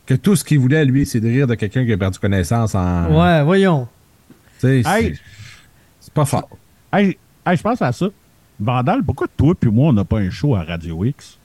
que 0.06 0.14
tout 0.14 0.36
ce 0.36 0.44
qu'il 0.44 0.58
voulait, 0.58 0.84
lui, 0.84 1.06
c'est 1.06 1.20
de 1.20 1.28
rire 1.28 1.46
de 1.46 1.54
quelqu'un 1.54 1.84
qui 1.84 1.92
a 1.92 1.96
perdu 1.96 2.18
connaissance 2.18 2.74
en. 2.74 3.06
Ouais, 3.10 3.42
voyons. 3.42 3.88
C'est- 4.58 4.82
Hey. 4.86 5.18
c'est 6.00 6.12
pas 6.12 6.24
fort. 6.24 6.48
hey, 6.92 7.16
hey, 7.46 7.56
je 7.56 7.62
pense 7.62 7.80
à 7.82 7.92
ça. 7.92 8.06
Vandal, 8.60 9.02
pourquoi 9.02 9.26
toi 9.36 9.54
puis 9.58 9.70
moi, 9.70 9.88
on 9.88 9.92
n'a 9.92 10.04
pas 10.04 10.18
un 10.18 10.30
show 10.30 10.54
à 10.54 10.62
Radio 10.62 11.04
X? 11.04 11.38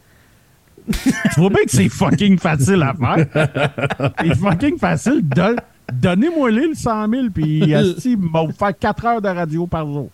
tu 0.91 1.39
vois 1.39 1.49
bien 1.49 1.63
que 1.65 1.71
c'est 1.71 1.89
fucking 1.89 2.37
facile 2.39 2.81
à 2.83 2.93
faire. 2.93 4.11
C'est 4.21 4.35
fucking 4.35 4.77
facile. 4.77 5.21
Don- 5.23 5.55
Donnez-moi 5.91 6.51
le 6.51 6.73
100 6.75 7.09
000 7.09 7.27
puis 7.33 7.73
asti, 7.73 8.15
m'a 8.15 8.43
faire 8.57 8.77
4 8.77 9.05
heures 9.05 9.21
de 9.21 9.27
radio 9.29 9.65
par 9.65 9.85
jour. 9.91 10.09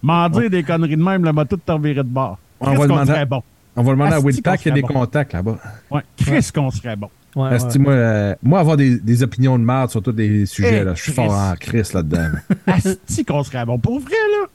M'en 0.00 0.28
dire 0.28 0.48
des 0.48 0.62
conneries 0.62 0.96
de 0.96 1.02
même, 1.02 1.24
le 1.24 1.32
m'a 1.32 1.44
tout 1.44 1.56
t'enverrer 1.56 1.96
de 1.96 2.02
bord. 2.02 2.38
On 2.60 2.72
va 2.74 2.86
demander- 2.86 3.24
bon? 3.28 3.42
On 3.74 3.82
va 3.82 3.90
demander 3.92 4.14
à 4.14 4.20
Willpack 4.20 4.60
qu'il 4.60 4.68
y 4.68 4.72
a 4.72 4.74
des 4.76 4.82
contacts 4.82 5.32
là-bas. 5.32 5.58
Ouais, 5.90 6.02
qu'est-ce 6.16 6.52
qu'on 6.52 6.70
serait 6.70 6.94
bon? 6.96 7.10
Ouais, 7.38 7.50
Asti, 7.54 7.78
ouais. 7.78 7.84
moi, 7.84 7.92
euh, 7.92 8.34
moi, 8.42 8.60
avoir 8.60 8.76
des, 8.76 8.98
des 8.98 9.22
opinions 9.22 9.58
de 9.58 9.64
merde 9.64 9.90
sur 9.90 10.02
tous 10.02 10.12
les 10.16 10.44
sujets, 10.46 10.78
Hey, 10.78 10.84
là, 10.84 10.94
je 10.94 11.02
suis 11.02 11.12
fort 11.12 11.30
en 11.32 11.54
crise 11.54 11.92
là-dedans. 11.92 12.30
Asti 12.66 13.24
qu'on 13.24 13.42
serait 13.44 13.64
bon. 13.64 13.78
Pour 13.78 14.00
vrai, 14.00 14.10
là? 14.40 14.46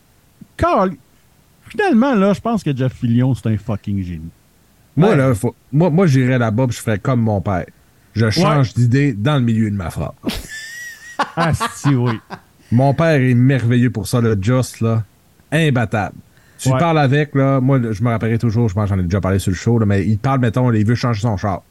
Carl, 0.57 0.91
finalement, 1.69 2.13
là, 2.15 2.33
je 2.33 2.41
pense 2.41 2.63
que 2.63 2.75
Jeff 2.75 2.93
Fillion, 2.93 3.33
c'est 3.35 3.47
un 3.47 3.57
fucking 3.57 4.03
génie. 4.03 4.29
Moi, 4.97 5.09
Ouais. 5.11 5.15
là, 5.15 5.33
faut- 5.33 5.55
moi, 5.71 5.89
moi 5.89 6.05
j'irais 6.07 6.37
là-bas 6.37 6.67
je 6.69 6.77
ferais 6.77 6.99
comme 6.99 7.21
mon 7.21 7.41
père. 7.41 7.65
Je 8.15 8.29
change 8.29 8.73
d'idée 8.75 9.13
dans 9.13 9.35
le 9.35 9.41
milieu 9.41 9.71
de 9.71 9.75
ma 9.75 9.89
phrase. 9.89 10.11
Ah, 11.35 11.51
si, 11.75 11.89
oui. 11.95 12.19
Mon 12.71 12.93
père 12.93 13.21
est 13.21 13.33
merveilleux 13.33 13.89
pour 13.91 14.07
ça, 14.07 14.19
le 14.19 14.37
Just, 14.41 14.81
là. 14.81 15.03
Imbattable. 15.51 16.15
Tu 16.57 16.69
parles 16.69 16.97
avec, 16.99 17.35
là, 17.35 17.59
moi, 17.61 17.79
je 17.91 18.03
me 18.03 18.09
rappellerai 18.09 18.37
toujours, 18.39 18.67
je 18.69 18.73
pense 18.73 18.89
que 18.89 18.95
j'en 18.95 18.99
ai 18.99 19.03
déjà 19.03 19.21
parlé 19.21 19.37
sur 19.39 19.51
le 19.51 19.55
show, 19.55 19.77
là, 19.79 19.85
mais 19.85 20.05
il 20.05 20.17
parle, 20.17 20.39
mettons, 20.39 20.71
il 20.71 20.85
veut 20.85 20.95
changer 20.95 21.21
son 21.21 21.37
char. 21.37 21.61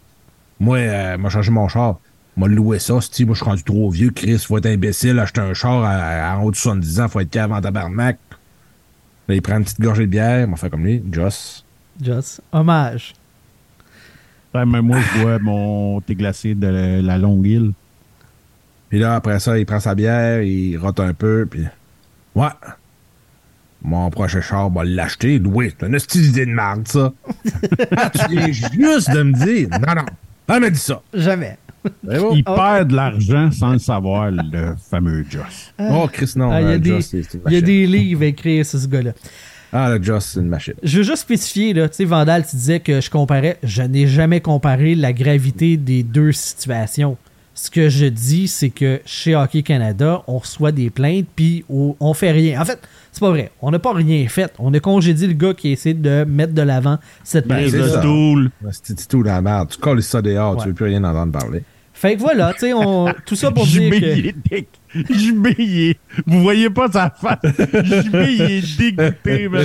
Moi, 0.63 0.79
euh, 0.79 1.19
m'a 1.19 1.29
changé 1.29 1.51
mon 1.51 1.67
char. 1.67 1.99
M'a 2.37 2.47
loué 2.47 2.79
ça, 2.79 2.95
si 3.01 3.25
moi, 3.25 3.35
je 3.35 3.41
suis 3.41 3.45
rendu 3.45 3.65
trop 3.65 3.91
vieux, 3.91 4.11
Chris, 4.11 4.39
faut 4.39 4.57
être 4.59 4.67
imbécile, 4.67 5.19
acheter 5.19 5.41
un 5.41 5.55
char 5.55 5.83
à, 5.83 6.31
à 6.31 6.37
en 6.37 6.45
haut 6.45 6.53
de 6.53 6.57
70 6.57 7.01
ans, 7.01 7.09
faut 7.09 7.19
être 7.19 7.31
cave 7.31 7.51
en 7.51 7.61
tabarnak. 7.61 8.17
Là, 9.27 9.35
il 9.35 9.43
prend 9.43 9.57
une 9.57 9.65
petite 9.65 9.81
gorgée 9.81 10.07
de 10.07 10.11
bière, 10.13 10.47
m'a 10.47 10.57
fait 10.57 10.71
comme 10.71 10.85
lui, 10.85 11.03
Just. 11.11 11.65
Just, 12.01 12.43
hommage. 12.53 13.13
Ouais, 14.55 14.65
mais 14.65 14.81
moi, 14.81 14.99
je 15.01 15.23
vois 15.23 15.41
mon 15.41 16.01
thé 16.01 16.15
glacé 16.15 16.55
de 16.55 17.01
la 17.03 17.19
longue 17.19 17.45
île. 17.45 17.73
Puis 18.89 19.01
là, 19.01 19.17
après 19.17 19.41
ça, 19.41 19.59
il 19.59 19.67
prend 19.67 19.81
sa 19.81 19.97
bière, 19.97 20.43
il 20.43 20.77
rote 20.77 21.01
un 21.01 21.13
peu, 21.13 21.45
puis... 21.51 21.65
Ouais. 22.37 22.47
Mon 23.83 24.11
prochain 24.11 24.41
char, 24.41 24.71
va 24.71 24.85
l'acheter, 24.85 25.41
louer. 25.41 25.75
C'est 25.77 25.89
une 25.89 25.97
hostie 25.97 26.21
d'idée 26.21 26.47
de 26.47 26.53
merde, 26.53 26.87
ça. 26.87 27.13
ah, 27.97 28.11
tu 28.11 28.37
viens 28.37 28.53
juste 28.53 29.11
de 29.11 29.23
me 29.25 29.33
dire. 29.33 29.69
Non, 29.71 29.95
non. 29.97 30.07
Elle 30.49 30.61
m'a 30.61 30.71
dit 30.71 30.79
ça. 30.79 31.03
Jamais. 31.15 31.57
Bon. 32.05 32.35
Il 32.37 32.45
Oh. 32.47 32.55
perd 32.55 32.89
de 32.91 32.97
l'argent 32.97 33.51
sans 33.51 33.73
le 33.73 33.79
savoir, 33.79 34.31
le 34.31 34.75
fameux 34.89 35.25
Joss. 35.29 35.73
Oh, 35.81 36.09
Chris, 36.13 36.33
non. 36.37 36.51
Ah, 36.53 36.61
il 36.61 36.65
y 36.65 36.71
a 36.71 36.75
euh, 36.75 36.79
des- 36.79 36.91
Joss, 36.91 37.07
c'est 37.07 37.23
c'est 37.25 37.35
une 37.39 37.41
Il 37.49 37.53
y 37.55 37.57
a 37.57 37.61
des 37.61 37.87
livres 37.87 38.23
écrits 38.23 38.65
sur 38.65 38.79
ce 38.79 38.87
gars-là. 38.87 39.13
Ah, 39.73 39.91
le 39.91 40.03
Joss, 40.03 40.27
c'est 40.35 40.41
une 40.41 40.49
machine. 40.49 40.75
Je 40.83 40.99
veux 40.99 41.03
juste 41.03 41.23
spécifier, 41.23 41.73
là, 41.73 41.89
tu 41.89 41.97
sais, 41.97 42.05
Vandal, 42.05 42.47
tu 42.47 42.55
disais 42.57 42.79
que 42.81 43.01
je 43.01 43.11
comparais. 43.11 43.59
Je 43.63 43.83
n'ai 43.83 44.07
jamais 44.07 44.41
comparé 44.41 44.95
la 44.95 45.13
gravité 45.13 45.77
des 45.77 46.03
deux 46.03 46.31
situations. 46.33 47.17
Ce 47.55 47.71
que 47.71 47.91
je 47.91 48.07
dis, 48.07 48.49
c'est 48.49 48.71
que 48.71 49.01
chez 49.05 49.37
Hockey 49.37 49.63
Canada, 49.63 50.23
on 50.27 50.39
reçoit 50.39 50.73
des 50.73 50.89
plaintes, 50.89 51.27
puis 51.37 51.65
on, 51.69 51.95
on 52.01 52.15
fait 52.15 52.31
rien. 52.31 52.61
En 52.61 52.65
fait, 52.65 52.79
c'est 53.13 53.21
pas 53.21 53.29
vrai. 53.29 53.53
On 53.61 53.71
n'a 53.71 53.79
pas 53.79 53.93
rien 53.93 54.27
fait. 54.29 54.51
On 54.59 54.73
a 54.73 54.81
congédié 54.81 55.27
le 55.27 55.35
gars 55.35 55.53
qui 55.53 55.69
a 55.69 55.73
essayé 55.73 55.95
de 55.95 56.25
mettre 56.27 56.55
de 56.55 56.63
l'avant 56.63 56.99
cette 57.23 57.47
Ben, 57.47 57.57
Prise 57.57 57.73
c'est 57.73 57.99
stool. 57.99 58.51
C'est 58.71 59.07
tout 59.07 59.23
la 59.23 59.43
merde. 59.43 59.69
Tu 59.71 59.79
colles 59.79 60.03
ça 60.03 60.23
dehors, 60.23 60.55
Ouais. 60.57 60.63
tu 60.63 60.69
veux 60.69 60.75
plus 60.75 60.87
rien 60.87 61.05
entendre 61.05 61.33
parler. 61.33 61.63
Fait 62.03 62.17
que 62.17 62.21
voilà, 62.21 62.53
tu 62.53 62.59
sais, 62.59 62.73
on- 62.75 63.15
tout 63.25 63.37
ça 63.37 63.53
pour 63.53 63.65
dire 63.65 63.91
que... 63.93 63.97
il 65.21 65.79
est- 65.89 65.99
Vous 66.27 66.43
voyez 66.43 66.69
pas 66.69 66.91
sa 66.91 67.11
face. 67.11 67.39
JB, 67.45 68.15
il 68.29 68.43
est 68.43 68.77
dégoûté, 68.77 69.49
man. 69.49 69.65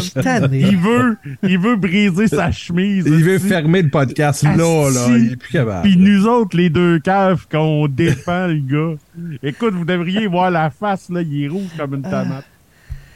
Il 0.53 0.77
veut, 0.77 1.17
il 1.41 1.57
veut 1.57 1.75
briser 1.75 2.27
sa 2.27 2.51
chemise. 2.51 3.05
Il 3.07 3.23
veut 3.23 3.39
fermer 3.39 3.81
le 3.81 3.89
podcast 3.89 4.43
là, 4.43 4.55
là. 4.55 5.07
Il 5.17 5.31
est 5.33 5.35
plus 5.35 5.51
capable. 5.51 5.81
Puis 5.89 5.97
nous 5.97 6.27
autres, 6.27 6.55
les 6.55 6.69
deux 6.69 6.99
caves, 6.99 7.47
qu'on 7.51 7.87
défend 7.87 8.45
le 8.47 8.59
gars. 8.59 8.97
Écoute, 9.41 9.73
vous 9.73 9.85
devriez 9.85 10.27
voir 10.27 10.51
la 10.51 10.69
face, 10.69 11.09
là. 11.09 11.23
Il 11.23 11.43
est 11.43 11.47
rouge 11.47 11.71
comme 11.75 11.95
une 11.95 12.03
tomate. 12.03 12.45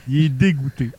Il 0.10 0.26
est 0.26 0.30
dégoûté. 0.30 0.90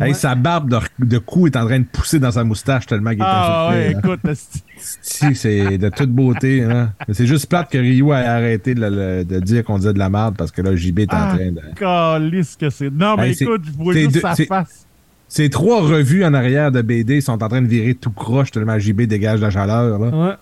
Hey, 0.00 0.14
sa 0.14 0.36
barbe 0.36 0.70
de, 0.70 0.78
de 1.04 1.18
cou 1.18 1.48
est 1.48 1.56
en 1.56 1.66
train 1.66 1.80
de 1.80 1.84
pousser 1.84 2.20
dans 2.20 2.30
sa 2.30 2.44
moustache 2.44 2.86
tellement 2.86 3.10
qu'il 3.10 3.18
est 3.20 3.24
Ah 3.26 3.70
ouais, 3.72 3.94
hein. 3.94 3.98
écoute, 3.98 4.20
asti. 4.28 4.62
Si, 5.02 5.34
c'est 5.34 5.76
de 5.76 5.88
toute 5.88 6.10
beauté. 6.10 6.62
Hein. 6.62 6.92
C'est 7.10 7.26
juste 7.26 7.46
plate 7.48 7.68
que 7.70 7.78
Ryu 7.78 8.10
ait 8.10 8.14
arrêté 8.14 8.74
de, 8.76 8.80
le- 8.86 9.24
de 9.24 9.40
dire 9.40 9.64
qu'on 9.64 9.76
disait 9.78 9.92
de 9.92 9.98
la 9.98 10.08
merde 10.08 10.36
parce 10.36 10.52
que 10.52 10.62
là, 10.62 10.76
JB 10.76 11.00
est 11.00 11.12
en 11.12 11.16
Ah, 11.18 11.34
train 11.36 11.50
de. 11.50 11.60
calisse 11.76 12.54
que 12.56 12.70
c'est. 12.70 12.90
Non, 12.90 13.16
mais 13.16 13.30
Hey, 13.32 13.42
écoute, 13.42 13.62
je 13.64 13.72
vois 13.72 13.92
juste 13.92 14.12
deux- 14.14 14.20
sa 14.20 14.36
face. 14.36 14.86
Ces 15.26 15.50
trois 15.50 15.82
revues 15.82 16.24
en 16.24 16.32
arrière 16.32 16.70
de 16.70 16.80
BD 16.80 17.20
sont 17.20 17.42
en 17.42 17.48
train 17.48 17.60
de 17.60 17.66
virer 17.66 17.94
tout 17.94 18.12
croche 18.12 18.52
tellement 18.52 18.78
JB 18.78 19.02
dégage 19.02 19.40
la 19.40 19.50
chaleur. 19.50 19.98
Là. 19.98 20.08
Ouais. 20.28 20.34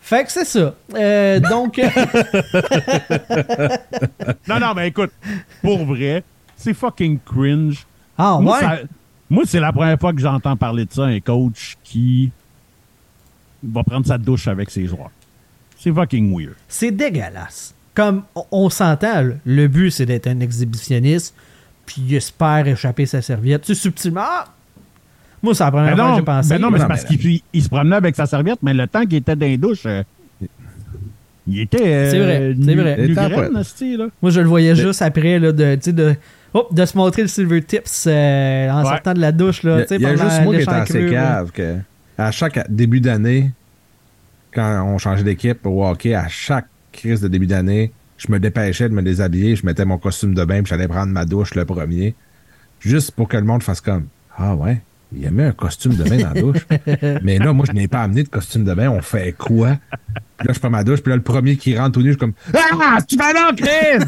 Fait 0.00 0.24
que 0.24 0.32
c'est 0.32 0.46
ça. 0.46 0.74
Euh, 0.94 1.40
donc, 1.40 1.78
Non, 4.48 4.60
non, 4.60 4.72
mais 4.74 4.88
écoute, 4.88 5.10
pour 5.62 5.84
vrai, 5.84 6.22
c'est 6.56 6.74
fucking 6.74 7.18
cringe. 7.24 7.86
ah 8.18 8.38
Moi, 8.40 8.54
ouais, 8.56 8.60
ça- 8.64 8.78
moi, 9.28 9.42
c'est 9.46 9.60
la 9.60 9.72
première 9.72 9.98
fois 9.98 10.12
que 10.12 10.20
j'entends 10.20 10.56
parler 10.56 10.84
de 10.84 10.92
ça, 10.92 11.04
un 11.04 11.20
coach 11.20 11.76
qui 11.84 12.30
va 13.62 13.82
prendre 13.82 14.06
sa 14.06 14.18
douche 14.18 14.48
avec 14.48 14.70
ses 14.70 14.86
joueurs. 14.86 15.10
C'est 15.78 15.92
fucking 15.92 16.34
weird. 16.36 16.54
c'est 16.68 16.90
dégueulasse. 16.90 17.74
Comme 17.94 18.22
on, 18.50 18.68
s'entend, 18.68 19.24
le 19.44 19.68
but 19.68 19.90
c'est 19.90 20.04
d'être 20.06 20.26
un 20.26 20.40
exhibitionniste, 20.40 21.34
puis 21.86 22.02
il 22.06 22.14
espère 22.14 22.66
échapper 22.66 23.06
sa 23.06 23.22
serviette. 23.22 23.62
Tu 23.62 23.74
sais, 23.74 23.80
subtilement, 23.80 24.20
ah! 24.22 24.44
moi 25.42 25.54
c'est 25.54 25.64
la 25.64 25.70
première 25.70 25.96
Ben 25.96 25.96
fois 25.96 26.04
que 26.04 26.10
non, 26.10 26.16
j'ai 26.16 26.22
pensé. 26.24 26.48
ben 26.50 26.58
non, 26.60 26.70
mais 26.70 26.78
Non, 26.78 26.84
c'est 26.84 26.88
parce 26.88 27.04
qu'il 27.04 27.40
il 27.52 27.62
se 27.62 27.68
promenait 27.68 27.96
avec 27.96 28.14
sa 28.16 28.26
serviette, 28.26 28.58
mais 28.62 28.74
le 28.74 28.86
temps 28.86 29.02
qu'il 29.04 29.14
était 29.14 29.34
dans 29.36 29.46
les 29.46 29.56
douches, 29.56 29.86
euh, 29.86 30.02
il 31.46 31.60
était. 31.60 31.78
euh, 31.86 32.10
C'est 32.10 32.18
vrai, 32.18 32.56
c'est 32.64 32.74
vrai. 32.74 33.30
graine, 33.30 33.52
là. 33.98 34.06
Moi 34.20 34.30
je 34.30 34.40
le 34.40 34.48
voyais 34.48 34.74
juste 34.74 35.00
après 35.02 35.38
là, 35.38 35.52
de, 35.52 35.74
tu 35.76 35.80
sais, 35.82 35.92
de, 35.92 36.14
hop, 36.56 36.74
de 36.74 36.84
se 36.84 36.96
montrer 36.96 37.22
le 37.22 37.28
silver 37.28 37.62
tips 37.62 38.06
euh, 38.08 38.70
en 38.70 38.82
Ouais. 38.82 38.90
sortant 38.90 39.14
de 39.14 39.20
la 39.20 39.32
douche. 39.32 39.62
Là, 39.62 39.84
Il 39.90 40.00
y 40.00 40.06
a, 40.06 40.12
y 40.14 40.16
juste 40.18 40.42
moi 40.42 40.54
qui 40.54 40.62
étais 40.62 40.70
assez 40.72 41.06
cave 41.10 41.50
que 41.52 41.76
à 42.18 42.30
chaque 42.30 42.70
début 42.70 43.00
d'année, 43.00 43.50
quand 44.54 44.82
on 44.86 44.98
changeait 44.98 45.24
d'équipe 45.24 45.64
au 45.66 45.84
hockey, 45.86 46.14
à 46.14 46.28
chaque 46.28 46.66
crise 46.92 47.20
de 47.20 47.28
début 47.28 47.46
d'année, 47.46 47.92
je 48.16 48.32
me 48.32 48.38
dépêchais 48.40 48.88
de 48.88 48.94
me 48.94 49.02
déshabiller, 49.02 49.54
je 49.56 49.66
mettais 49.66 49.84
mon 49.84 49.98
costume 49.98 50.34
de 50.34 50.44
bain, 50.44 50.62
puis 50.62 50.70
j'allais 50.70 50.88
prendre 50.88 51.12
ma 51.12 51.26
douche 51.26 51.54
le 51.54 51.66
premier, 51.66 52.14
juste 52.80 53.10
pour 53.10 53.28
que 53.28 53.36
le 53.36 53.42
monde 53.44 53.62
fasse 53.62 53.82
comme 53.82 54.06
Ah 54.38 54.54
ouais, 54.54 54.80
il 55.14 55.26
a 55.26 55.30
mis 55.30 55.42
un 55.42 55.52
costume 55.52 55.94
de 55.94 56.04
bain 56.04 56.16
dans 56.16 56.32
la 56.32 56.40
douche. 56.40 56.66
Mais 57.22 57.38
là, 57.38 57.52
moi, 57.52 57.66
je 57.68 57.72
n'ai 57.72 57.86
pas 57.88 58.00
amené 58.02 58.22
de 58.22 58.28
costume 58.30 58.64
de 58.64 58.72
bain, 58.72 58.88
on 58.88 59.02
fait 59.02 59.32
quoi? 59.36 59.76
Puis 60.38 60.48
là, 60.48 60.54
je 60.54 60.58
prends 60.58 60.70
ma 60.70 60.84
douche, 60.84 61.02
puis 61.02 61.10
là, 61.10 61.16
le 61.16 61.22
premier 61.22 61.56
qui 61.56 61.76
rentre 61.76 61.92
tout 61.92 62.00
nu, 62.00 62.06
je 62.06 62.12
suis 62.12 62.18
comme 62.18 62.32
Ah, 62.54 62.96
tu 63.06 63.16
vas 63.18 63.32
là, 63.34 63.50
Chris! 63.54 64.06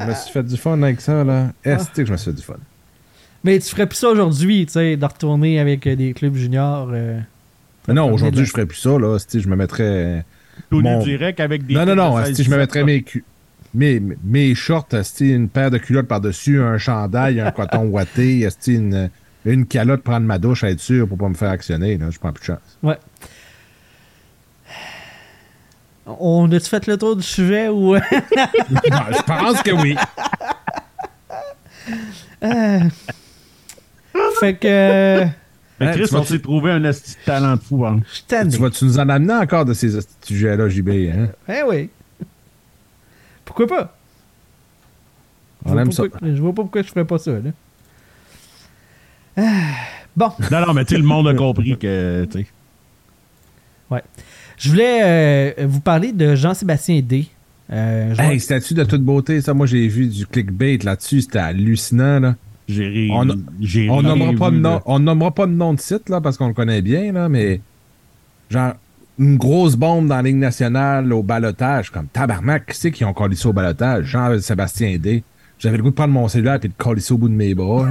Je 0.00 0.06
me 0.06 0.14
suis 0.14 0.32
fait 0.32 0.42
du 0.42 0.56
fun 0.56 0.82
avec 0.82 1.00
ça, 1.00 1.24
là. 1.24 1.52
Est-ce 1.64 1.90
que 1.90 2.04
je 2.04 2.12
me 2.12 2.16
suis 2.16 2.30
fait 2.30 2.36
du 2.36 2.42
fun? 2.42 2.54
Mais 3.44 3.58
tu 3.58 3.70
ferais 3.70 3.86
plus 3.86 3.96
ça 3.96 4.08
aujourd'hui, 4.10 4.66
tu 4.66 4.72
sais, 4.72 4.96
de 4.96 5.04
retourner 5.04 5.60
avec 5.60 5.86
euh, 5.86 5.96
des 5.96 6.12
clubs 6.12 6.34
juniors. 6.34 6.90
euh, 6.92 7.18
Mais 7.88 7.94
non, 7.94 8.12
aujourd'hui, 8.12 8.44
je 8.44 8.50
ferais 8.50 8.66
plus 8.66 8.76
ça, 8.78 8.98
là. 8.98 9.18
Si 9.18 9.40
je 9.40 9.48
me 9.48 9.56
mettrais. 9.56 10.24
Tout 10.70 10.80
Mon- 10.82 11.02
direct 11.02 11.40
avec 11.40 11.64
des. 11.66 11.74
Non, 11.74 11.86
non, 11.86 11.94
non. 11.96 12.24
Si 12.34 12.44
je 12.44 12.50
me 12.50 12.56
16, 12.56 12.58
mettrais 12.58 12.84
mes, 12.84 13.02
cu- 13.02 13.24
mes, 13.74 14.02
mes 14.24 14.54
shorts, 14.54 14.88
une 15.20 15.48
paire 15.48 15.70
de 15.70 15.78
culottes 15.78 16.06
par-dessus, 16.08 16.60
un 16.60 16.76
chandail, 16.76 17.40
un 17.40 17.50
coton 17.50 17.86
ouaté, 17.86 18.46
une, 18.66 19.08
une 19.46 19.64
calotte, 19.66 20.02
prendre 20.02 20.26
ma 20.26 20.38
douche, 20.38 20.62
être 20.64 20.80
sûr 20.80 21.08
pour 21.08 21.16
pas 21.16 21.28
me 21.30 21.34
faire 21.34 21.50
actionner, 21.50 21.96
là. 21.96 22.10
Je 22.10 22.18
prends 22.18 22.32
plus 22.32 22.40
de 22.42 22.44
chance. 22.46 22.78
Ouais. 22.82 22.98
On 26.06 26.50
a-tu 26.50 26.68
fait 26.68 26.86
le 26.86 26.96
tour 26.96 27.14
du 27.16 27.22
sujet 27.22 27.68
ou? 27.68 27.94
Non, 27.94 28.00
je 28.10 29.22
pense 29.22 29.62
que 29.62 29.70
oui. 29.70 29.96
fait 34.40 34.54
que. 34.54 34.66
euh, 34.66 35.26
Mais 35.78 35.92
Chris, 35.92 36.08
tu 36.08 36.14
on 36.16 36.24
s'est 36.24 36.38
trouvé 36.40 36.72
un 36.72 36.82
esti 36.84 37.12
de 37.12 37.24
talent 37.24 37.56
de 37.56 37.60
fou. 37.60 37.84
Hein. 37.86 38.00
Tu 38.28 38.58
vas-tu 38.58 38.84
nous 38.84 38.98
en 38.98 39.08
amener 39.08 39.34
encore 39.34 39.64
de 39.64 39.74
ces 39.74 39.98
sujets-là, 40.22 40.68
JB, 40.68 40.88
hein? 41.14 41.28
Eh 41.48 41.62
oui. 41.66 41.90
Pourquoi 43.44 43.66
pas? 43.66 43.96
Je 45.64 45.70
On 45.70 45.72
vois 45.72 45.82
aime 45.82 45.88
pas 45.88 45.94
ça. 45.94 46.02
pourquoi- 46.08 46.28
Je 46.34 46.40
vois 46.40 46.54
pas 46.54 46.62
pourquoi 46.62 46.82
je 46.82 46.88
ferais 46.88 47.04
pas 47.04 47.18
ça, 47.18 47.32
là. 47.32 47.50
Ah, 49.36 49.42
bon, 50.16 50.32
Non, 50.50 50.66
non, 50.66 50.74
mais 50.74 50.84
tu 50.84 50.94
sais, 50.94 51.00
le 51.00 51.06
monde 51.06 51.28
a 51.28 51.34
compris 51.34 51.78
que. 51.78 52.24
tu 52.30 52.38
sais. 52.40 52.46
ouais. 53.90 54.02
Je 54.60 54.68
voulais 54.68 55.00
euh, 55.02 55.66
vous 55.66 55.80
parler 55.80 56.12
de 56.12 56.34
Jean-Sébastien 56.34 57.00
D. 57.00 57.26
Euh, 57.72 58.14
Hey, 58.18 58.38
statut 58.38 58.74
de 58.74 58.84
toute 58.84 59.02
beauté, 59.02 59.40
ça, 59.40 59.54
moi, 59.54 59.66
j'ai 59.66 59.88
vu 59.88 60.06
du 60.06 60.26
clickbait 60.26 60.78
là-dessus, 60.82 61.22
c'était 61.22 61.38
hallucinant, 61.38 62.20
là. 62.20 62.36
J'ai 62.68 62.86
ri. 62.86 63.10
On 63.10 63.26
On 63.88 64.02
nommera 64.02 64.32
pas 64.34 64.50
de 64.50 64.56
nom, 64.56 64.80
on 64.84 64.98
nommera 64.98 65.30
pas 65.30 65.46
de 65.46 65.52
nom 65.52 65.72
de 65.72 65.80
site, 65.80 66.10
là, 66.10 66.20
parce 66.20 66.36
qu'on 66.36 66.48
le 66.48 66.54
connaît 66.54 66.82
bien, 66.82 67.10
là, 67.10 67.30
mais 67.30 67.62
genre, 68.50 68.74
une 69.18 69.38
grosse 69.38 69.76
bombe 69.76 70.08
dans 70.08 70.16
la 70.16 70.22
Ligue 70.22 70.36
nationale 70.36 71.10
au 71.10 71.22
balotage, 71.22 71.90
comme 71.90 72.08
tabarnak, 72.08 72.66
qui 72.66 72.76
c'est 72.76 72.90
qui 72.90 73.04
ont 73.06 73.14
collé 73.14 73.36
ça 73.36 73.48
au 73.48 73.52
balotage? 73.54 74.04
Jean-Sébastien 74.04 74.98
D. 74.98 75.22
J'avais 75.58 75.78
le 75.78 75.82
goût 75.82 75.90
de 75.90 75.94
prendre 75.94 76.12
mon 76.12 76.28
cellulaire 76.28 76.58
et 76.62 76.68
de 76.68 76.74
coller 76.76 77.00
ça 77.00 77.14
au 77.14 77.18
bout 77.18 77.28
de 77.30 77.34
mes 77.34 77.54
bras. 77.54 77.88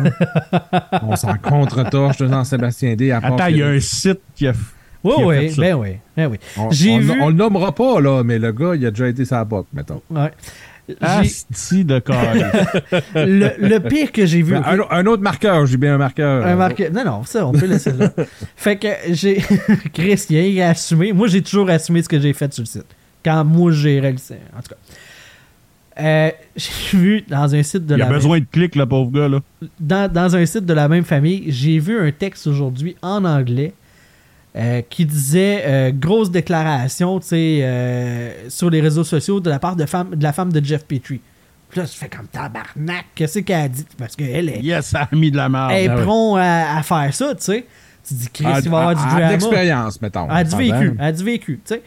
on 1.03 1.15
s'en 1.15 1.35
contre-torche 1.35 2.17
de 2.17 2.27
Jean-Sébastien 2.27 2.95
D. 2.95 3.11
À 3.11 3.17
Attends, 3.17 3.47
il 3.47 3.57
y 3.57 3.63
a 3.63 3.69
un 3.69 3.79
site 3.79 4.19
qui 4.35 4.47
a. 4.47 4.53
Oui, 5.03 5.13
a 5.17 5.25
oui, 5.25 5.53
ben 5.57 5.73
oui, 5.75 5.89
ben 6.17 6.27
oui. 6.31 6.37
On, 6.57 6.69
J'ai 6.71 6.91
on- 6.91 6.99
vu. 6.99 7.21
on 7.21 7.29
le 7.29 7.35
nommera 7.35 7.73
pas, 7.73 8.01
là, 8.01 8.21
mais 8.23 8.37
le 8.39 8.51
gars, 8.51 8.75
il 8.75 8.85
a 8.85 8.91
déjà 8.91 9.07
été 9.07 9.23
sa 9.25 9.45
boque, 9.45 9.67
mettons. 9.73 10.01
Ouais. 10.09 10.31
Asti 11.01 11.85
de 11.85 12.01
le, 13.15 13.51
le 13.67 13.77
pire 13.79 14.11
que 14.11 14.25
j'ai 14.25 14.41
vu. 14.41 14.53
Ben, 14.53 14.63
un, 14.65 14.79
un 14.97 15.05
autre 15.05 15.21
marqueur, 15.21 15.65
j'ai 15.67 15.77
bien 15.77 15.93
un 15.93 15.97
marqueur. 15.99 16.45
Un 16.45 16.55
marqueur. 16.55 16.91
Non, 16.91 17.05
non, 17.05 17.23
ça, 17.25 17.45
on 17.45 17.51
peut 17.51 17.67
laisser 17.67 17.91
là. 17.93 18.11
fait 18.55 18.77
que 18.77 18.87
j'ai. 19.11 19.35
Chris, 19.93 20.25
il 20.31 20.61
a 20.61 20.69
assumer. 20.69 21.13
Moi, 21.13 21.27
j'ai 21.27 21.43
toujours 21.43 21.69
assumé 21.69 22.01
ce 22.01 22.09
que 22.09 22.19
j'ai 22.19 22.33
fait 22.33 22.51
sur 22.53 22.63
le 22.63 22.67
site. 22.67 22.85
Quand 23.23 23.45
moi, 23.45 23.71
j'ai 23.71 23.99
réalisé. 23.99 24.37
En 24.57 24.61
tout 24.61 24.69
cas. 24.69 24.75
Euh, 26.01 26.31
j'ai 26.55 26.97
vu 26.97 27.21
dans 27.27 27.53
un 27.53 27.61
site 27.61 27.85
de 27.85 27.95
Il 27.95 27.99
la 27.99 28.05
a 28.05 28.07
même- 28.07 28.17
besoin 28.17 28.39
de 28.39 28.45
clics, 28.51 28.75
le 28.75 28.85
pauvre 28.85 29.11
gars, 29.11 29.27
là. 29.27 29.39
dans, 29.79 30.11
dans 30.11 30.35
un 30.35 30.45
site 30.45 30.65
de 30.65 30.73
la 30.73 30.87
même 30.87 31.03
famille, 31.03 31.43
j'ai 31.49 31.77
vu 31.77 31.99
un 31.99 32.11
texte 32.11 32.47
aujourd'hui 32.47 32.95
en 33.01 33.25
anglais 33.25 33.73
euh, 34.55 34.81
qui 34.89 35.05
disait 35.05 35.63
euh, 35.65 35.91
grosse 35.93 36.31
déclaration, 36.31 37.19
tu 37.19 37.27
sais, 37.27 37.59
euh, 37.61 38.49
sur 38.49 38.69
les 38.69 38.81
réseaux 38.81 39.03
sociaux 39.03 39.39
de 39.39 39.49
la 39.49 39.59
part 39.59 39.75
de, 39.75 39.85
femme, 39.85 40.15
de 40.15 40.23
la 40.23 40.33
femme 40.33 40.51
de 40.51 40.63
Jeff 40.63 40.85
Petrie. 40.85 41.21
Puis 41.69 41.79
là, 41.79 41.85
tu 41.85 41.95
fais 41.97 42.09
comme 42.09 42.25
tabarnak, 42.27 43.05
qu'est-ce 43.13 43.39
qu'elle 43.39 43.61
a 43.61 43.67
dit? 43.67 43.85
Parce 43.97 44.15
qu'elle 44.15 44.49
est, 44.49 44.59
Yes, 44.61 44.87
ça 44.87 45.07
a 45.11 45.15
mis 45.15 45.29
de 45.29 45.37
la 45.37 45.49
merde. 45.49 45.71
elle 45.71 45.85
est 45.85 45.89
ouais. 45.95 46.01
prompt 46.03 46.37
à, 46.37 46.77
à 46.77 46.83
faire 46.83 47.13
ça, 47.13 47.35
tu 47.35 47.43
sais. 47.43 47.65
Tu 48.07 48.13
dis, 48.15 48.27
Chris, 48.33 48.45
Ah, 48.47 48.59
il 48.63 48.69
va 48.69 48.77
y 48.77 48.81
avoir 48.81 48.95
du 48.95 49.01
drama. 49.03 49.27
d'expérience, 49.29 50.01
mettons. 50.01 50.25
Elle 50.31 50.35
a 50.37 50.43
du 50.43 50.55
vécu. 50.55 50.95
Elle 50.97 51.05
a 51.05 51.11
du 51.11 51.23
vécu, 51.23 51.61
tu 51.63 51.75
sais. 51.75 51.83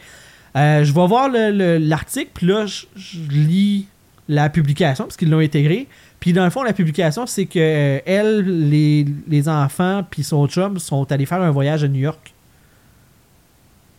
Euh, 0.55 0.83
je 0.85 0.93
vais 0.93 1.07
voir 1.07 1.27
le- 1.27 1.51
le- 1.51 1.77
l'article, 1.79 2.29
puis 2.33 2.47
là, 2.47 2.65
je, 2.65 2.85
je 2.95 3.17
lis 3.29 3.87
la 4.29 4.49
publication, 4.49 5.03
parce 5.03 5.17
qu'ils 5.17 5.29
l'ont 5.29 5.39
intégré. 5.39 5.87
Puis 6.21 6.31
dans 6.31 6.45
le 6.45 6.49
fond, 6.49 6.63
la 6.63 6.71
publication, 6.71 7.25
c'est 7.25 7.45
que 7.45 7.59
euh, 7.59 7.99
elle, 8.05 8.69
les, 8.69 9.05
les 9.27 9.49
enfants, 9.49 10.05
puis 10.09 10.23
son 10.23 10.47
chum 10.47 10.79
sont 10.79 11.11
allés 11.11 11.25
faire 11.25 11.41
un 11.41 11.51
voyage 11.51 11.83
à 11.83 11.89
New 11.89 11.99
York. 11.99 12.32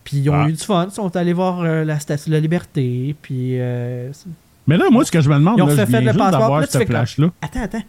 Puis 0.05 0.19
ils 0.19 0.31
ont 0.31 0.35
Ah. 0.35 0.49
eu 0.49 0.53
du 0.53 0.59
fun, 0.63 0.87
ils 0.91 0.95
sont 0.95 1.17
allés 1.17 1.33
voir 1.33 1.61
euh, 1.63 1.85
la 1.85 1.99
Statue 1.99 2.29
de 2.31 2.35
la 2.35 2.41
Liberté, 2.41 3.17
puis... 3.23 3.59
euh, 3.59 4.13
Mais 4.67 4.77
là, 4.77 4.85
moi, 4.91 5.05
ce 5.05 5.11
que 5.11 5.21
je 5.21 5.29
me 5.31 5.35
demande, 5.35 5.57
Ils 5.59 5.63
ont 5.63 5.67
là, 5.67 5.75
fait 5.77 5.87
je 5.87 5.91
viens 5.91 6.01
le 6.01 6.07
juste 6.09 6.19
passeport, 6.19 6.41
d'avoir 6.41 6.61
là, 6.61 6.67
tu 6.67 6.73
ce 6.73 6.79
fais 6.79 6.85
comme- 6.87 6.97
flash-là. 6.97 7.31
Attends, 7.41 7.63
attends. 7.63 7.83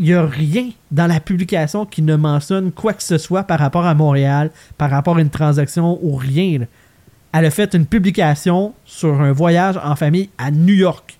Il 0.00 0.04
n'y 0.06 0.14
a 0.14 0.26
rien 0.26 0.70
dans 0.90 1.06
la 1.06 1.20
publication 1.20 1.86
qui 1.86 2.02
ne 2.02 2.16
mentionne 2.16 2.72
quoi 2.72 2.92
que 2.92 3.04
ce 3.04 3.18
soit 3.18 3.44
par 3.44 3.60
rapport 3.60 3.86
à 3.86 3.94
Montréal, 3.94 4.50
par 4.76 4.90
rapport 4.90 5.16
à 5.16 5.20
une 5.20 5.30
transaction 5.30 5.98
ou 6.02 6.16
rien. 6.16 6.58
là. 6.58 6.66
Elle 7.32 7.44
a 7.44 7.50
fait 7.52 7.72
une 7.74 7.86
publication 7.86 8.74
sur 8.84 9.20
un 9.20 9.30
voyage 9.30 9.78
en 9.84 9.94
famille 9.94 10.28
à 10.38 10.50
New 10.50 10.74
York. 10.74 11.16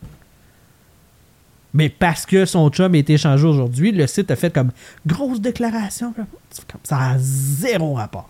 Mais 1.72 1.88
parce 1.88 2.26
que 2.26 2.44
son 2.46 2.68
chum 2.70 2.92
a 2.94 2.98
été 2.98 3.12
échangé 3.12 3.46
aujourd'hui, 3.46 3.92
le 3.92 4.08
site 4.08 4.32
a 4.32 4.36
fait 4.36 4.52
comme 4.52 4.72
grosse 5.06 5.40
déclaration. 5.40 6.12
Ça 6.82 6.98
a 6.98 7.14
zéro 7.18 7.94
rapport. 7.94 8.28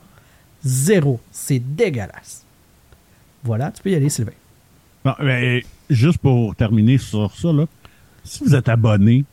Zéro. 0.65 1.21
C'est 1.31 1.59
dégueulasse. 1.59 2.45
Voilà, 3.43 3.71
tu 3.71 3.83
peux 3.83 3.91
y 3.91 3.95
aller, 3.95 4.09
Sylvain. 4.09 4.33
Bon, 5.05 5.15
mais 5.23 5.65
juste 5.89 6.19
pour 6.19 6.55
terminer 6.55 6.99
sur 6.99 7.35
ça, 7.35 7.53
là, 7.53 7.67
si 8.23 8.45
vous 8.45 8.55
êtes 8.55 8.69
abonné 8.69 9.25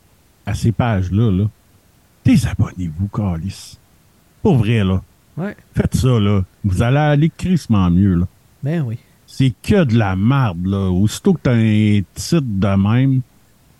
à 0.46 0.54
ces 0.54 0.72
pages-là, 0.72 1.30
là, 1.30 1.44
désabonnez-vous, 2.24 3.08
Calis. 3.08 3.78
Pour 4.42 4.56
vrai, 4.56 4.82
là. 4.82 5.02
Ouais. 5.36 5.56
Faites 5.74 5.94
ça, 5.94 6.18
là. 6.18 6.42
Vous 6.64 6.82
allez 6.82 6.96
aller 6.96 7.30
crissement 7.30 7.90
mieux, 7.90 8.14
là. 8.14 8.26
Ben 8.62 8.82
oui. 8.82 8.98
C'est 9.26 9.52
que 9.62 9.84
de 9.84 9.96
la 9.96 10.16
merde, 10.16 10.66
là. 10.66 10.90
Aussitôt 10.90 11.34
que 11.34 11.40
t'as 11.42 11.54
un 11.54 12.00
titre 12.14 12.40
de 12.42 12.76
même, 12.76 13.20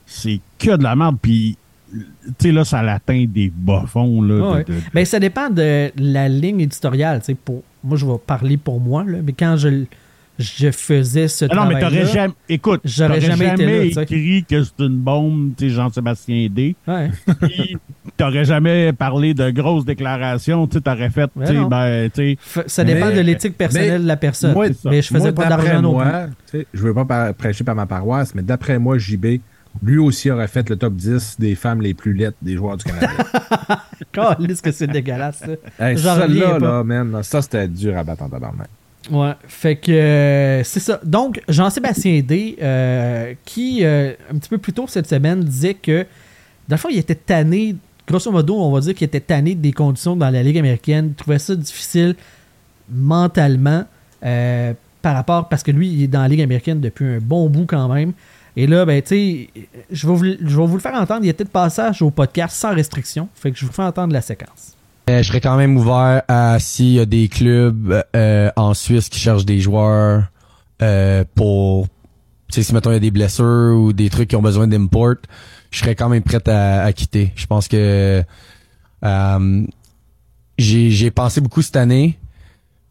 c'est 0.05 0.41
que 0.59 0.77
de 0.77 0.83
la 0.83 0.95
merde. 0.95 1.17
Puis, 1.21 1.57
tu 1.93 2.05
sais, 2.39 2.53
là, 2.53 2.65
ça 2.65 2.83
l'atteint 2.83 3.25
des 3.29 3.51
bas-fonds, 3.55 4.23
là. 4.23 4.35
de- 4.35 4.41
Ouais. 4.41 4.65
de- 4.65 4.73
de- 4.75 4.79
Ben, 4.95 5.05
ça 5.05 5.19
dépend 5.19 5.49
de 5.51 5.91
la 5.97 6.29
ligne 6.29 6.61
éditoriale. 6.61 7.21
tu 7.21 7.27
sais, 7.27 7.35
Pour, 7.35 7.63
moi, 7.83 7.97
je 7.97 8.05
vais 8.07 8.19
parler 8.27 8.57
pour 8.57 8.81
moi, 8.81 9.05
là, 9.05 9.19
mais 9.25 9.33
quand 9.33 9.57
je, 9.57 9.85
je 10.39 10.71
faisais 10.71 11.27
ce 11.29 11.47
Ah 11.51 11.55
non, 11.55 11.67
mais 11.67 11.81
travail 11.81 11.99
t'aurais 12.01 12.13
jamais. 12.13 12.35
Écoute, 12.49 12.81
J'aurais 12.85 13.09
t'aurais 13.19 13.21
jamais 13.23 13.47
jamais, 13.47 13.63
été 13.65 13.79
là, 13.79 13.87
tu 13.89 13.93
sais. 13.93 14.03
écrit 14.03 14.45
que 14.49 14.63
c'est 14.65 14.85
une 14.85 14.97
bombe, 14.99 15.53
tu 15.57 15.69
sais, 15.69 15.75
Jean-Sébastien 15.75 16.49
D. 16.51 16.77
Ouais. 16.87 17.11
T'aurais 18.17 18.45
jamais 18.45 18.93
parlé 18.93 19.35
de 19.35 19.51
grosses 19.51 19.85
déclarations, 19.85 20.67
tu 20.67 20.81
t'aurais 20.81 21.11
fait, 21.11 21.29
tu 21.41 21.47
sais, 21.47 21.55
ben, 21.69 22.11
tu 22.11 22.15
sais. 22.15 22.61
F- 22.61 22.65
Ça 22.69 22.85
dépend 22.85 23.07
Mais- 23.07 23.17
de 23.17 23.21
l'éthique 23.21 23.57
personnelle 23.57 23.93
mais 23.93 23.99
de 24.01 24.07
la 24.09 24.17
personne. 24.17 24.53
moi, 24.55 24.67
mais 24.85 25.03
je 25.03 25.09
faisais 25.09 25.19
moi, 25.19 25.33
pas 25.33 25.49
d'après 25.49 25.67
d'argent 25.69 25.83
non 25.83 25.99
plus. 25.99 26.05
moi, 26.09 26.27
tu 26.51 26.59
sais, 26.59 26.67
Je 26.75 26.83
veux 26.83 26.95
pas 26.95 27.33
prêcher 27.33 27.65
par 27.65 27.75
ma 27.75 27.87
paroisse, 27.87 28.35
mais 28.35 28.43
d'après 28.43 28.79
moi, 28.79 28.99
JB, 28.99 29.41
lui 29.83 29.99
aussi 29.99 30.31
aurait 30.31 30.49
fait 30.49 30.69
le 30.69 30.77
top 30.77 30.95
10 30.95 31.37
des 31.39 31.55
femmes 31.55 31.81
les 31.81 31.95
plus 31.95 32.13
lettres 32.13 32.37
des 32.43 32.57
joueurs 32.57 32.77
du 32.77 32.85
Canada. 32.85 33.13
Calisse 34.13 34.61
que 34.61 34.73
c'est 34.73 34.87
dégueulasse, 34.87 35.39
ça. 35.39 35.87
hey, 35.87 35.99
Celle-là, 35.99 36.51
pas. 36.51 36.59
là, 36.59 36.85
man, 36.85 37.23
ça, 37.23 37.43
c'était 37.43 37.69
dur 37.69 37.97
à 37.97 38.05
battre 38.05 38.23
en 38.23 38.29
tabarnak. 38.29 38.69
Ouais, 39.11 39.33
fait 39.47 39.77
que 39.77 39.93
euh, 39.93 40.65
c'est 40.65 40.81
ça. 40.81 41.01
Donc, 41.03 41.41
Jean-Sébastien 41.49 42.21
D, 42.21 42.57
euh, 42.61 43.35
qui, 43.45 43.85
euh, 43.85 44.13
un 44.31 44.39
petit 44.39 44.51
peu 44.51 44.59
plus 44.59 44.73
tôt 44.73 44.87
cette 44.87 45.09
semaine, 45.09 45.43
disait 45.43 45.75
que, 45.75 46.05
dans 46.69 46.77
le 46.77 46.79
fond, 46.79 46.89
il 46.91 46.99
était 46.99 47.15
tanné, 47.15 47.77
grosso 48.07 48.31
modo, 48.31 48.57
on 48.57 48.71
va 48.73 48.81
dire 48.81 48.95
qu'il 48.95 49.07
était 49.07 49.21
tanné 49.21 49.55
des 49.55 49.73
conditions 49.73 50.15
dans 50.15 50.29
la 50.29 50.43
Ligue 50.43 50.59
américaine. 50.59 51.09
Il 51.09 51.15
trouvait 51.15 51.39
ça 51.39 51.55
difficile 51.55 52.17
mentalement 52.91 53.85
par 54.21 55.15
rapport, 55.15 55.49
parce 55.49 55.63
que 55.63 55.71
lui, 55.71 55.89
il 55.89 56.03
est 56.03 56.09
dans 56.09 56.21
la 56.23 56.29
Ligue 56.29 56.43
américaine 56.43 56.81
depuis 56.81 57.07
un 57.07 57.19
bon 57.19 57.49
bout 57.49 57.67
quand 57.67 57.89
même. 57.89 58.13
Et 58.61 58.67
là, 58.67 58.85
ben, 58.85 59.01
tu 59.01 59.09
sais, 59.09 59.51
je 59.89 60.05
vais 60.05 60.13
vous, 60.13 60.25
je 60.25 60.57
vais 60.57 60.67
vous 60.67 60.75
le 60.75 60.81
faire 60.81 60.95
entendre. 60.95 61.21
Il 61.23 61.29
était 61.29 61.45
de 61.45 61.49
passage 61.49 62.03
au 62.03 62.11
podcast 62.11 62.57
sans 62.57 62.75
restriction. 62.75 63.29
Fait 63.33 63.53
que 63.53 63.57
je 63.57 63.65
vous 63.65 63.71
fais 63.71 63.85
entendre 63.85 64.13
la 64.13 64.21
séquence. 64.21 64.75
Euh, 65.09 65.23
je 65.23 65.29
serais 65.29 65.41
quand 65.41 65.57
même 65.57 65.77
ouvert 65.77 66.23
à 66.27 66.59
s'il 66.59 66.95
y 66.95 66.99
a 66.99 67.07
des 67.07 67.29
clubs 67.29 68.03
euh, 68.17 68.51
en 68.57 68.75
Suisse 68.75 69.09
qui 69.09 69.21
cherchent 69.21 69.45
des 69.45 69.61
joueurs 69.61 70.25
euh, 70.83 71.23
pour 71.37 71.87
tu 72.51 72.57
sais 72.57 72.63
si 72.65 72.75
mettons 72.75 72.91
il 72.91 72.95
y 72.95 72.97
a 72.97 73.01
des 73.01 73.13
blessures 73.13 73.77
ou 73.79 73.93
des 73.93 74.11
trucs 74.11 74.31
qui 74.31 74.35
ont 74.35 74.43
besoin 74.43 74.67
d'import, 74.67 75.15
je 75.71 75.79
serais 75.79 75.95
quand 75.95 76.09
même 76.09 76.25
prêt 76.25 76.47
à, 76.49 76.83
à 76.83 76.93
quitter. 76.93 77.33
Je 77.37 77.47
pense 77.47 77.69
que 77.69 78.25
euh, 79.05 79.67
j'ai 80.59 81.11
pensé 81.13 81.41
beaucoup 81.41 81.63
cette 81.63 81.77
année. 81.77 82.19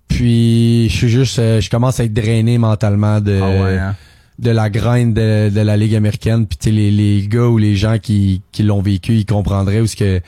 Puis 0.07 0.87
je 0.89 0.95
suis 0.95 1.09
juste 1.09 1.35
je 1.35 1.69
commence 1.69 1.99
à 1.99 2.05
être 2.05 2.13
drainé 2.13 2.57
mentalement 2.57 3.19
de 3.19 3.37
Ah 3.43 3.63
ouais, 3.63 3.77
hein? 3.79 3.95
De 4.39 4.51
la 4.51 4.69
grind 4.69 5.13
de, 5.13 5.49
de 5.49 5.61
la 5.61 5.77
ligue 5.77 5.95
américaine. 5.95 6.45
Puis 6.47 6.57
tu 6.57 6.65
sais 6.65 6.71
les, 6.71 6.91
les 6.91 7.27
gars 7.27 7.47
ou 7.47 7.57
les 7.57 7.75
gens 7.75 7.97
qui, 7.99 8.41
qui 8.51 8.63
l'ont 8.63 8.81
vécu 8.81 9.15
ils 9.15 9.25
comprendraient 9.25 9.81
où 9.81 9.87
ce 9.87 9.95
que 9.95 10.21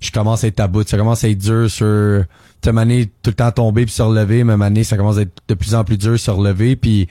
je 0.00 0.10
commence 0.10 0.44
à 0.44 0.48
être 0.48 0.60
à 0.60 0.68
bout. 0.68 0.88
Ça 0.88 0.96
commence 0.96 1.24
à 1.24 1.28
être 1.28 1.38
dur 1.38 1.70
sur 1.70 2.24
tu 2.60 2.68
sais 2.68 2.72
mané 2.72 3.06
tout 3.22 3.30
le 3.30 3.34
temps 3.34 3.50
tomber 3.50 3.84
puis 3.84 3.94
se 3.94 4.02
relever 4.02 4.44
même 4.44 4.62
année 4.62 4.84
ça 4.84 4.96
commence 4.96 5.18
à 5.18 5.22
être 5.22 5.42
de 5.48 5.54
plus 5.54 5.74
en 5.74 5.84
plus 5.84 5.98
dur 5.98 6.18
se 6.18 6.30
relever. 6.30 6.76
Puis 6.76 7.08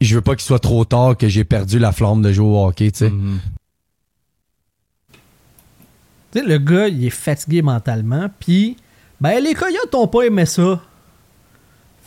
je 0.00 0.14
veux 0.14 0.22
pas 0.22 0.34
qu'il 0.34 0.44
soit 0.44 0.60
trop 0.60 0.84
tard 0.84 1.16
que 1.16 1.28
j'ai 1.28 1.44
perdu 1.44 1.78
la 1.78 1.92
flamme 1.92 2.22
de 2.22 2.32
jouer 2.32 2.46
au 2.46 2.66
hockey 2.66 2.90
tu 2.90 2.98
sais. 2.98 3.12
Tu 6.30 6.40
sais, 6.40 6.44
le 6.44 6.58
gars, 6.58 6.88
il 6.88 7.06
est 7.06 7.10
fatigué 7.10 7.62
mentalement, 7.62 8.28
puis 8.38 8.76
ben 9.20 9.42
les 9.42 9.54
Coyotes 9.54 9.94
ont 9.94 10.08
pas 10.08 10.24
aimé 10.24 10.44
ça. 10.44 10.80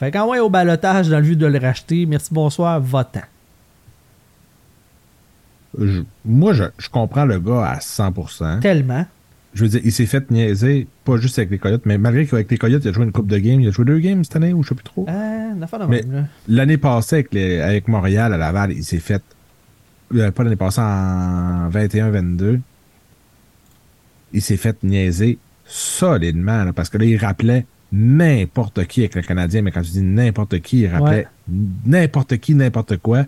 Fait 0.01 0.09
qu'en 0.09 0.27
ouais 0.27 0.39
au 0.39 0.49
balotage 0.49 1.09
dans 1.09 1.17
le 1.19 1.23
but 1.23 1.35
de 1.37 1.45
le 1.45 1.59
racheter, 1.59 2.07
merci 2.07 2.33
bonsoir, 2.33 2.81
votant. 2.81 3.21
Je- 5.77 6.01
moi, 6.25 6.53
je, 6.53 6.63
je 6.79 6.89
comprends 6.89 7.23
le 7.25 7.39
gars 7.39 7.65
à 7.65 7.77
100%. 7.77 8.61
Tellement. 8.61 9.05
Je 9.53 9.61
veux 9.63 9.69
dire, 9.69 9.81
il 9.83 9.91
s'est 9.91 10.07
fait 10.07 10.31
niaiser, 10.31 10.87
pas 11.05 11.17
juste 11.17 11.37
avec 11.37 11.51
les 11.51 11.59
Coyotes, 11.59 11.85
mais 11.85 11.99
malgré 11.99 12.25
qu'avec 12.25 12.49
les 12.49 12.57
Coyotes, 12.57 12.81
il 12.83 12.89
a 12.89 12.93
joué 12.93 13.03
une 13.03 13.11
coupe 13.11 13.27
de 13.27 13.37
games. 13.37 13.61
Il 13.61 13.67
a 13.67 13.71
joué 13.71 13.85
deux 13.85 13.99
games 13.99 14.23
cette 14.23 14.37
année, 14.37 14.53
ou 14.53 14.63
je 14.63 14.69
sais 14.69 14.75
plus 14.75 14.83
trop. 14.83 15.05
Euh. 15.07 16.23
L'année 16.47 16.77
passée, 16.77 17.17
avec, 17.17 17.31
les- 17.33 17.59
avec 17.61 17.87
Montréal 17.87 18.33
à 18.33 18.37
Laval, 18.37 18.71
il 18.71 18.83
s'est 18.83 18.97
fait. 18.99 19.21
euh, 20.15 20.31
pas 20.31 20.43
l'année 20.43 20.55
passée, 20.55 20.81
en 20.81 21.69
21-22. 21.69 22.59
Il 24.33 24.41
s'est 24.41 24.57
fait 24.57 24.81
niaiser 24.83 25.37
solidement, 25.65 26.63
là, 26.63 26.73
parce 26.73 26.89
que 26.89 26.97
là, 26.97 27.05
il 27.05 27.17
rappelait 27.17 27.67
n'importe 27.91 28.85
qui 28.85 29.01
avec 29.01 29.15
le 29.15 29.21
Canadien, 29.21 29.61
mais 29.61 29.71
quand 29.71 29.81
tu 29.81 29.91
dis 29.91 30.01
n'importe 30.01 30.59
qui, 30.61 30.81
il 30.81 30.87
rappelait 30.87 31.27
n'importe 31.85 32.37
qui, 32.37 32.55
n'importe 32.55 32.97
quoi. 32.97 33.25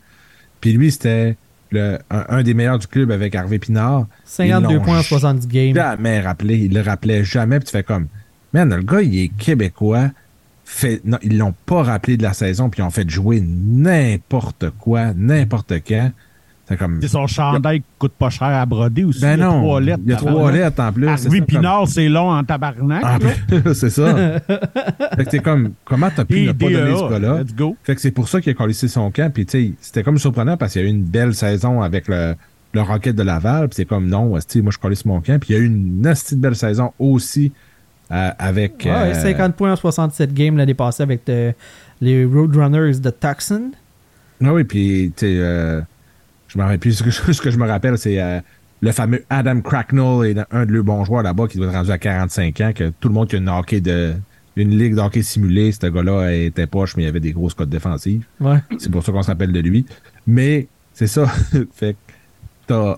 Puis 0.62 0.74
lui, 0.74 0.92
c'était 0.92 1.36
le- 1.72 2.00
un, 2.10 2.26
un 2.30 2.44
des 2.44 2.54
meilleurs 2.54 2.80
du 2.80 2.88
club 2.88 3.12
avec 3.12 3.36
Harvey 3.36 3.60
Pinard. 3.60 4.08
52 4.26 4.70
Ils 4.70 4.76
l'ont 4.78 4.84
points 4.84 5.00
en 5.00 5.04
70 5.04 5.48
games. 5.48 5.76
jamais 5.76 6.20
rappelé. 6.22 6.58
Il 6.58 6.74
le 6.74 6.82
rappelait 6.82 7.24
jamais. 7.24 7.60
Puis 7.60 7.66
tu 7.66 7.72
fais 7.72 7.84
comme, 7.84 8.08
man, 8.54 8.74
le 8.74 8.82
gars, 8.84 9.02
il 9.02 9.18
est 9.20 9.28
québécois. 9.30 10.12
Fait, 10.66 11.02
non, 11.04 11.18
ils 11.24 11.38
l'ont 11.38 11.54
pas 11.66 11.84
rappelé 11.84 12.16
de 12.16 12.24
la 12.24 12.34
saison, 12.34 12.70
puis 12.70 12.82
ils 12.82 12.86
ont 12.86 12.90
fait 12.90 13.08
jouer 13.10 13.42
n'importe 13.46 14.70
quoi, 14.80 15.14
n'importe 15.14 15.74
quand. 15.88 16.12
C'est 16.68 16.78
comme. 16.78 17.02
Son 17.02 17.28
chandail 17.28 17.84
coûte 18.00 18.14
pas 18.18 18.30
cher 18.30 18.48
à 18.48 18.66
broder 18.66 19.04
aussi. 19.04 19.20
Ben 19.22 19.36
il 19.36 19.40
y 19.40 19.44
a 19.44 19.46
non. 19.48 19.60
trois 19.62 19.82
lettres. 19.82 20.02
il 20.06 20.12
y 20.12 20.14
a 20.14 20.18
trois 20.18 20.52
lettres 20.52 20.82
en 20.82 20.94
plus. 20.94 21.04
c'est 21.18 21.26
Harvey 21.28 21.40
comme- 21.40 21.46
Pinard, 21.48 21.88
c'est 21.90 22.08
long 22.10 22.32
en 22.32 22.44
tabarnak. 22.44 23.04
C'est 23.74 23.90
ça. 23.90 24.40
fait 25.16 25.26
que 25.26 25.30
t'es 25.30 25.40
comme, 25.40 25.74
comment 25.84 26.10
t'as 26.16 26.24
pu 26.26 26.38
Et 26.40 26.48
ne 26.48 26.52
pas 26.54 26.70
donner 26.70 26.96
ce 26.96 27.10
gars-là? 27.10 27.42
Let's 27.42 27.54
go. 27.54 27.76
Fait 27.84 27.96
que 27.96 28.02
c'est 28.02 28.12
pour 28.12 28.30
ça 28.30 28.40
qu'il 28.40 28.52
a 28.52 28.54
collé 28.56 28.74
son 28.74 29.12
camp. 29.12 29.32
Puis, 29.34 29.46
tu 29.46 29.52
sais, 29.52 29.74
c'était 29.82 30.04
comme 30.04 30.18
surprenant 30.18 30.56
parce 30.58 30.74
qu'il 30.74 30.82
y 30.82 30.86
a 30.86 30.88
eu 30.88 30.92
une 30.92 31.04
belle 31.04 31.34
saison 31.36 31.82
avec 31.82 32.08
le, 32.08 32.36
le 32.74 32.82
Rocket 32.82 33.16
de 33.16 33.24
Laval. 33.24 33.68
Puis 33.68 33.76
c'est 33.78 33.86
comme, 33.86 34.08
non, 34.08 34.28
moi, 34.28 34.40
je 34.42 34.78
collais 34.78 34.96
mon 35.06 35.20
camp. 35.22 35.40
Puis 35.40 35.54
il 35.54 35.58
y 35.58 35.60
a 35.60 35.62
eu 35.62 35.66
une 35.66 36.02
de 36.02 36.36
belle 36.36 36.56
saison 36.56 36.94
aussi 36.98 37.52
euh, 38.12 38.32
avec. 38.40 38.84
Ouais, 38.86 38.92
euh, 38.92 39.14
50 39.14 39.56
points 39.56 39.74
en 39.74 39.76
67 39.76 40.34
games 40.34 40.58
l'année 40.58 40.74
passée 40.74 41.04
avec 41.04 41.28
euh, 41.30 41.52
les 42.00 42.24
Roadrunners 42.26 43.00
de 43.00 43.10
Tucson. 43.10 43.72
Ah 44.44 44.54
oui, 44.54 44.64
puis, 44.64 45.12
tu 45.16 45.26
sais, 45.26 45.36
euh, 45.38 45.82
je 46.54 46.58
me 46.60 46.64
rappelle. 46.64 46.94
Ce 46.94 47.04
que, 47.04 47.12
ce 47.34 47.42
que 47.42 47.52
je 47.52 47.58
me 47.58 47.68
rappelle, 47.68 47.98
c'est 47.98 48.22
euh, 48.22 48.40
le 48.82 48.92
fameux 48.92 49.24
Adam 49.30 49.62
Cracknell 49.62 50.26
et 50.26 50.36
un 50.52 50.66
de 50.66 50.72
leurs 50.72 50.84
bons 50.84 51.04
joueurs 51.04 51.24
là-bas 51.24 51.48
qui 51.48 51.58
doit 51.58 51.68
être 51.68 51.74
rendu 51.74 51.92
à 51.92 51.98
45 51.98 52.62
ans, 52.62 52.72
que 52.74 52.92
tout 53.00 53.08
le 53.08 53.14
monde 53.14 53.28
qui 53.28 53.36
a 53.36 53.40
une 53.40 53.50
hockey 53.50 53.82
de. 53.82 54.14
Une 54.56 54.78
ligue 54.78 54.94
de 54.94 55.02
hockey 55.02 55.24
simulée, 55.24 55.72
ce 55.72 55.88
gars-là 55.88 56.32
était 56.32 56.68
poche, 56.68 56.96
mais 56.96 57.02
il 57.02 57.08
avait 57.08 57.20
des 57.20 57.32
grosses 57.32 57.56
cotes 57.56 57.72
défensives. 57.72 58.24
Ouais. 58.40 58.60
C'est 58.78 58.92
pour 58.92 59.04
ça 59.04 59.12
qu'on 59.12 59.24
se 59.24 59.28
rappelle 59.28 59.52
de 59.52 59.60
lui. 59.60 59.84
Mais 60.28 60.68
C'est 60.94 61.08
ça. 61.08 61.26
fait 61.74 61.96
que 62.68 62.96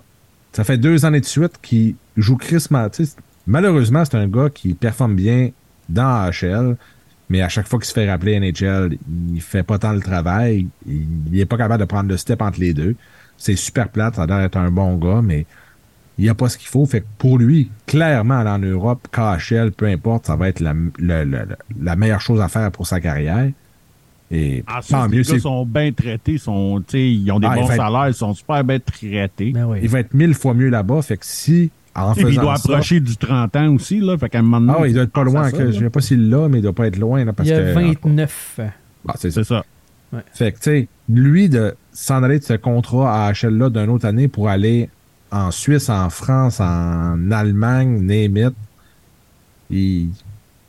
ça 0.51 0.66
fait 0.66 0.78
deux 0.78 1.06
années 1.06 1.22
de 1.22 1.26
suite 1.26 1.53
qu'il 1.62 1.95
joue 2.18 2.36
Chris 2.36 2.66
Mattis. 2.72 3.14
Malheureusement, 3.47 4.03
c'est 4.03 4.18
un 4.18 4.28
gars 4.28 4.49
qui 4.49 4.74
performe 4.74 5.16
bien 5.16 5.51
dans 5.88 6.26
AHL, 6.26 6.76
mais 7.30 7.41
à 7.41 7.47
chaque 7.47 7.70
fois 7.70 7.80
qu'il 7.80 7.88
se 7.88 7.93
fait 7.93 8.10
rappeler 8.10 8.38
NHL, 8.38 8.97
il 9.34 9.41
fait 9.41 9.64
pas 9.64 9.80
tant 9.80 9.93
le 9.93 10.01
travail. 10.01 10.68
Il, 10.86 11.08
il 11.32 11.39
est 11.39 11.45
pas 11.45 11.58
capable 11.58 11.80
de 11.80 11.88
prendre 11.88 12.10
le 12.10 12.18
step 12.18 12.41
entre 12.41 12.60
les 12.60 12.74
deux. 12.74 12.97
C'est 13.38 13.56
super 13.56 13.90
plate, 13.90 14.16
ça 14.16 14.24
a 14.24 14.26
l'air 14.28 14.40
d'être 14.40 14.58
un 14.58 14.72
bon 14.72 14.96
gars, 14.98 15.22
mais 15.24 15.46
il 16.18 16.24
n'y 16.24 16.30
a 16.30 16.34
pas 16.36 16.48
ce 16.50 16.58
qu'il 16.58 16.70
faut. 16.70 16.86
Fait 16.86 17.02
que 17.02 17.06
pour 17.18 17.38
lui, 17.38 17.70
clairement, 17.86 18.40
aller 18.40 18.50
en 18.50 18.60
Europe, 18.60 19.08
KHL, 19.12 19.72
peu 19.72 19.86
importe, 19.88 20.28
ça 20.28 20.36
va 20.36 20.48
être 20.50 20.60
la, 20.62 20.74
la- 21.00 21.26
la- 21.26 21.46
la 21.82 21.96
meilleure 21.96 22.22
chose 22.22 22.40
à 22.42 22.48
faire 22.48 22.72
pour 22.72 22.88
sa 22.88 23.00
carrière. 23.02 23.50
Et 24.32 24.64
tant 24.90 25.02
Ah, 25.04 25.08
les 25.10 25.18
mieux, 25.18 25.24
gars 25.24 25.40
sont 25.40 25.66
bien 25.66 25.92
traités, 25.92 26.38
sont, 26.40 26.80
tu 26.88 26.98
sais, 26.98 27.12
ils 27.12 27.32
ont 27.32 27.40
des 27.40 27.48
Ah, 27.48 27.54
il 27.58 27.62
bons 27.62 27.70
être- 27.70 27.76
salaires, 27.76 28.08
ils 28.08 28.14
sont 28.14 28.34
super 28.34 28.64
bien 28.64 28.80
traités. 28.80 29.52
Ben 29.52 29.66
oui. 29.66 29.80
il 29.84 29.90
va 29.90 30.00
être 30.00 30.14
mille 30.16 30.34
fois 30.34 30.54
mieux 30.56 30.70
là-bas. 30.70 31.02
Fait 31.04 31.18
que 31.18 31.26
si, 31.26 31.70
en 31.94 32.14
Et 32.14 32.24
puis, 32.24 32.34
il 32.34 32.40
doit 32.40 32.56
ça, 32.58 32.72
approcher 32.72 33.00
du 33.00 33.16
30 33.18 33.56
ans 33.56 33.74
aussi, 33.76 34.00
là. 34.00 34.18
Fait 34.18 34.28
qu'à 34.30 34.40
un 34.40 34.42
moment 34.42 34.60
donné. 34.74 34.86
Ah 34.86 34.88
il 34.88 34.94
doit 34.94 35.04
être 35.04 35.12
pas 35.12 35.24
loin. 35.24 35.50
ça, 35.50 35.58
que, 35.58 35.72
je 35.72 35.80
sais 35.80 35.90
pas 35.92 36.02
s'il 36.02 36.30
l'a, 36.30 36.48
mais 36.50 36.58
il 36.58 36.62
doit 36.64 36.74
pas 36.74 36.88
être 36.88 36.98
loin. 36.98 37.24
Là, 37.24 37.34
parce 37.34 37.48
Il 37.48 37.52
y 37.52 37.56
a 37.56 37.60
que, 37.62 37.74
29. 37.74 38.60
Ah, 39.08 39.14
c'est 39.18 39.30
ça. 39.32 39.44
C'est 39.44 39.48
ça. 39.54 39.64
Fait 40.34 40.52
que, 40.54 40.58
tu 40.58 40.64
sais, 40.64 40.88
lui, 41.10 41.48
de 41.50 41.76
s'en 41.98 42.22
aller 42.24 42.39
de 42.39 42.43
ce 42.43 42.54
contrat 42.54 43.26
à 43.28 43.32
HL-là 43.32 43.70
d'une 43.70 43.89
autre 43.89 44.06
année 44.06 44.28
pour 44.28 44.50
aller 44.50 44.89
en 45.32 45.50
Suisse, 45.50 45.89
en 45.89 46.10
France, 46.10 46.60
en 46.60 47.32
Allemagne, 47.32 48.02
name 48.02 48.52
it, 49.72 50.14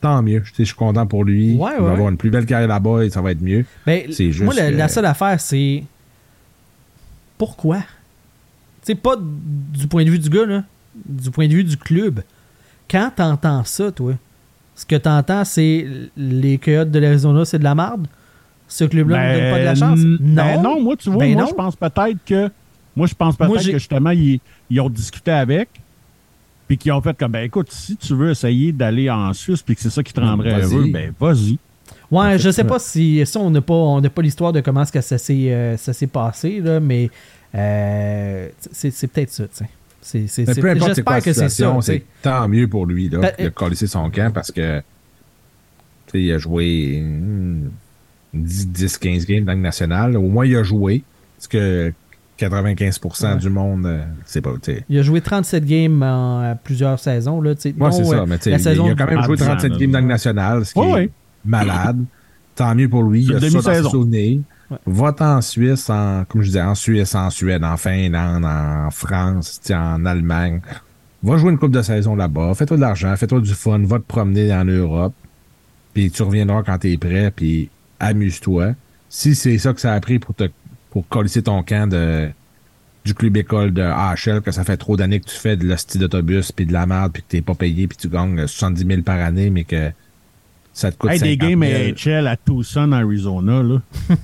tant 0.00 0.22
mieux. 0.22 0.42
Je 0.56 0.62
suis 0.64 0.74
content 0.74 1.06
pour 1.06 1.24
lui. 1.24 1.56
Ouais, 1.56 1.72
il 1.76 1.80
va 1.80 1.86
ouais. 1.88 1.92
avoir 1.92 2.08
une 2.10 2.16
plus 2.16 2.30
belle 2.30 2.46
carrière 2.46 2.68
là-bas 2.68 3.04
et 3.04 3.10
ça 3.10 3.20
va 3.20 3.32
être 3.32 3.42
mieux. 3.42 3.64
Ben, 3.86 4.04
C'est 4.12 4.30
juste 4.30 4.44
moi, 4.44 4.54
la, 4.54 4.70
que- 4.70 4.76
la 4.76 4.88
seule 4.88 5.06
affaire, 5.06 5.40
c'est. 5.40 5.82
Pourquoi? 7.38 7.78
C'est 8.82 8.94
pas 8.94 9.16
du 9.18 9.86
point 9.88 10.04
de 10.04 10.10
vue 10.10 10.18
du 10.18 10.30
gars, 10.30 10.46
là. 10.46 10.62
Du 11.04 11.30
point 11.30 11.48
de 11.48 11.52
vue 11.52 11.64
du 11.64 11.76
club. 11.76 12.20
Quand 12.88 13.10
t'entends 13.14 13.64
ça, 13.64 13.90
toi, 13.90 14.12
ce 14.76 14.86
que 14.86 14.96
t'entends, 14.96 15.44
c'est 15.44 15.86
les 16.16 16.58
Coyotes 16.58 16.90
de 16.90 16.98
l'Arizona, 17.00 17.44
c'est 17.44 17.58
de 17.58 17.64
la 17.64 17.74
merde? 17.74 18.06
Ce 18.68 18.84
club-là 18.84 19.34
ne 19.34 19.40
donne 19.40 19.50
pas 19.50 19.58
de 19.58 19.64
la 19.64 19.74
chance? 19.74 20.00
Ben, 20.00 20.18
Non. 20.20 20.34
ben 20.34 20.62
non, 20.62 20.82
moi, 20.82 20.96
tu 20.96 21.10
vois, 21.10 21.20
Ben 21.20 21.34
moi, 21.34 21.46
je 21.48 21.54
pense 21.54 21.76
peut-être 21.76 22.18
que. 22.24 22.50
Moi, 22.94 23.06
je 23.06 23.14
pense 23.14 23.36
peut-être 23.36 23.66
que 23.66 23.78
justement, 23.78 24.10
ils, 24.10 24.40
ils 24.70 24.80
ont 24.80 24.88
discuté 24.88 25.30
avec. 25.30 25.68
Puis 26.66 26.78
qu'ils 26.78 26.92
ont 26.92 27.00
fait 27.00 27.16
comme, 27.16 27.30
ben 27.32 27.44
écoute, 27.44 27.70
si 27.70 27.96
tu 27.96 28.14
veux 28.14 28.30
essayer 28.30 28.72
d'aller 28.72 29.08
en 29.08 29.32
Suisse, 29.32 29.62
puis 29.62 29.76
que 29.76 29.82
c'est 29.82 29.90
ça 29.90 30.02
qui 30.02 30.12
te 30.12 30.20
rendrait 30.20 30.62
heureux, 30.62 30.86
ben 30.90 31.12
vas-y. 31.20 31.58
Ouais, 32.10 32.38
je 32.38 32.50
sais 32.50 32.64
pas 32.64 32.78
si 32.78 33.24
ça, 33.26 33.40
on 33.40 33.50
n'a 33.50 33.60
pas, 33.60 33.74
on 33.74 34.00
n'a 34.00 34.10
pas 34.10 34.22
l'histoire 34.22 34.52
de 34.52 34.60
comment 34.60 34.82
est-ce 34.82 34.92
que 34.92 35.00
ça 35.00 35.18
s'est, 35.18 35.52
euh, 35.52 35.76
ça 35.76 35.92
s'est 35.92 36.06
passé, 36.06 36.60
là, 36.60 36.80
mais 36.80 37.10
euh, 37.54 38.48
c'est, 38.72 38.90
c'est 38.90 39.06
peut-être 39.06 39.30
ça, 39.30 39.44
tu 39.48 39.64
sais. 40.00 40.26
C'est, 40.28 40.60
peu 40.60 40.70
importe 40.70 41.02
quoi 41.02 41.14
la 41.16 41.20
que 41.20 41.32
c'est 41.32 41.48
ça. 41.48 41.76
c'est 41.80 42.04
tant 42.22 42.46
mieux 42.46 42.68
pour 42.68 42.86
lui 42.86 43.08
là, 43.08 43.18
Ben, 43.18 43.32
de 43.40 43.44
euh, 43.46 43.50
coller 43.50 43.74
son 43.74 44.08
camp 44.08 44.32
parce 44.32 44.52
que 44.52 44.78
tu 44.78 44.82
sais, 46.12 46.22
il 46.22 46.32
a 46.32 46.38
joué 46.38 47.00
hmm, 47.02 47.70
10, 48.34 48.68
10, 48.68 48.98
15 48.98 49.26
games 49.26 49.44
dans 49.44 49.52
le 49.52 49.58
national. 49.60 50.16
Au 50.16 50.22
moins, 50.22 50.46
il 50.46 50.56
a 50.56 50.62
joué. 50.62 51.02
Parce 51.36 51.48
que 51.48 51.92
95% 52.38 53.32
Ouais. 53.32 53.38
du 53.38 53.48
monde, 53.48 53.86
euh, 53.86 54.04
c'est 54.26 54.40
pas. 54.42 54.52
tu 54.62 54.72
sais. 54.74 54.84
Il 54.88 54.98
a 54.98 55.02
joué 55.02 55.20
37 55.20 55.64
games 55.64 56.02
en 56.02 56.42
euh, 56.42 56.54
plusieurs 56.62 56.98
saisons. 56.98 57.40
Là. 57.40 57.50
Ouais, 57.64 57.72
dont, 57.72 57.90
c'est 57.90 58.04
ça. 58.04 58.26
Mais 58.26 58.36
tu 58.38 58.44
sais, 58.44 58.50
la 58.50 58.56
il, 58.58 58.62
saison 58.62 58.86
il 58.86 58.92
a 58.92 58.94
quand 58.94 59.06
même 59.10 59.22
joué 59.22 59.36
Ah, 59.40 59.44
37 59.56 59.72
dix 59.72 59.76
ans, 59.76 59.80
games 59.80 59.90
dans 59.92 60.00
le 60.00 60.06
national, 60.06 60.64
ce 60.66 60.72
qui 60.74 60.78
Ouais, 60.80 60.86
est 60.86 60.92
ouais. 60.94 61.10
malade. 61.44 62.04
Tant 62.54 62.74
mieux 62.74 62.88
pour 62.88 63.02
lui. 63.04 63.22
Il 63.24 63.34
a 63.34 63.40
ça 63.40 63.40
dans 63.40 63.48
ses 63.48 63.52
demi-saison. 63.54 63.90
souvenirs. 63.90 64.40
Ouais. 64.70 64.78
Va 64.86 65.14
en 65.20 65.40
Suisse, 65.42 65.88
en, 65.90 66.24
comme 66.28 66.40
je 66.42 66.46
disais, 66.48 66.62
en 66.62 66.74
Suisse, 66.74 67.14
en 67.14 67.30
Suède, 67.30 67.62
en 67.64 67.76
Finlande, 67.76 68.44
en 68.44 68.90
France, 68.90 69.60
en 69.72 70.04
Allemagne. 70.04 70.60
Va 71.22 71.36
jouer 71.36 71.52
une 71.52 71.58
coupe 71.58 71.72
de 71.72 71.82
saison 71.82 72.16
là-bas. 72.16 72.52
Fais-toi 72.54 72.76
de 72.76 72.82
l'argent, 72.82 73.14
fais-toi 73.16 73.40
du 73.40 73.54
fun, 73.54 73.78
va 73.84 73.98
te 73.98 74.04
promener 74.04 74.52
en 74.54 74.64
Europe. 74.64 75.14
Puis 75.94 76.10
tu 76.10 76.22
reviendras 76.22 76.62
quand 76.62 76.78
t'es 76.78 76.96
prêt, 76.98 77.30
puis 77.34 77.70
amuse-toi. 78.00 78.74
Si 79.08 79.34
c'est 79.34 79.58
ça 79.58 79.72
que 79.72 79.80
ça 79.80 79.92
a 79.92 80.00
pris 80.00 80.18
pour 80.18 80.34
te 80.34 80.44
pour 80.90 81.06
colisser 81.08 81.42
ton 81.42 81.62
camp 81.62 81.88
de 81.90 82.28
du 83.04 83.14
club 83.14 83.36
école 83.36 83.72
de 83.72 83.82
AHL, 83.82 84.40
que 84.42 84.50
ça 84.50 84.64
fait 84.64 84.76
trop 84.76 84.96
d'années 84.96 85.20
que 85.20 85.26
tu 85.26 85.36
fais 85.36 85.56
de 85.56 85.64
l'hostie 85.66 85.98
d'autobus, 85.98 86.50
puis 86.50 86.66
de 86.66 86.72
la 86.72 86.86
merde, 86.86 87.12
puis 87.12 87.22
que 87.22 87.28
t'es 87.28 87.40
pas 87.40 87.54
payé, 87.54 87.86
puis 87.86 87.96
tu 87.96 88.08
gagnes 88.08 88.46
70 88.48 88.84
000 88.84 89.02
par 89.02 89.20
année, 89.20 89.48
mais 89.50 89.62
que 89.62 89.90
ça 90.72 90.90
te 90.90 90.96
coûte 90.96 91.10
Hey, 91.12 91.20
des 91.20 91.36
50 91.38 91.50
games 91.50 91.94
000. 92.04 92.18
AHL 92.18 92.26
à 92.26 92.36
Tucson, 92.36 92.90
Arizona, 92.92 93.62
là. 93.62 93.80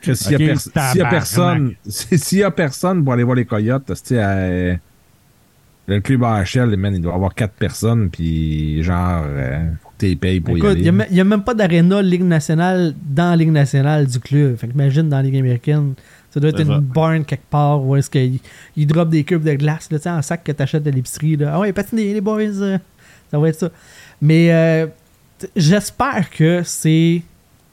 Que 0.00 0.14
s'il 0.14 0.36
Ok, 0.36 0.40
y, 0.42 0.44
a 0.44 0.46
pers- 0.54 0.72
tabarnak. 0.72 0.92
s'il 0.92 0.98
y 1.00 1.02
a 1.02 1.08
personne, 1.10 1.74
s'il 1.88 2.38
y 2.38 2.42
a 2.44 2.50
personne 2.52 3.02
pour 3.02 3.12
aller 3.14 3.24
voir 3.24 3.34
les 3.36 3.44
Coyotes, 3.46 3.90
tu 4.06 4.16
à- 4.18 4.76
le 5.88 6.00
club 6.00 6.22
AHL, 6.22 6.76
man, 6.76 6.94
il 6.94 7.00
doit 7.00 7.14
avoir 7.14 7.34
quatre 7.34 7.54
personnes, 7.54 8.08
puis 8.10 8.82
genre, 8.82 9.24
euh, 9.26 9.64
pour 9.98 10.56
y 10.56 10.58
Écoute, 10.58 10.64
aller. 10.70 10.80
il 11.10 11.14
n'y 11.14 11.20
a, 11.20 11.24
même 11.24 11.42
pas 11.42 11.54
d'aréna 11.54 12.00
Ligue 12.02 12.22
nationale 12.24 12.94
dans 13.04 13.30
la 13.30 13.36
Ligue 13.36 13.50
nationale 13.52 14.06
du 14.06 14.20
club. 14.20 14.56
Fait 14.56 14.68
qu'imagine 14.68 15.08
dans 15.08 15.16
la 15.16 15.22
Ligue 15.22 15.36
américaine, 15.36 15.94
ça 16.30 16.40
doit 16.40 16.50
être 16.50 16.60
une 16.60 16.66
ça. 16.68 16.80
barn 16.80 17.24
quelque 17.24 17.48
part 17.50 17.84
où 17.84 17.96
est-ce 17.96 18.08
qu'il 18.10 18.38
il 18.76 18.86
drop 18.86 19.08
des 19.08 19.24
cubes 19.24 19.42
de 19.42 19.54
glace 19.54 19.88
là, 19.90 20.16
en 20.18 20.22
sac 20.22 20.44
que 20.44 20.52
t'achètes 20.52 20.82
de 20.84 20.90
l'épicerie. 20.90 21.36
là. 21.36 21.52
Ah 21.54 21.60
ouais, 21.60 21.72
patinez 21.72 22.14
les 22.14 22.20
boys. 22.20 22.40
euh, 22.42 22.78
ça 23.30 23.38
va 23.38 23.48
être 23.48 23.58
ça. 23.58 23.70
Mais 24.22 24.52
euh, 24.52 24.86
j'espère 25.56 26.30
que 26.30 26.62
c'est 26.64 27.22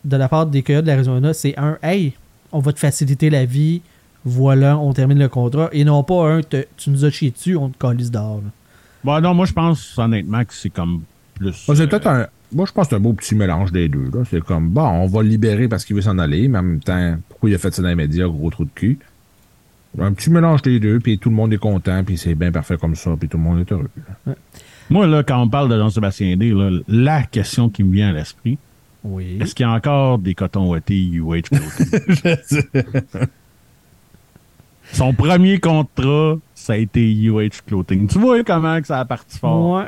de 0.04 0.18
la 0.18 0.28
part 0.30 0.46
des 0.46 0.62
Coyotes 0.62 0.84
de 0.86 0.90
l'Arizona, 0.90 1.34
c'est 1.34 1.58
un 1.58 1.78
Hey, 1.82 2.14
on 2.52 2.60
va 2.60 2.72
te 2.74 2.80
faciliter 2.80 3.30
la 3.30 3.46
vie. 3.46 3.82
Voilà, 4.24 4.78
on 4.78 4.92
termine 4.94 5.20
le 5.20 5.30
contrat. 5.30 5.70
Et 5.72 5.84
non 5.84 6.04
pas 6.04 6.28
un 6.32 6.42
te- 6.42 6.66
tu 6.78 6.90
nous 6.90 7.06
as 7.06 7.12
chié 7.12 7.30
dessus, 7.32 7.56
on 7.56 7.70
te 7.70 7.78
calisse 7.78 8.10
dehors. 8.10 8.42
Bon, 9.04 9.22
non, 9.22 9.36
moi, 9.36 9.46
je 9.46 9.54
pense 9.54 9.98
honnêtement 10.00 10.44
que 10.44 10.54
c'est 10.54 10.72
comme 10.72 11.04
plus. 11.36 11.68
Moi, 11.68 11.76
c'est 11.78 11.88
peut-être 11.88 12.08
un. 12.08 12.28
Moi, 12.54 12.66
je 12.68 12.72
pense 12.72 12.86
que 12.86 12.90
c'est 12.92 12.96
un 12.96 13.00
beau 13.00 13.14
petit 13.14 13.36
mélange 13.36 13.72
des 13.72 13.88
deux. 13.90 14.10
là. 14.14 14.24
C'est 14.30 14.42
comme, 14.44 14.70
bon, 14.70 14.88
on 14.88 15.08
va 15.08 15.22
le 15.24 15.30
libérer 15.30 15.68
parce 15.68 15.84
qu'il 15.86 15.96
veut 15.96 16.02
s'en 16.02 16.18
aller, 16.20 16.48
mais 16.48 16.60
en 16.60 16.64
même 16.64 16.80
temps, 16.80 17.18
pourquoi 17.30 17.50
il 17.50 17.56
a 17.56 17.58
fait 17.58 17.74
ça 17.74 17.82
dans 17.82 17.88
les 17.90 17.96
médias, 17.96 18.28
gros 18.28 18.50
trou 18.50 18.66
de 18.66 18.70
cul? 18.74 18.98
Un 20.00 20.12
petit 20.14 20.30
mélange 20.30 20.62
des 20.62 20.80
deux, 20.80 21.00
puis 21.00 21.18
tout 21.18 21.30
le 21.30 21.36
monde 21.36 21.54
est 21.54 21.58
content, 21.58 22.04
puis 22.04 22.18
c'est 22.18 22.36
bien 22.36 22.52
parfait 22.52 22.78
comme 22.78 22.96
ça, 22.96 23.12
puis 23.20 23.28
tout 23.30 23.38
le 23.38 23.44
monde 23.44 23.60
est 23.62 23.72
heureux. 23.72 23.90
Moi, 24.90 25.08
là, 25.08 25.24
quand 25.24 25.42
on 25.42 25.48
parle 25.50 25.70
de 25.70 25.78
Jean-Sébastien 25.78 26.36
D, 26.38 26.52
là, 26.52 26.70
la 26.88 27.24
question 27.24 27.70
qui 27.70 27.84
me 27.84 27.94
vient 27.94 28.10
à 28.10 28.12
l'esprit, 28.12 28.58
Oui. 29.04 29.38
est-ce 29.42 29.56
qu'il 29.56 29.66
y 29.66 29.70
a 29.70 29.72
encore 29.72 30.20
des 30.20 30.36
cotons 30.36 30.70
ouatés 30.70 31.02
UH 31.02 31.44
Clothing? 31.44 32.36
Son 34.94 35.14
premier 35.14 35.60
contrat, 35.60 36.36
ça 36.54 36.74
a 36.74 36.78
été 36.78 37.12
UH 37.12 37.62
Clothing. 37.66 38.08
Tu 38.08 38.20
vois 38.20 38.44
comment 38.44 38.80
que 38.80 38.88
ça 38.88 39.00
a 39.00 39.06
parti 39.06 39.40
fort? 39.40 39.78
Ouais. 39.80 39.86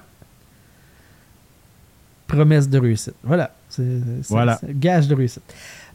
Promesse 2.28 2.70
de 2.70 2.78
réussite. 2.80 3.16
Voilà. 3.24 3.52
C'est, 3.70 3.84
c'est- 4.22 4.30
Voilà. 4.34 4.58
c'est 4.60 4.78
gage 4.78 5.08
de 5.08 5.16
réussite. 5.16 5.44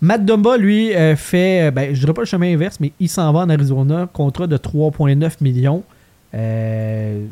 Matt 0.01 0.25
Dumba, 0.25 0.57
lui, 0.57 0.95
euh, 0.95 1.15
fait, 1.17 1.69
euh, 1.69 1.71
ben, 1.71 1.95
je 1.95 2.01
dirais 2.01 2.13
pas 2.15 2.23
le 2.23 2.27
chemin 2.27 2.53
inverse, 2.53 2.81
mais 2.81 2.93
il 2.99 3.09
s'en 3.09 3.33
va 3.33 3.41
en 3.41 3.49
Arizona, 3.51 4.09
contrat 4.13 4.47
de 4.47 4.57
3,9 4.57 5.41
millions. 5.41 5.83
Euh, 6.35 7.27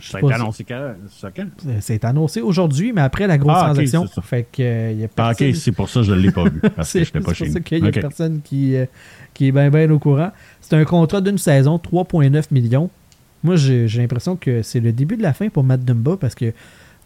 Ça 0.00 0.18
si- 0.20 0.32
annoncé 0.32 0.64
quand? 0.64 0.94
ça 1.10 1.28
euh, 1.38 1.76
c'est 1.80 2.04
annoncé 2.04 2.40
aujourd'hui, 2.40 2.92
mais 2.92 3.00
après 3.02 3.26
la 3.26 3.38
grosse 3.38 3.52
Ah, 3.56 3.60
ok, 3.60 3.74
transaction. 3.74 4.06
c'est 4.08 4.14
ça. 4.14 4.22
Fait 4.22 4.46
que, 4.50 4.92
y 4.94 5.04
a 5.04 5.06
Ah, 5.16 5.32
personne- 5.34 5.48
ok, 5.50 5.54
c'est 5.56 5.72
pour 5.72 5.88
ça 5.88 6.00
que 6.00 6.06
je 6.06 6.12
ne 6.12 6.18
l'ai 6.18 6.30
pas 6.32 6.44
vu. 6.44 6.60
Parce 6.76 6.76
que 6.76 6.84
c'est 6.84 7.04
je 7.04 7.10
c'est 7.12 7.18
pour 7.20 7.28
pas 7.28 7.34
chez 7.34 7.46
ça 7.50 7.58
nous. 7.58 7.62
qu'il 7.64 7.84
y 7.84 7.88
a 7.88 7.92
personne 7.92 8.40
qui, 8.42 8.76
euh, 8.76 8.86
qui 9.34 9.48
est 9.48 9.52
bien 9.52 9.70
bien 9.70 9.90
au 9.90 9.98
courant. 9.98 10.30
C'est 10.60 10.74
un 10.76 10.84
contrat 10.84 11.20
d'une 11.20 11.38
saison, 11.38 11.78
3,9 11.78 12.46
millions. 12.50 12.90
Moi, 13.44 13.56
j'ai 13.56 13.88
j'ai 13.88 14.00
l'impression 14.00 14.36
que 14.36 14.62
c'est 14.62 14.80
le 14.80 14.92
début 14.92 15.16
de 15.16 15.22
la 15.22 15.32
fin 15.32 15.48
pour 15.48 15.64
Matt 15.64 15.84
Dumba 15.84 16.16
parce 16.20 16.34
que 16.34 16.52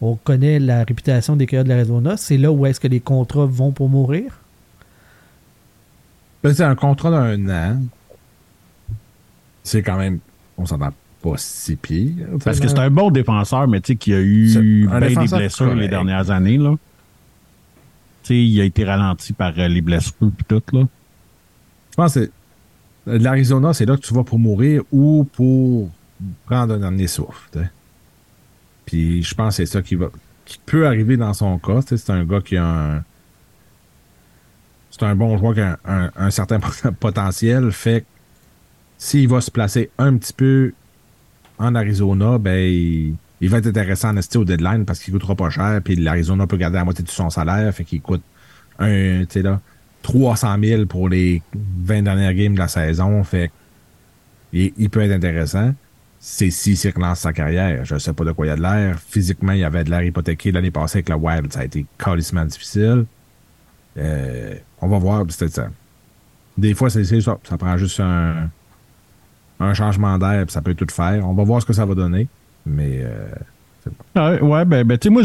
on 0.01 0.15
connaît 0.15 0.59
la 0.59 0.83
réputation 0.83 1.35
des 1.35 1.47
Coyotes 1.47 1.65
de 1.65 1.69
l'Arizona. 1.69 2.17
C'est 2.17 2.37
là 2.37 2.51
où 2.51 2.65
est-ce 2.65 2.79
que 2.79 2.87
les 2.87 2.99
contrats 2.99 3.45
vont 3.45 3.71
pour 3.71 3.89
mourir? 3.89 4.31
Ben, 6.43 6.53
c'est 6.53 6.63
un 6.63 6.75
contrat 6.75 7.09
d'un 7.11 7.49
an. 7.49 7.81
C'est 9.63 9.81
quand 9.81 9.97
même, 9.97 10.19
on 10.57 10.65
s'entend 10.65 10.91
pas 11.21 11.33
si 11.37 11.75
pire. 11.75 12.13
Parce 12.43 12.59
que 12.59 12.67
c'est 12.67 12.79
un 12.79 12.91
bon 12.91 13.09
défenseur, 13.11 13.67
mais 13.67 13.81
tu 13.81 13.93
sais, 13.93 13.95
qui 13.97 14.13
a 14.13 14.19
eu 14.21 14.87
bien 14.87 14.99
des 14.99 15.27
blessures 15.27 15.65
correct. 15.65 15.79
les 15.81 15.87
dernières 15.87 16.29
années, 16.31 16.57
là. 16.57 16.75
Tu 18.23 18.27
sais, 18.33 18.35
il 18.43 18.61
a 18.61 18.65
été 18.65 18.85
ralenti 18.85 19.33
par 19.33 19.53
euh, 19.57 19.67
les 19.67 19.81
blessures 19.81 20.13
et 20.21 20.43
tout, 20.47 20.61
là. 20.73 20.83
Je 21.91 21.95
pense 21.95 22.13
que 22.13 22.19
c'est- 22.25 22.31
l'Arizona, 23.17 23.73
c'est 23.73 23.85
là 23.85 23.95
que 23.97 24.01
tu 24.01 24.13
vas 24.13 24.23
pour 24.23 24.37
mourir 24.37 24.83
ou 24.91 25.27
pour 25.33 25.89
prendre 26.45 26.75
un 26.75 26.79
dernier 26.79 27.07
souffle. 27.07 27.49
Puis 28.87 29.21
je 29.21 29.35
pense 29.35 29.57
que 29.57 29.63
c'est 29.65 29.71
ça 29.71 29.81
qui 29.83 29.93
va 29.95 30.07
qui 30.45 30.59
peut 30.65 30.87
arriver 30.87 31.17
dans 31.17 31.33
son 31.33 31.59
cas. 31.59 31.81
C'est 31.85 32.09
un 32.09 32.23
gars 32.25 32.41
qui 32.41 32.57
a 32.57 32.65
un. 32.65 33.03
C'est 34.89 35.03
un 35.03 35.15
bon 35.15 35.37
joueur 35.37 35.53
qui 35.53 35.61
a 35.61 35.77
un, 35.85 36.05
un- 36.05 36.11
un 36.15 36.31
certain 36.31 36.59
potentiel. 36.99 37.71
Fait 37.71 38.01
que 38.01 38.05
s'il 38.97 39.27
va 39.27 39.41
se 39.41 39.51
placer 39.51 39.91
un 39.99 40.17
petit 40.17 40.33
peu 40.33 40.73
en 41.59 41.75
Arizona, 41.75 42.37
ben 42.39 42.57
il, 42.57 43.15
il 43.41 43.49
va 43.49 43.57
être 43.59 43.67
intéressant 43.67 44.15
en 44.15 44.39
au 44.39 44.45
deadline 44.45 44.85
parce 44.85 44.99
qu'il 44.99 45.13
coûtera 45.13 45.35
pas 45.35 45.49
cher. 45.49 45.81
Puis 45.83 45.95
l'Arizona 45.97 46.47
peut 46.47 46.57
garder 46.57 46.77
la 46.77 46.85
moitié 46.85 47.03
de 47.03 47.09
son 47.09 47.29
salaire. 47.29 47.71
Fait 47.73 47.83
qu'il 47.83 48.01
coûte 48.01 48.23
un, 48.79 49.23
là, 49.35 49.61
300 50.01 50.55
000 50.63 50.85
pour 50.85 51.09
les 51.09 51.41
20 51.53 52.03
dernières 52.03 52.33
games 52.33 52.53
de 52.53 52.59
la 52.59 52.67
saison. 52.69 53.23
Fait 53.23 53.51
il, 54.53 54.71
il 54.77 54.89
peut 54.89 55.01
être 55.01 55.11
intéressant. 55.11 55.73
C'est 56.19 56.49
si 56.49 56.75
s'il 56.75 56.93
relance 56.93 57.19
sa 57.19 57.33
carrière. 57.33 57.85
Je 57.85 57.97
sais 57.97 58.13
pas 58.13 58.23
de 58.23 58.31
quoi 58.31 58.45
il 58.45 58.49
y 58.49 58.51
a 58.51 58.55
de 58.55 58.61
l'air. 58.61 58.99
Physiquement, 58.99 59.51
il 59.51 59.59
y 59.59 59.63
avait 59.63 59.83
de 59.83 59.89
l'air 59.89 60.03
hypothéqué 60.03 60.51
l'année 60.51 60.71
passée 60.71 60.97
avec 60.97 61.09
la 61.09 61.17
Wild. 61.17 61.53
Ça 61.53 61.61
a 61.61 61.65
été 61.65 61.85
carrément 61.97 62.45
difficile. 62.45 63.05
Euh, 63.97 64.55
on 64.81 64.87
va 64.87 64.97
voir. 64.97 65.25
C'est 65.29 65.49
ça. 65.49 65.69
Des 66.57 66.73
fois, 66.73 66.89
c'est 66.89 67.03
ça. 67.03 67.37
Ça 67.43 67.57
prend 67.57 67.77
juste 67.77 67.99
un, 67.99 68.49
changement 69.73 70.17
d'air, 70.17 70.45
ça 70.49 70.61
peut 70.61 70.73
tout 70.73 70.87
faire. 70.89 71.27
On 71.27 71.33
va 71.33 71.43
voir 71.43 71.61
ce 71.61 71.65
que 71.65 71.73
ça 71.73 71.85
va 71.85 71.93
donner. 71.93 72.27
Mais 72.65 73.01
euh, 73.03 73.29
Ah 74.15 74.43
ouais, 74.43 74.65
ben, 74.65 74.83
ben 74.83 74.97
tu 74.97 75.07
sais, 75.07 75.13
moi. 75.13 75.23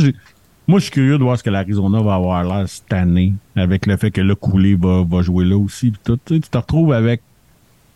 Moi, 0.68 0.78
je 0.78 0.84
suis 0.84 0.92
curieux 0.92 1.18
de 1.18 1.24
voir 1.24 1.36
ce 1.36 1.42
que 1.42 1.50
l'Arizona 1.50 2.00
va 2.02 2.14
avoir 2.14 2.44
l'air 2.44 2.68
cette 2.68 2.92
année, 2.92 3.34
avec 3.56 3.84
le 3.84 3.96
fait 3.96 4.12
que 4.12 4.20
le 4.20 4.36
coulé 4.36 4.76
va, 4.76 5.02
va 5.02 5.20
jouer 5.20 5.44
là 5.44 5.56
aussi. 5.58 5.92
tout, 6.04 6.18
tu 6.24 6.40
te 6.40 6.56
retrouves 6.56 6.92
avec 6.92 7.20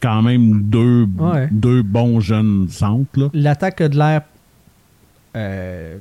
quand 0.00 0.22
même 0.22 0.62
deux, 0.62 1.06
Ouais. 1.18 1.48
deux 1.50 1.82
bons 1.82 2.20
jeunes 2.20 2.68
centres. 2.68 3.30
L'attaque 3.34 3.80
a 3.80 3.88
de 3.88 3.96
l'air 3.96 4.22
euh, 5.36 5.96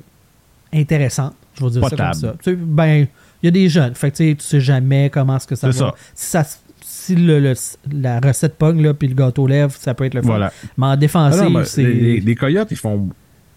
intéressante, 0.72 1.34
je 1.58 1.64
vais 1.64 1.70
dire 1.70 1.82
ça 1.84 1.90
Potable. 1.90 2.10
comme 2.12 2.20
ça. 2.20 2.34
Tu 2.42 2.50
sais, 2.50 2.56
ben, 2.56 3.06
il 3.42 3.46
y 3.46 3.48
a 3.48 3.50
des 3.50 3.68
jeunes, 3.68 3.94
fait 3.94 4.10
que 4.10 4.16
tu 4.16 4.28
sais, 4.30 4.34
tu 4.36 4.44
sais 4.44 4.60
jamais 4.60 5.10
comment 5.10 5.36
est-ce 5.36 5.46
que 5.46 5.54
ça 5.56 5.68
va. 5.68 5.72
Ça. 5.72 5.94
Si, 6.14 6.26
ça 6.30 6.44
si 6.80 7.14
le, 7.16 7.38
le- 7.40 7.54
la 7.92 8.18
recette 8.20 8.56
pogne, 8.56 8.82
là, 8.82 8.92
puis 8.94 9.08
le 9.08 9.14
gâteau 9.14 9.46
lève, 9.46 9.76
ça 9.78 9.94
peut 9.94 10.04
être 10.04 10.14
le 10.14 10.22
fun. 10.22 10.28
Voilà. 10.28 10.52
Mais 10.76 10.86
en 10.86 10.90
Ah 10.90 10.96
défensive, 10.96 11.64
c'est... 11.64 11.82
les, 11.84 12.34
Coyotes, 12.34 12.68
ils 12.70 12.76
font, 12.76 13.08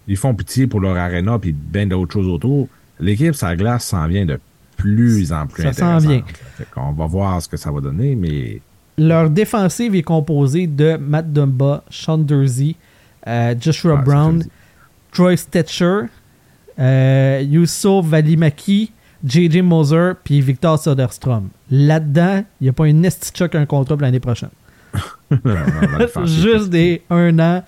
ils 0.06 0.16
font 0.16 0.34
pitié 0.34 0.66
pour 0.66 0.80
leur 0.80 0.96
arena 0.96 1.38
puis 1.38 1.52
bien 1.52 1.86
d'autres 1.86 2.12
choses 2.12 2.28
autour. 2.28 2.68
L'équipe, 3.00 3.34
sa 3.34 3.56
glace 3.56 3.86
s'en 3.86 4.06
vient 4.06 4.24
de 4.26 4.38
plus 4.76 5.32
en 5.32 5.46
plus 5.46 5.62
Ça 5.64 5.72
s'en 5.72 5.86
intéressante. 5.96 6.10
vient. 6.10 6.22
Fait 6.56 6.66
qu'on 6.72 6.92
va 6.92 7.06
voir 7.06 7.40
ce 7.42 7.48
que 7.48 7.56
ça 7.56 7.70
va 7.72 7.80
donner, 7.80 8.14
mais 8.14 8.60
Leur 9.00 9.30
défensive 9.30 9.94
est 9.94 10.02
composée 10.02 10.66
de 10.66 10.98
Matt 11.00 11.32
Dumba, 11.32 11.82
Sean 11.88 12.18
Dursey, 12.18 12.76
euh, 13.26 13.54
Joshua 13.58 13.96
Ah, 13.98 14.02
Brown. 14.02 14.44
Troy 15.10 15.36
Stetcher, 15.38 16.02
euh, 16.78 17.42
Yusuf 17.42 18.04
Valimaki, 18.04 18.92
JJ 19.24 19.62
Moser, 19.62 20.12
puis 20.22 20.42
Victor 20.42 20.78
Soderstrom. 20.78 21.48
Là-dedans, 21.70 22.44
il 22.60 22.64
n'y 22.64 22.68
a 22.68 22.72
pas 22.74 22.88
une 22.88 23.02
estichoc 23.04 23.54
un 23.54 23.64
contrat 23.64 23.96
pour 23.96 24.02
l'année 24.02 24.20
prochaine. 24.20 24.50
Juste 26.24 26.68
des 26.68 27.00
un 27.08 27.38
an. 27.38 27.62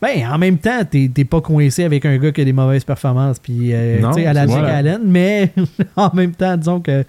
Ben, 0.00 0.26
en 0.32 0.38
même 0.38 0.56
temps, 0.56 0.80
t'es 0.90 1.08
pas 1.24 1.42
coincé 1.42 1.84
avec 1.84 2.06
un 2.06 2.16
gars 2.16 2.32
qui 2.32 2.40
a 2.40 2.44
des 2.44 2.52
mauvaises 2.54 2.84
performances, 2.84 3.38
puis 3.38 3.74
euh, 3.74 4.00
à 4.02 4.32
la 4.32 4.46
ça. 4.48 4.64
Allen, 4.64 5.02
mais 5.04 5.52
en 5.96 6.14
même 6.14 6.32
temps, 6.32 6.56
disons 6.56 6.80
que 6.80 7.04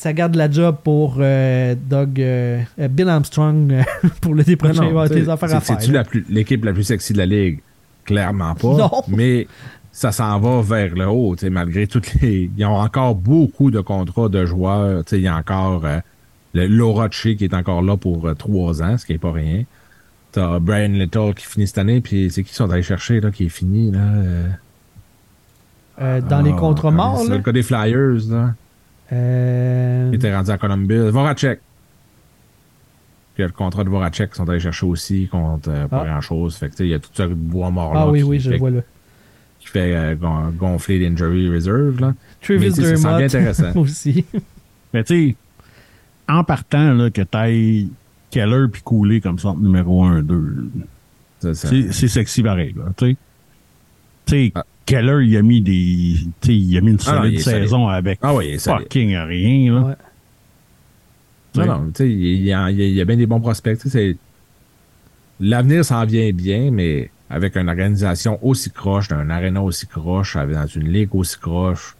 ça 0.00 0.14
garde 0.14 0.34
la 0.34 0.50
job 0.50 0.76
pour 0.82 1.16
euh, 1.18 1.74
Doug 1.74 2.18
euh, 2.22 2.62
euh, 2.78 2.88
Bill 2.88 3.06
Armstrong 3.06 3.84
pour 4.22 4.34
Non, 4.34 4.42
prochain. 4.42 4.54
il 4.56 4.56
va 4.56 4.72
non, 4.72 4.88
avoir 4.88 5.06
t'sais, 5.08 5.20
des 5.20 5.28
affaires 5.28 5.54
à 5.54 5.60
c'est- 5.60 5.66
faire. 5.74 5.80
C'est-tu 5.82 5.92
la 5.92 6.04
l'équipe 6.30 6.64
la 6.64 6.72
plus 6.72 6.84
sexy 6.84 7.12
de 7.12 7.18
la 7.18 7.26
ligue? 7.26 7.60
Clairement 8.06 8.54
pas. 8.54 8.76
Non. 8.78 8.90
Mais 9.08 9.46
ça 9.92 10.10
s'en 10.10 10.40
va 10.40 10.62
vers 10.62 10.94
le 10.94 11.06
haut, 11.06 11.36
malgré 11.50 11.86
toutes 11.86 12.14
les. 12.14 12.50
Ils 12.56 12.64
ont 12.64 12.78
encore 12.78 13.14
beaucoup 13.14 13.70
de 13.70 13.80
contrats 13.80 14.30
de 14.30 14.46
joueurs. 14.46 15.02
Il 15.12 15.20
y 15.20 15.28
a 15.28 15.36
encore 15.36 15.84
euh, 15.84 15.98
le 16.54 16.66
Laura 16.66 17.10
Che 17.10 17.36
qui 17.36 17.44
est 17.44 17.52
encore 17.52 17.82
là 17.82 17.98
pour 17.98 18.26
trois 18.38 18.82
ans, 18.82 18.96
ce 18.96 19.04
qui 19.04 19.12
est 19.12 19.18
pas 19.18 19.32
rien. 19.32 19.64
T'as 20.32 20.60
Brian 20.60 20.92
Little 20.92 21.34
qui 21.34 21.44
finit 21.44 21.66
cette 21.66 21.76
année, 21.76 22.00
puis 22.00 22.30
c'est 22.30 22.42
qui 22.42 22.54
sont 22.54 22.70
allés 22.70 22.82
chercher 22.82 23.20
là, 23.20 23.30
qui 23.30 23.44
est 23.44 23.48
fini 23.50 23.90
là? 23.90 23.98
dans 26.22 26.40
les 26.40 26.52
ah, 26.54 26.58
contrats 26.58 26.90
morts, 26.90 27.18
C'est 27.18 27.36
le 27.36 27.40
cas 27.40 27.52
des 27.52 27.62
Flyers, 27.62 28.30
là. 28.30 28.54
Euh, 29.12 30.10
qui 30.10 30.16
était 30.16 30.34
rendu 30.34 30.50
à 30.50 30.58
Columbus. 30.58 31.10
Voracek. 31.10 31.60
Puis 33.34 33.38
il 33.38 33.40
y 33.42 33.44
a 33.44 33.46
le 33.48 33.52
contrat 33.52 33.84
de 33.84 33.88
Voracek 33.88 34.30
qui 34.30 34.36
sont 34.36 34.48
allés 34.48 34.60
chercher 34.60 34.86
aussi 34.86 35.28
contre 35.28 35.68
euh, 35.70 35.86
pas 35.88 36.02
Ah. 36.02 36.06
grand-chose. 36.06 36.56
Fait 36.56 36.66
que 36.66 36.72
tu 36.72 36.76
sais, 36.78 36.84
il 36.86 36.90
y 36.90 36.94
a 36.94 36.98
tout 36.98 37.10
ça 37.14 37.26
de 37.26 37.34
bois 37.34 37.70
mort 37.70 37.94
là 37.94 38.00
ah 38.02 38.10
oui, 38.10 38.18
qui, 38.20 38.24
oui, 38.24 38.38
je 38.40 38.50
le 38.50 38.54
fait, 38.54 38.58
vois 38.60 38.70
là. 38.70 38.80
qui 39.58 39.68
fait 39.68 39.94
euh, 39.96 40.14
gon- 40.16 40.50
gonfler 40.50 40.98
l'injury 40.98 41.48
reserve. 41.52 42.00
Là. 42.00 42.14
Travis 42.42 42.72
sais, 42.72 42.82
ça 42.82 42.96
sent 42.96 43.02
bien 43.02 43.26
Dermott 43.26 43.34
intéressant. 43.34 43.72
aussi. 43.80 44.24
Mais 44.94 45.04
tu 45.04 45.30
sais, 45.30 45.36
en 46.28 46.44
partant, 46.44 46.92
là, 46.94 47.10
que 47.10 47.22
t'ailles 47.22 47.88
Keller 48.30 48.66
puis 48.70 48.82
Cooley 48.82 49.20
comme 49.20 49.38
centre 49.38 49.60
numéro 49.60 50.04
1, 50.04 50.22
2, 50.22 50.70
Ça, 51.40 51.54
ça- 51.54 51.68
c'est 51.68 51.92
c'est 51.92 52.08
sexy 52.08 52.42
pareil, 52.42 52.74
là, 52.76 52.84
tu 52.96 53.16
sais. 54.26 54.36
Tu 54.36 54.46
sais, 54.46 54.52
Ah. 54.54 54.64
Keller, 54.86 55.24
il 55.26 55.36
a 55.36 55.42
mis 55.42 55.60
des. 55.60 56.16
Tu 56.40 56.48
sais, 56.48 56.56
il 56.56 56.76
a 56.76 56.80
mis 56.80 56.90
une 56.90 56.98
Ah 57.06 57.12
non, 57.12 57.18
solide 57.22 57.40
solide. 57.40 57.62
saison 57.62 57.88
avec 57.88 58.18
Ah 58.22 58.34
oui, 58.34 58.46
il 58.48 58.54
est 58.54 58.58
solide. 58.58 58.82
fucking 58.82 59.16
rien, 59.16 59.72
là. 59.74 59.80
Ouais. 59.82 59.94
Non, 61.54 61.66
non, 61.66 61.86
tu 61.86 61.92
sais, 61.98 62.10
il 62.10 62.42
y, 62.42 62.52
a, 62.52 62.70
il 62.70 62.80
y 62.80 63.00
a- 63.00 63.04
bien 63.04 63.16
des 63.16 63.26
bons 63.26 63.40
prospects. 63.40 63.78
L'avenir 65.40 65.84
s'en 65.84 66.04
vient 66.04 66.30
bien, 66.32 66.70
mais 66.70 67.10
avec 67.28 67.56
une 67.56 67.68
organisation 67.68 68.38
aussi 68.44 68.70
croche, 68.70 69.08
d'un 69.08 69.30
aréna 69.30 69.62
aussi 69.62 69.86
croche, 69.86 70.36
avec- 70.36 70.54
dans 70.56 70.66
une 70.66 70.88
ligue 70.92 71.14
aussi 71.14 71.38
croche, 71.38 71.96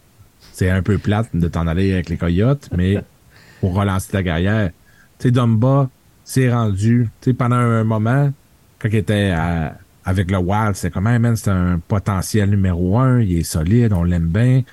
c'est 0.53 0.69
un 0.69 0.81
peu 0.81 0.97
plate 0.97 1.29
de 1.33 1.47
t'en 1.47 1.67
aller 1.67 1.93
avec 1.93 2.09
les 2.09 2.17
Coyotes, 2.17 2.69
mais 2.75 2.97
pour 3.61 3.73
relancer 3.73 4.11
ta 4.11 4.21
carrière, 4.23 4.71
tu 5.19 5.27
sais, 5.27 5.31
Dumba 5.31 5.89
s'est 6.23 6.51
rendu, 6.51 7.09
tu 7.21 7.31
sais, 7.31 7.33
pendant 7.33 7.55
un 7.55 7.83
moment, 7.83 8.31
quand 8.79 8.89
il 8.89 8.95
était 8.97 9.31
à- 9.31 9.77
avec 10.05 10.31
le 10.31 10.37
Wild, 10.37 10.75
comme, 10.91 11.07
Hey, 11.07 11.19
man, 11.19 11.35
c'est 11.35 11.51
un 11.51 11.79
potentiel 11.79 12.49
numéro 12.49 12.97
un, 12.97 13.21
il 13.21 13.39
est 13.39 13.43
solide, 13.43 13.93
on 13.93 14.03
l'aime 14.03 14.27
bien. 14.27 14.63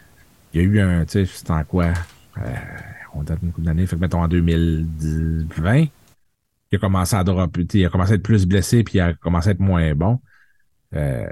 Il 0.52 0.60
y 0.60 0.64
a 0.64 0.66
eu 0.66 0.80
un, 0.80 1.04
tu 1.04 1.12
sais, 1.12 1.26
c'était 1.26 1.50
en 1.50 1.64
quoi? 1.64 1.92
Euh, 2.38 2.54
on 3.14 3.22
date 3.22 3.38
une 3.42 3.52
couple 3.52 3.66
d'années, 3.66 3.86
fait 3.86 3.96
que 3.96 4.00
mettons 4.00 4.22
en 4.22 4.28
2020, 4.28 5.86
il 6.70 6.76
a 6.76 6.78
commencé 6.78 7.16
à 7.16 7.24
dropper, 7.24 7.66
il 7.74 7.84
a 7.84 7.88
commencé 7.88 8.12
à 8.12 8.14
être 8.14 8.22
plus 8.22 8.46
blessé, 8.46 8.84
puis 8.84 8.98
il 8.98 9.00
a 9.00 9.14
commencé 9.14 9.48
à 9.48 9.52
être 9.52 9.60
moins 9.60 9.94
bon. 9.94 10.20
Euh, 10.94 11.26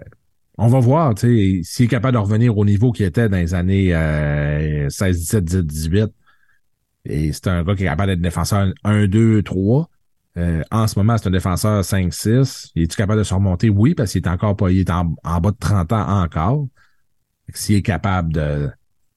on 0.59 0.69
va 0.69 0.81
voir, 0.81 1.15
tu 1.15 1.27
sais, 1.27 1.61
s'il 1.65 1.85
est 1.87 1.89
capable 1.89 2.15
de 2.15 2.19
revenir 2.19 2.57
au 2.57 2.65
niveau 2.65 2.93
qu'il 2.93 3.07
était 3.07 3.29
dans 3.29 3.37
les 3.37 3.55
années 3.55 3.95
euh, 3.95 4.89
16, 4.89 5.19
17, 5.19 5.45
18, 5.45 5.67
18. 5.67 6.13
Et 7.09 7.33
c'est 7.33 7.47
un 7.49 7.63
gars 7.63 7.75
qui 7.75 7.85
est 7.85 7.87
capable 7.87 8.13
d'être 8.13 8.21
défenseur 8.21 8.73
1, 8.85 9.07
2, 9.07 9.43
3. 9.43 9.89
Euh, 10.37 10.63
en 10.71 10.87
ce 10.87 10.99
moment, 10.99 11.17
c'est 11.17 11.29
un 11.29 11.33
défenseur 11.33 11.85
5, 11.85 12.13
6. 12.13 12.73
Il 12.75 12.83
est-tu 12.83 12.97
capable 12.97 13.21
de 13.21 13.25
se 13.25 13.35
remonter? 13.35 13.71
Oui, 13.71 13.95
parce 13.95 14.13
qu'il 14.13 14.23
est 14.23 14.29
encore 14.29 14.57
pas, 14.57 14.71
il 14.71 14.81
est 14.81 14.91
en, 14.91 15.05
bas 15.05 15.51
de 15.51 15.57
30 15.59 15.93
ans 15.93 16.23
encore. 16.23 16.69
S'il 17.55 17.77
est 17.77 17.83
capable 17.83 18.33
de, 18.33 18.69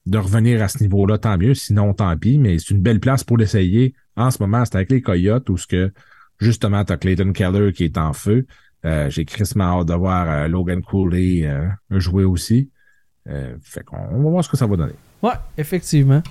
de 0.06 0.18
revenir 0.18 0.62
à 0.62 0.68
ce 0.68 0.82
niveau-là, 0.82 1.18
tant 1.18 1.36
mieux. 1.36 1.54
Sinon, 1.54 1.92
tant 1.94 2.16
pis. 2.16 2.38
Mais 2.38 2.58
c'est 2.58 2.70
une 2.70 2.80
belle 2.80 3.00
place 3.00 3.24
pour 3.24 3.36
l'essayer. 3.36 3.94
En 4.16 4.30
ce 4.30 4.42
moment, 4.42 4.64
c'est 4.64 4.76
avec 4.76 4.90
les 4.90 5.02
Coyotes 5.02 5.48
où 5.50 5.56
ce 5.56 5.66
que, 5.66 5.92
justement, 6.38 6.84
t'as 6.84 6.96
Clayton 6.96 7.32
Keller 7.32 7.72
qui 7.72 7.84
est 7.84 7.98
en 7.98 8.12
feu. 8.12 8.46
Euh, 8.84 9.10
J'ai 9.10 9.24
crissement 9.24 9.80
hâte 9.80 9.88
de 9.88 9.94
voir 9.94 10.30
euh, 10.30 10.48
Logan 10.48 10.82
Cooley 10.82 11.46
euh, 11.46 11.68
jouer 11.90 12.24
aussi. 12.24 12.70
Euh, 13.28 13.54
fait 13.62 13.84
qu'on 13.84 13.98
on 13.98 14.22
va 14.22 14.30
voir 14.30 14.44
ce 14.44 14.48
que 14.48 14.56
ça 14.56 14.66
va 14.66 14.76
donner. 14.76 14.94
Ouais, 15.22 15.34
effectivement. 15.58 16.22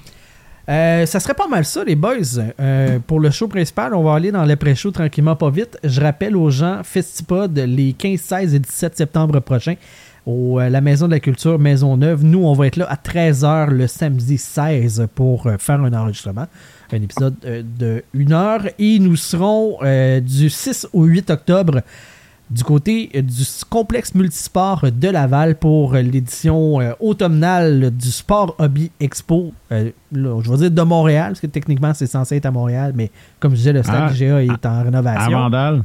Euh, 0.70 1.08
ça 1.08 1.20
serait 1.20 1.34
pas 1.34 1.48
mal 1.48 1.66
ça, 1.66 1.84
les 1.84 1.96
boys. 1.96 2.18
Euh, 2.60 3.00
pour 3.00 3.20
le 3.20 3.32
show 3.32 3.48
principal, 3.48 3.96
on 3.96 4.04
va 4.04 4.14
aller 4.14 4.32
dans 4.32 4.46
l'après-show 4.46 4.92
tranquillement, 4.92 5.36
pas 5.36 5.50
vite. 5.50 5.80
Je 5.84 6.00
rappelle 6.00 6.36
aux 6.36 6.52
gens, 6.52 6.82
Festipod, 6.84 7.58
les 7.58 7.94
15, 7.94 8.20
16 8.20 8.54
et 8.54 8.60
17 8.60 8.98
septembre 8.98 9.40
prochains, 9.40 9.76
au 10.28 10.60
euh, 10.60 10.70
la 10.70 10.80
Maison 10.82 11.08
de 11.08 11.14
la 11.14 11.20
Culture 11.20 11.58
Maisonneuve. 11.58 12.24
Nous, 12.24 12.44
on 12.46 12.54
va 12.54 12.68
être 12.68 12.76
là 12.76 12.86
à 12.88 12.96
13h 12.96 13.72
le 13.72 13.88
samedi 13.88 14.38
16 14.38 15.08
pour 15.16 15.48
euh, 15.48 15.58
faire 15.58 15.82
un 15.82 15.92
enregistrement. 15.92 16.46
Un 16.92 17.02
épisode 17.02 17.36
de 17.40 18.04
1 18.16 18.32
heure. 18.32 18.62
Et 18.78 19.00
nous 19.00 19.16
serons 19.16 19.78
du 20.22 20.50
6 20.50 20.88
au 20.92 21.04
8 21.04 21.30
octobre 21.30 21.82
du 22.50 22.64
côté 22.64 23.12
euh, 23.16 23.22
du 23.22 23.44
complexe 23.70 24.16
multisport 24.16 24.86
de 24.92 25.08
Laval 25.10 25.56
pour 25.56 25.94
euh, 25.94 26.02
l'édition 26.02 26.82
euh, 26.82 26.94
automnale 27.00 27.92
du 27.92 28.10
Sport 28.12 28.56
Hobby 28.58 28.92
Expo. 29.00 29.54
Euh, 29.72 29.92
là, 30.12 30.40
je 30.44 30.50
vais 30.52 30.58
dire 30.58 30.72
de 30.72 30.82
Montréal, 30.82 31.28
parce 31.30 31.42
que 31.42 31.48
techniquement 31.48 31.94
c'est 31.94 32.08
censé 32.08 32.38
être 32.38 32.48
à 32.48 32.52
Montréal, 32.52 32.94
mais 32.96 33.12
comme 33.40 33.52
je 33.52 33.58
disais, 33.58 33.74
le 33.74 33.84
stade 33.84 34.10
Ah, 34.10 34.14
IGA 34.14 34.44
est 34.44 34.66
en 34.66 34.70
À 34.70 34.82
rénovation. 34.84 35.32
Vandal? 35.32 35.84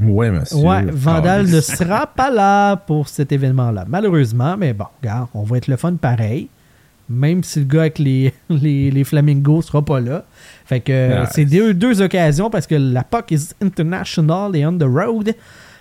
Ouais, 0.00 0.30
monsieur. 0.30 0.56
Ouais, 0.58 0.84
Vandal 0.90 1.46
ne 1.48 1.60
sera 1.60 2.06
pas 2.06 2.30
là 2.30 2.76
pour 2.76 3.08
cet 3.08 3.32
événement-là, 3.32 3.84
malheureusement, 3.88 4.56
mais 4.58 4.72
bon, 4.72 4.84
regarde, 5.02 5.28
on 5.34 5.42
va 5.42 5.58
être 5.58 5.68
le 5.68 5.76
fun 5.76 5.94
pareil. 5.94 6.48
Même 7.08 7.44
si 7.44 7.60
le 7.60 7.66
gars 7.66 7.82
avec 7.82 7.98
les, 8.00 8.34
les, 8.50 8.90
les 8.90 9.04
flamingos 9.04 9.62
sera 9.62 9.80
pas 9.80 10.00
là. 10.00 10.24
Fait 10.64 10.80
que 10.80 11.20
Nice. 11.20 11.28
c'est 11.32 11.44
deux, 11.44 11.72
deux 11.72 12.02
occasions 12.02 12.50
parce 12.50 12.66
que 12.66 12.74
la 12.74 13.04
POC 13.04 13.30
is 13.30 13.48
international 13.62 14.56
et 14.56 14.66
on 14.66 14.76
the 14.76 14.82
road. 14.82 15.32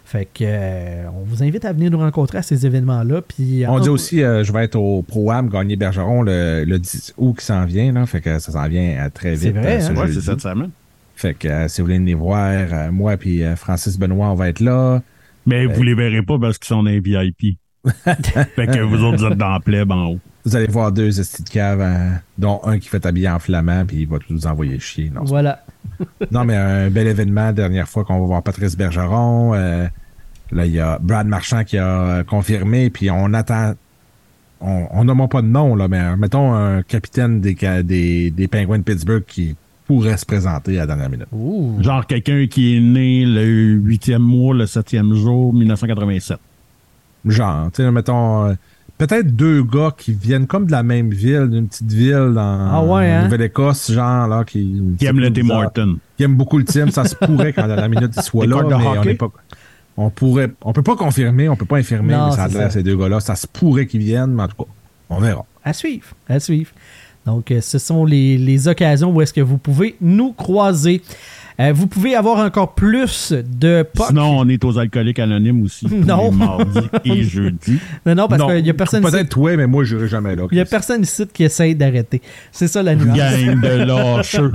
Fait 0.07 0.26
que 0.26 0.44
euh, 0.44 1.03
on 1.19 1.23
vous 1.23 1.41
invite 1.44 1.65
à 1.65 1.73
venir 1.73 1.90
nous 1.90 1.98
rencontrer 1.98 2.38
à 2.38 2.41
ces 2.44 2.65
événements-là. 2.65 3.22
Puis 3.23 3.64
On 3.68 3.77
euh, 3.77 3.82
dit 3.82 3.90
aussi, 3.90 4.23
euh, 4.23 4.44
je 4.44 4.53
vais 4.53 4.64
être 4.64 4.76
au 4.76 5.02
Pro-Am 5.02 5.49
gagner 5.49 5.76
Bergeron 5.76 6.22
le, 6.22 6.64
le 6.64 6.77
10 6.80 7.15
août 7.18 7.36
qui 7.40 7.45
s'en 7.45 7.65
vient. 7.65 7.91
Là, 7.91 8.06
fait 8.06 8.22
que 8.22 8.38
ça 8.38 8.52
s'en 8.52 8.68
vient 8.68 9.10
très 9.14 9.36
C'est 9.36 9.48
vite. 9.48 9.57
vrai, 9.57 9.77
euh, 9.77 9.82
ce 9.82 9.91
hein? 9.91 9.95
Ouais, 9.95 10.11
c'est 10.14 10.22
cette 10.22 10.41
semaine. 10.41 10.69
Fait 11.15 11.34
que 11.34 11.48
euh, 11.48 11.68
si 11.68 11.82
vous 11.82 11.88
voulez 11.88 11.98
venir 11.98 12.18
voir, 12.19 12.52
euh, 12.52 12.91
moi 12.91 13.18
puis 13.18 13.44
euh, 13.44 13.56
Francis 13.56 13.98
Benoît, 13.98 14.27
on 14.30 14.36
va 14.36 14.49
être 14.49 14.60
là. 14.60 15.02
Mais 15.48 15.65
vous 15.65 15.82
les 15.84 15.95
verrez 15.95 16.22
pas 16.22 16.38
parce 16.40 16.57
qu'ils 16.60 16.68
sont 16.68 16.84
dans 16.84 16.90
les 16.90 16.99
VIP. 16.99 17.57
fait 17.86 18.68
que 18.68 18.80
vous 18.82 19.03
autres, 19.03 19.18
vous 19.18 19.26
êtes 19.26 19.38
dans 19.38 19.49
la 19.49 19.60
plèbe 19.60 19.91
en 19.91 20.07
haut. 20.11 20.19
Vous 20.44 20.56
allez 20.56 20.68
voir 20.68 20.91
deux 20.91 21.19
estis 21.19 21.41
de 21.44 21.49
cave, 21.49 21.82
hein, 21.82 22.19
dont 22.38 22.60
un 22.64 22.77
qui 22.77 22.88
fait 22.90 23.03
habiller 23.06 23.30
en 23.30 23.40
flamand, 23.40 23.86
puis 23.86 24.02
il 24.02 24.07
va 24.07 24.19
tout 24.19 24.32
nous 24.34 24.45
envoyer 24.45 24.80
chier. 24.80 25.10
Non, 25.14 25.22
c'est- 25.26 25.30
Voilà. 25.30 25.64
Non, 26.32 26.46
mais 26.46 26.56
un 26.56 26.90
bel 26.90 27.08
événement, 27.08 27.52
dernière 27.52 27.88
fois 27.88 28.04
qu'on 28.04 28.20
va 28.20 28.26
voir 28.26 28.44
Patrice 28.44 28.76
Bergeron. 28.76 29.54
euh, 29.54 29.88
là, 30.52 30.66
il 30.66 30.72
y 30.72 30.80
a 30.80 31.00
Brad 31.02 31.28
Marchand 31.28 31.64
qui 31.64 31.78
a 31.78 31.88
euh, 31.88 32.24
confirmé, 32.24 32.90
puis 32.90 33.10
on 33.12 33.34
attend. 33.34 33.74
On 34.62 35.04
nomme 35.04 35.28
pas 35.28 35.42
de 35.42 35.48
nom, 35.48 35.76
là, 35.76 35.88
mais 35.88 36.00
euh, 36.00 36.16
mettons 36.16 36.54
un 36.54 36.82
capitaine 36.82 37.40
des, 37.40 37.56
des, 37.84 38.32
des 38.32 38.48
Penguins 38.48 38.80
de 38.80 38.84
Pittsburgh 38.84 39.24
qui 39.28 39.56
pourrait 39.86 40.18
se 40.18 40.26
présenter 40.26 40.78
à 40.78 40.82
la 40.82 40.88
dernière 40.88 41.10
minute. 41.10 41.28
Ouh. 41.32 41.78
Genre 41.82 42.08
quelqu'un 42.08 42.48
qui 42.48 42.78
est 42.78 42.80
né 42.80 43.26
le 43.26 43.74
huitième 43.74 44.24
mois, 44.24 44.56
le 44.56 44.66
septième 44.66 45.14
jour, 45.14 45.54
1987. 45.54 46.38
Genre, 47.26 47.70
tu 47.72 47.84
sais, 47.84 47.92
mettons. 47.92 48.56
Peut-être 48.98 49.36
deux 49.36 49.62
gars 49.62 49.92
qui 49.96 50.14
viennent 50.14 50.48
comme 50.48 50.68
de 50.68 50.72
la 50.72 50.82
même 50.82 51.10
ville, 51.12 51.50
d'une 51.50 51.68
petite 51.68 51.92
ville 51.92 52.32
dans 52.34 52.70
Ah 52.72 52.84
ouais, 52.84 53.12
hein? 53.12 53.24
Nouvelle-Écosse, 53.26 53.92
genre, 53.92 54.28
là, 54.28 54.46
qui. 54.46 54.82
Qui 54.98 55.06
aime 55.06 55.20
le 55.20 55.34
Tim. 55.34 55.50
Horton. 55.50 55.98
qui 56.16 56.24
aime 56.24 56.36
beaucoup 56.36 56.58
le 56.58 56.64
team. 56.64 56.90
Ça 56.92 57.04
se 57.04 57.16
pourrait 57.16 57.52
qu'à 57.52 57.68
la 57.68 57.90
minute, 57.90 58.14
il 58.16 58.22
soit 58.24 58.46
là, 58.48 58.64
mais 58.64 58.74
on 58.74 59.04
n'est 59.04 59.16
pas. 59.16 59.28
On 59.98 60.10
pourrait. 60.10 60.52
On 60.64 60.72
peut 60.72 60.84
pas 60.84 60.96
confirmer, 60.96 61.50
on 61.50 61.58
peut 61.58 61.66
pas 61.66 61.78
infirmer, 61.78 62.14
Non, 62.14 62.28
mais 62.28 62.36
ça 62.36 62.44
adresse 62.44 62.74
ces 62.74 62.84
deux 62.84 62.96
gars-là. 62.96 63.20
Ça 63.20 63.36
se 63.36 63.48
pourrait 63.48 63.86
qu'ils 63.86 64.02
viennent, 64.02 64.32
mais 64.34 64.44
en 64.44 64.48
tout 64.48 64.64
cas, 64.64 64.70
on 65.10 65.20
verra. 65.20 65.46
À 65.64 65.74
suivre. 65.74 66.08
À 66.30 66.40
suivre. 66.40 66.72
Donc, 67.26 67.52
euh, 67.52 67.60
ce 67.60 67.80
sont 67.80 68.06
les, 68.06 68.38
les 68.38 68.68
occasions 68.68 69.12
où 69.12 69.22
est-ce 69.22 69.34
que 69.34 69.42
vous 69.42 69.58
pouvez 69.58 69.96
nous 70.00 70.32
croiser. 70.32 71.02
Euh, 71.60 71.72
vous 71.73 71.88
pouvez 71.88 72.15
avoir 72.15 72.40
encore 72.45 72.76
plus 72.76 73.32
de 73.32 73.84
POC. 73.94 74.07
Sinon, 74.07 74.40
on 74.40 74.49
est 74.49 74.64
aux 74.65 74.77
alcooliques 74.77 75.19
anonymes 75.19 75.64
aussi. 75.64 75.86
tous 75.90 75.95
Non. 75.95 76.30
les 76.32 76.38
mardis 76.38 76.80
et 77.06 77.23
jeudis. 77.23 77.80
Non, 78.06 78.15
non, 78.15 78.27
parce 78.27 78.44
qu'il 78.52 78.64
n'y 78.64 78.69
a 78.69 78.73
personne 78.73 79.03
ici. 79.03 79.11
Peut-être 79.11 79.30
toi, 79.30 79.56
mais 79.56 79.65
moi, 79.68 79.84
je 79.86 79.95
n'irai 79.95 80.07
jamais 80.10 80.36
là. 80.36 80.48
Il 80.52 80.57
y 80.57 80.61
a 80.61 80.65
personne 80.65 81.02
ici 81.03 81.26
qui 81.34 81.44
essaye 81.45 81.76
d'arrêter. 81.76 82.22
C'est 82.52 82.68
ça 82.68 82.84
la 82.84 82.95
nuance. 82.95 83.18
Gang 83.18 83.61
de 83.61 83.68
lâcheux. 83.86 84.52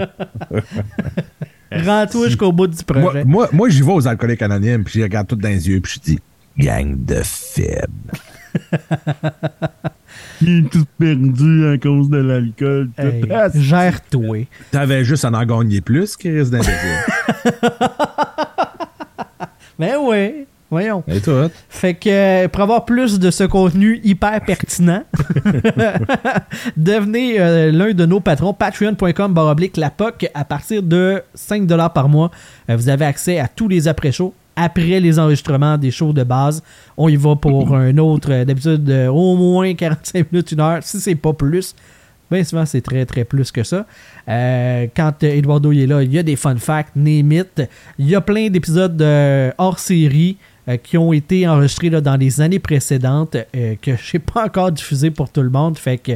Rends-toi 1.73 2.27
jusqu'au 2.27 2.53
bout 2.53 2.67
du 2.67 2.83
projet. 2.85 3.25
moi, 3.25 3.49
moi, 3.53 3.69
j'y 3.69 3.81
vais 3.83 3.93
aux 3.93 4.07
alcooliques 4.07 4.43
anonymes, 4.43 4.85
puis 4.85 4.99
je 4.99 5.05
regarde 5.05 5.27
tout 5.29 5.37
dans 5.37 5.49
les 5.49 5.69
yeux, 5.69 5.81
puis 5.81 5.95
je 6.05 6.13
dis 6.13 6.19
gang 6.59 6.97
de 7.05 7.21
faibles. 7.25 7.89
Ils 10.43 10.59
est 10.67 10.71
tout 10.71 10.85
perdu 10.99 11.67
à 11.69 11.79
cause 11.79 12.09
de 12.09 12.19
l'alcool. 12.19 12.91
tout. 12.97 13.03
Hey, 13.03 13.25
Ah, 13.33 13.49
Gère-toi. 13.55 14.47
T'avais 14.71 15.05
juste 15.05 15.25
à 15.25 15.29
en 15.31 15.45
gagner 15.45 15.81
plus, 15.81 16.17
Chris 16.17 16.51
d'imbécile. 16.51 16.75
Ben 19.79 19.97
oui. 20.01 20.45
Voyons. 20.71 21.03
Et 21.09 21.21
tout. 21.21 21.33
Fait 21.69 21.95
que 21.95 22.45
euh, 22.45 22.49
pour 22.49 22.63
avoir 22.63 22.85
plus 22.85 23.19
de 23.19 23.31
ce 23.33 23.43
contenu 23.45 23.99
hyper 24.05 24.41
pertinent, 24.43 25.03
devenez 26.77 27.41
euh, 27.41 27.73
l'un 27.73 27.93
de 27.93 28.07
nos 28.07 28.21
patrons. 28.21 28.53
Patreon.com 28.55 29.33
baroblique 29.35 29.77
la 29.77 29.91
POC. 29.91 30.29
À 30.33 30.45
partir 30.45 30.83
de 30.83 31.23
5$ 31.37 31.93
par 31.93 32.09
mois, 32.09 32.31
euh, 32.69 32.77
vous 32.77 32.89
avez 32.89 33.05
accès 33.05 33.41
à 33.41 33.49
tous 33.49 33.67
les 33.69 33.89
après-shows. 33.89 34.33
Après 34.57 35.01
les 35.01 35.19
enregistrements 35.19 35.79
des 35.79 35.91
shows 35.91 36.13
de 36.13 36.25
base, 36.25 36.63
on 36.97 37.09
y 37.09 37.17
va 37.17 37.37
pour 37.37 37.75
un 37.75 37.97
autre, 37.99 38.33
euh, 38.33 38.45
d'habitude, 38.45 38.89
euh, 38.91 39.09
au 39.09 39.37
moins 39.37 39.73
45 39.75 40.33
minutes, 40.33 40.53
une 40.53 40.61
heure, 40.61 40.83
si 40.83 41.01
c'est 41.01 41.15
pas 41.15 41.33
plus. 41.33 41.75
Bien 42.31 42.45
souvent, 42.45 42.65
c'est 42.65 42.81
très, 42.81 43.05
très 43.07 43.25
plus 43.25 43.51
que 43.51 43.65
ça. 43.65 43.87
Euh, 44.29 44.87
quand 44.95 45.23
Eduardo 45.25 45.73
est 45.73 45.87
là, 45.87 46.03
il 46.03 46.13
y 46.13 46.19
a 46.19 46.23
des 46.23 46.37
fun 46.37 46.57
facts, 46.57 46.93
it. 46.97 47.63
Il 47.99 48.09
y 48.09 48.15
a 48.15 48.21
plein 48.21 48.49
d'épisodes 48.49 49.01
euh, 49.03 49.51
hors 49.59 49.81
série 49.81 50.37
euh, 50.69 50.77
qui 50.77 50.97
ont 50.97 51.13
été 51.13 51.49
enregistrés 51.49 51.91
là, 51.91 52.01
dans 52.01 52.17
les 52.17 52.41
années 52.41 52.61
précédentes 52.61 53.37
que 53.53 53.97
je 53.97 54.17
n'ai 54.17 54.21
pas 54.21 54.45
encore 54.45 54.71
diffusé 54.71 55.11
pour 55.11 55.29
tout 55.31 55.43
le 55.43 55.51
monde. 55.51 55.77
Fait 55.77 55.99
que 55.99 56.13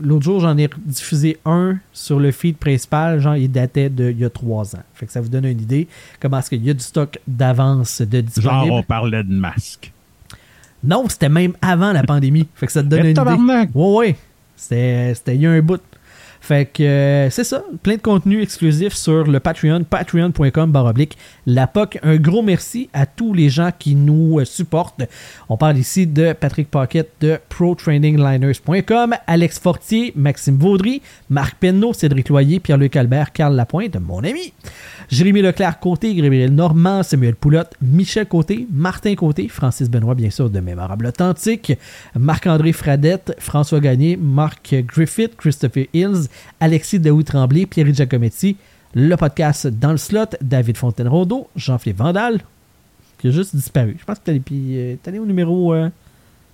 l'autre 0.00 0.24
jour, 0.24 0.40
j'en 0.40 0.56
ai 0.58 0.68
diffusé 0.84 1.38
un 1.44 1.78
sur 1.92 2.18
le 2.20 2.30
feed 2.32 2.56
principal. 2.56 3.20
Genre, 3.20 3.36
il 3.36 3.50
datait 3.50 3.88
d'il 3.90 4.18
y 4.18 4.24
a 4.24 4.30
trois 4.30 4.74
ans. 4.76 4.82
Fait 4.94 5.06
que 5.06 5.12
ça 5.12 5.20
vous 5.20 5.28
donne 5.28 5.44
une 5.44 5.60
idée 5.60 5.88
comment 6.20 6.38
est-ce 6.38 6.50
qu'il 6.50 6.64
y 6.64 6.70
a 6.70 6.74
du 6.74 6.82
stock 6.82 7.18
d'avance 7.26 8.02
de 8.02 8.20
disponible. 8.20 8.66
Genre, 8.66 8.72
on 8.72 8.82
parlait 8.82 9.24
de 9.24 9.32
masque. 9.32 9.92
Non, 10.84 11.08
c'était 11.08 11.28
même 11.28 11.54
avant 11.60 11.92
la 11.92 12.02
pandémie. 12.04 12.46
Fait 12.54 12.66
que 12.66 12.72
ça 12.72 12.82
te 12.82 12.88
donne 12.88 13.06
une 13.06 13.10
idée. 13.10 13.20
Ouais, 13.20 13.68
ouais. 13.74 14.16
C'était 14.56 15.12
c'était 15.14 15.34
il 15.34 15.42
y 15.42 15.46
a 15.46 15.50
un 15.50 15.60
bout. 15.60 15.80
Fait 16.46 16.66
que 16.66 16.80
euh, 16.84 17.28
c'est 17.28 17.42
ça, 17.42 17.64
plein 17.82 17.96
de 17.96 18.00
contenu 18.00 18.40
exclusif 18.40 18.94
sur 18.94 19.24
le 19.24 19.40
Patreon, 19.40 19.82
patreon.com 19.82 20.70
baroblique 20.70 21.18
la 21.44 21.66
POC. 21.66 21.98
Un 22.04 22.18
gros 22.18 22.40
merci 22.40 22.88
à 22.92 23.04
tous 23.04 23.34
les 23.34 23.48
gens 23.48 23.70
qui 23.76 23.96
nous 23.96 24.38
euh, 24.38 24.44
supportent. 24.44 25.02
On 25.48 25.56
parle 25.56 25.76
ici 25.76 26.06
de 26.06 26.34
Patrick 26.34 26.70
Pocket 26.70 27.10
de 27.20 27.40
ProTrainingLiners.com, 27.48 29.16
Alex 29.26 29.58
Fortier, 29.58 30.12
Maxime 30.14 30.56
Vaudry, 30.56 31.02
Marc 31.30 31.56
Penneau, 31.58 31.92
Cédric 31.92 32.28
Loyer, 32.28 32.60
Pierre-Luc 32.60 32.94
Albert, 32.94 33.32
Carl 33.32 33.56
Lapointe, 33.56 33.96
mon 33.96 34.22
ami. 34.22 34.52
Jérémy 35.08 35.42
Leclerc-Côté, 35.42 36.14
Gabriel 36.14 36.54
Normand, 36.54 37.02
Samuel 37.02 37.34
Poulotte, 37.34 37.74
Michel 37.80 38.26
Côté, 38.26 38.68
Martin 38.72 39.14
Côté, 39.16 39.48
Francis 39.48 39.88
Benoît, 39.90 40.14
bien 40.14 40.30
sûr, 40.30 40.50
de 40.50 40.60
Mémorable 40.60 41.06
Authentique, 41.06 41.72
Marc-André 42.16 42.72
Fradette, 42.72 43.34
François 43.38 43.80
Gagné, 43.80 44.16
Marc 44.16 44.74
Griffith, 44.86 45.36
Christopher 45.36 45.86
Hills, 45.92 46.28
Alexis 46.60 46.98
Daoui-Tremblay, 47.00 47.66
Pierre 47.66 47.92
Giacometti, 47.92 48.56
le 48.94 49.14
podcast 49.16 49.66
Dans 49.66 49.90
le 49.92 49.96
slot, 49.96 50.26
David 50.40 50.76
Fontaine-Rondeau, 50.76 51.48
Jean-Philippe 51.56 51.98
Vandal, 51.98 52.40
qui 53.18 53.28
a 53.28 53.30
juste 53.30 53.54
disparu. 53.54 53.96
Je 53.98 54.04
pense 54.04 54.18
que 54.18 54.24
t'es 54.24 54.30
allé, 54.32 54.40
puis, 54.40 54.78
euh, 54.78 54.96
allé 55.06 55.18
au 55.18 55.26
numéro... 55.26 55.72
euh, 55.74 55.88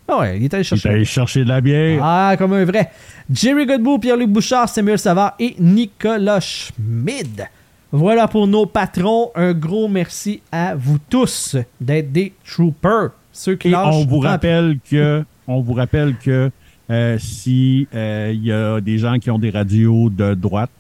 Ah 0.09 0.19
ouais, 0.21 0.39
il 0.39 0.45
est 0.45 0.55
allé 0.55 0.63
Il 0.63 0.67
chercher. 0.67 0.89
est 0.89 0.93
allé 0.93 1.05
chercher 1.05 1.45
de 1.45 1.49
la 1.49 1.61
bière. 1.61 2.01
Ah, 2.03 2.35
comme 2.39 2.53
un 2.55 2.65
vrai. 2.65 2.91
Jerry 3.33 3.67
Godbout, 3.67 3.99
Pierre-Luc 4.01 4.29
Bouchard, 4.31 4.69
Samuel 4.69 4.99
Savard 4.99 5.35
et 5.39 5.55
Nicolas 5.59 6.41
Schmid. 6.41 7.47
Voilà 7.93 8.27
pour 8.27 8.47
nos 8.47 8.65
patrons. 8.67 9.31
Un 9.35 9.53
gros 9.53 9.87
merci 9.87 10.41
à 10.51 10.75
vous 10.75 10.99
tous 11.11 11.57
d'être 11.81 12.11
des 12.11 12.33
troopers. 12.45 13.11
Ceux 13.33 13.55
qui 13.57 13.69
Et 13.69 13.71
lâchent 13.71 13.95
on 13.95 14.07
vous 14.07 14.19
rappelle 14.19 14.79
que, 14.91 15.25
on 15.47 15.61
vous 15.61 15.75
rappelle 15.75 16.17
que 16.17 16.51
euh, 16.91 17.17
si 17.19 17.87
euh, 17.95 18.33
il 18.35 18.45
y 18.45 18.53
a 18.53 18.81
des 18.81 18.99
gens 18.99 19.19
qui 19.19 19.31
ont 19.31 19.39
des 19.39 19.51
radios 19.51 20.11
de 20.11 20.35
droite 20.35 20.71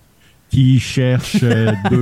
qui 0.50 0.78
cherchent 0.78 1.42
euh, 1.42 1.72
deux, 1.90 2.00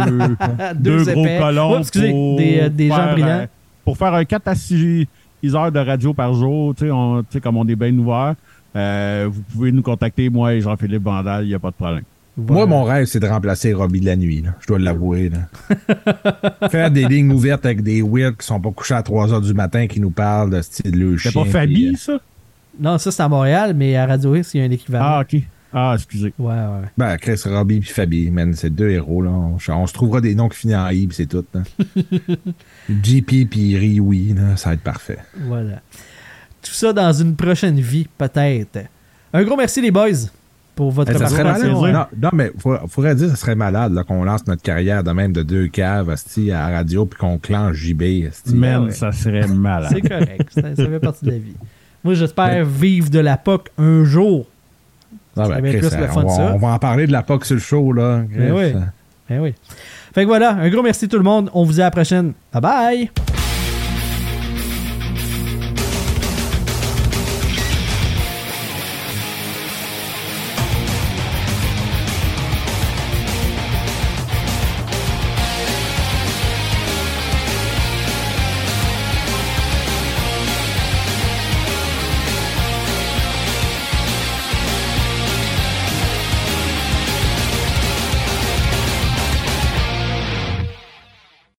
Deux 0.75 1.05
deux 1.05 1.13
gros 1.13 1.25
épais. 1.25 1.39
colons 1.41 1.73
Oh, 1.75 1.79
excusez, 1.79 2.11
pour 2.11 2.37
des, 2.39 2.59
euh, 2.63 2.69
des 2.69 2.89
gens 2.89 2.97
faire, 2.97 3.13
brillants. 3.13 3.29
euh, 3.29 3.47
pour 3.85 3.97
faire 3.97 4.15
un 4.15 4.25
4 4.25 4.49
à 4.49 4.55
6 4.55 5.07
heures 5.55 5.71
de 5.73 5.79
radio 5.79 6.13
par 6.15 6.35
jour, 6.35 6.75
tu 6.75 6.87
sais, 7.31 7.41
comme 7.41 7.57
on 7.57 7.67
est 7.69 7.77
bien 7.77 7.97
ouvert, 7.97 8.35
euh, 8.77 9.29
vous 9.31 9.43
pouvez 9.53 9.73
nous 9.73 9.83
contacter, 9.83 10.29
moi 10.31 10.55
et 10.55 10.61
Jean-Philippe 10.61 11.03
Vandal, 11.03 11.45
il 11.45 11.49
n'y 11.49 11.55
a 11.55 11.59
pas 11.59 11.71
de 11.71 11.77
problème. 11.77 12.03
Voilà. 12.37 12.67
Moi, 12.67 12.79
mon 12.79 12.85
rêve, 12.85 13.07
c'est 13.07 13.21
de 13.21 13.27
remplacer 13.27 13.73
Robbie 13.75 14.01
de 14.01 14.07
la 14.07 14.17
nuit. 14.17 14.41
là. 14.43 14.55
Je 14.61 14.67
dois 14.69 14.79
l'avouer. 14.79 15.31
Faire 16.71 16.91
des 16.91 17.05
lignes 17.07 17.33
ouvertes 17.33 17.67
avec 17.67 17.83
des 17.83 18.03
whips 18.03 18.39
qui 18.39 18.47
sont 18.47 18.61
pas 18.61 18.71
couchés 18.71 18.95
à 18.95 19.03
3 19.03 19.29
h 19.29 19.43
du 19.45 19.53
matin 19.55 19.87
qui 19.87 20.01
nous 20.01 20.11
parlent 20.11 20.51
de 20.51 20.63
style 20.63 20.99
le 20.99 21.17
chien. 21.17 21.31
C'est 21.35 21.39
pas 21.39 21.45
Fabi, 21.45 21.89
euh, 21.89 21.97
ça? 21.97 22.19
Non, 22.81 22.99
ça 22.99 23.11
c'est 23.11 23.23
à 23.23 23.29
Montréal, 23.29 23.75
mais 23.77 23.95
à 23.97 24.07
Radio 24.07 24.35
X, 24.35 24.55
il 24.55 24.59
y 24.59 24.63
a 24.63 24.67
un 24.67 24.71
équivalent. 24.71 25.05
Ah, 25.07 25.21
ok. 25.23 25.41
Ah, 25.73 25.93
excusez. 25.95 26.33
Ouais, 26.39 26.53
ouais. 26.53 26.89
Ben, 26.99 27.17
Chris, 27.17 27.41
Robbie 27.45 27.79
puis 27.81 27.91
Fabi, 27.91 28.31
man, 28.31 28.53
c'est 28.55 28.71
deux 28.71 28.91
héros. 28.91 29.23
Là. 29.23 29.31
On, 29.31 29.57
on 29.73 29.87
se 29.87 29.93
trouvera 29.93 30.21
des 30.21 30.35
noms 30.35 30.49
qui 30.49 30.59
finissent 30.59 30.77
en 30.77 30.89
I, 30.89 31.07
puis 31.07 31.15
c'est 31.17 31.27
tout. 31.27 31.45
là. 31.55 31.61
JP 32.89 33.49
puis 33.49 33.77
Riwi, 33.77 34.35
là, 34.35 34.57
ça 34.57 34.71
va 34.71 34.75
être 34.75 34.83
parfait. 34.83 35.19
Voilà. 35.47 35.81
Tout 36.63 36.73
ça 36.73 36.93
dans 36.93 37.13
une 37.13 37.37
prochaine 37.37 37.79
vie, 37.79 38.09
peut-être. 38.19 38.79
Un 39.33 39.45
gros 39.45 39.57
merci, 39.57 39.81
les 39.81 39.93
boys, 39.93 40.09
pour 40.75 40.91
votre 40.91 41.13
Eh, 41.15 41.19
ça 41.19 41.29
serait 41.29 41.45
malade. 41.45 41.63
hein. 41.65 41.93
Non, 41.93 42.07
non, 42.23 42.31
mais 42.33 42.51
il 42.55 42.89
faudrait 42.89 43.15
dire 43.15 43.27
que 43.27 43.31
ça 43.35 43.37
serait 43.41 43.55
malade 43.55 43.93
là, 43.93 44.03
qu'on 44.03 44.25
lance 44.25 44.47
notre 44.49 44.63
carrière 44.63 45.05
de 45.05 45.13
même 45.13 45.33
de 45.33 45.43
deux 45.43 45.69
caves 45.69 46.11
à 46.11 46.17
la 46.41 46.69
radio 46.69 47.07
puis 47.07 47.19
qu'on 47.19 47.39
clenche 47.39 47.77
JB. 47.77 48.03
Man, 48.53 48.87
ouais. 48.87 48.91
ça 48.91 49.13
serait 49.13 49.47
malade. 49.47 49.93
C'est 49.95 50.01
correct. 50.09 50.51
ça, 50.53 50.75
ça 50.75 50.87
fait 50.87 51.01
partie 51.01 51.25
de 51.27 51.31
la 51.31 51.39
vie. 51.39 51.55
Moi, 52.05 52.15
j'espère 52.15 52.65
vivre 52.65 53.11
de 53.11 53.19
la 53.19 53.37
POC 53.37 53.69
un 53.79 54.05
jour. 54.05 54.47
Ah, 55.37 55.49
ben, 55.49 55.55
ça 55.55 55.61
va 55.61 55.69
être 55.69 55.79
Chris, 55.79 55.89
plus 55.89 55.99
le 55.99 56.11
on, 56.13 56.23
va, 56.23 56.35
ça. 56.35 56.53
on 56.55 56.59
va 56.59 56.69
en 56.69 56.79
parler 56.79 57.07
de 57.07 57.13
la 57.13 57.23
POC 57.23 57.45
sur 57.45 57.55
le 57.55 57.61
show. 57.61 57.93
Là. 57.93 58.23
Ben 58.37 58.53
oui. 58.53 58.75
Eh 59.31 59.39
oui. 59.39 59.55
Fait 60.13 60.23
que 60.23 60.27
voilà, 60.27 60.55
un 60.55 60.69
gros 60.69 60.83
merci 60.83 61.09
tout 61.09 61.19
le 61.19 61.23
monde. 61.23 61.51
On 61.55 61.65
vous 61.65 61.75
dit 61.75 61.81
à 61.81 61.85
la 61.85 61.91
prochaine. 61.91 62.33
Bye 62.53 62.63
bye! 62.63 63.11